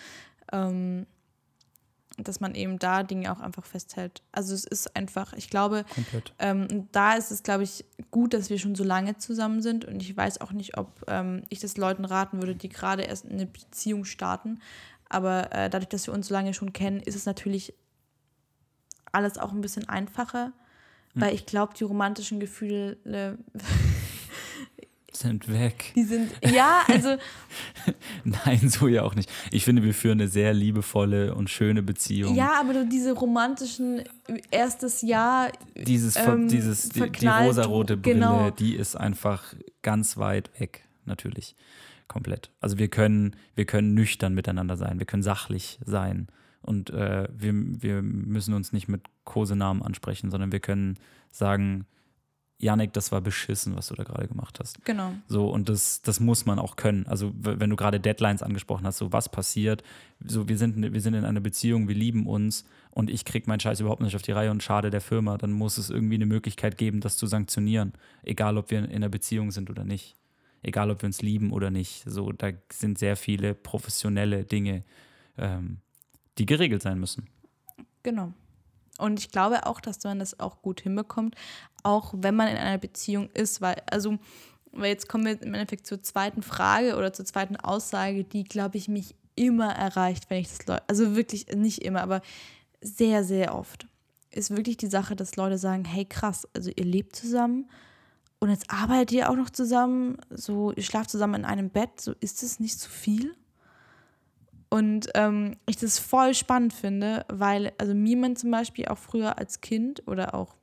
Ähm, 0.53 1.07
dass 2.19 2.41
man 2.41 2.55
eben 2.55 2.79
da 2.79 3.03
Dinge 3.03 3.31
auch 3.31 3.41
einfach 3.41 3.65
festhält. 3.65 4.23
Also 4.33 4.55
es 4.55 4.65
ist 4.65 4.97
einfach, 4.97 5.35
ich 5.35 5.51
glaube, 5.51 5.85
ähm, 6.39 6.89
da 6.93 7.15
ist 7.15 7.31
es, 7.31 7.43
glaube 7.43 7.65
ich, 7.65 7.85
gut, 8.11 8.33
dass 8.33 8.49
wir 8.49 8.59
schon 8.59 8.75
so 8.75 8.85
lange 8.85 9.19
zusammen 9.19 9.61
sind. 9.61 9.85
Und 9.85 10.03
ich 10.03 10.17
weiß 10.17 10.41
auch 10.41 10.53
nicht, 10.53 10.79
ob 10.79 11.05
ähm, 11.09 11.43
ich 11.51 11.61
das 11.61 11.77
Leuten 11.77 12.07
raten 12.07 12.41
würde, 12.41 12.55
die 12.55 12.71
gerade 12.71 13.03
erst 13.03 13.27
eine 13.27 13.45
Beziehung 13.45 14.07
starten. 14.07 14.61
Aber 15.09 15.53
äh, 15.53 15.69
dadurch, 15.69 15.89
dass 15.89 16.07
wir 16.07 16.15
uns 16.15 16.29
so 16.29 16.35
lange 16.35 16.55
schon 16.55 16.73
kennen, 16.73 17.01
ist 17.01 17.17
es 17.17 17.27
natürlich 17.27 17.75
alles 19.17 19.39
auch 19.39 19.53
ein 19.53 19.61
bisschen 19.61 19.89
einfacher. 19.89 20.53
Weil 21.19 21.35
ich 21.35 21.47
glaube, 21.47 21.73
die 21.75 21.85
romantischen 21.85 22.41
Gefühle, 22.41 22.99
äh, 23.05 23.33
Sind 25.13 25.51
weg. 25.51 25.93
die 25.97 26.03
sind, 26.03 26.31
ja, 26.45 26.83
also 26.89 27.17
Nein, 28.25 28.69
so 28.69 28.87
ja 28.87 29.03
auch 29.03 29.15
nicht. 29.15 29.31
Ich 29.51 29.65
finde, 29.65 29.83
wir 29.83 29.95
führen 29.95 30.21
eine 30.21 30.29
sehr 30.29 30.53
liebevolle 30.53 31.35
und 31.35 31.49
schöne 31.49 31.83
Beziehung. 31.83 32.35
ja, 32.35 32.61
aber 32.61 32.75
so 32.75 32.85
diese 32.85 33.13
romantischen 33.13 34.03
erstes 34.51 35.01
Jahr, 35.01 35.53
Dieses, 35.75 36.17
ähm, 36.17 36.49
dieses 36.49 36.91
die, 36.91 37.11
die 37.11 37.29
rosarote 37.29 37.97
Brille, 37.97 38.15
genau. 38.17 38.51
die 38.51 38.77
ist 38.77 38.95
einfach 38.95 39.55
ganz 39.81 40.19
weit 40.19 40.51
weg, 40.61 40.85
natürlich. 41.07 41.57
Komplett. 42.09 42.51
Also 42.61 42.77
wir 42.77 42.89
können, 42.89 43.37
wir 43.55 43.65
können 43.65 43.95
nüchtern 43.95 44.35
miteinander 44.35 44.77
sein, 44.77 44.99
wir 44.99 45.07
können 45.07 45.23
sachlich 45.23 45.79
sein. 45.87 46.29
Und 46.67 46.91
äh, 46.91 47.29
wir, 47.37 47.53
wir 47.55 48.03
müssen 48.03 48.55
uns 48.55 48.73
nicht 48.73 48.89
mit 48.89 49.03
Kosenamen 49.25 49.83
ansprechen, 49.83 50.31
sondern 50.31 50.53
wir 50.53 50.61
können 50.61 50.99
sagen, 51.31 51.87
Janik, 52.59 52.95
das 52.95 53.13
war 53.13 53.21
beschissen, 53.21 53.77
was 53.77 53.89
du 53.89 53.95
da 53.95 54.05
gerade 54.05 54.29
gemacht 54.29 54.59
hast. 54.61 54.83
Genau. 54.87 55.13
So, 55.29 55.51
und 55.51 55.69
das, 55.69 56.01
das 56.01 56.21
muss 56.21 56.47
man 56.47 56.59
auch 56.59 56.77
können. 56.77 57.07
Also, 57.07 57.33
wenn 57.35 57.69
du 57.69 57.77
gerade 57.77 58.01
Deadlines 58.01 58.43
angesprochen 58.43 58.87
hast, 58.87 58.97
so 58.97 59.13
was 59.13 59.29
passiert, 59.29 59.83
so 60.25 60.49
wir 60.49 60.57
sind, 60.57 60.95
wir 60.95 61.01
sind 61.03 61.13
in 61.13 61.27
einer 61.27 61.41
Beziehung, 61.41 61.87
wir 61.87 61.95
lieben 61.95 62.27
uns 62.27 62.65
und 62.93 63.11
ich 63.11 63.27
krieg 63.27 63.47
meinen 63.47 63.61
Scheiß 63.61 63.81
überhaupt 63.81 64.01
nicht 64.01 64.17
auf 64.17 64.23
die 64.23 64.33
Reihe 64.33 64.51
und 64.51 64.63
schade 64.63 64.89
der 64.89 65.03
Firma, 65.03 65.37
dann 65.37 65.53
muss 65.53 65.77
es 65.77 65.91
irgendwie 65.91 66.15
eine 66.15 66.25
Möglichkeit 66.25 66.79
geben, 66.79 67.01
das 67.01 67.19
zu 67.19 67.27
sanktionieren. 67.27 67.93
Egal, 68.23 68.57
ob 68.57 68.71
wir 68.71 68.79
in 68.79 68.87
einer 68.87 69.11
Beziehung 69.11 69.51
sind 69.51 69.69
oder 69.69 69.85
nicht. 69.85 70.17
Egal, 70.63 70.91
ob 70.91 71.03
wir 71.03 71.07
uns 71.07 71.21
lieben 71.21 71.53
oder 71.53 71.71
nicht. 71.71 72.05
So, 72.07 72.33
da 72.33 72.53
sind 72.73 72.99
sehr 72.99 73.17
viele 73.17 73.55
professionelle 73.55 74.45
Dinge, 74.45 74.83
ähm, 75.37 75.79
die 76.39 76.47
geregelt 76.47 76.83
sein 76.83 76.99
müssen. 76.99 77.29
Genau. 78.03 78.33
Und 78.99 79.19
ich 79.19 79.31
glaube 79.31 79.67
auch, 79.67 79.81
dass 79.81 80.03
man 80.05 80.19
das 80.19 80.41
auch 80.41 80.63
gut 80.63 80.81
hinbekommt, 80.81 81.35
auch 81.83 82.15
wenn 82.17 82.35
man 82.35 82.49
in 82.49 82.57
einer 82.57 82.79
Beziehung 82.79 83.29
ist, 83.31 83.61
weil, 83.61 83.83
also, 83.91 84.19
weil 84.73 84.91
jetzt 84.91 85.09
kommen 85.09 85.27
wir 85.27 85.41
im 85.43 85.55
Endeffekt 85.55 85.87
zur 85.87 86.03
zweiten 86.03 86.43
Frage 86.43 86.97
oder 86.97 87.13
zur 87.13 87.25
zweiten 87.25 87.57
Aussage, 87.57 88.25
die, 88.25 88.45
glaube 88.45 88.79
ich, 88.79 88.89
mich 88.89 89.15
immer 89.35 89.73
erreicht, 89.73 90.31
wenn 90.31 90.41
ich 90.41 90.49
das 90.49 90.67
Leute, 90.67 90.85
also 90.89 91.15
wirklich 91.15 91.47
nicht 91.55 91.83
immer, 91.83 92.01
aber 92.03 92.23
sehr, 92.81 93.23
sehr 93.23 93.55
oft, 93.55 93.87
ist 94.31 94.51
wirklich 94.51 94.77
die 94.77 94.87
Sache, 94.87 95.15
dass 95.15 95.37
Leute 95.37 95.59
sagen, 95.59 95.85
hey 95.85 96.05
krass, 96.05 96.49
also 96.55 96.71
ihr 96.75 96.85
lebt 96.85 97.17
zusammen 97.17 97.69
und 98.39 98.51
jetzt 98.51 98.71
arbeitet 98.71 99.13
ihr 99.13 99.31
auch 99.31 99.37
noch 99.37 99.51
zusammen, 99.51 100.19
so 100.31 100.73
ihr 100.73 100.83
schlaft 100.83 101.11
zusammen 101.11 101.37
in 101.37 101.45
einem 101.45 101.71
Bett, 101.71 102.01
so 102.01 102.15
ist 102.21 102.43
es 102.43 102.61
nicht 102.61 102.79
zu 102.79 102.91
viel? 102.91 103.35
Und 104.69 105.09
ähm, 105.15 105.57
ich 105.67 105.77
das 105.77 105.99
voll 105.99 106.35
spannend 106.35 106.73
finde, 106.73 107.25
weil, 107.29 107.73
also 107.79 107.95
mir 107.95 108.17
man 108.17 108.37
zum 108.37 108.51
Beispiel 108.51 108.87
auch 108.87 108.99
früher 108.99 109.39
als 109.39 109.61
Kind 109.61 110.07
oder 110.07 110.35
auch, 110.35 110.57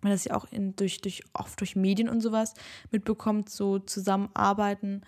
man 0.00 0.12
das 0.12 0.24
ja 0.24 0.34
auch 0.34 0.46
in, 0.50 0.74
durch, 0.76 1.00
durch, 1.00 1.22
oft 1.34 1.60
durch 1.60 1.76
Medien 1.76 2.08
und 2.08 2.20
sowas 2.20 2.54
mitbekommt, 2.90 3.50
so 3.50 3.78
zusammenarbeiten 3.78 5.02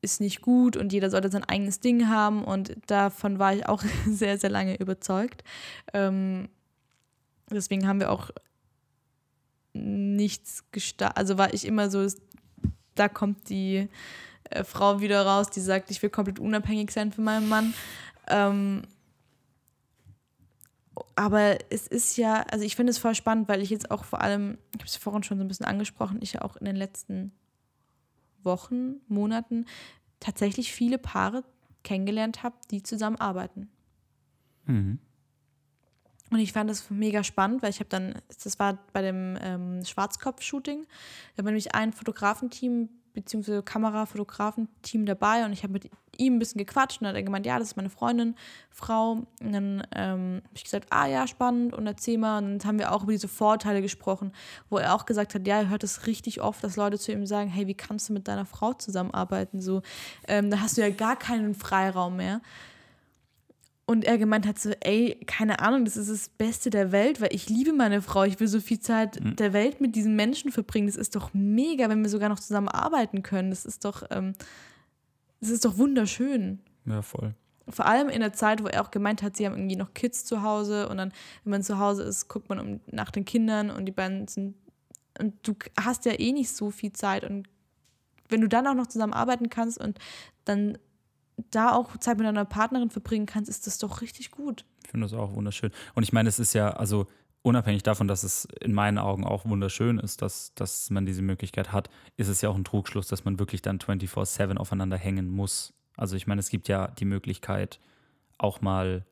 ist 0.00 0.20
nicht 0.20 0.40
gut 0.42 0.76
und 0.76 0.92
jeder 0.92 1.10
sollte 1.10 1.30
sein 1.30 1.44
eigenes 1.44 1.78
Ding 1.78 2.08
haben 2.08 2.44
und 2.44 2.74
davon 2.88 3.38
war 3.38 3.54
ich 3.54 3.66
auch 3.66 3.84
sehr, 4.08 4.36
sehr 4.36 4.50
lange 4.50 4.76
überzeugt. 4.76 5.44
Ähm, 5.92 6.48
deswegen 7.48 7.86
haben 7.86 8.00
wir 8.00 8.10
auch 8.10 8.30
nichts 9.72 10.64
gestartet, 10.72 11.16
also 11.16 11.38
war 11.38 11.54
ich 11.54 11.64
immer 11.64 11.88
so, 11.88 12.04
da 12.96 13.08
kommt 13.08 13.48
die 13.48 13.88
äh, 14.54 14.64
Frau 14.64 15.00
wieder 15.00 15.24
raus, 15.24 15.50
die 15.50 15.60
sagt, 15.60 15.90
ich 15.90 16.02
will 16.02 16.10
komplett 16.10 16.38
unabhängig 16.38 16.90
sein 16.90 17.12
von 17.12 17.24
meinem 17.24 17.48
Mann. 17.48 17.74
Ähm, 18.28 18.82
aber 21.16 21.58
es 21.70 21.86
ist 21.86 22.16
ja, 22.16 22.42
also 22.50 22.64
ich 22.64 22.76
finde 22.76 22.90
es 22.90 22.98
voll 22.98 23.14
spannend, 23.14 23.48
weil 23.48 23.62
ich 23.62 23.70
jetzt 23.70 23.90
auch 23.90 24.04
vor 24.04 24.20
allem, 24.20 24.58
ich 24.72 24.80
habe 24.80 24.86
es 24.86 24.96
vorhin 24.96 25.22
schon 25.22 25.38
so 25.38 25.44
ein 25.44 25.48
bisschen 25.48 25.66
angesprochen, 25.66 26.18
ich 26.20 26.34
ja 26.34 26.42
auch 26.42 26.56
in 26.56 26.64
den 26.64 26.76
letzten 26.76 27.32
Wochen, 28.42 28.96
Monaten 29.08 29.66
tatsächlich 30.20 30.72
viele 30.72 30.98
Paare 30.98 31.44
kennengelernt 31.82 32.42
habe, 32.42 32.56
die 32.70 32.82
zusammenarbeiten. 32.82 33.70
Mhm. 34.66 34.98
Und 36.30 36.38
ich 36.38 36.52
fand 36.52 36.70
das 36.70 36.88
mega 36.88 37.24
spannend, 37.24 37.62
weil 37.62 37.70
ich 37.70 37.80
habe 37.80 37.90
dann, 37.90 38.14
das 38.42 38.58
war 38.58 38.78
bei 38.92 39.02
dem 39.02 39.36
ähm, 39.42 39.84
Schwarzkopf-Shooting, 39.84 40.86
da 41.36 41.44
war 41.44 41.50
nämlich 41.50 41.74
ein 41.74 41.92
Fotografenteam 41.92 42.88
beziehungsweise 43.14 43.62
Kamera-Fotografenteam 43.62 45.06
dabei 45.06 45.44
und 45.44 45.52
ich 45.52 45.62
habe 45.62 45.72
mit 45.72 45.90
ihm 46.16 46.36
ein 46.36 46.38
bisschen 46.38 46.58
gequatscht 46.58 47.00
und 47.00 47.04
dann 47.04 47.10
hat 47.10 47.16
er 47.16 47.22
gemeint, 47.22 47.46
ja, 47.46 47.58
das 47.58 47.68
ist 47.68 47.76
meine 47.76 47.90
Freundin, 47.90 48.34
Frau. 48.70 49.12
Und 49.40 49.52
dann 49.52 49.86
ähm, 49.94 50.42
habe 50.44 50.54
ich 50.54 50.64
gesagt, 50.64 50.86
ah 50.90 51.06
ja, 51.06 51.26
spannend 51.26 51.74
und 51.74 51.86
erzähl 51.86 52.18
mal. 52.18 52.38
Und 52.38 52.58
dann 52.58 52.68
haben 52.68 52.78
wir 52.78 52.92
auch 52.92 53.02
über 53.02 53.12
diese 53.12 53.28
Vorteile 53.28 53.82
gesprochen, 53.82 54.32
wo 54.68 54.78
er 54.78 54.94
auch 54.94 55.06
gesagt 55.06 55.34
hat, 55.34 55.46
ja, 55.46 55.58
er 55.58 55.68
hört 55.68 55.84
es 55.84 56.06
richtig 56.06 56.40
oft, 56.40 56.62
dass 56.62 56.76
Leute 56.76 56.98
zu 56.98 57.12
ihm 57.12 57.26
sagen, 57.26 57.48
hey, 57.48 57.66
wie 57.66 57.74
kannst 57.74 58.08
du 58.08 58.12
mit 58.12 58.28
deiner 58.28 58.44
Frau 58.44 58.72
zusammenarbeiten? 58.74 59.60
So, 59.60 59.82
ähm, 60.28 60.50
da 60.50 60.60
hast 60.60 60.76
du 60.76 60.82
ja 60.82 60.90
gar 60.90 61.16
keinen 61.16 61.54
Freiraum 61.54 62.16
mehr. 62.16 62.40
Und 63.92 64.06
er 64.06 64.16
gemeint 64.16 64.46
hat 64.46 64.58
so, 64.58 64.70
ey, 64.80 65.20
keine 65.26 65.58
Ahnung, 65.58 65.84
das 65.84 65.98
ist 65.98 66.10
das 66.10 66.30
Beste 66.30 66.70
der 66.70 66.92
Welt, 66.92 67.20
weil 67.20 67.28
ich 67.34 67.50
liebe 67.50 67.74
meine 67.74 68.00
Frau. 68.00 68.22
Ich 68.22 68.40
will 68.40 68.48
so 68.48 68.58
viel 68.58 68.80
Zeit 68.80 69.18
der 69.38 69.52
Welt 69.52 69.82
mit 69.82 69.94
diesen 69.94 70.16
Menschen 70.16 70.50
verbringen. 70.50 70.86
Das 70.86 70.96
ist 70.96 71.14
doch 71.14 71.34
mega, 71.34 71.90
wenn 71.90 72.00
wir 72.00 72.08
sogar 72.08 72.30
noch 72.30 72.40
zusammen 72.40 72.68
arbeiten 72.68 73.22
können. 73.22 73.50
Das 73.50 73.66
ist 73.66 73.84
doch, 73.84 74.02
ähm, 74.08 74.32
das 75.40 75.50
ist 75.50 75.66
doch 75.66 75.76
wunderschön. 75.76 76.60
Ja, 76.86 77.02
voll. 77.02 77.34
Vor 77.68 77.84
allem 77.84 78.08
in 78.08 78.20
der 78.20 78.32
Zeit, 78.32 78.62
wo 78.62 78.66
er 78.66 78.82
auch 78.82 78.90
gemeint 78.90 79.22
hat, 79.22 79.36
sie 79.36 79.44
haben 79.44 79.56
irgendwie 79.56 79.76
noch 79.76 79.92
Kids 79.92 80.24
zu 80.24 80.40
Hause 80.40 80.88
und 80.88 80.96
dann, 80.96 81.12
wenn 81.44 81.50
man 81.50 81.62
zu 81.62 81.78
Hause 81.78 82.04
ist, 82.04 82.28
guckt 82.28 82.48
man 82.48 82.60
um, 82.60 82.80
nach 82.90 83.10
den 83.10 83.26
Kindern 83.26 83.68
und 83.70 83.84
die 83.84 83.92
beiden 83.92 84.26
sind, 84.26 84.54
und 85.20 85.34
du 85.46 85.54
hast 85.78 86.06
ja 86.06 86.18
eh 86.18 86.32
nicht 86.32 86.48
so 86.48 86.70
viel 86.70 86.92
Zeit 86.92 87.24
und 87.24 87.46
wenn 88.30 88.40
du 88.40 88.48
dann 88.48 88.66
auch 88.66 88.74
noch 88.74 88.86
zusammen 88.86 89.12
arbeiten 89.12 89.50
kannst 89.50 89.78
und 89.78 89.98
dann 90.46 90.78
da 91.50 91.74
auch 91.74 91.96
Zeit 91.98 92.18
mit 92.18 92.26
deiner 92.26 92.44
Partnerin 92.44 92.90
verbringen 92.90 93.26
kannst, 93.26 93.48
ist 93.48 93.66
das 93.66 93.78
doch 93.78 94.00
richtig 94.00 94.30
gut. 94.30 94.64
Ich 94.84 94.90
finde 94.90 95.06
das 95.06 95.14
auch 95.14 95.34
wunderschön. 95.34 95.70
Und 95.94 96.02
ich 96.02 96.12
meine, 96.12 96.28
es 96.28 96.38
ist 96.38 96.52
ja, 96.52 96.70
also 96.70 97.06
unabhängig 97.42 97.82
davon, 97.82 98.08
dass 98.08 98.22
es 98.22 98.46
in 98.60 98.72
meinen 98.72 98.98
Augen 98.98 99.24
auch 99.24 99.44
wunderschön 99.44 99.98
ist, 99.98 100.22
dass, 100.22 100.54
dass 100.54 100.90
man 100.90 101.06
diese 101.06 101.22
Möglichkeit 101.22 101.72
hat, 101.72 101.90
ist 102.16 102.28
es 102.28 102.40
ja 102.40 102.48
auch 102.48 102.56
ein 102.56 102.64
Trugschluss, 102.64 103.08
dass 103.08 103.24
man 103.24 103.38
wirklich 103.38 103.62
dann 103.62 103.78
24-7 103.78 104.56
aufeinander 104.56 104.96
hängen 104.96 105.28
muss. 105.28 105.72
Also 105.96 106.16
ich 106.16 106.26
meine, 106.26 106.40
es 106.40 106.50
gibt 106.50 106.68
ja 106.68 106.88
die 106.88 107.04
Möglichkeit, 107.04 107.80
auch 108.38 108.60
mal 108.60 109.04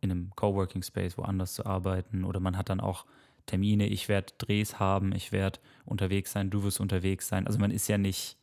in 0.00 0.10
einem 0.10 0.30
Coworking 0.36 0.82
Space 0.82 1.16
woanders 1.16 1.54
zu 1.54 1.64
arbeiten 1.64 2.24
oder 2.24 2.40
man 2.40 2.56
hat 2.56 2.68
dann 2.68 2.80
auch 2.80 3.06
Termine, 3.46 3.86
ich 3.86 4.08
werde 4.08 4.32
Drehs 4.38 4.78
haben, 4.80 5.12
ich 5.12 5.32
werde 5.32 5.60
unterwegs 5.84 6.32
sein, 6.32 6.50
du 6.50 6.64
wirst 6.64 6.80
unterwegs 6.80 7.28
sein. 7.28 7.46
Also 7.46 7.58
man 7.58 7.70
ist 7.70 7.88
ja 7.88 7.96
nicht 7.96 8.36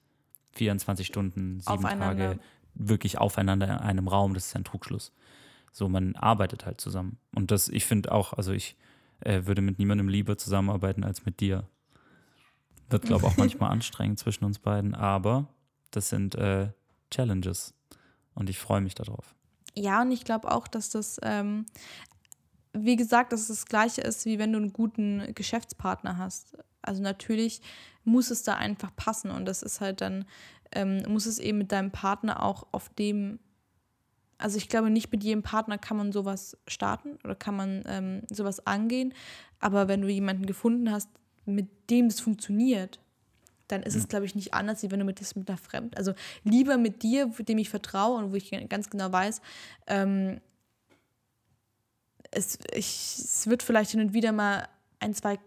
24 0.54 1.06
Stunden, 1.06 1.60
sieben. 1.60 1.82
Tage 1.82 2.40
wirklich 2.76 3.18
aufeinander 3.18 3.68
in 3.68 3.72
einem 3.72 4.08
Raum, 4.08 4.34
das 4.34 4.48
ist 4.48 4.54
ja 4.54 4.60
ein 4.60 4.66
Trugschluss. 4.66 5.12
So, 5.72 5.90
man 5.90 6.16
arbeitet 6.16 6.66
halt 6.66 6.80
zusammen. 6.80 7.18
Und 7.34 7.52
das, 7.52 7.68
ich 7.68 7.86
finde 7.86 8.12
auch, 8.12 8.34
also 8.34 8.52
ich 8.52 8.76
äh, 9.22 9.46
würde 9.46 9.62
mit 9.62 9.80
niemandem 9.80 10.08
lieber 10.08 10.38
zusammenarbeiten 10.38 11.04
als 11.04 11.26
mit 11.26 11.40
dir. 11.40 11.68
Wird, 12.90 13.04
glaube 13.04 13.26
ich, 13.26 13.32
auch 13.32 13.38
manchmal 13.38 13.72
anstrengend 13.72 14.20
zwischen 14.20 14.46
uns 14.46 14.60
beiden, 14.60 14.94
aber 14.94 15.48
das 15.92 16.10
sind 16.10 16.36
äh, 16.36 16.70
Challenges. 17.10 17.74
Und 18.36 18.50
ich 18.50 18.60
freue 18.60 18.82
mich 18.82 18.96
darauf. 18.96 19.36
Ja, 19.76 20.02
und 20.02 20.12
ich 20.12 20.24
glaube 20.24 20.52
auch, 20.52 20.68
dass 20.68 20.90
das, 20.90 21.20
ähm, 21.24 21.66
wie 22.74 22.96
gesagt, 22.96 23.34
dass 23.34 23.42
es 23.42 23.48
das 23.48 23.66
Gleiche 23.66 24.02
ist, 24.02 24.26
wie 24.26 24.40
wenn 24.40 24.52
du 24.52 24.60
einen 24.60 24.74
guten 24.74 25.34
Geschäftspartner 25.34 26.18
hast. 26.18 26.58
Also 26.82 27.02
natürlich 27.02 27.62
muss 28.04 28.32
es 28.32 28.44
da 28.44 28.56
einfach 28.56 28.96
passen 28.96 29.32
und 29.32 29.46
das 29.46 29.64
ist 29.64 29.82
halt 29.82 30.02
dann, 30.02 30.26
ähm, 30.76 31.04
muss 31.08 31.26
es 31.26 31.40
eben 31.40 31.58
mit 31.58 31.72
deinem 31.72 31.92
Partner 31.92 32.44
auch 32.44 32.68
auf 32.72 32.90
dem, 32.90 33.40
also 34.38 34.58
ich 34.58 34.70
glaube, 34.70 34.90
nicht 34.90 35.12
mit 35.12 35.24
jedem 35.24 35.44
Partner 35.44 35.78
kann 35.78 35.98
man 35.98 36.12
sowas 36.12 36.58
starten 36.68 37.18
oder 37.24 37.36
kann 37.36 37.56
man 37.56 37.84
ähm, 37.88 38.22
sowas 38.30 38.66
angehen, 38.66 39.14
aber 39.60 39.88
wenn 39.88 40.02
du 40.02 40.10
jemanden 40.10 40.46
gefunden 40.46 40.92
hast, 40.92 41.10
mit 41.46 41.68
dem 41.90 42.08
es 42.08 42.20
funktioniert, 42.20 43.00
dann 43.68 43.84
ist 43.84 43.96
es, 43.96 44.08
glaube 44.08 44.26
ich, 44.26 44.36
nicht 44.36 44.54
anders, 44.54 44.84
wie 44.84 44.92
wenn 44.92 45.00
du 45.00 45.06
mit 45.06 45.22
das 45.22 45.36
mit 45.36 45.50
einer 45.50 45.58
Fremd, 45.58 45.98
also 45.98 46.14
lieber 46.44 46.78
mit 46.78 47.04
dir, 47.04 47.28
dem 47.28 47.58
ich 47.58 47.70
vertraue 47.70 48.18
und 48.18 48.32
wo 48.32 48.36
ich 48.36 48.52
ganz 48.70 48.90
genau 48.90 49.12
weiß, 49.12 49.42
ähm, 49.88 50.42
es, 52.32 52.58
ich, 52.74 53.16
es 53.20 53.48
wird 53.48 53.64
vielleicht 53.64 53.92
hin 53.92 54.02
und 54.02 54.14
wieder 54.14 54.32
mal 54.32 54.68
ein, 55.00 55.14
zwei 55.14 55.40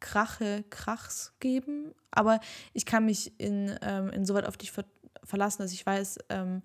Krache, 0.00 0.64
Krachs 0.70 1.34
geben, 1.40 1.92
aber 2.10 2.40
ich 2.72 2.86
kann 2.86 3.04
mich 3.04 3.38
in, 3.38 3.74
ähm, 3.82 4.10
insoweit 4.10 4.46
auf 4.46 4.56
dich 4.56 4.72
ver 4.72 4.84
verlassen, 5.22 5.62
dass 5.62 5.72
ich 5.72 5.84
weiß, 5.84 6.18
ähm, 6.30 6.62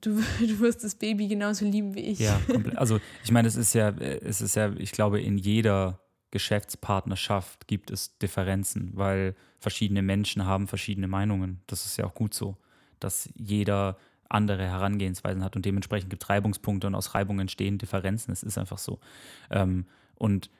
du, 0.00 0.22
du 0.40 0.60
wirst 0.60 0.84
das 0.84 0.94
Baby 0.94 1.28
genauso 1.28 1.64
lieben 1.64 1.94
wie 1.94 2.00
ich. 2.00 2.20
Ja. 2.20 2.40
Also 2.76 3.00
ich 3.24 3.32
meine, 3.32 3.48
es 3.48 3.56
ist 3.56 3.74
ja, 3.74 3.88
äh, 3.88 4.20
es 4.24 4.40
ist 4.40 4.54
ja, 4.54 4.72
ich 4.76 4.92
glaube, 4.92 5.20
in 5.20 5.38
jeder 5.38 6.00
Geschäftspartnerschaft 6.30 7.68
gibt 7.68 7.90
es 7.90 8.18
Differenzen, 8.18 8.90
weil 8.94 9.34
verschiedene 9.60 10.02
Menschen 10.02 10.44
haben 10.44 10.66
verschiedene 10.66 11.08
Meinungen. 11.08 11.60
Das 11.66 11.86
ist 11.86 11.96
ja 11.96 12.06
auch 12.06 12.14
gut 12.14 12.34
so, 12.34 12.56
dass 13.00 13.28
jeder 13.36 13.96
andere 14.28 14.64
Herangehensweisen 14.64 15.44
hat 15.44 15.54
und 15.54 15.64
dementsprechend 15.64 16.10
gibt 16.10 16.24
es 16.24 16.28
Reibungspunkte 16.28 16.86
und 16.86 16.94
aus 16.94 17.14
Reibungen 17.14 17.40
entstehen 17.40 17.78
Differenzen. 17.78 18.32
Es 18.32 18.42
ist 18.42 18.58
einfach 18.58 18.78
so. 18.78 18.98
Ähm, 19.50 19.86
und 20.16 20.50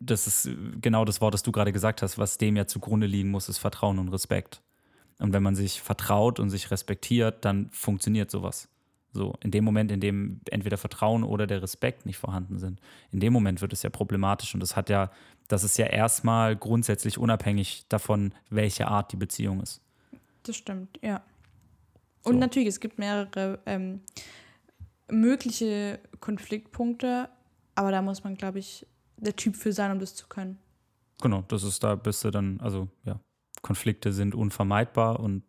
das 0.00 0.26
ist 0.26 0.50
genau 0.80 1.04
das 1.04 1.20
Wort, 1.20 1.34
das 1.34 1.42
du 1.42 1.52
gerade 1.52 1.72
gesagt 1.72 2.02
hast, 2.02 2.18
was 2.18 2.38
dem 2.38 2.56
ja 2.56 2.66
zugrunde 2.66 3.06
liegen 3.06 3.30
muss, 3.30 3.48
ist 3.48 3.58
Vertrauen 3.58 3.98
und 3.98 4.08
Respekt. 4.08 4.62
Und 5.18 5.32
wenn 5.32 5.42
man 5.42 5.56
sich 5.56 5.80
vertraut 5.80 6.38
und 6.38 6.50
sich 6.50 6.70
respektiert, 6.70 7.44
dann 7.44 7.70
funktioniert 7.72 8.30
sowas. 8.30 8.68
So, 9.12 9.34
in 9.42 9.50
dem 9.50 9.64
Moment, 9.64 9.90
in 9.90 10.00
dem 10.00 10.40
entweder 10.50 10.76
Vertrauen 10.76 11.24
oder 11.24 11.46
der 11.46 11.62
Respekt 11.62 12.06
nicht 12.06 12.18
vorhanden 12.18 12.58
sind, 12.58 12.80
in 13.10 13.20
dem 13.20 13.32
Moment 13.32 13.60
wird 13.60 13.72
es 13.72 13.82
ja 13.82 13.90
problematisch 13.90 14.54
und 14.54 14.60
das 14.60 14.76
hat 14.76 14.90
ja, 14.90 15.10
das 15.48 15.64
ist 15.64 15.78
ja 15.78 15.86
erstmal 15.86 16.54
grundsätzlich 16.54 17.18
unabhängig 17.18 17.86
davon, 17.88 18.32
welche 18.50 18.86
Art 18.86 19.10
die 19.12 19.16
Beziehung 19.16 19.60
ist. 19.62 19.80
Das 20.42 20.56
stimmt, 20.56 21.00
ja. 21.02 21.22
Und 22.22 22.34
So. 22.34 22.38
natürlich, 22.38 22.68
es 22.68 22.80
gibt 22.80 22.98
mehrere 22.98 23.58
ähm, 23.66 24.02
mögliche 25.10 25.98
Konfliktpunkte, 26.20 27.28
aber 27.74 27.90
da 27.90 28.02
muss 28.02 28.24
man, 28.24 28.34
glaube 28.34 28.58
ich, 28.58 28.86
der 29.18 29.36
Typ 29.36 29.56
für 29.56 29.72
sein, 29.72 29.92
um 29.92 29.98
das 29.98 30.14
zu 30.14 30.26
können. 30.26 30.58
Genau, 31.20 31.44
das 31.48 31.64
ist 31.64 31.82
da, 31.82 31.94
bist 31.96 32.24
du 32.24 32.30
dann, 32.30 32.60
also 32.60 32.88
ja, 33.04 33.20
Konflikte 33.62 34.12
sind 34.12 34.34
unvermeidbar 34.34 35.20
und 35.20 35.42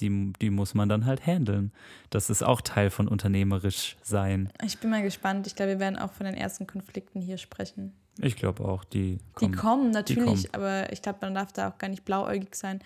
die, 0.00 0.32
die 0.40 0.50
muss 0.50 0.74
man 0.74 0.88
dann 0.88 1.06
halt 1.06 1.26
handeln. 1.26 1.72
Das 2.10 2.28
ist 2.28 2.42
auch 2.42 2.60
Teil 2.60 2.90
von 2.90 3.08
unternehmerisch 3.08 3.96
sein. 4.02 4.52
Ich 4.62 4.78
bin 4.78 4.90
mal 4.90 5.02
gespannt. 5.02 5.46
Ich 5.46 5.56
glaube, 5.56 5.72
wir 5.72 5.80
werden 5.80 5.96
auch 5.96 6.12
von 6.12 6.26
den 6.26 6.34
ersten 6.34 6.66
Konflikten 6.66 7.20
hier 7.20 7.38
sprechen. 7.38 7.94
Ich 8.20 8.36
glaube 8.36 8.64
auch, 8.64 8.84
die 8.84 9.18
kommen. 9.34 9.52
Die 9.52 9.58
kommen 9.58 9.90
natürlich, 9.90 10.42
die 10.42 10.48
kommen. 10.48 10.64
aber 10.64 10.92
ich 10.92 11.02
glaube, 11.02 11.18
man 11.22 11.34
darf 11.34 11.52
da 11.52 11.70
auch 11.70 11.78
gar 11.78 11.88
nicht 11.88 12.04
blauäugig 12.04 12.54
sein. 12.54 12.80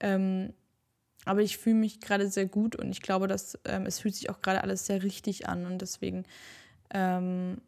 Ähm, 0.00 0.52
aber 1.24 1.42
ich 1.42 1.58
fühle 1.58 1.76
mich 1.76 2.00
gerade 2.00 2.28
sehr 2.28 2.46
gut 2.46 2.76
und 2.76 2.90
ich 2.90 3.02
glaube, 3.02 3.26
dass 3.26 3.58
ähm, 3.64 3.84
es 3.86 3.98
fühlt 3.98 4.14
sich 4.14 4.30
auch 4.30 4.40
gerade 4.40 4.62
alles 4.62 4.86
sehr 4.86 5.02
richtig 5.02 5.48
an 5.48 5.66
und 5.66 5.78
deswegen 5.78 6.24
ähm, 6.92 7.58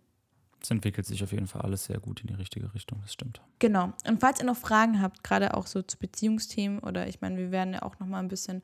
es 0.62 0.70
entwickelt 0.70 1.06
sich 1.06 1.22
auf 1.22 1.32
jeden 1.32 1.46
Fall 1.46 1.62
alles 1.62 1.84
sehr 1.84 1.98
gut 1.98 2.20
in 2.20 2.28
die 2.28 2.34
richtige 2.34 2.72
Richtung, 2.74 3.00
das 3.02 3.12
stimmt. 3.12 3.40
Genau. 3.58 3.92
Und 4.06 4.20
falls 4.20 4.40
ihr 4.40 4.46
noch 4.46 4.56
Fragen 4.56 5.00
habt, 5.00 5.24
gerade 5.24 5.54
auch 5.54 5.66
so 5.66 5.82
zu 5.82 5.98
Beziehungsthemen 5.98 6.78
oder 6.78 7.08
ich 7.08 7.20
meine, 7.20 7.36
wir 7.36 7.50
werden 7.50 7.74
ja 7.74 7.82
auch 7.82 7.98
noch 7.98 8.06
mal 8.06 8.20
ein 8.20 8.28
bisschen 8.28 8.62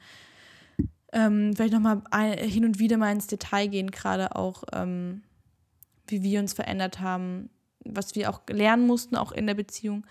ähm, 1.13 1.55
vielleicht 1.57 1.73
noch 1.73 1.81
mal 1.81 2.03
hin 2.37 2.65
und 2.65 2.79
wieder 2.79 2.99
mal 2.99 3.13
ins 3.13 3.27
Detail 3.27 3.69
gehen, 3.69 3.91
gerade 3.91 4.37
auch 4.37 4.65
ähm, 4.73 5.23
wie 6.07 6.23
wir 6.23 6.41
uns 6.41 6.53
verändert 6.53 7.01
haben, 7.01 7.51
was 7.85 8.15
wir 8.15 8.31
auch 8.31 8.43
lernen 8.49 8.87
mussten, 8.87 9.17
auch 9.17 9.33
in 9.33 9.47
der 9.47 9.55
Beziehung. 9.55 10.07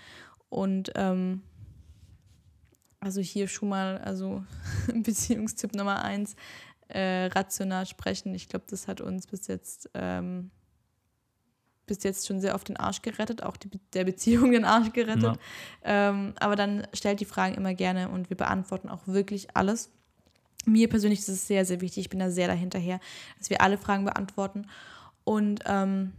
Und 0.49 0.91
ähm, 0.95 1.41
also 2.99 3.21
hier 3.21 3.47
schon 3.47 3.69
mal, 3.69 3.99
also 3.99 4.43
Beziehungstipp 4.93 5.75
Nummer 5.75 6.03
eins, 6.03 6.35
äh, 6.87 7.25
rational 7.25 7.85
sprechen. 7.85 8.33
Ich 8.33 8.47
glaube, 8.47 8.65
das 8.69 8.87
hat 8.87 9.01
uns 9.01 9.27
bis 9.27 9.47
jetzt 9.47 9.89
ähm, 9.93 10.51
bis 11.87 12.03
jetzt 12.03 12.27
schon 12.27 12.39
sehr 12.39 12.53
oft 12.53 12.67
den 12.67 12.77
Arsch 12.77 13.01
gerettet, 13.01 13.41
auch 13.41 13.57
die, 13.57 13.69
der 13.93 14.03
Beziehung 14.03 14.51
den 14.51 14.65
Arsch 14.65 14.93
gerettet. 14.93 15.39
Ja. 15.83 16.09
Ähm, 16.09 16.33
aber 16.39 16.55
dann 16.55 16.85
stellt 16.93 17.19
die 17.19 17.25
Fragen 17.25 17.55
immer 17.55 17.73
gerne 17.73 18.09
und 18.09 18.29
wir 18.29 18.37
beantworten 18.37 18.89
auch 18.89 19.07
wirklich 19.07 19.55
alles. 19.55 19.89
Mir 20.65 20.89
persönlich 20.89 21.19
ist 21.19 21.29
es 21.29 21.47
sehr, 21.47 21.65
sehr 21.65 21.81
wichtig. 21.81 22.05
Ich 22.05 22.09
bin 22.09 22.19
da 22.19 22.29
sehr 22.29 22.47
dahinterher, 22.47 22.99
dass 23.39 23.49
wir 23.49 23.61
alle 23.61 23.77
Fragen 23.77 24.05
beantworten. 24.05 24.67
Und 25.23 25.61
ähm, 25.65 26.11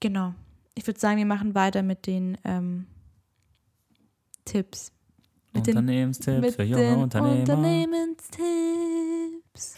genau, 0.00 0.34
ich 0.74 0.86
würde 0.86 1.00
sagen, 1.00 1.18
wir 1.18 1.26
machen 1.26 1.54
weiter 1.54 1.82
mit 1.82 2.06
den 2.06 2.38
ähm, 2.44 2.86
Tipps. 4.44 4.92
Mit 5.52 5.68
Unternehmenstipps 5.68 6.40
den, 6.40 6.52
für 6.52 6.64
junge 6.64 6.98
Unternehmer. 6.98 7.40
Unternehmenstipps. 7.40 9.76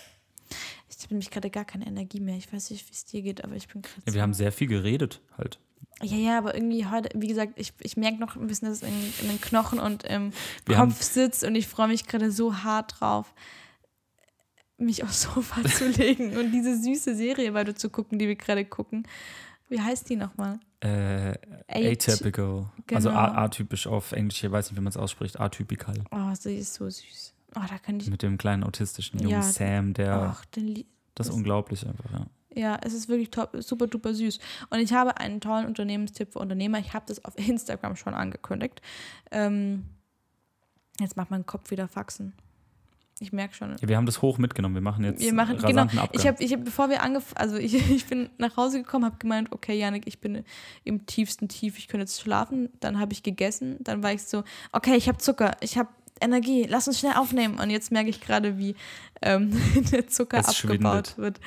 Ich 0.97 1.05
habe 1.05 1.15
nämlich 1.15 1.31
gerade 1.31 1.51
gar 1.51 1.65
keine 1.65 1.87
Energie 1.87 2.21
mehr. 2.21 2.37
Ich 2.37 2.51
weiß 2.51 2.71
nicht, 2.71 2.89
wie 2.89 2.93
es 2.93 3.05
dir 3.05 3.23
geht, 3.23 3.45
aber 3.45 3.55
ich 3.55 3.69
bin 3.69 3.83
gerade. 3.83 4.03
Ja, 4.07 4.15
wir 4.15 4.23
haben 4.23 4.33
sehr 4.33 4.51
viel 4.51 4.67
geredet 4.67 5.21
halt. 5.37 5.59
Ja, 6.03 6.17
ja, 6.17 6.39
aber 6.39 6.55
irgendwie 6.55 6.87
heute, 6.87 7.09
wie 7.15 7.27
gesagt, 7.27 7.55
ich, 7.57 7.73
ich 7.81 7.97
merke 7.97 8.19
noch 8.19 8.37
ein 8.37 8.47
bisschen, 8.47 8.69
dass 8.69 8.83
es 8.83 8.89
in, 8.89 9.13
in 9.23 9.29
den 9.29 9.41
Knochen 9.41 9.79
und 9.79 10.05
im 10.05 10.33
wir 10.67 10.77
Kopf 10.77 11.03
sitzt 11.03 11.45
und 11.45 11.55
ich 11.55 11.69
freue 11.69 11.89
mich 11.89 12.07
gerade 12.07 12.31
so 12.31 12.63
hart 12.63 13.01
drauf, 13.01 13.35
mich 14.79 15.05
aufs 15.05 15.23
Sofa 15.23 15.63
zu 15.65 15.89
legen 15.99 16.37
und 16.37 16.53
diese 16.53 16.81
süße 16.81 17.15
Serie 17.15 17.55
weiter 17.55 17.75
zu 17.75 17.89
gucken, 17.89 18.19
die 18.19 18.29
wir 18.29 18.37
gerade 18.37 18.65
gucken. 18.65 19.07
Wie 19.69 19.81
heißt 19.81 20.09
die 20.09 20.17
nochmal? 20.17 20.61
Äh, 20.81 21.35
atypical. 21.69 22.71
Genau. 22.87 22.97
Also 22.97 23.11
atypisch 23.11 23.87
auf 23.87 24.13
Englisch, 24.13 24.45
ich 24.45 24.51
weiß 24.51 24.71
nicht, 24.71 24.79
wie 24.79 24.83
man 24.83 24.91
es 24.91 24.97
ausspricht. 24.97 25.41
Atypical. 25.41 26.05
Oh, 26.11 26.35
sie 26.35 26.57
ist 26.57 26.75
so 26.75 26.89
süß. 26.89 27.36
Oh, 27.57 27.63
da 27.69 27.79
könnte 27.79 28.05
ich. 28.05 28.11
Mit 28.11 28.23
dem 28.23 28.39
kleinen 28.39 28.65
autistischen 28.65 29.19
Jungen 29.19 29.31
ja, 29.31 29.43
Sam, 29.43 29.95
der. 29.95 30.37
Ach, 30.37 30.45
das 31.15 31.29
ist 31.29 31.35
unglaublich 31.35 31.87
einfach, 31.87 32.11
ja. 32.13 32.27
Ja, 32.55 32.79
es 32.83 32.95
ist 32.95 33.09
wirklich 33.09 33.31
top, 33.31 33.51
super 33.61 33.87
duper 33.87 34.15
süß. 34.15 34.39
Und 34.71 34.79
ich 34.79 34.93
habe 34.93 35.19
einen 35.19 35.41
tollen 35.41 35.67
Unternehmenstipp 35.67 36.33
für 36.33 36.39
Unternehmer. 36.39 36.79
Ich 36.79 36.95
habe 36.95 37.05
das 37.07 37.23
auf 37.25 37.37
Instagram 37.37 37.97
schon 37.97 38.15
angekündigt. 38.15 38.81
Ähm, 39.31 39.85
jetzt 40.99 41.17
macht 41.17 41.31
mein 41.31 41.45
Kopf 41.45 41.71
wieder 41.71 41.87
Faxen. 41.87 42.33
Ich 43.19 43.33
merke 43.33 43.55
schon. 43.55 43.77
Ja, 43.81 43.89
wir 43.89 43.97
haben 43.97 44.07
das 44.07 44.21
hoch 44.21 44.37
mitgenommen. 44.39 44.75
Wir 44.75 44.83
machen 44.83 45.05
jetzt 45.05 45.21
wir 45.21 45.33
machen, 45.33 45.59
genau. 45.59 45.83
Abgang. 45.83 46.09
Ich 46.13 46.27
habe, 46.27 46.43
ich 46.43 46.53
hab, 46.53 46.65
bevor 46.65 46.91
wir 46.91 47.03
angefangen, 47.03 47.37
also 47.37 47.57
ich, 47.57 47.75
ich 47.91 48.07
bin 48.07 48.31
nach 48.39 48.57
Hause 48.57 48.83
gekommen, 48.83 49.05
habe 49.05 49.17
gemeint, 49.19 49.53
okay, 49.53 49.79
Janik, 49.79 50.07
ich 50.07 50.21
bin 50.21 50.43
im 50.85 51.05
tiefsten 51.07 51.49
Tief, 51.49 51.79
ich 51.79 51.89
könnte 51.89 52.03
jetzt 52.03 52.21
schlafen. 52.21 52.71
Dann 52.81 52.99
habe 52.99 53.13
ich 53.13 53.23
gegessen. 53.23 53.77
Dann 53.81 54.03
war 54.03 54.13
ich 54.13 54.23
so, 54.23 54.45
okay, 54.73 54.97
ich 54.97 55.09
habe 55.09 55.19
Zucker, 55.19 55.57
ich 55.61 55.77
habe 55.77 55.89
Energie, 56.21 56.67
lass 56.69 56.89
uns 56.89 56.99
schnell 56.99 57.15
aufnehmen. 57.15 57.59
Und 57.59 57.71
jetzt 57.71 57.93
merke 57.93 58.11
ich 58.11 58.21
gerade, 58.21 58.59
wie 58.59 58.75
ähm, 59.23 59.61
der 59.93 60.07
Zucker 60.09 60.39
es 60.39 60.49
abgebaut 60.49 61.09
schwindet. 61.09 61.19
wird. 61.19 61.41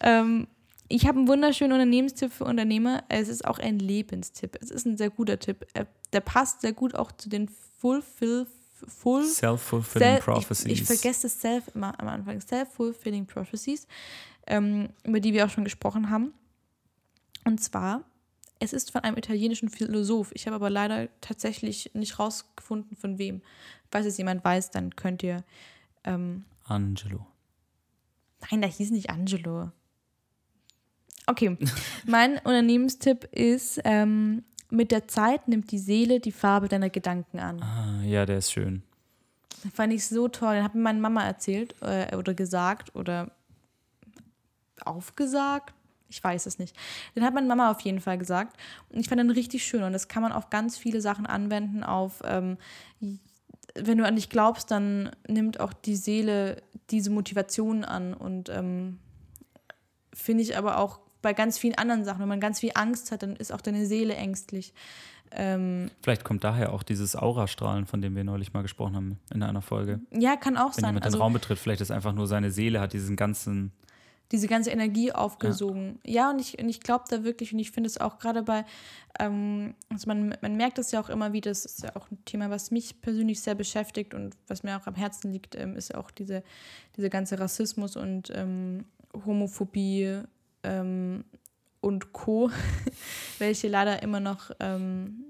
Ähm, 0.00 0.46
ich 0.88 1.06
habe 1.06 1.18
einen 1.18 1.28
wunderschönen 1.28 1.72
Unternehmenstipp 1.72 2.32
für 2.32 2.44
Unternehmer. 2.44 3.04
Es 3.08 3.28
ist 3.28 3.44
auch 3.44 3.58
ein 3.58 3.78
Lebenstipp. 3.78 4.58
Es 4.60 4.70
ist 4.70 4.86
ein 4.86 4.96
sehr 4.96 5.10
guter 5.10 5.38
Tipp. 5.38 5.66
Der 6.12 6.20
passt 6.20 6.62
sehr 6.62 6.72
gut 6.72 6.94
auch 6.94 7.12
zu 7.12 7.28
den 7.28 7.48
Fulfill 7.78 8.46
Full 8.88 9.24
Self-fulfilling 9.24 10.08
Self, 10.08 10.24
Prophecies. 10.24 10.66
Ich, 10.66 10.80
ich, 10.80 10.84
vergesse 10.84 11.22
das 11.22 11.40
Self 11.40 11.64
immer 11.74 11.98
am 12.00 12.08
Anfang. 12.08 12.40
Self-fulfilling 12.40 13.26
Prophecies, 13.26 13.86
ähm, 14.46 14.88
über 15.04 15.20
die 15.20 15.32
wir 15.32 15.44
auch 15.44 15.50
schon 15.50 15.64
gesprochen 15.64 16.10
haben. 16.10 16.32
Und 17.44 17.62
zwar 17.62 18.04
es 18.60 18.74
ist 18.74 18.92
von 18.92 19.02
einem 19.02 19.16
italienischen 19.16 19.70
Philosoph. 19.70 20.30
Ich 20.34 20.46
habe 20.46 20.56
aber 20.56 20.70
leider 20.70 21.08
tatsächlich 21.20 21.90
nicht 21.94 22.18
rausgefunden, 22.18 22.96
von 22.96 23.18
wem. 23.18 23.40
Falls 23.90 24.06
es 24.06 24.18
jemand 24.18 24.44
weiß, 24.44 24.70
dann 24.70 24.94
könnt 24.94 25.22
ihr. 25.22 25.42
Ähm 26.04 26.44
Angelo. 26.64 27.26
Nein, 28.50 28.62
da 28.62 28.68
hieß 28.68 28.90
nicht 28.90 29.10
Angelo. 29.10 29.72
Okay, 31.26 31.56
mein 32.06 32.34
Unternehmenstipp 32.38 33.24
ist, 33.32 33.80
ähm, 33.84 34.44
mit 34.68 34.92
der 34.92 35.08
Zeit 35.08 35.48
nimmt 35.48 35.72
die 35.72 35.78
Seele 35.78 36.20
die 36.20 36.32
Farbe 36.32 36.68
deiner 36.68 36.90
Gedanken 36.90 37.40
an. 37.40 37.62
Ah, 37.62 38.02
ja, 38.04 38.26
der 38.26 38.38
ist 38.38 38.52
schön. 38.52 38.82
Den 39.64 39.70
fand 39.72 39.92
ich 39.92 40.06
so 40.06 40.28
toll. 40.28 40.54
Den 40.54 40.64
hat 40.64 40.74
mir 40.74 40.82
meine 40.82 41.00
Mama 41.00 41.24
erzählt 41.24 41.74
äh, 41.80 42.14
oder 42.14 42.34
gesagt 42.34 42.94
oder 42.94 43.32
aufgesagt 44.84 45.74
ich 46.10 46.22
weiß 46.22 46.46
es 46.46 46.58
nicht. 46.58 46.76
Den 47.14 47.24
hat 47.24 47.32
meine 47.32 47.46
Mama 47.46 47.70
auf 47.70 47.80
jeden 47.80 48.00
Fall 48.00 48.18
gesagt. 48.18 48.56
Und 48.90 49.00
ich 49.00 49.08
fand 49.08 49.20
den 49.20 49.30
richtig 49.30 49.64
schön. 49.64 49.82
Und 49.82 49.92
das 49.92 50.08
kann 50.08 50.22
man 50.22 50.32
auf 50.32 50.50
ganz 50.50 50.76
viele 50.76 51.00
Sachen 51.00 51.24
anwenden. 51.24 51.82
Auf, 51.84 52.20
ähm, 52.24 52.58
wenn 53.74 53.98
du 53.98 54.04
an 54.04 54.16
dich 54.16 54.28
glaubst, 54.28 54.70
dann 54.70 55.10
nimmt 55.28 55.60
auch 55.60 55.72
die 55.72 55.96
Seele 55.96 56.62
diese 56.90 57.10
Motivation 57.10 57.84
an. 57.84 58.12
Und 58.12 58.48
ähm, 58.48 58.98
finde 60.12 60.42
ich 60.42 60.58
aber 60.58 60.78
auch 60.78 60.98
bei 61.22 61.32
ganz 61.32 61.58
vielen 61.58 61.76
anderen 61.76 62.04
Sachen. 62.04 62.20
Wenn 62.20 62.28
man 62.28 62.40
ganz 62.40 62.60
viel 62.60 62.72
Angst 62.74 63.12
hat, 63.12 63.22
dann 63.22 63.36
ist 63.36 63.52
auch 63.52 63.60
deine 63.60 63.86
Seele 63.86 64.14
ängstlich. 64.14 64.74
Ähm, 65.32 65.90
Vielleicht 66.02 66.24
kommt 66.24 66.42
daher 66.42 66.72
auch 66.72 66.82
dieses 66.82 67.14
Aurastrahlen, 67.14 67.86
von 67.86 68.02
dem 68.02 68.16
wir 68.16 68.24
neulich 68.24 68.52
mal 68.52 68.62
gesprochen 68.62 68.96
haben 68.96 69.20
in 69.32 69.44
einer 69.44 69.62
Folge. 69.62 70.00
Ja, 70.10 70.34
kann 70.34 70.56
auch 70.56 70.74
Wenn 70.76 70.82
sein. 70.82 70.82
Wenn 70.82 70.88
jemand 70.88 71.04
also, 71.04 71.18
den 71.18 71.22
Raum 71.22 71.32
betritt, 71.34 71.58
vielleicht 71.58 71.80
ist 71.80 71.92
einfach 71.92 72.12
nur 72.12 72.26
seine 72.26 72.50
Seele, 72.50 72.80
hat 72.80 72.94
diesen 72.94 73.14
ganzen 73.14 73.70
diese 74.32 74.46
ganze 74.46 74.70
Energie 74.70 75.12
aufgesogen. 75.12 75.98
Ja, 76.04 76.12
ja 76.12 76.30
und 76.30 76.40
ich, 76.40 76.58
und 76.58 76.68
ich 76.68 76.80
glaube 76.80 77.04
da 77.08 77.24
wirklich, 77.24 77.52
und 77.52 77.58
ich 77.58 77.70
finde 77.70 77.88
es 77.88 77.98
auch 77.98 78.18
gerade 78.18 78.42
bei, 78.42 78.64
ähm, 79.18 79.74
also 79.88 80.06
man, 80.06 80.34
man 80.40 80.56
merkt 80.56 80.78
es 80.78 80.92
ja 80.92 81.00
auch 81.00 81.08
immer 81.08 81.32
wieder, 81.32 81.50
das 81.50 81.64
ist 81.64 81.82
ja 81.82 81.96
auch 81.96 82.10
ein 82.10 82.24
Thema, 82.24 82.50
was 82.50 82.70
mich 82.70 83.00
persönlich 83.00 83.40
sehr 83.40 83.54
beschäftigt 83.54 84.14
und 84.14 84.36
was 84.46 84.62
mir 84.62 84.76
auch 84.76 84.86
am 84.86 84.94
Herzen 84.94 85.32
liegt, 85.32 85.56
ähm, 85.56 85.76
ist 85.76 85.94
auch 85.94 86.10
diese, 86.10 86.42
diese 86.96 87.10
ganze 87.10 87.38
Rassismus 87.38 87.96
und 87.96 88.30
ähm, 88.34 88.84
Homophobie 89.26 90.20
ähm, 90.62 91.24
und 91.80 92.12
Co., 92.12 92.50
welche 93.38 93.68
leider 93.68 94.02
immer 94.02 94.20
noch 94.20 94.50
ähm, 94.60 95.24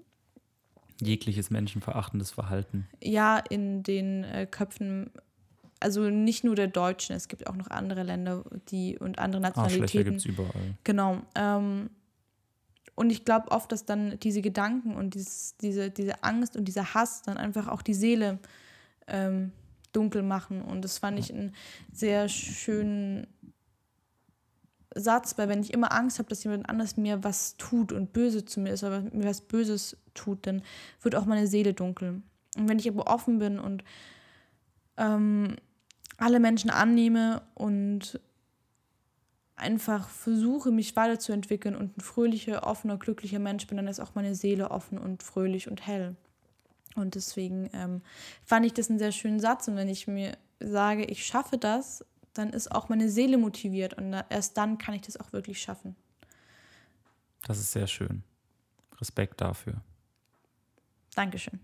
jegliches 1.01 1.51
menschenverachtendes 1.51 2.31
Verhalten. 2.31 2.87
Ja, 3.03 3.39
in 3.39 3.83
den 3.83 4.25
äh, 4.25 4.47
Köpfen 4.47 5.11
also 5.81 6.11
nicht 6.11 6.45
nur 6.45 6.55
der 6.55 6.69
Deutschen, 6.69 7.17
es 7.17 7.29
gibt 7.29 7.47
auch 7.47 7.57
noch 7.57 7.71
andere 7.71 8.03
Länder 8.03 8.45
die 8.69 8.99
und 8.99 9.19
andere 9.19 9.41
Nationalitäten. 9.41 9.83
Arschlöcher 9.83 10.05
gibt 10.05 10.21
es 10.21 10.27
überall. 10.27 10.75
Genau. 10.85 11.19
Ähm, 11.35 11.91
und 12.95 13.11
ich 13.11 13.25
glaube 13.25 13.51
oft, 13.51 13.73
dass 13.73 13.87
dann 13.87 14.19
diese 14.21 14.43
Gedanken 14.43 14.95
und 14.95 15.15
dieses, 15.15 15.57
diese, 15.57 15.91
diese 15.91 16.23
Angst 16.23 16.55
und 16.55 16.67
dieser 16.67 16.93
Hass 16.93 17.23
dann 17.23 17.39
einfach 17.39 17.67
auch 17.69 17.81
die 17.81 17.95
Seele 17.95 18.39
ähm, 19.07 19.53
dunkel 19.93 20.23
machen. 20.23 20.61
Und 20.61 20.83
das 20.85 20.99
fand 20.99 21.19
ich 21.19 21.33
einen 21.33 21.55
sehr 21.93 22.29
schönen 22.29 23.27
Satz, 24.95 25.39
weil 25.39 25.49
wenn 25.49 25.63
ich 25.63 25.73
immer 25.73 25.93
Angst 25.93 26.19
habe, 26.19 26.29
dass 26.29 26.45
jemand 26.45 26.69
anders 26.69 26.97
mir 26.97 27.23
was 27.25 27.57
tut 27.57 27.93
und 27.93 28.13
böse 28.13 28.45
zu 28.45 28.61
mir 28.61 28.75
ist 28.75 28.85
oder 28.85 29.01
mir 29.01 29.25
was 29.25 29.41
Böses 29.41 29.97
tut, 30.15 30.47
dann 30.47 30.63
wird 31.01 31.15
auch 31.15 31.25
meine 31.25 31.47
Seele 31.47 31.73
dunkel. 31.73 32.23
Und 32.57 32.69
wenn 32.69 32.79
ich 32.79 32.89
aber 32.89 33.07
offen 33.07 33.39
bin 33.39 33.59
und 33.59 33.85
ähm, 34.97 35.57
alle 36.21 36.41
Menschen 36.41 36.71
annehme 36.71 37.43
und 37.55 38.21
einfach 39.57 40.09
versuche, 40.09 40.71
mich 40.71 40.97
weiterzuentwickeln 40.97 41.77
und 41.77 41.97
ein 41.97 42.01
fröhlicher, 42.01 42.67
offener, 42.67 42.97
glücklicher 42.97 43.39
Mensch 43.39 43.67
bin, 43.67 43.77
dann 43.77 43.89
ist 43.89 44.01
auch 44.01 44.15
meine 44.15 44.35
Seele 44.35 44.71
offen 44.71 44.99
und 44.99 45.23
fröhlich 45.23 45.69
und 45.69 45.87
hell. 45.87 46.17
Und 46.97 47.15
deswegen 47.15 47.71
ähm, 47.73 48.03
fand 48.45 48.67
ich 48.67 48.75
das 48.75 48.91
einen 48.91 48.99
sehr 48.99 49.13
schönen 49.13 49.41
Satz. 49.41 49.69
Und 49.69 49.77
wenn 49.77 49.89
ich 49.89 50.07
mir 50.07 50.37
sage, 50.59 51.05
ich 51.05 51.25
schaffe 51.25 51.57
das, 51.57 52.05
dann 52.33 52.51
ist 52.51 52.73
auch 52.73 52.89
meine 52.89 53.09
Seele 53.09 53.39
motiviert 53.39 53.95
und 53.95 54.15
erst 54.29 54.57
dann 54.57 54.79
kann 54.79 54.95
ich 54.95 55.03
das 55.03 55.19
auch 55.19 55.33
wirklich 55.33 55.61
schaffen. 55.61 55.97
Das 57.47 57.59
ist 57.59 57.73
sehr 57.73 57.87
schön. 57.87 58.23
Respekt 59.01 59.41
dafür. 59.41 59.81
Dankeschön. 61.15 61.61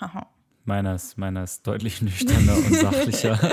Haha. 0.00 0.33
Meiner 0.66 0.94
ist, 0.94 1.18
meiner 1.18 1.44
ist 1.44 1.66
deutlich 1.66 2.00
nüchterner 2.00 2.56
und 2.56 2.74
sachlicher. 2.74 3.52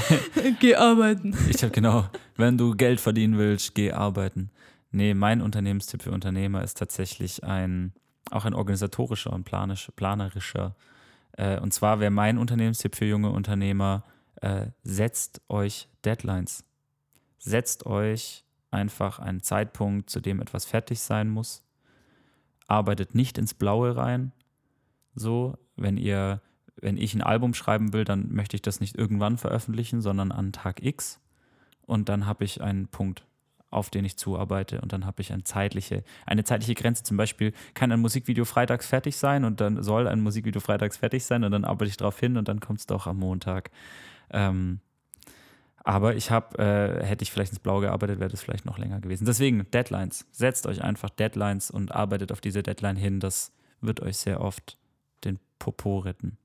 Geh 0.60 0.76
arbeiten. 0.76 1.36
Ich 1.48 1.62
habe 1.62 1.72
genau, 1.72 2.08
wenn 2.36 2.56
du 2.56 2.76
Geld 2.76 3.00
verdienen 3.00 3.36
willst, 3.36 3.74
geh 3.74 3.90
arbeiten. 3.92 4.50
Nee, 4.92 5.14
mein 5.14 5.40
Unternehmenstipp 5.40 6.02
für 6.02 6.12
Unternehmer 6.12 6.62
ist 6.62 6.78
tatsächlich 6.78 7.42
ein, 7.42 7.92
auch 8.30 8.44
ein 8.44 8.54
organisatorischer 8.54 9.32
und 9.32 9.44
planisch, 9.44 9.90
planerischer. 9.96 10.76
Äh, 11.32 11.58
und 11.58 11.72
zwar 11.72 11.98
wäre 11.98 12.10
mein 12.10 12.38
Unternehmenstipp 12.38 12.94
für 12.94 13.06
junge 13.06 13.30
Unternehmer, 13.30 14.04
äh, 14.40 14.66
setzt 14.84 15.40
euch 15.48 15.88
Deadlines. 16.04 16.64
Setzt 17.38 17.86
euch 17.86 18.44
einfach 18.70 19.18
einen 19.18 19.42
Zeitpunkt, 19.42 20.10
zu 20.10 20.20
dem 20.20 20.40
etwas 20.40 20.64
fertig 20.64 21.00
sein 21.00 21.28
muss. 21.28 21.64
Arbeitet 22.66 23.14
nicht 23.14 23.38
ins 23.38 23.54
Blaue 23.54 23.96
rein. 23.96 24.32
So, 25.14 25.56
wenn 25.76 25.96
ihr, 25.96 26.40
wenn 26.82 26.98
ich 26.98 27.14
ein 27.14 27.22
Album 27.22 27.54
schreiben 27.54 27.92
will, 27.92 28.04
dann 28.04 28.32
möchte 28.32 28.56
ich 28.56 28.62
das 28.62 28.80
nicht 28.80 28.98
irgendwann 28.98 29.38
veröffentlichen, 29.38 30.02
sondern 30.02 30.32
an 30.32 30.52
Tag 30.52 30.82
X. 30.82 31.20
Und 31.86 32.08
dann 32.08 32.26
habe 32.26 32.44
ich 32.44 32.60
einen 32.60 32.88
Punkt, 32.88 33.24
auf 33.70 33.88
den 33.88 34.04
ich 34.04 34.16
zuarbeite. 34.16 34.80
Und 34.80 34.92
dann 34.92 35.06
habe 35.06 35.22
ich 35.22 35.32
eine 35.32 35.44
zeitliche, 35.44 36.02
eine 36.26 36.44
zeitliche 36.44 36.74
Grenze. 36.74 37.04
Zum 37.04 37.16
Beispiel 37.16 37.52
kann 37.74 37.92
ein 37.92 38.00
Musikvideo 38.00 38.44
freitags 38.44 38.86
fertig 38.86 39.16
sein 39.16 39.44
und 39.44 39.60
dann 39.60 39.82
soll 39.82 40.08
ein 40.08 40.20
Musikvideo 40.20 40.60
freitags 40.60 40.96
fertig 40.96 41.24
sein 41.24 41.44
und 41.44 41.52
dann 41.52 41.64
arbeite 41.64 41.88
ich 41.88 41.96
darauf 41.96 42.18
hin 42.18 42.36
und 42.36 42.48
dann 42.48 42.60
kommt 42.60 42.80
es 42.80 42.86
doch 42.86 43.06
am 43.06 43.18
Montag. 43.18 43.70
Ähm, 44.30 44.80
aber 45.84 46.14
ich 46.16 46.30
habe, 46.30 46.58
äh, 46.58 47.04
hätte 47.04 47.22
ich 47.22 47.30
vielleicht 47.30 47.52
ins 47.52 47.60
Blaue 47.60 47.82
gearbeitet, 47.82 48.20
wäre 48.20 48.30
das 48.30 48.42
vielleicht 48.42 48.66
noch 48.66 48.78
länger 48.78 49.00
gewesen. 49.00 49.24
Deswegen 49.24 49.68
Deadlines. 49.70 50.26
Setzt 50.32 50.66
euch 50.66 50.82
einfach 50.82 51.10
Deadlines 51.10 51.70
und 51.70 51.92
arbeitet 51.92 52.32
auf 52.32 52.40
diese 52.40 52.62
Deadline 52.62 52.96
hin. 52.96 53.20
Das 53.20 53.52
wird 53.80 54.00
euch 54.00 54.16
sehr 54.16 54.40
oft 54.40 54.76
den 55.24 55.38
Popo 55.58 55.98
retten. 55.98 56.38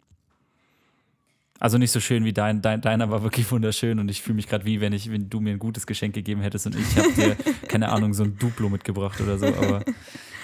Also 1.60 1.78
nicht 1.78 1.92
so 1.92 2.00
schön 2.00 2.24
wie 2.26 2.34
dein, 2.34 2.62
dein 2.62 2.82
deiner 2.82 3.10
war 3.10 3.24
wirklich 3.24 3.50
wunderschön 3.52 4.00
und 4.00 4.10
ich 4.10 4.22
fühle 4.22 4.36
mich 4.36 4.48
gerade 4.48 4.66
wie, 4.66 4.80
wenn 4.82 4.94
ich, 4.94 5.12
wenn 5.12 5.30
du 5.30 5.40
mir 5.40 5.52
ein 5.52 5.60
gutes 5.60 5.88
Geschenk 5.88 6.14
gegeben 6.14 6.42
hättest 6.42 6.68
und 6.68 6.76
ich 6.76 6.98
habe 6.98 7.12
dir, 7.14 7.36
keine 7.68 7.90
Ahnung, 7.90 8.14
so 8.14 8.24
ein 8.24 8.38
Duplo 8.38 8.70
mitgebracht 8.70 9.20
oder 9.22 9.38
so. 9.38 9.48
Aber 9.48 9.84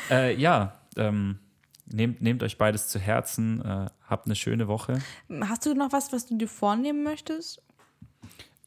äh, 0.10 0.35
ja, 0.35 0.80
ähm, 0.98 1.40
nehmt, 1.85 2.22
nehmt 2.22 2.44
euch 2.44 2.57
beides 2.57 2.88
zu 2.88 2.99
Herzen, 2.99 3.64
äh, 3.64 3.90
habt 4.07 4.26
eine 4.26 4.35
schöne 4.35 4.68
Woche. 4.68 4.99
Hast 5.41 5.65
du 5.65 5.73
noch 5.73 5.91
was, 5.91 6.11
was 6.11 6.26
du 6.26 6.38
dir 6.38 6.48
vornehmen 6.48 7.03
möchtest? 7.03 7.61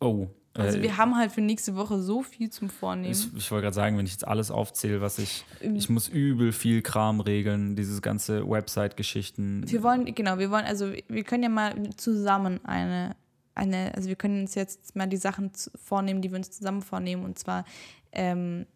Oh. 0.01 0.29
Also 0.59 0.79
äh, 0.79 0.83
wir 0.83 0.97
haben 0.97 1.17
halt 1.17 1.33
für 1.33 1.41
nächste 1.41 1.77
Woche 1.77 2.01
so 2.01 2.23
viel 2.23 2.51
zum 2.51 2.71
Vornehmen. 2.71 3.13
Ich, 3.13 3.35
ich 3.37 3.51
wollte 3.51 3.65
gerade 3.65 3.75
sagen, 3.75 3.99
wenn 3.99 4.07
ich 4.07 4.13
jetzt 4.13 4.27
alles 4.27 4.51
aufzähle, 4.51 5.01
was 5.01 5.19
ich. 5.19 5.45
Ich 5.61 5.89
muss 5.89 6.09
übel 6.09 6.53
viel 6.53 6.83
Kram 6.83 7.21
regeln, 7.21 7.77
dieses 7.77 8.03
ganze 8.03 8.49
Website-Geschichten. 8.49 9.65
Wir 9.67 9.83
wollen, 9.83 10.15
genau, 10.15 10.39
wir 10.39 10.51
wollen, 10.51 10.65
also 10.65 10.93
wir 11.09 11.25
können 11.25 11.43
ja 11.43 11.49
mal 11.49 11.91
zusammen 11.97 12.65
eine, 12.65 13.17
eine, 13.55 13.93
also 13.95 14.09
wir 14.09 14.17
können 14.17 14.43
uns 14.43 14.55
jetzt 14.55 14.97
mal 14.97 15.07
die 15.07 15.17
Sachen 15.17 15.51
vornehmen, 15.75 16.23
die 16.23 16.31
wir 16.31 16.37
uns 16.37 16.51
zusammen 16.51 16.83
vornehmen, 16.83 17.25
und 17.25 17.39
zwar 17.39 17.65
ähm, 18.13 18.67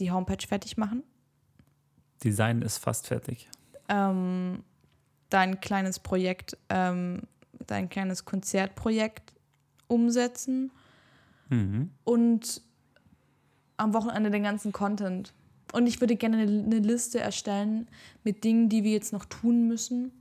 die 0.00 0.10
Homepage 0.10 0.46
fertig 0.46 0.76
machen, 0.76 1.02
Design 2.24 2.62
ist 2.62 2.78
fast 2.78 3.06
fertig. 3.06 3.48
ähm, 3.88 4.64
dein 5.30 5.60
kleines 5.60 5.98
Projekt, 5.98 6.56
ähm, 6.68 7.22
dein 7.66 7.88
kleines 7.88 8.24
Konzertprojekt 8.24 9.32
umsetzen 9.86 10.72
Mhm. 11.50 11.90
und 12.04 12.62
am 13.76 13.94
Wochenende 13.94 14.30
den 14.30 14.42
ganzen 14.42 14.72
Content. 14.72 15.32
Und 15.72 15.86
ich 15.86 16.00
würde 16.00 16.16
gerne 16.16 16.38
eine, 16.38 16.78
Liste 16.78 17.20
erstellen 17.20 17.88
mit 18.24 18.42
Dingen, 18.44 18.68
die 18.68 18.84
wir 18.84 18.92
jetzt 18.92 19.12
noch 19.12 19.24
tun 19.26 19.68
müssen 19.68 20.12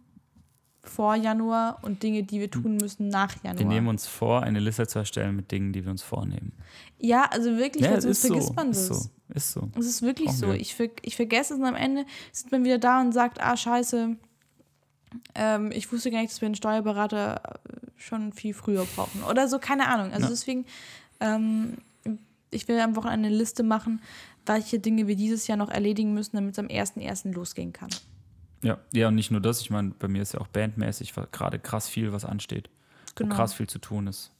vor 0.83 1.15
Januar 1.15 1.79
und 1.83 2.03
Dinge, 2.03 2.23
die 2.23 2.39
wir 2.39 2.51
tun 2.51 2.77
müssen 2.77 3.09
nach 3.09 3.35
Januar. 3.43 3.59
Wir 3.59 3.65
nehmen 3.65 3.87
uns 3.87 4.07
vor, 4.07 4.43
eine 4.43 4.59
Liste 4.59 4.87
zu 4.87 4.99
erstellen 4.99 5.35
mit 5.35 5.51
Dingen, 5.51 5.73
die 5.73 5.83
wir 5.83 5.91
uns 5.91 6.01
vornehmen. 6.01 6.53
ja, 6.99 7.25
also 7.31 7.57
wirklich, 7.57 7.83
es 7.85 8.03
sonst 8.03 8.25
vergisst 8.25 8.55
man 8.55 8.71
ist 8.71 8.89
das. 8.89 9.03
so. 9.03 9.09
Ist 9.33 9.51
so. 9.51 9.69
Es 9.77 9.85
ist 9.85 10.01
wirklich 10.01 10.27
Brauchen 10.27 10.39
so. 10.39 10.47
wir. 10.47 10.55
Ich, 10.55 10.75
ver 10.75 10.89
ich 11.01 11.15
vergesse 11.17 11.53
es 11.53 11.59
und 11.59 11.65
am 11.65 11.75
Ende 11.75 12.05
sitzt 12.31 12.51
man 12.51 12.63
wieder 12.63 12.77
da 12.77 13.01
und 13.01 13.11
sagt, 13.11 13.41
ah, 13.41 13.57
scheiße, 13.57 14.15
ähm, 15.35 15.71
ich 15.73 15.91
wusste 15.91 16.11
gar 16.11 16.21
nicht, 16.21 16.31
dass 16.31 16.41
wir 16.41 16.45
einen 16.45 16.55
Steuerberater 16.55 17.59
schon 17.95 18.31
viel 18.31 18.53
früher 18.53 18.85
brauchen. 18.95 19.23
Oder 19.23 19.47
so, 19.47 19.59
keine 19.59 19.87
Ahnung. 19.87 20.11
Also 20.13 20.25
Ja. 20.25 20.29
deswegen, 20.29 20.65
ähm, 21.19 21.77
ich 22.51 22.67
will 22.67 22.79
am 22.79 22.95
Wochenende 22.95 23.27
eine 23.27 23.37
Liste 23.37 23.63
machen, 23.63 24.01
welche 24.45 24.79
Dinge 24.79 25.07
wir 25.07 25.15
dieses 25.15 25.47
Jahr 25.47 25.57
noch 25.57 25.69
erledigen 25.69 26.13
müssen, 26.13 26.37
damit 26.37 26.53
es 26.53 26.59
am 26.59 26.67
1.1. 26.67 27.33
losgehen 27.33 27.73
kann. 27.73 27.89
Ja, 28.63 28.77
ja, 28.93 29.09
und 29.09 29.15
nicht 29.15 29.31
nur 29.31 29.41
das. 29.41 29.61
Ich 29.61 29.69
meine, 29.69 29.91
bei 29.91 30.07
mir 30.07 30.21
ist 30.21 30.33
ja 30.33 30.41
auch 30.41 30.47
bandmäßig 30.47 31.13
gerade 31.31 31.59
krass 31.59 31.87
viel, 31.87 32.11
was 32.11 32.25
ansteht. 32.25 32.69
Genau. 33.15 33.31
Wo 33.31 33.35
krass 33.35 33.53
viel 33.53 33.67
zu 33.67 33.79
tun 33.79 34.07
ist. 34.07 34.31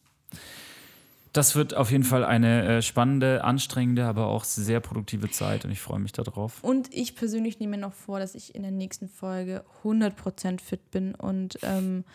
Das 1.34 1.56
wird 1.56 1.76
auf 1.76 1.92
jeden 1.92 2.04
Fall 2.04 2.24
eine 2.24 2.78
äh, 2.78 2.82
spannende, 2.82 3.44
anstrengende, 3.44 4.06
aber 4.06 4.28
auch 4.28 4.44
sehr 4.44 4.80
produktive 4.80 5.30
Zeit 5.30 5.66
und 5.66 5.72
ich 5.72 5.80
freue 5.80 6.00
mich 6.00 6.12
darauf. 6.12 6.64
Und 6.64 6.92
ich 6.92 7.16
persönlich 7.16 7.60
nehme 7.60 7.78
mir 7.78 7.82
noch 7.82 7.94
vor, 7.94 8.20
dass 8.20 8.34
ich 8.34 8.56
in 8.56 8.64
der 8.64 8.72
nächsten 8.72 9.08
Folge 9.08 9.64
100% 9.84 10.60
fit 10.60 10.90
bin 10.90 11.14
und 11.14 11.60
ähm, 11.62 12.06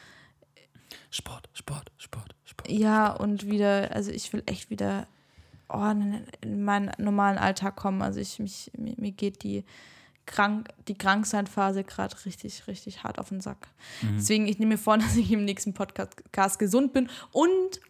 Sport, 1.11 1.49
Sport, 1.53 1.93
Sport, 1.99 2.35
Sport. 2.45 2.71
Ja, 2.71 3.13
und 3.13 3.47
wieder, 3.47 3.91
also 3.93 4.11
ich 4.11 4.33
will 4.33 4.43
echt 4.47 4.71
wieder 4.71 5.07
oh, 5.69 5.85
in 5.91 6.25
in 6.41 6.65
meinen 6.65 6.91
normalen 6.99 7.39
Alltag 7.39 7.77
kommen. 7.77 8.03
Also 8.03 8.21
ich 8.21 8.39
mich, 8.39 8.71
mir, 8.77 8.95
mir 8.97 9.13
geht 9.13 9.43
die 9.43 9.65
krank, 10.27 10.69
die 10.89 10.95
Kranksein-Phase 10.95 11.85
gerade 11.85 12.15
richtig, 12.25 12.67
richtig 12.67 13.03
hart 13.03 13.19
auf 13.19 13.31
den 13.31 13.41
Sack. 13.41 13.69
Mhm. 14.03 14.17
Deswegen, 14.17 14.47
ich 14.47 14.59
nehme 14.59 14.75
mir 14.75 14.79
vor, 14.79 14.99
dass 14.99 15.17
ich 15.17 15.31
im 15.33 15.45
nächsten 15.45 15.75
Podcast 15.75 16.59
gesund 16.59 16.93
bin. 16.93 17.09
Und 17.33 17.81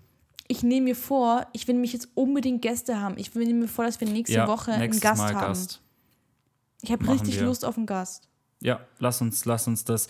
ich 0.48 0.62
nehme 0.62 0.84
mir 0.84 0.96
vor, 0.96 1.46
ich 1.52 1.68
will 1.68 1.76
mich 1.76 1.92
jetzt 1.92 2.08
unbedingt 2.14 2.62
Gäste 2.62 3.00
haben. 3.00 3.16
Ich 3.18 3.34
nehme 3.34 3.54
mir 3.54 3.68
vor, 3.68 3.84
dass 3.84 4.00
wir 4.00 4.08
nächste 4.08 4.36
Ja, 4.36 4.48
Woche 4.48 4.72
einen 4.72 5.00
Gast 5.00 5.18
Mal 5.18 5.34
haben. 5.34 5.46
Gast. 5.48 5.80
Ich 6.82 6.90
habe 6.90 7.08
richtig 7.08 7.36
wir. 7.36 7.46
Lust 7.46 7.64
auf 7.64 7.76
einen 7.76 7.86
Gast. 7.86 8.28
Ja, 8.60 8.80
lass 8.98 9.20
uns, 9.20 9.44
lass 9.44 9.66
uns 9.66 9.84
das. 9.84 10.08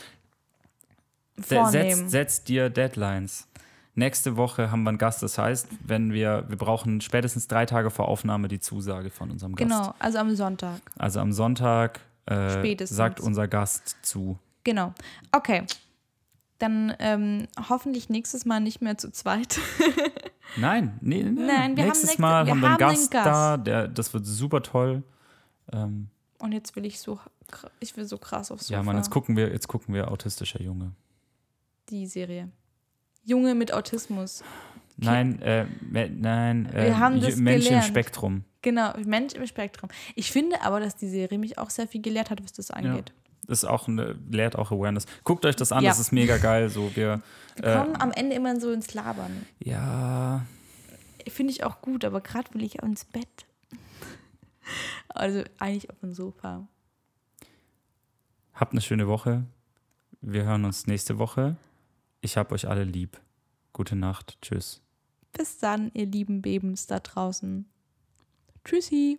Setz, 1.36 2.10
setz 2.10 2.44
dir 2.44 2.70
Deadlines. 2.70 3.48
Nächste 3.94 4.36
Woche 4.36 4.70
haben 4.70 4.82
wir 4.84 4.88
einen 4.90 4.98
Gast. 4.98 5.22
Das 5.22 5.36
heißt, 5.38 5.68
wenn 5.84 6.12
wir, 6.12 6.44
wir 6.48 6.56
brauchen 6.56 7.00
spätestens 7.00 7.46
drei 7.48 7.66
Tage 7.66 7.90
vor 7.90 8.08
Aufnahme 8.08 8.48
die 8.48 8.60
Zusage 8.60 9.10
von 9.10 9.30
unserem 9.30 9.54
Gast. 9.54 9.68
Genau, 9.70 9.94
also 9.98 10.18
am 10.18 10.34
Sonntag. 10.34 10.80
Also 10.98 11.20
am 11.20 11.32
Sonntag 11.32 12.00
äh, 12.26 12.50
Spätestens. 12.58 12.96
sagt 12.96 13.20
unser 13.20 13.48
Gast 13.48 13.96
zu. 14.02 14.38
Genau. 14.64 14.94
Okay. 15.32 15.64
Dann 16.58 16.94
ähm, 17.00 17.48
hoffentlich 17.68 18.08
nächstes 18.08 18.44
Mal 18.46 18.60
nicht 18.60 18.80
mehr 18.80 18.96
zu 18.96 19.10
zweit. 19.10 19.58
Nein, 20.56 20.96
nee, 21.00 21.22
nee. 21.22 21.30
Nein, 21.30 21.76
wir 21.76 21.82
haben 21.84 21.88
nächstes 21.88 22.02
nächste- 22.10 22.22
Mal 22.22 22.46
wir 22.46 22.52
haben 22.52 22.60
wir 22.60 22.68
einen 22.68 22.72
haben 22.74 22.78
Gast, 22.78 23.10
Gast. 23.10 23.26
da. 23.26 23.56
Der, 23.56 23.88
das 23.88 24.14
wird 24.14 24.24
super 24.26 24.62
toll. 24.62 25.02
Ähm, 25.72 26.08
Und 26.38 26.52
jetzt 26.52 26.76
will 26.76 26.86
ich 26.86 27.00
so, 27.00 27.18
ich 27.80 27.96
will 27.96 28.04
so 28.04 28.16
krass 28.18 28.50
aufs 28.52 28.68
Sofa. 28.68 28.78
ja, 28.78 28.82
Mann, 28.84 28.96
jetzt 28.96 29.10
gucken 29.10 29.36
wir, 29.36 29.50
jetzt 29.50 29.66
gucken 29.68 29.94
wir 29.94 30.10
autistischer 30.10 30.62
Junge. 30.62 30.92
Die 31.92 32.06
Serie. 32.06 32.48
Junge 33.22 33.54
mit 33.54 33.72
Autismus. 33.72 34.42
Nein, 34.96 35.40
äh, 35.42 35.66
nein, 35.90 36.66
äh, 36.72 36.86
Wir 36.86 36.98
haben 36.98 37.20
das 37.20 37.36
Mensch 37.36 37.66
gelernt. 37.66 37.86
im 37.86 37.90
Spektrum. 37.92 38.44
Genau, 38.62 38.94
Mensch 39.04 39.34
im 39.34 39.46
Spektrum. 39.46 39.90
Ich 40.14 40.32
finde 40.32 40.62
aber, 40.62 40.80
dass 40.80 40.96
die 40.96 41.08
Serie 41.08 41.38
mich 41.38 41.58
auch 41.58 41.68
sehr 41.70 41.86
viel 41.86 42.00
gelehrt 42.00 42.30
hat, 42.30 42.42
was 42.42 42.52
das 42.52 42.70
angeht. 42.70 43.12
Das 43.46 43.62
ist 43.62 43.68
auch 43.68 43.88
eine, 43.88 44.16
lehrt 44.30 44.56
auch 44.56 44.70
Awareness. 44.72 45.04
Guckt 45.24 45.44
euch 45.44 45.54
das 45.56 45.70
an, 45.70 45.84
Ja. 45.84 45.90
das 45.90 45.98
ist 45.98 46.12
mega 46.12 46.38
geil. 46.38 46.70
So, 46.70 46.94
wir, 46.96 47.20
Wir 47.56 47.64
äh, 47.64 47.76
kommen 47.76 47.96
am 48.00 48.10
Ende 48.12 48.36
immer 48.36 48.58
so 48.58 48.70
ins 48.72 48.94
Labern. 48.94 49.46
ja, 49.60 50.46
Finde 51.28 51.52
ich 51.52 51.62
auch 51.62 51.82
gut, 51.82 52.04
aber 52.04 52.20
gerade 52.20 52.52
will 52.54 52.64
ich 52.64 52.82
auch 52.82 52.86
ins 52.86 53.04
Bett. 53.04 53.46
Also 55.08 55.42
eigentlich 55.58 55.90
auf 55.90 55.98
dem 56.00 56.14
Sofa. 56.14 56.66
habt 58.54 58.72
eine 58.72 58.80
schöne 58.80 59.06
Woche. 59.08 59.44
Wir 60.22 60.44
hören 60.44 60.64
uns 60.64 60.86
nächste 60.86 61.18
Woche. 61.18 61.56
Ich 62.24 62.36
hab 62.36 62.52
euch 62.52 62.68
alle 62.68 62.84
lieb. 62.84 63.20
Gute 63.72 63.96
Nacht. 63.96 64.38
Tschüss. 64.40 64.80
Bis 65.32 65.58
dann, 65.58 65.90
ihr 65.92 66.06
lieben 66.06 66.40
Babens 66.40 66.86
da 66.86 67.00
draußen. 67.00 67.66
Tschüssi. 68.64 69.18